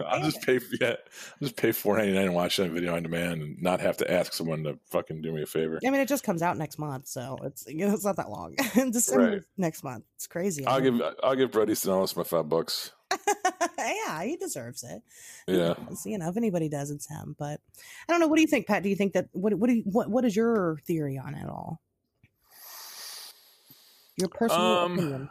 I'll 0.06 0.22
just 0.22 0.42
pay. 0.42 0.60
Yeah, 0.82 0.90
I'll 0.90 0.96
just 1.42 1.56
pay 1.56 1.72
four 1.72 1.96
ninety 1.98 2.12
nine 2.12 2.26
and 2.26 2.34
watch 2.36 2.58
that 2.58 2.70
video 2.72 2.94
on 2.96 3.04
demand, 3.04 3.42
and 3.42 3.62
not 3.62 3.80
have 3.80 3.96
to 3.98 4.12
ask 4.12 4.34
someone 4.34 4.64
to 4.64 4.78
fucking 4.92 5.22
do 5.22 5.32
me 5.32 5.44
a 5.44 5.46
favor. 5.46 5.80
I 5.86 5.90
mean, 5.90 6.02
it 6.02 6.10
just 6.10 6.26
comes 6.26 6.42
out 6.42 6.58
next 6.58 6.78
month, 6.78 7.08
so 7.08 7.38
it's 7.44 7.66
you 7.68 7.88
know, 7.88 7.94
it's 7.94 8.04
not 8.04 8.18
that 8.18 8.30
long. 8.30 8.56
December 8.92 9.30
Right. 9.32 9.42
next 9.58 9.84
month. 9.86 10.04
It's 10.16 10.28
crazy. 10.28 10.66
I'll 10.66 10.82
give 10.82 11.02
I'll 11.24 11.36
give 11.36 11.56
Easton 11.70 11.92
Ellis 11.92 12.16
my 12.18 12.24
five 12.24 12.50
bucks. 12.50 12.92
yeah, 13.78 14.24
he 14.24 14.36
deserves 14.36 14.84
it. 14.84 15.02
Yeah. 15.48 15.76
does. 15.88 16.06
You 16.06 16.18
know, 16.18 16.28
if 16.30 16.36
anybody 16.36 16.68
does, 16.68 16.92
it's 16.92 17.08
him. 17.08 17.36
But 17.40 17.62
I 18.10 18.12
don't 18.12 18.20
know. 18.20 18.28
What 18.28 18.36
do 18.36 18.42
you 18.42 18.48
think, 18.50 18.68
Pat? 18.68 18.84
Do 18.84 18.90
you 18.90 18.96
think 18.98 19.14
that 19.14 19.30
what 19.32 19.54
what 19.54 19.70
do 19.70 19.76
you, 19.78 19.84
what 19.86 20.10
what 20.10 20.26
is 20.26 20.36
your 20.36 20.78
theory 20.86 21.18
on 21.18 21.36
it 21.36 21.48
all? 21.48 21.80
Your 24.18 24.30
personal 24.30 24.62
Um, 24.62 24.94
opinion. 24.94 25.30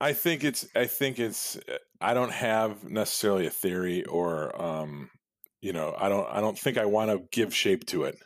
I 0.00 0.12
think 0.14 0.44
it's 0.44 0.66
I 0.74 0.86
think 0.86 1.18
it's 1.18 1.58
I 2.00 2.14
don't 2.14 2.32
have 2.32 2.84
necessarily 2.84 3.46
a 3.46 3.50
theory 3.50 4.04
or 4.04 4.60
um 4.60 5.10
you 5.60 5.72
know 5.72 5.94
I 5.98 6.08
don't 6.08 6.26
I 6.30 6.40
don't 6.40 6.58
think 6.58 6.78
I 6.78 6.86
want 6.86 7.10
to 7.10 7.26
give 7.30 7.54
shape 7.54 7.86
to 7.86 8.04
it. 8.04 8.16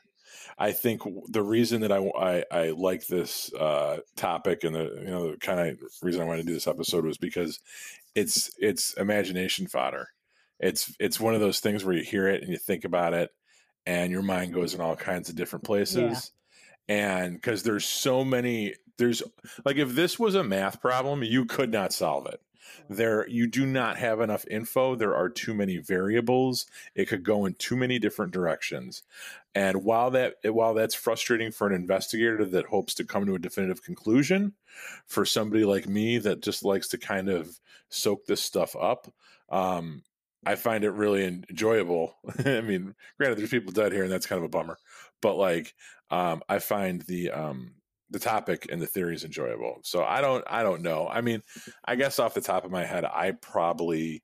I 0.57 0.71
think 0.71 1.03
the 1.29 1.43
reason 1.43 1.81
that 1.81 1.91
I 1.91 1.99
I, 1.99 2.45
I 2.51 2.71
like 2.71 3.07
this 3.09 3.53
uh, 3.55 3.99
topic 4.15 4.63
and 4.63 4.75
the 4.75 4.85
you 5.01 5.11
know 5.11 5.33
the 5.33 5.37
kind 5.39 5.59
of 5.59 5.81
reason 6.01 6.23
I 6.23 6.27
wanted 6.27 6.43
to 6.43 6.49
do 6.49 6.55
this 6.55 6.69
episode 6.69 7.05
was 7.05 7.19
because 7.19 7.59
it's 8.15 8.51
it's 8.59 8.93
imagination 8.95 9.67
fodder. 9.67 10.09
It's 10.61 10.95
it's 11.01 11.19
one 11.19 11.35
of 11.35 11.41
those 11.41 11.59
things 11.59 11.85
where 11.85 11.97
you 11.97 12.05
hear 12.05 12.29
it 12.29 12.43
and 12.43 12.53
you 12.53 12.59
think 12.59 12.85
about 12.85 13.15
it 13.15 13.31
and 13.85 14.13
your 14.13 14.23
mind 14.23 14.55
goes 14.55 14.75
in 14.75 14.81
all 14.81 14.95
kinds 14.95 15.29
of 15.29 15.35
different 15.35 15.65
places. 15.65 16.31
And 16.89 17.35
because 17.35 17.63
there's 17.65 17.85
so 17.85 18.25
many 18.25 18.75
there's 18.99 19.23
like 19.65 19.77
if 19.77 19.95
this 19.95 20.19
was 20.19 20.35
a 20.35 20.45
math 20.45 20.81
problem, 20.81 21.23
you 21.23 21.45
could 21.45 21.73
not 21.73 21.93
solve 21.93 22.27
it. 22.27 22.41
There 22.89 23.29
you 23.29 23.47
do 23.47 23.67
not 23.67 23.97
have 23.97 24.21
enough 24.21 24.47
info. 24.51 24.95
There 24.95 25.15
are 25.15 25.29
too 25.29 25.55
many 25.55 25.79
variables. 25.79 26.67
It 26.95 27.07
could 27.07 27.23
go 27.23 27.47
in 27.47 27.55
too 27.55 27.77
many 27.77 27.99
different 27.99 28.33
directions. 28.33 29.03
And 29.55 29.85
while 29.85 30.11
that 30.13 30.37
while 30.45 30.75
that's 30.75 30.95
frustrating 30.95 31.51
for 31.51 31.67
an 31.67 31.75
investigator 31.75 32.45
that 32.45 32.67
hopes 32.67 32.95
to 32.95 33.05
come 33.05 33.27
to 33.27 33.35
a 33.35 33.39
definitive 33.39 33.83
conclusion, 33.83 34.55
for 35.07 35.25
somebody 35.25 35.65
like 35.65 35.89
me 35.89 36.19
that 36.19 36.43
just 36.43 36.65
likes 36.65 36.89
to 36.89 36.99
kind 36.99 37.29
of 37.29 37.59
soak 37.89 38.27
this 38.27 38.41
stuff 38.41 38.75
up, 38.77 39.13
um, 39.51 40.03
I 40.47 40.57
find 40.57 40.85
it 40.85 40.91
really 40.91 41.25
enjoyable. 41.25 42.17
I 42.45 42.61
mean, 42.61 42.95
granted, 43.17 43.39
there's 43.39 43.51
people 43.51 43.73
dead 43.73 43.93
here, 43.93 44.03
and 44.03 44.13
that's 44.13 44.27
kind 44.27 44.39
of 44.39 44.45
a 44.45 44.49
bummer. 44.49 44.79
But 45.23 45.37
like, 45.37 45.75
um, 46.11 46.43
I 46.49 46.59
find 46.59 47.03
the 47.03 47.31
um, 47.31 47.75
the 48.11 48.19
topic 48.19 48.67
and 48.71 48.81
the 48.81 48.87
theory 48.87 49.15
is 49.15 49.25
enjoyable. 49.25 49.79
So 49.83 50.05
I 50.05 50.21
don't 50.21 50.45
I 50.49 50.63
don't 50.63 50.83
know. 50.83 51.09
I 51.09 51.21
mean, 51.21 51.43
I 51.85 51.97
guess 51.97 52.19
off 52.19 52.35
the 52.35 52.41
top 52.41 52.65
of 52.65 52.71
my 52.71 52.85
head, 52.85 53.05
I 53.05 53.33
probably 53.33 54.23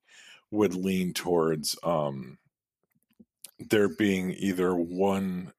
would 0.51 0.75
lean 0.75 1.13
towards 1.13 1.77
um, 1.83 2.37
there 3.59 3.89
being 3.89 4.33
either 4.37 4.75
one. 4.75 5.53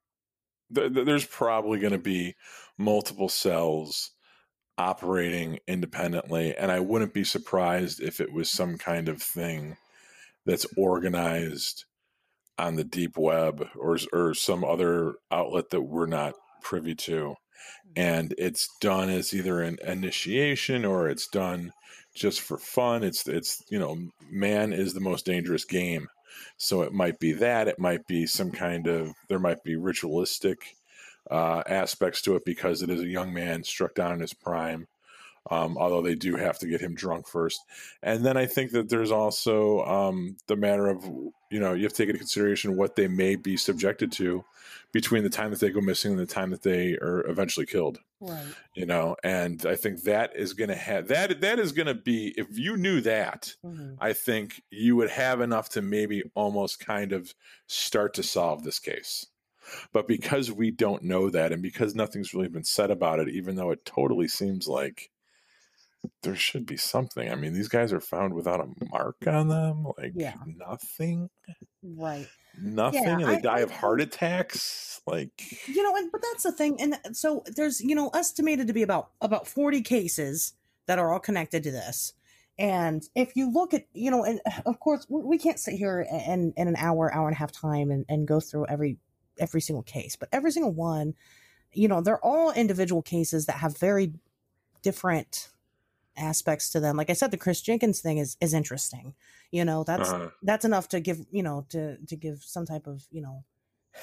Th- 0.75 0.93
th- 0.93 1.07
there's 1.07 1.27
probably 1.27 1.79
going 1.79 1.93
to 1.93 1.99
be 1.99 2.35
multiple 2.79 3.29
cells 3.29 4.11
operating 4.79 5.59
independently, 5.67 6.57
and 6.57 6.71
I 6.71 6.81
wouldn't 6.81 7.15
be 7.15 7.25
surprised 7.25 8.01
if 8.01 8.21
it 8.21 8.33
was 8.33 8.51
some 8.51 8.79
kind 8.79 9.09
of 9.09 9.23
thing 9.23 9.77
that's 10.47 10.67
organized 10.77 11.85
on 12.59 12.77
the 12.77 12.85
deep 12.85 13.17
web 13.17 13.67
or 13.77 13.99
or 14.13 14.35
some 14.35 14.65
other 14.65 15.15
outlet 15.31 15.71
that 15.71 15.83
we're 15.83 16.07
not 16.07 16.35
privy 16.63 16.95
to 16.95 17.35
and 17.97 18.35
it's 18.39 18.69
done 18.81 19.09
as 19.11 19.35
either 19.35 19.61
an 19.61 19.79
initiation 19.85 20.85
or 20.85 21.09
it's 21.09 21.29
done 21.29 21.73
just 22.15 22.41
for 22.41 22.59
fun. 22.59 23.03
It's 23.03 23.27
it's 23.27 23.63
you 23.69 23.79
know 23.79 23.97
man 24.31 24.73
is 24.73 24.95
the 24.95 25.01
most 25.01 25.27
dangerous 25.27 25.65
game. 25.65 26.09
So 26.57 26.83
it 26.83 26.93
might 26.93 27.19
be 27.19 27.33
that 27.33 27.69
it 27.69 27.79
might 27.79 28.07
be 28.07 28.27
some 28.27 28.51
kind 28.51 28.87
of 28.87 29.13
there 29.29 29.39
might 29.39 29.63
be 29.65 29.77
ritualistic 29.77 30.77
uh, 31.31 31.63
aspects 31.67 32.23
to 32.23 32.37
it 32.37 32.45
because 32.45 32.83
it 32.83 32.91
is 32.91 33.01
a 33.01 33.07
young 33.07 33.33
man 33.33 33.65
struck 33.65 33.95
down 33.95 34.13
in 34.13 34.21
his 34.21 34.35
prime 34.35 34.87
Um, 35.51 35.77
although 35.77 36.03
they 36.03 36.15
do 36.15 36.37
have 36.37 36.59
to 36.61 36.69
get 36.69 36.81
him 36.81 36.95
drunk 36.95 37.27
first, 37.27 37.61
and 38.03 38.25
then 38.25 38.37
I 38.37 38.47
think 38.47 38.71
that 38.73 38.89
there's 38.89 39.11
also 39.11 39.85
um, 39.85 40.37
the 40.47 40.57
matter 40.57 40.87
of 40.89 41.05
you 41.51 41.59
know 41.61 41.73
you 41.75 41.83
have 41.83 41.93
to 41.93 41.97
take 41.99 42.09
into 42.09 42.19
consideration 42.21 42.77
what 42.77 42.95
they 42.95 43.09
may 43.09 43.35
be 43.35 43.57
subjected 43.57 44.13
to 44.13 44.45
between 44.93 45.25
the 45.25 45.31
time 45.31 45.51
that 45.51 45.59
they 45.59 45.71
go 45.71 45.81
missing 45.81 46.13
and 46.13 46.21
the 46.21 46.27
time 46.27 46.51
that 46.51 46.63
they 46.63 46.93
are 46.99 47.27
eventually 47.29 47.67
killed. 47.67 47.99
Right. 48.21 48.55
You 48.75 48.87
know, 48.87 49.17
and 49.25 49.67
I 49.67 49.75
think 49.75 50.03
that 50.03 50.37
is 50.37 50.53
going 50.53 50.69
to 50.69 50.77
have 50.77 51.09
that 51.09 51.41
that 51.41 51.59
is 51.59 51.73
going 51.73 51.89
to 51.89 51.95
be 51.95 52.35
if 52.37 52.57
you 52.57 52.77
knew 52.77 53.01
that, 53.01 53.57
Mhm. 53.65 53.97
I 54.01 54.13
think 54.13 54.63
you 54.71 54.95
would 54.97 55.11
have 55.11 55.41
enough 55.41 55.71
to 55.71 55.83
maybe 55.83 56.23
almost 56.37 56.79
kind 56.79 57.13
of 57.13 57.35
start 57.67 58.15
to 58.15 58.23
solve 58.23 58.63
this 58.63 58.79
case. 58.79 59.27
But 59.93 60.09
because 60.09 60.51
we 60.53 60.71
don't 60.73 61.05
know 61.05 61.31
that 61.31 61.53
and 61.53 61.63
because 61.63 61.95
nothing's 61.95 62.35
really 62.35 62.49
been 62.49 62.65
said 62.65 62.91
about 62.91 63.21
it 63.21 63.29
even 63.29 63.55
though 63.57 63.71
it 63.71 63.85
totally 63.85 64.27
seems 64.29 64.67
like 64.69 65.11
there 66.23 66.35
should 66.37 66.67
be 66.67 66.77
something. 66.77 67.31
I 67.31 67.35
mean, 67.37 67.53
these 67.53 67.69
guys 67.69 67.93
are 67.93 68.01
found 68.01 68.35
without 68.35 68.61
a 68.61 68.69
mark 68.91 69.17
on 69.27 69.49
them, 69.49 69.87
like 69.99 70.13
Yeah. 70.15 70.35
nothing, 70.47 71.31
Right. 71.83 72.29
nothing, 72.59 73.05
and 73.07 73.21
they 73.25 73.37
I- 73.37 73.41
die 73.41 73.59
I- 73.59 73.61
of 73.61 73.71
heart 73.71 74.01
attacks. 74.01 75.01
Like, 75.07 75.31
you 75.67 75.83
know 75.83 75.97
and 75.97 76.13
but 76.13 76.23
that's 76.23 76.45
the 76.45 76.53
thing 76.53 76.81
and 76.81 76.95
uh, 76.95 77.13
so 77.13 77.43
there's 77.57 77.81
you 77.81 77.95
know 77.97 78.09
estimated 78.15 78.69
to 78.69 78.73
be 78.73 78.83
about 78.83 79.11
about 79.21 79.49
40 79.49 79.83
cases 79.83 80.53
that 80.87 81.01
are 81.01 81.13
all 81.13 81.19
connected 81.19 81.65
to 81.65 81.73
this 81.73 82.13
and 82.57 83.03
if 83.17 83.35
you 83.35 83.51
look 83.51 83.75
at 83.75 83.87
you 83.95 84.13
know 84.13 84.23
and 84.23 84.41
of 84.65 84.79
course 84.79 85.05
we 85.09 85.23
we 85.23 85.39
can't 85.39 85.59
sit 85.59 85.75
here 85.75 86.07
and 86.09 86.53
in 86.57 86.69
an 86.69 86.77
hour 86.77 87.13
hour 87.13 87.27
and 87.27 87.35
a 87.35 87.39
half 87.39 87.51
time 87.51 87.91
and, 87.91 88.05
and 88.09 88.29
go 88.29 88.39
through 88.39 88.65
every 88.69 88.97
every 89.41 89.61
single 89.61 89.83
case 89.83 90.15
but 90.15 90.29
every 90.31 90.53
single 90.53 90.73
one 90.73 91.15
you 91.73 91.89
know 91.89 92.01
they're 92.01 92.25
all 92.25 92.53
individual 92.53 93.03
cases 93.03 93.47
that 93.47 93.57
have 93.57 93.77
very 93.77 94.13
different 94.83 95.49
aspects 96.17 96.71
to 96.71 96.81
them. 96.81 96.97
Like 96.97 97.11
i 97.11 97.15
said 97.15 97.31
the 97.31 97.37
chris 97.37 97.61
jenkins 97.61 98.01
thing 98.01 98.19
is 98.19 98.37
is 98.41 98.55
interesting 98.55 99.15
you 99.51 99.65
know 99.65 99.85
that's 99.85 100.11
uh, 100.11 100.31
that's 100.43 100.65
enough 100.65 100.89
to 100.89 101.01
give 101.01 101.19
you 101.31 101.43
know 101.43 101.67
to 101.69 101.99
to 102.07 102.17
give 102.17 102.43
some 102.43 102.67
type 102.67 102.87
of 102.87 103.05
you 103.11 103.23
know 103.23 103.45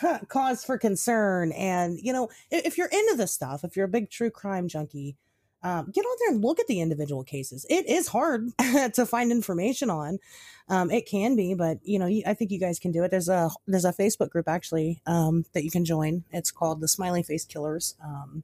cause 0.28 0.64
for 0.64 0.78
concern. 0.78 1.52
And 1.52 2.00
you 2.02 2.14
know 2.14 2.30
if, 2.52 2.66
if 2.66 2.78
you're 2.78 2.88
into 2.88 3.16
this 3.18 3.34
stuff 3.34 3.64
if 3.64 3.76
you're 3.76 3.86
a 3.86 3.90
big 3.90 4.10
true 4.10 4.30
crime 4.30 4.68
junkie 4.68 5.18
um, 5.62 5.92
get 5.94 6.06
out 6.06 6.16
there 6.20 6.30
and 6.30 6.42
look 6.42 6.62
at 6.62 6.68
the 6.68 6.80
individual 6.80 7.22
cases. 7.26 7.66
It 7.70 7.86
is 7.90 8.08
hard 8.08 8.48
to 8.94 9.06
find 9.06 9.30
information 9.30 9.90
on. 9.90 10.20
Um, 10.70 10.90
it 10.90 11.06
can 11.06 11.36
be 11.36 11.54
but 11.54 11.80
you 11.84 12.00
know 12.00 12.06
you, 12.06 12.24
i 12.26 12.34
think 12.34 12.52
you 12.52 12.60
guys 12.60 12.80
can 12.80 12.92
do 12.92 13.04
it. 13.04 13.12
There's 13.12 13.30
a 13.30 13.50
there's 13.68 13.86
a 13.86 13.94
facebook 13.94 14.30
group 14.30 14.48
actually 14.48 15.02
um, 15.06 15.46
that 15.54 15.64
you 15.64 15.72
can 15.72 15.84
join. 15.84 16.24
It's 16.32 16.52
called 16.52 16.80
the 16.80 16.88
smiley 16.88 17.24
face 17.24 17.46
killers. 17.46 17.96
Um, 18.04 18.44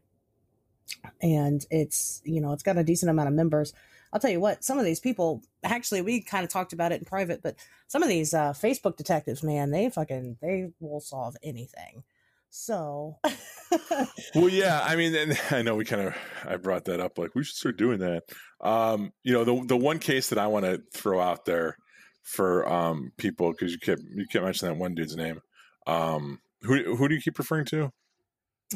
and 1.21 1.65
it's 1.69 2.21
you 2.25 2.41
know 2.41 2.53
it's 2.53 2.63
got 2.63 2.77
a 2.77 2.83
decent 2.83 3.09
amount 3.09 3.27
of 3.27 3.33
members 3.33 3.73
I'll 4.15 4.21
tell 4.21 4.31
you 4.31 4.39
what, 4.39 4.63
some 4.63 4.79
of 4.79 4.85
these 4.85 5.01
people 5.01 5.43
actually 5.61 6.01
we 6.01 6.21
kind 6.21 6.45
of 6.45 6.49
talked 6.49 6.71
about 6.71 6.93
it 6.93 6.99
in 6.99 7.05
private, 7.05 7.41
but 7.43 7.57
some 7.87 8.01
of 8.01 8.07
these 8.07 8.33
uh, 8.33 8.53
Facebook 8.53 8.95
detectives, 8.95 9.43
man, 9.43 9.71
they 9.71 9.89
fucking 9.89 10.37
they 10.41 10.69
will 10.79 11.01
solve 11.01 11.35
anything. 11.43 12.05
So 12.49 13.17
well, 14.33 14.47
yeah, 14.47 14.81
I 14.81 14.95
mean, 14.95 15.13
and 15.13 15.37
I 15.51 15.63
know 15.63 15.75
we 15.75 15.83
kind 15.83 16.07
of 16.07 16.15
I 16.47 16.55
brought 16.55 16.85
that 16.85 17.01
up, 17.01 17.17
like 17.17 17.35
we 17.35 17.43
should 17.43 17.57
start 17.57 17.77
doing 17.77 17.99
that. 17.99 18.23
Um, 18.61 19.11
you 19.23 19.33
know, 19.33 19.43
the 19.43 19.65
the 19.65 19.77
one 19.77 19.99
case 19.99 20.29
that 20.29 20.39
I 20.39 20.47
want 20.47 20.63
to 20.63 20.81
throw 20.93 21.19
out 21.19 21.43
there 21.43 21.75
for 22.23 22.65
um 22.71 23.11
people 23.17 23.51
because 23.51 23.73
you 23.73 23.79
kept 23.79 24.01
you 24.01 24.25
kept 24.27 24.45
mentioning 24.45 24.75
that 24.75 24.79
one 24.79 24.95
dude's 24.95 25.17
name. 25.17 25.41
Um, 25.87 26.39
who 26.61 26.95
who 26.95 27.09
do 27.09 27.15
you 27.15 27.21
keep 27.21 27.37
referring 27.37 27.65
to? 27.65 27.91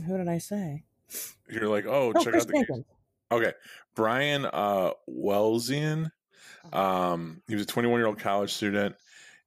who 0.06 0.18
did 0.18 0.28
I 0.28 0.38
say? 0.38 0.84
You're 1.50 1.68
like, 1.68 1.86
oh, 1.86 2.14
check 2.14 2.34
Chris 2.34 2.44
out 2.44 2.48
the. 2.48 2.54
Jenkins. 2.54 2.86
Okay, 3.32 3.54
Brian 3.96 4.46
uh, 4.46 4.92
Welzien. 5.10 6.12
Um, 6.74 7.42
he 7.48 7.56
was 7.56 7.64
a 7.64 7.68
21 7.68 8.00
year 8.00 8.08
old 8.08 8.20
college 8.20 8.54
student. 8.54 8.96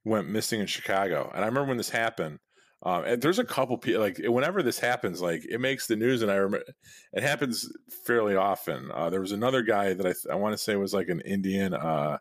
Went 0.05 0.27
missing 0.27 0.59
in 0.59 0.67
Chicago, 0.67 1.31
and 1.33 1.43
I 1.43 1.47
remember 1.47 1.69
when 1.69 1.77
this 1.77 1.89
happened. 1.89 2.39
Um, 2.85 3.05
and 3.05 3.21
there's 3.21 3.39
a 3.39 3.45
couple 3.45 3.77
people 3.77 4.01
like 4.01 4.17
whenever 4.17 4.61
this 4.61 4.77
happens, 4.77 5.21
like 5.21 5.45
it 5.49 5.61
makes 5.61 5.87
the 5.87 5.95
news, 5.95 6.21
and 6.21 6.29
I 6.29 6.35
remember 6.35 6.65
it 7.13 7.23
happens 7.23 7.71
fairly 8.05 8.35
often. 8.35 8.91
Uh, 8.93 9.09
there 9.09 9.21
was 9.21 9.31
another 9.31 9.61
guy 9.61 9.93
that 9.93 10.05
I 10.05 10.11
th- 10.11 10.27
I 10.29 10.35
want 10.35 10.53
to 10.53 10.57
say 10.57 10.75
was 10.75 10.93
like 10.93 11.07
an 11.07 11.21
Indian. 11.21 11.73
Uh, 11.73 12.17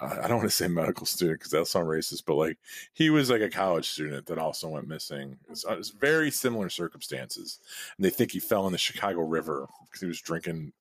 I 0.00 0.28
don't 0.28 0.38
want 0.38 0.50
to 0.50 0.54
say 0.54 0.68
medical 0.68 1.06
student 1.06 1.40
because 1.40 1.52
that 1.52 1.66
sounds 1.66 1.86
racist, 1.86 2.24
but 2.26 2.34
like 2.34 2.58
he 2.92 3.10
was 3.10 3.30
like 3.30 3.40
a 3.40 3.48
college 3.48 3.88
student 3.88 4.26
that 4.26 4.38
also 4.38 4.68
went 4.68 4.88
missing. 4.88 5.38
It's, 5.48 5.64
it's 5.68 5.90
very 5.90 6.30
similar 6.30 6.68
circumstances, 6.68 7.60
and 7.96 8.04
they 8.04 8.10
think 8.10 8.32
he 8.32 8.40
fell 8.40 8.66
in 8.66 8.72
the 8.72 8.78
Chicago 8.78 9.20
River 9.22 9.66
because 9.84 10.00
he 10.00 10.06
was 10.06 10.20
drinking 10.20 10.72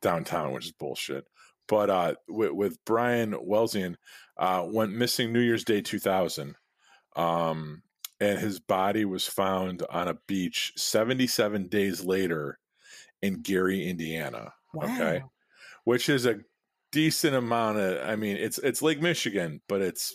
downtown, 0.00 0.52
which 0.52 0.66
is 0.66 0.72
bullshit. 0.72 1.26
But 1.66 1.90
uh, 1.90 2.14
with, 2.28 2.52
with 2.52 2.84
Brian 2.84 3.32
Welzien, 3.32 3.96
uh, 4.36 4.64
went 4.66 4.92
missing 4.92 5.32
New 5.32 5.40
Year's 5.40 5.64
Day 5.64 5.80
2000, 5.80 6.56
um, 7.16 7.82
and 8.20 8.38
his 8.38 8.60
body 8.60 9.04
was 9.04 9.26
found 9.26 9.82
on 9.90 10.08
a 10.08 10.18
beach 10.26 10.72
77 10.76 11.68
days 11.68 12.04
later 12.04 12.58
in 13.22 13.40
Gary, 13.42 13.88
Indiana. 13.88 14.52
Okay, 14.76 15.22
which 15.84 16.08
is 16.08 16.26
a 16.26 16.40
decent 16.94 17.34
amount 17.34 17.78
of. 17.78 18.08
I 18.08 18.14
mean, 18.16 18.36
it's 18.36 18.58
it's 18.58 18.80
Lake 18.80 19.02
Michigan, 19.02 19.60
but 19.68 19.82
it's 19.82 20.14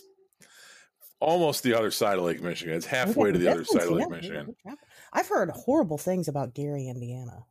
almost 1.20 1.62
the 1.62 1.74
other 1.74 1.90
side 1.90 2.16
of 2.18 2.24
Lake 2.24 2.42
Michigan. 2.42 2.74
It's 2.74 2.86
halfway 2.86 3.30
to 3.30 3.38
the 3.38 3.50
other 3.50 3.64
side 3.64 3.82
of 3.82 3.90
Lake 3.90 4.08
Michigan. 4.08 4.56
I've 5.12 5.28
heard 5.28 5.50
horrible 5.50 5.98
things 5.98 6.26
about 6.26 6.54
Gary, 6.54 6.88
Indiana. 6.88 7.44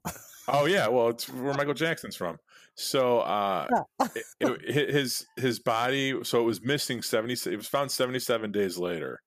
Oh 0.48 0.66
yeah, 0.66 0.88
well, 0.88 1.10
it's 1.10 1.30
where 1.30 1.54
Michael 1.54 1.76
Jackson's 1.76 2.16
from. 2.16 2.38
So 2.76 3.20
uh, 3.20 3.68
it, 4.16 4.24
it, 4.40 4.90
his 4.90 5.28
his 5.38 5.60
body, 5.60 6.16
so 6.24 6.42
it 6.42 6.46
was 6.46 6.64
missing 6.64 7.04
seventy. 7.04 7.34
It 7.34 7.58
was 7.58 7.68
found 7.68 7.92
seventy 7.92 8.20
seven 8.20 8.52
days 8.52 8.78
later. 8.78 9.22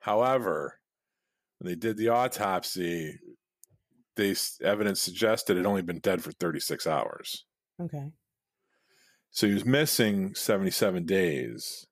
However, 0.00 0.80
when 1.58 1.70
they 1.70 1.76
did 1.76 1.96
the 1.96 2.08
autopsy, 2.08 3.18
they 4.16 4.34
evidence 4.62 5.00
suggested 5.00 5.52
it 5.52 5.58
had 5.58 5.66
only 5.66 5.82
been 5.82 6.00
dead 6.00 6.24
for 6.24 6.32
thirty 6.32 6.60
six 6.60 6.86
hours. 6.86 7.44
okay. 7.80 8.10
So 9.34 9.48
he 9.48 9.52
was 9.52 9.64
missing 9.64 10.34
seventy 10.36 10.70
seven 10.70 11.04
days, 11.06 11.86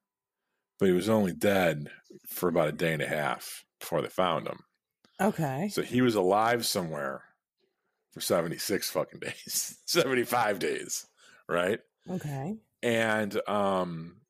but 0.78 0.86
he 0.86 0.92
was 0.92 1.08
only 1.08 1.32
dead 1.32 1.90
for 2.28 2.48
about 2.48 2.68
a 2.68 2.72
day 2.72 2.92
and 2.92 3.02
a 3.02 3.06
half 3.06 3.64
before 3.80 4.00
they 4.00 4.08
found 4.08 4.46
him. 4.46 4.60
Okay. 5.20 5.68
So 5.68 5.82
he 5.82 6.02
was 6.02 6.14
alive 6.14 6.64
somewhere 6.64 7.24
for 8.12 8.20
76 8.20 8.90
fucking 8.90 9.20
days, 9.20 9.78
75 9.86 10.60
days, 10.60 11.06
right? 11.48 11.80
Okay. 12.08 12.58
And 12.82 13.48
um 13.48 14.20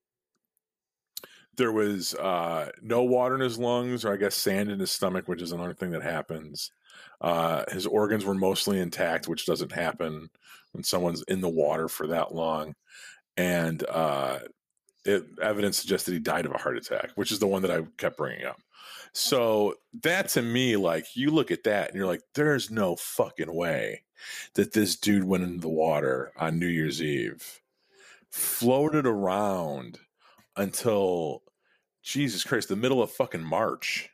there 1.57 1.73
was 1.73 2.15
uh 2.15 2.71
no 2.81 3.03
water 3.03 3.35
in 3.35 3.41
his 3.43 3.59
lungs 3.59 4.05
or 4.07 4.13
I 4.15 4.17
guess 4.17 4.35
sand 4.35 4.71
in 4.71 4.81
his 4.81 4.91
stomach, 4.91 5.29
which 5.29 5.43
is 5.43 5.53
another 5.53 5.75
thing 5.75 5.91
that 5.91 6.03
happens. 6.03 6.71
Uh 7.21 7.65
his 7.71 7.87
organs 7.87 8.25
were 8.25 8.35
mostly 8.35 8.81
intact, 8.81 9.29
which 9.29 9.45
doesn't 9.47 9.73
happen 9.73 10.31
when 10.73 10.85
someone's 10.85 11.23
in 11.23 11.41
the 11.41 11.49
water 11.49 11.89
for 11.89 12.07
that 12.09 12.35
long. 12.35 12.75
And 13.37 13.85
uh 13.89 14.41
it, 15.05 15.25
evidence 15.41 15.79
suggests 15.79 16.07
that 16.07 16.13
he 16.13 16.19
died 16.19 16.47
of 16.47 16.53
a 16.53 16.59
heart 16.59 16.77
attack, 16.77 17.11
which 17.17 17.33
is 17.33 17.39
the 17.39 17.47
one 17.47 17.63
that 17.63 17.71
I 17.71 17.83
kept 17.97 18.17
bringing 18.17 18.47
up. 18.47 18.61
So 19.13 19.75
that 20.03 20.29
to 20.31 20.43
me, 20.43 20.77
like 20.77 21.17
you 21.17 21.31
look 21.31 21.51
at 21.51 21.65
that 21.65 21.89
and 21.89 21.97
you're 21.97 22.07
like, 22.07 22.23
there's 22.35 22.71
no 22.71 22.97
fucking 22.97 23.53
way 23.53 24.03
that 24.55 24.73
this 24.73 24.97
dude 24.97 25.25
went 25.25 25.45
into 25.45 25.61
the 25.61 25.69
water 25.69 26.33
on 26.37 26.59
New 26.59 26.69
Year's 26.69 27.03
Eve, 27.03 27.61
floated 28.31 29.07
around 29.07 29.99
until 30.57 31.43
Jesus 32.03 32.45
Christ, 32.45 32.69
the 32.69 32.77
middle 32.77 33.03
of 33.03 33.11
fucking 33.11 33.45
March. 33.45 34.09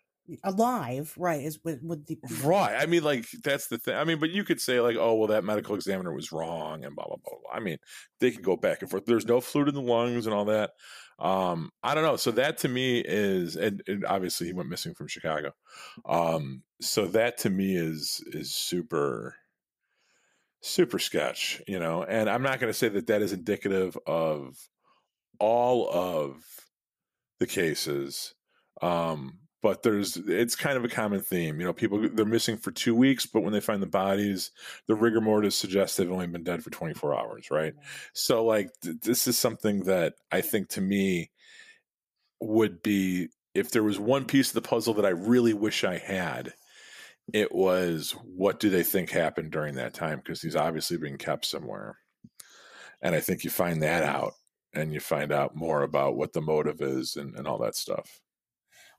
Alive, 0.44 1.14
right? 1.16 1.42
Is 1.42 1.58
with, 1.64 1.82
with 1.82 2.06
the 2.06 2.18
Right. 2.42 2.76
I 2.78 2.86
mean, 2.86 3.02
like 3.02 3.26
that's 3.42 3.68
the 3.68 3.78
thing. 3.78 3.96
I 3.96 4.04
mean, 4.04 4.18
but 4.18 4.30
you 4.30 4.44
could 4.44 4.60
say 4.60 4.80
like, 4.80 4.96
oh, 4.98 5.14
well, 5.14 5.28
that 5.28 5.44
medical 5.44 5.74
examiner 5.74 6.12
was 6.12 6.32
wrong 6.32 6.84
and 6.84 6.94
blah 6.94 7.06
blah 7.06 7.16
blah. 7.16 7.38
blah. 7.42 7.52
I 7.52 7.60
mean, 7.60 7.78
they 8.20 8.30
can 8.30 8.42
go 8.42 8.56
back 8.56 8.82
and 8.82 8.90
forth. 8.90 9.06
There's 9.06 9.26
no 9.26 9.40
fluid 9.40 9.68
in 9.68 9.74
the 9.74 9.80
lungs 9.80 10.26
and 10.26 10.34
all 10.34 10.46
that. 10.46 10.70
Um, 11.18 11.70
I 11.82 11.94
don't 11.94 12.04
know. 12.04 12.16
So 12.16 12.30
that 12.32 12.58
to 12.58 12.68
me 12.68 13.00
is, 13.00 13.56
and, 13.56 13.82
and 13.88 14.04
obviously 14.04 14.46
he 14.46 14.52
went 14.52 14.68
missing 14.68 14.94
from 14.94 15.08
Chicago. 15.08 15.52
Um, 16.06 16.62
so 16.80 17.06
that 17.08 17.38
to 17.38 17.50
me 17.50 17.76
is 17.76 18.22
is 18.32 18.54
super, 18.54 19.34
super 20.60 20.98
sketch, 20.98 21.60
you 21.66 21.78
know. 21.78 22.04
And 22.04 22.30
I'm 22.30 22.42
not 22.42 22.60
going 22.60 22.72
to 22.72 22.78
say 22.78 22.88
that 22.88 23.08
that 23.08 23.22
is 23.22 23.32
indicative 23.32 23.98
of 24.06 24.56
all 25.40 25.88
of 25.90 26.44
the 27.40 27.46
cases. 27.46 28.34
Um, 28.80 29.38
but 29.62 29.82
there's 29.82 30.16
it's 30.16 30.54
kind 30.54 30.76
of 30.76 30.84
a 30.84 30.88
common 30.88 31.20
theme. 31.20 31.60
You 31.60 31.66
know, 31.66 31.72
people 31.72 32.08
they're 32.12 32.24
missing 32.24 32.56
for 32.56 32.70
two 32.70 32.94
weeks, 32.94 33.26
but 33.26 33.42
when 33.42 33.52
they 33.52 33.60
find 33.60 33.82
the 33.82 33.86
bodies, 33.86 34.52
the 34.86 34.94
rigor 34.94 35.20
mortis 35.20 35.56
suggests 35.56 35.96
they've 35.96 36.10
only 36.10 36.26
been 36.28 36.44
dead 36.44 36.62
for 36.62 36.70
24 36.70 37.18
hours, 37.18 37.50
right? 37.50 37.74
So 38.12 38.44
like 38.44 38.70
th- 38.82 39.00
this 39.02 39.26
is 39.26 39.38
something 39.38 39.84
that 39.84 40.14
I 40.30 40.40
think 40.40 40.68
to 40.70 40.80
me 40.80 41.30
would 42.40 42.82
be 42.82 43.28
if 43.54 43.70
there 43.70 43.82
was 43.82 43.98
one 43.98 44.24
piece 44.24 44.48
of 44.48 44.54
the 44.54 44.68
puzzle 44.68 44.94
that 44.94 45.06
I 45.06 45.10
really 45.10 45.54
wish 45.54 45.82
I 45.82 45.98
had, 45.98 46.54
it 47.32 47.52
was 47.52 48.12
what 48.24 48.60
do 48.60 48.70
they 48.70 48.84
think 48.84 49.10
happened 49.10 49.50
during 49.50 49.74
that 49.74 49.94
time 49.94 50.18
because 50.18 50.40
he's 50.40 50.56
obviously 50.56 50.96
being 50.98 51.18
kept 51.18 51.44
somewhere. 51.44 51.98
and 53.02 53.14
I 53.14 53.20
think 53.20 53.44
you 53.44 53.50
find 53.50 53.82
that 53.82 54.02
out, 54.04 54.34
and 54.74 54.92
you 54.92 55.00
find 55.00 55.32
out 55.32 55.56
more 55.56 55.82
about 55.82 56.16
what 56.16 56.32
the 56.32 56.40
motive 56.40 56.80
is 56.80 57.16
and, 57.16 57.34
and 57.36 57.46
all 57.46 57.58
that 57.58 57.76
stuff. 57.76 58.20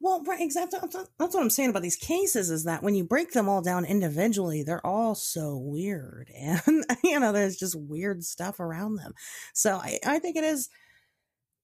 Well, 0.02 0.24
right, 0.24 0.40
exactly. 0.40 0.80
That's 0.82 1.34
what 1.34 1.42
I'm 1.42 1.50
saying 1.50 1.72
about 1.72 1.82
these 1.82 1.98
cases 1.98 2.50
is 2.50 2.64
that 2.64 2.82
when 2.82 2.96
you 2.96 3.04
break 3.04 3.32
them 3.32 3.50
all 3.50 3.62
down 3.62 3.84
individually, 3.84 4.64
they're 4.64 4.86
all 4.86 5.14
so 5.14 5.58
weird, 5.58 6.32
and 6.36 6.86
you 7.04 7.20
know, 7.20 7.32
there's 7.32 7.58
just 7.58 7.76
weird 7.76 8.24
stuff 8.24 8.60
around 8.60 8.96
them. 8.96 9.14
So 9.54 9.76
I, 9.76 10.00
I 10.06 10.20
think 10.20 10.38
it 10.38 10.44
is. 10.44 10.70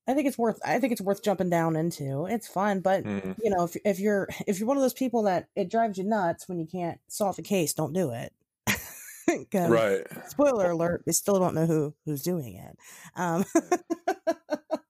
I 0.08 0.14
think 0.14 0.28
it's 0.28 0.38
worth. 0.38 0.60
I 0.64 0.80
think 0.80 0.92
it's 0.92 1.02
worth 1.02 1.24
jumping 1.24 1.50
down 1.50 1.76
into. 1.76 2.26
It's 2.26 2.48
fun, 2.48 2.82
but 2.82 3.06
mm-hmm. 3.06 3.32
you 3.42 3.50
know, 3.50 3.64
if 3.64 3.76
if 3.86 4.00
you're 4.00 4.28
if 4.46 4.60
you're 4.60 4.68
one 4.68 4.78
of 4.78 4.84
those 4.84 4.94
people 4.94 5.24
that 5.24 5.48
it 5.56 5.72
drives 5.72 5.98
you 5.98 6.04
nuts 6.04 6.48
when 6.48 6.60
you 6.60 6.68
can't 6.68 7.00
solve 7.08 7.40
a 7.40 7.42
case, 7.42 7.74
don't 7.74 7.94
do 7.94 8.12
it. 8.12 8.34
right. 9.54 10.06
Spoiler 10.28 10.72
alert: 10.72 11.04
they 11.06 11.12
still 11.14 11.40
don't 11.40 11.56
know 11.56 11.66
who 11.66 11.96
who's 12.06 12.22
doing 12.22 12.56
it. 12.56 12.78
Um, 13.16 13.46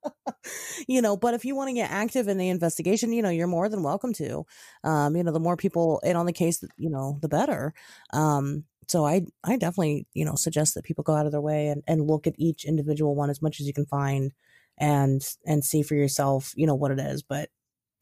you 0.87 1.01
know, 1.01 1.17
but 1.17 1.33
if 1.33 1.45
you 1.45 1.55
want 1.55 1.69
to 1.69 1.73
get 1.73 1.91
active 1.91 2.27
in 2.27 2.37
the 2.37 2.49
investigation, 2.49 3.13
you 3.13 3.21
know, 3.21 3.29
you're 3.29 3.47
more 3.47 3.69
than 3.69 3.83
welcome 3.83 4.13
to. 4.13 4.45
Um, 4.83 5.15
you 5.15 5.23
know, 5.23 5.31
the 5.31 5.39
more 5.39 5.57
people 5.57 5.99
in 6.03 6.15
on 6.15 6.25
the 6.25 6.33
case, 6.33 6.63
you 6.77 6.89
know, 6.89 7.17
the 7.21 7.29
better. 7.29 7.73
Um, 8.13 8.65
so 8.87 9.05
I 9.05 9.25
I 9.43 9.57
definitely 9.57 10.07
you 10.13 10.25
know 10.25 10.35
suggest 10.35 10.75
that 10.75 10.83
people 10.83 11.03
go 11.03 11.15
out 11.15 11.25
of 11.25 11.31
their 11.31 11.41
way 11.41 11.67
and, 11.67 11.83
and 11.87 12.07
look 12.07 12.27
at 12.27 12.35
each 12.37 12.65
individual 12.65 13.15
one 13.15 13.29
as 13.29 13.41
much 13.41 13.59
as 13.59 13.67
you 13.67 13.73
can 13.73 13.85
find 13.85 14.31
and 14.77 15.21
and 15.45 15.63
see 15.63 15.81
for 15.81 15.95
yourself 15.95 16.53
you 16.55 16.67
know 16.67 16.75
what 16.75 16.91
it 16.91 16.99
is 16.99 17.23
but 17.23 17.49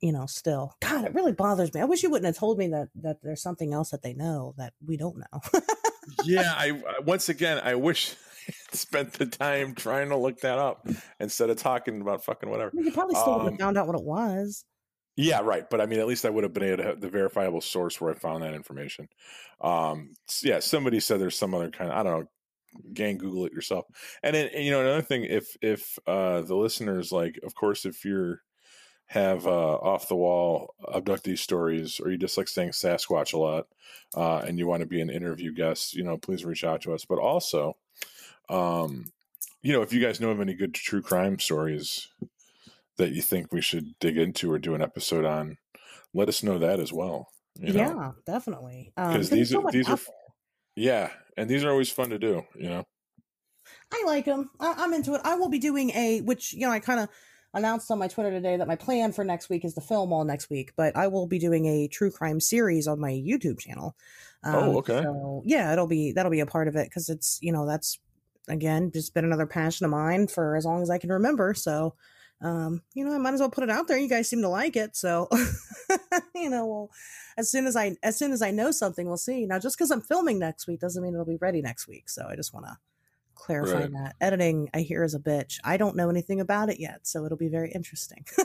you 0.02 0.12
know 0.12 0.26
still 0.26 0.76
god 0.82 1.06
it 1.06 1.14
really 1.14 1.32
bothers 1.32 1.74
me 1.74 1.82
i 1.82 1.86
wish 1.86 2.04
you 2.04 2.10
wouldn't 2.10 2.26
have 2.26 2.38
told 2.38 2.58
me 2.58 2.68
that 2.68 2.90
that 2.96 3.22
there's 3.22 3.42
something 3.42 3.74
else 3.74 3.92
that 3.92 4.02
they 4.02 4.14
know 4.14 4.54
that 4.58 4.74
we 4.86 4.98
don't 4.98 5.18
know 5.18 5.62
yeah 6.24 6.54
i 6.58 6.72
once 7.06 7.30
again 7.30 7.60
i 7.64 7.76
wish 7.76 8.16
spent 8.72 9.14
the 9.14 9.26
time 9.26 9.76
trying 9.76 10.10
to 10.10 10.18
look 10.18 10.42
that 10.42 10.60
up 10.60 10.88
instead 11.20 11.50
of 11.50 11.58
talking 11.58 12.02
about 12.02 12.24
fucking 12.24 12.50
whatever. 12.50 12.72
you 12.74 12.92
probably 12.92 13.16
still 13.16 13.34
um, 13.34 13.44
would 13.44 13.52
have 13.54 13.60
found 13.60 13.78
out 13.78 13.88
what 13.88 13.96
it 13.96 14.06
was. 14.06 14.66
Yeah, 15.16 15.42
right. 15.42 15.70
But 15.70 15.80
I 15.80 15.86
mean, 15.86 16.00
at 16.00 16.08
least 16.08 16.26
I 16.26 16.30
would 16.30 16.44
have 16.44 16.54
been 16.54 16.64
able 16.64 16.78
to 16.78 16.84
have 16.84 17.02
the 17.02 17.10
verifiable 17.10 17.62
source 17.62 18.02
where 18.02 18.12
I 18.12 18.16
found 18.16 18.44
that 18.44 18.56
information. 18.56 19.08
Um, 19.62 20.14
yeah, 20.42 20.60
somebody 20.60 21.00
said 21.00 21.20
there's 21.20 21.38
some 21.38 21.54
other 21.54 21.70
kind 21.70 21.92
of 21.92 21.98
I 21.98 22.04
don't 22.04 22.20
know. 22.22 22.28
Gang, 22.92 23.20
Google 23.20 23.46
it 23.46 23.54
yourself. 23.54 23.86
And 24.24 24.36
then, 24.36 24.50
you 24.56 24.72
know, 24.72 24.82
another 24.82 25.04
thing, 25.04 25.26
if 25.26 25.56
if 25.62 26.00
uh, 26.08 26.42
the 26.42 26.56
listeners 26.56 27.12
like, 27.12 27.40
of 27.44 27.54
course, 27.54 27.86
if 27.86 28.04
you're 28.04 28.42
have 29.08 29.46
uh, 29.46 29.76
off 29.76 30.08
the 30.08 30.16
wall 30.16 30.74
abductee 30.84 31.38
stories, 31.38 32.00
or 32.00 32.10
you 32.10 32.18
just 32.18 32.38
like 32.38 32.48
saying 32.48 32.72
Sasquatch 32.72 33.34
a 33.34 33.38
lot, 33.38 33.68
uh, 34.16 34.38
and 34.40 34.58
you 34.58 34.66
want 34.66 34.82
to 34.82 34.88
be 34.88 35.02
an 35.02 35.10
interview 35.12 35.54
guest, 35.54 35.94
you 35.94 36.04
know, 36.04 36.18
please 36.18 36.46
reach 36.46 36.64
out 36.64 36.82
to 36.82 36.94
us. 36.94 37.06
But 37.06 37.20
also, 37.20 37.78
um, 38.50 39.12
you 39.62 39.74
know, 39.74 39.82
if 39.82 39.94
you 39.94 40.02
guys 40.02 40.20
know 40.20 40.30
of 40.30 40.42
any 40.42 40.54
good 40.54 40.74
true 40.74 41.02
crime 41.02 41.40
stories 41.40 42.08
that 42.98 43.12
you 43.12 43.22
think 43.22 43.52
we 43.52 43.62
should 43.62 43.98
dig 44.00 44.18
into 44.18 44.52
or 44.52 44.60
do 44.60 44.76
an 44.76 44.82
episode 44.82 45.26
on, 45.26 45.58
let 46.14 46.30
us 46.30 46.44
know 46.44 46.60
that 46.60 46.80
as 46.80 46.94
well. 46.94 47.30
yeah, 47.60 47.94
know? 47.94 48.16
definitely. 48.26 48.92
Because 48.96 49.32
um, 49.32 49.38
these 49.38 49.54
are 49.54 49.72
these 49.72 49.90
are, 49.90 50.00
yeah, 50.76 51.10
and 51.38 51.50
these 51.50 51.64
are 51.64 51.72
always 51.72 51.90
fun 51.90 52.10
to 52.10 52.20
do. 52.20 52.44
You 52.56 52.70
know, 52.70 52.84
I 53.92 54.04
like 54.06 54.26
them. 54.26 54.50
I, 54.60 54.84
am 54.84 54.94
into 54.94 55.14
it. 55.14 55.22
I 55.24 55.36
will 55.36 55.50
be 55.50 55.60
doing 55.60 55.92
a, 55.92 56.22
which 56.22 56.54
you 56.54 56.68
know, 56.68 56.72
I 56.72 56.80
kind 56.80 57.00
of 57.00 57.10
announced 57.54 57.92
on 57.92 58.00
my 58.00 58.08
Twitter 58.08 58.32
today 58.32 58.58
that 58.58 58.68
my 58.68 58.76
plan 58.76 59.12
for 59.12 59.24
next 59.24 59.50
week 59.50 59.64
is 59.64 59.76
to 59.76 59.82
film 59.82 60.12
all 60.12 60.24
next 60.24 60.50
week, 60.50 60.74
but 60.76 60.96
I 60.96 61.08
will 61.08 61.28
be 61.28 61.40
doing 61.40 61.66
a 61.68 61.88
true 61.88 62.12
crime 62.12 62.40
series 62.40 62.88
on 62.88 63.00
my 63.00 63.12
YouTube 63.12 63.60
channel. 63.60 63.96
Oh, 64.44 64.50
um, 64.50 64.70
oh, 64.70 64.78
okay. 64.80 65.04
So 65.04 65.44
yeah, 65.46 65.72
it'll 65.72 65.88
be 65.88 66.12
that'll 66.12 66.32
be 66.32 66.40
a 66.40 66.46
part 66.46 66.68
of 66.68 66.76
it 66.76 66.90
because 66.90 67.10
it's 67.10 67.40
you 67.42 67.52
know 67.52 67.66
that's 67.66 68.00
again, 68.48 68.92
just 68.92 69.14
been 69.14 69.26
another 69.26 69.48
passion 69.48 69.86
of 69.86 69.92
mine 69.92 70.28
for 70.28 70.56
as 70.56 70.66
long 70.66 70.82
as 70.82 70.90
I 70.90 70.98
can 70.98 71.12
remember. 71.12 71.54
So, 71.54 71.96
um, 72.42 72.82
you 72.94 73.06
know, 73.06 73.14
I 73.14 73.18
might 73.18 73.34
as 73.34 73.40
well 73.40 73.50
put 73.50 73.64
it 73.64 73.70
out 73.70 73.88
there. 73.88 73.98
You 73.98 74.10
guys 74.10 74.30
seem 74.30 74.42
to 74.42 74.50
like 74.50 74.76
it, 74.76 74.96
so 74.96 75.30
you 76.36 76.50
know, 76.50 76.66
well, 76.66 76.92
as 77.38 77.50
soon 77.50 77.66
as 77.66 77.76
I 77.76 77.96
as 78.04 78.18
soon 78.18 78.32
as 78.32 78.42
I 78.42 78.52
know 78.52 78.72
something, 78.72 79.08
we'll 79.08 79.18
see. 79.18 79.46
Now, 79.46 79.60
just 79.60 79.78
because 79.78 79.92
I'm 79.92 80.02
filming 80.02 80.40
next 80.40 80.68
week 80.68 80.82
doesn't 80.82 81.02
mean 81.02 81.14
it'll 81.14 81.26
be 81.26 81.38
ready 81.38 81.62
next 81.62 81.88
week. 81.88 82.10
So, 82.10 82.28
I 82.30 82.36
just 82.36 82.54
want 82.54 82.66
to 82.66 82.78
clarify 83.36 83.82
right. 83.82 83.92
that 83.92 84.16
editing 84.22 84.70
I 84.74 84.80
hear 84.80 85.04
is 85.04 85.16
a 85.16 85.20
bitch. 85.20 85.60
I 85.64 85.78
don't 85.78 85.96
know 85.96 86.10
anything 86.10 86.40
about 86.40 86.70
it 86.70 86.80
yet, 86.80 87.08
so 87.08 87.26
it'll 87.26 87.38
be 87.38 87.48
very 87.48 87.72
interesting. 87.72 88.26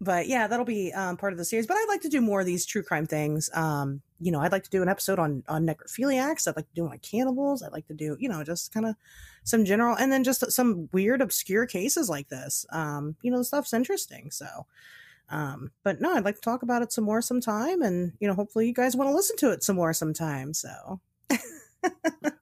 but 0.00 0.28
yeah, 0.28 0.46
that'll 0.46 0.64
be 0.64 0.92
um, 0.92 1.16
part 1.16 1.32
of 1.32 1.38
the 1.38 1.44
series. 1.44 1.66
But 1.66 1.76
I'd 1.76 1.88
like 1.88 2.02
to 2.02 2.08
do 2.08 2.20
more 2.20 2.40
of 2.40 2.46
these 2.46 2.66
true 2.66 2.82
crime 2.82 3.06
things. 3.06 3.50
Um, 3.54 4.02
you 4.20 4.32
know, 4.32 4.40
I'd 4.40 4.52
like 4.52 4.64
to 4.64 4.70
do 4.70 4.82
an 4.82 4.88
episode 4.88 5.18
on 5.18 5.42
on 5.48 5.66
necrophiliacs. 5.66 6.48
I'd 6.48 6.56
like 6.56 6.68
to 6.68 6.74
do 6.74 6.86
on 6.86 6.98
cannibals. 6.98 7.62
I'd 7.62 7.72
like 7.72 7.86
to 7.88 7.94
do, 7.94 8.16
you 8.18 8.28
know, 8.28 8.42
just 8.44 8.72
kind 8.72 8.86
of 8.86 8.96
some 9.44 9.64
general, 9.64 9.96
and 9.96 10.10
then 10.10 10.24
just 10.24 10.50
some 10.50 10.88
weird, 10.92 11.20
obscure 11.20 11.66
cases 11.66 12.08
like 12.08 12.28
this. 12.28 12.66
Um, 12.70 13.16
you 13.22 13.30
know, 13.30 13.38
the 13.38 13.44
stuff's 13.44 13.72
interesting. 13.72 14.30
So, 14.30 14.66
um, 15.28 15.70
but 15.82 16.00
no, 16.00 16.14
I'd 16.14 16.24
like 16.24 16.36
to 16.36 16.40
talk 16.40 16.62
about 16.62 16.82
it 16.82 16.92
some 16.92 17.04
more 17.04 17.22
sometime, 17.22 17.82
and 17.82 18.12
you 18.20 18.28
know, 18.28 18.34
hopefully, 18.34 18.66
you 18.66 18.74
guys 18.74 18.96
want 18.96 19.10
to 19.10 19.14
listen 19.14 19.36
to 19.38 19.50
it 19.50 19.62
some 19.62 19.76
more 19.76 19.92
sometime. 19.92 20.54
So, 20.54 21.00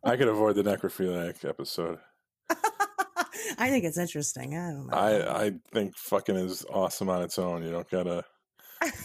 I 0.05 0.17
could 0.17 0.29
avoid 0.29 0.57
the 0.57 0.63
necrophiliac 0.63 1.49
episode. 1.49 1.99
I 3.59 3.71
think 3.71 3.85
it's 3.85 3.99
interesting. 3.99 4.57
I 4.57 4.71
don't 4.71 4.87
know. 4.87 4.97
I 4.97 5.47
I 5.47 5.53
think 5.73 5.97
fucking 5.97 6.37
is 6.37 6.65
awesome 6.73 7.09
on 7.09 7.23
its 7.23 7.39
own. 7.39 7.63
You 7.63 7.71
don't 7.71 7.89
gotta 7.91 8.25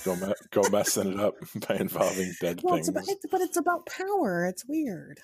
go 0.04 0.16
me- 0.16 0.34
go 0.52 0.62
messing 0.72 1.14
it 1.14 1.20
up 1.20 1.36
by 1.68 1.76
involving 1.76 2.34
dead 2.41 2.62
well, 2.64 2.76
things. 2.76 2.90
It's 2.90 2.98
about, 2.98 3.18
but 3.32 3.41
it's 3.41 3.58
about 3.58 3.86
power. 3.86 4.46
It's 4.46 4.66
weird. 4.66 5.20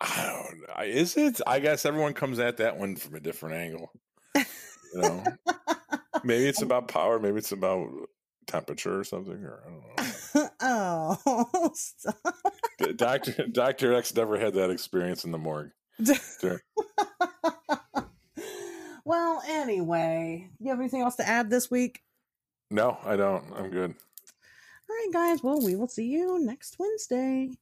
I 0.00 0.26
don't 0.26 0.60
know. 0.60 0.84
Is 0.84 1.16
it? 1.16 1.40
I 1.46 1.60
guess 1.60 1.86
everyone 1.86 2.14
comes 2.14 2.38
at 2.38 2.58
that 2.58 2.76
one 2.76 2.96
from 2.96 3.14
a 3.14 3.20
different 3.20 3.56
angle. 3.56 3.92
You 4.34 4.44
know, 4.94 5.24
maybe 6.24 6.46
it's 6.46 6.62
about 6.62 6.88
power. 6.88 7.18
Maybe 7.18 7.38
it's 7.38 7.52
about 7.52 7.88
temperature 8.46 8.98
or 8.98 9.04
something. 9.04 9.44
Or 9.44 9.62
I 9.64 9.70
don't 9.70 10.34
know. 10.34 10.48
oh, 12.78 12.92
Doctor 12.96 13.46
Doctor 13.46 13.94
X 13.94 14.14
never 14.14 14.38
had 14.38 14.54
that 14.54 14.70
experience 14.70 15.24
in 15.24 15.32
the 15.32 15.38
morgue. 15.38 15.70
Sure. 16.40 16.60
well, 19.04 19.42
anyway, 19.48 20.50
you 20.58 20.70
have 20.70 20.80
anything 20.80 21.02
else 21.02 21.16
to 21.16 21.28
add 21.28 21.50
this 21.50 21.70
week? 21.70 22.02
No, 22.74 22.98
I 23.04 23.14
don't. 23.14 23.44
I'm 23.56 23.70
good. 23.70 23.94
All 24.90 24.96
right, 24.96 25.10
guys. 25.12 25.44
Well, 25.44 25.60
we 25.62 25.76
will 25.76 25.86
see 25.86 26.06
you 26.06 26.40
next 26.44 26.74
Wednesday. 26.76 27.56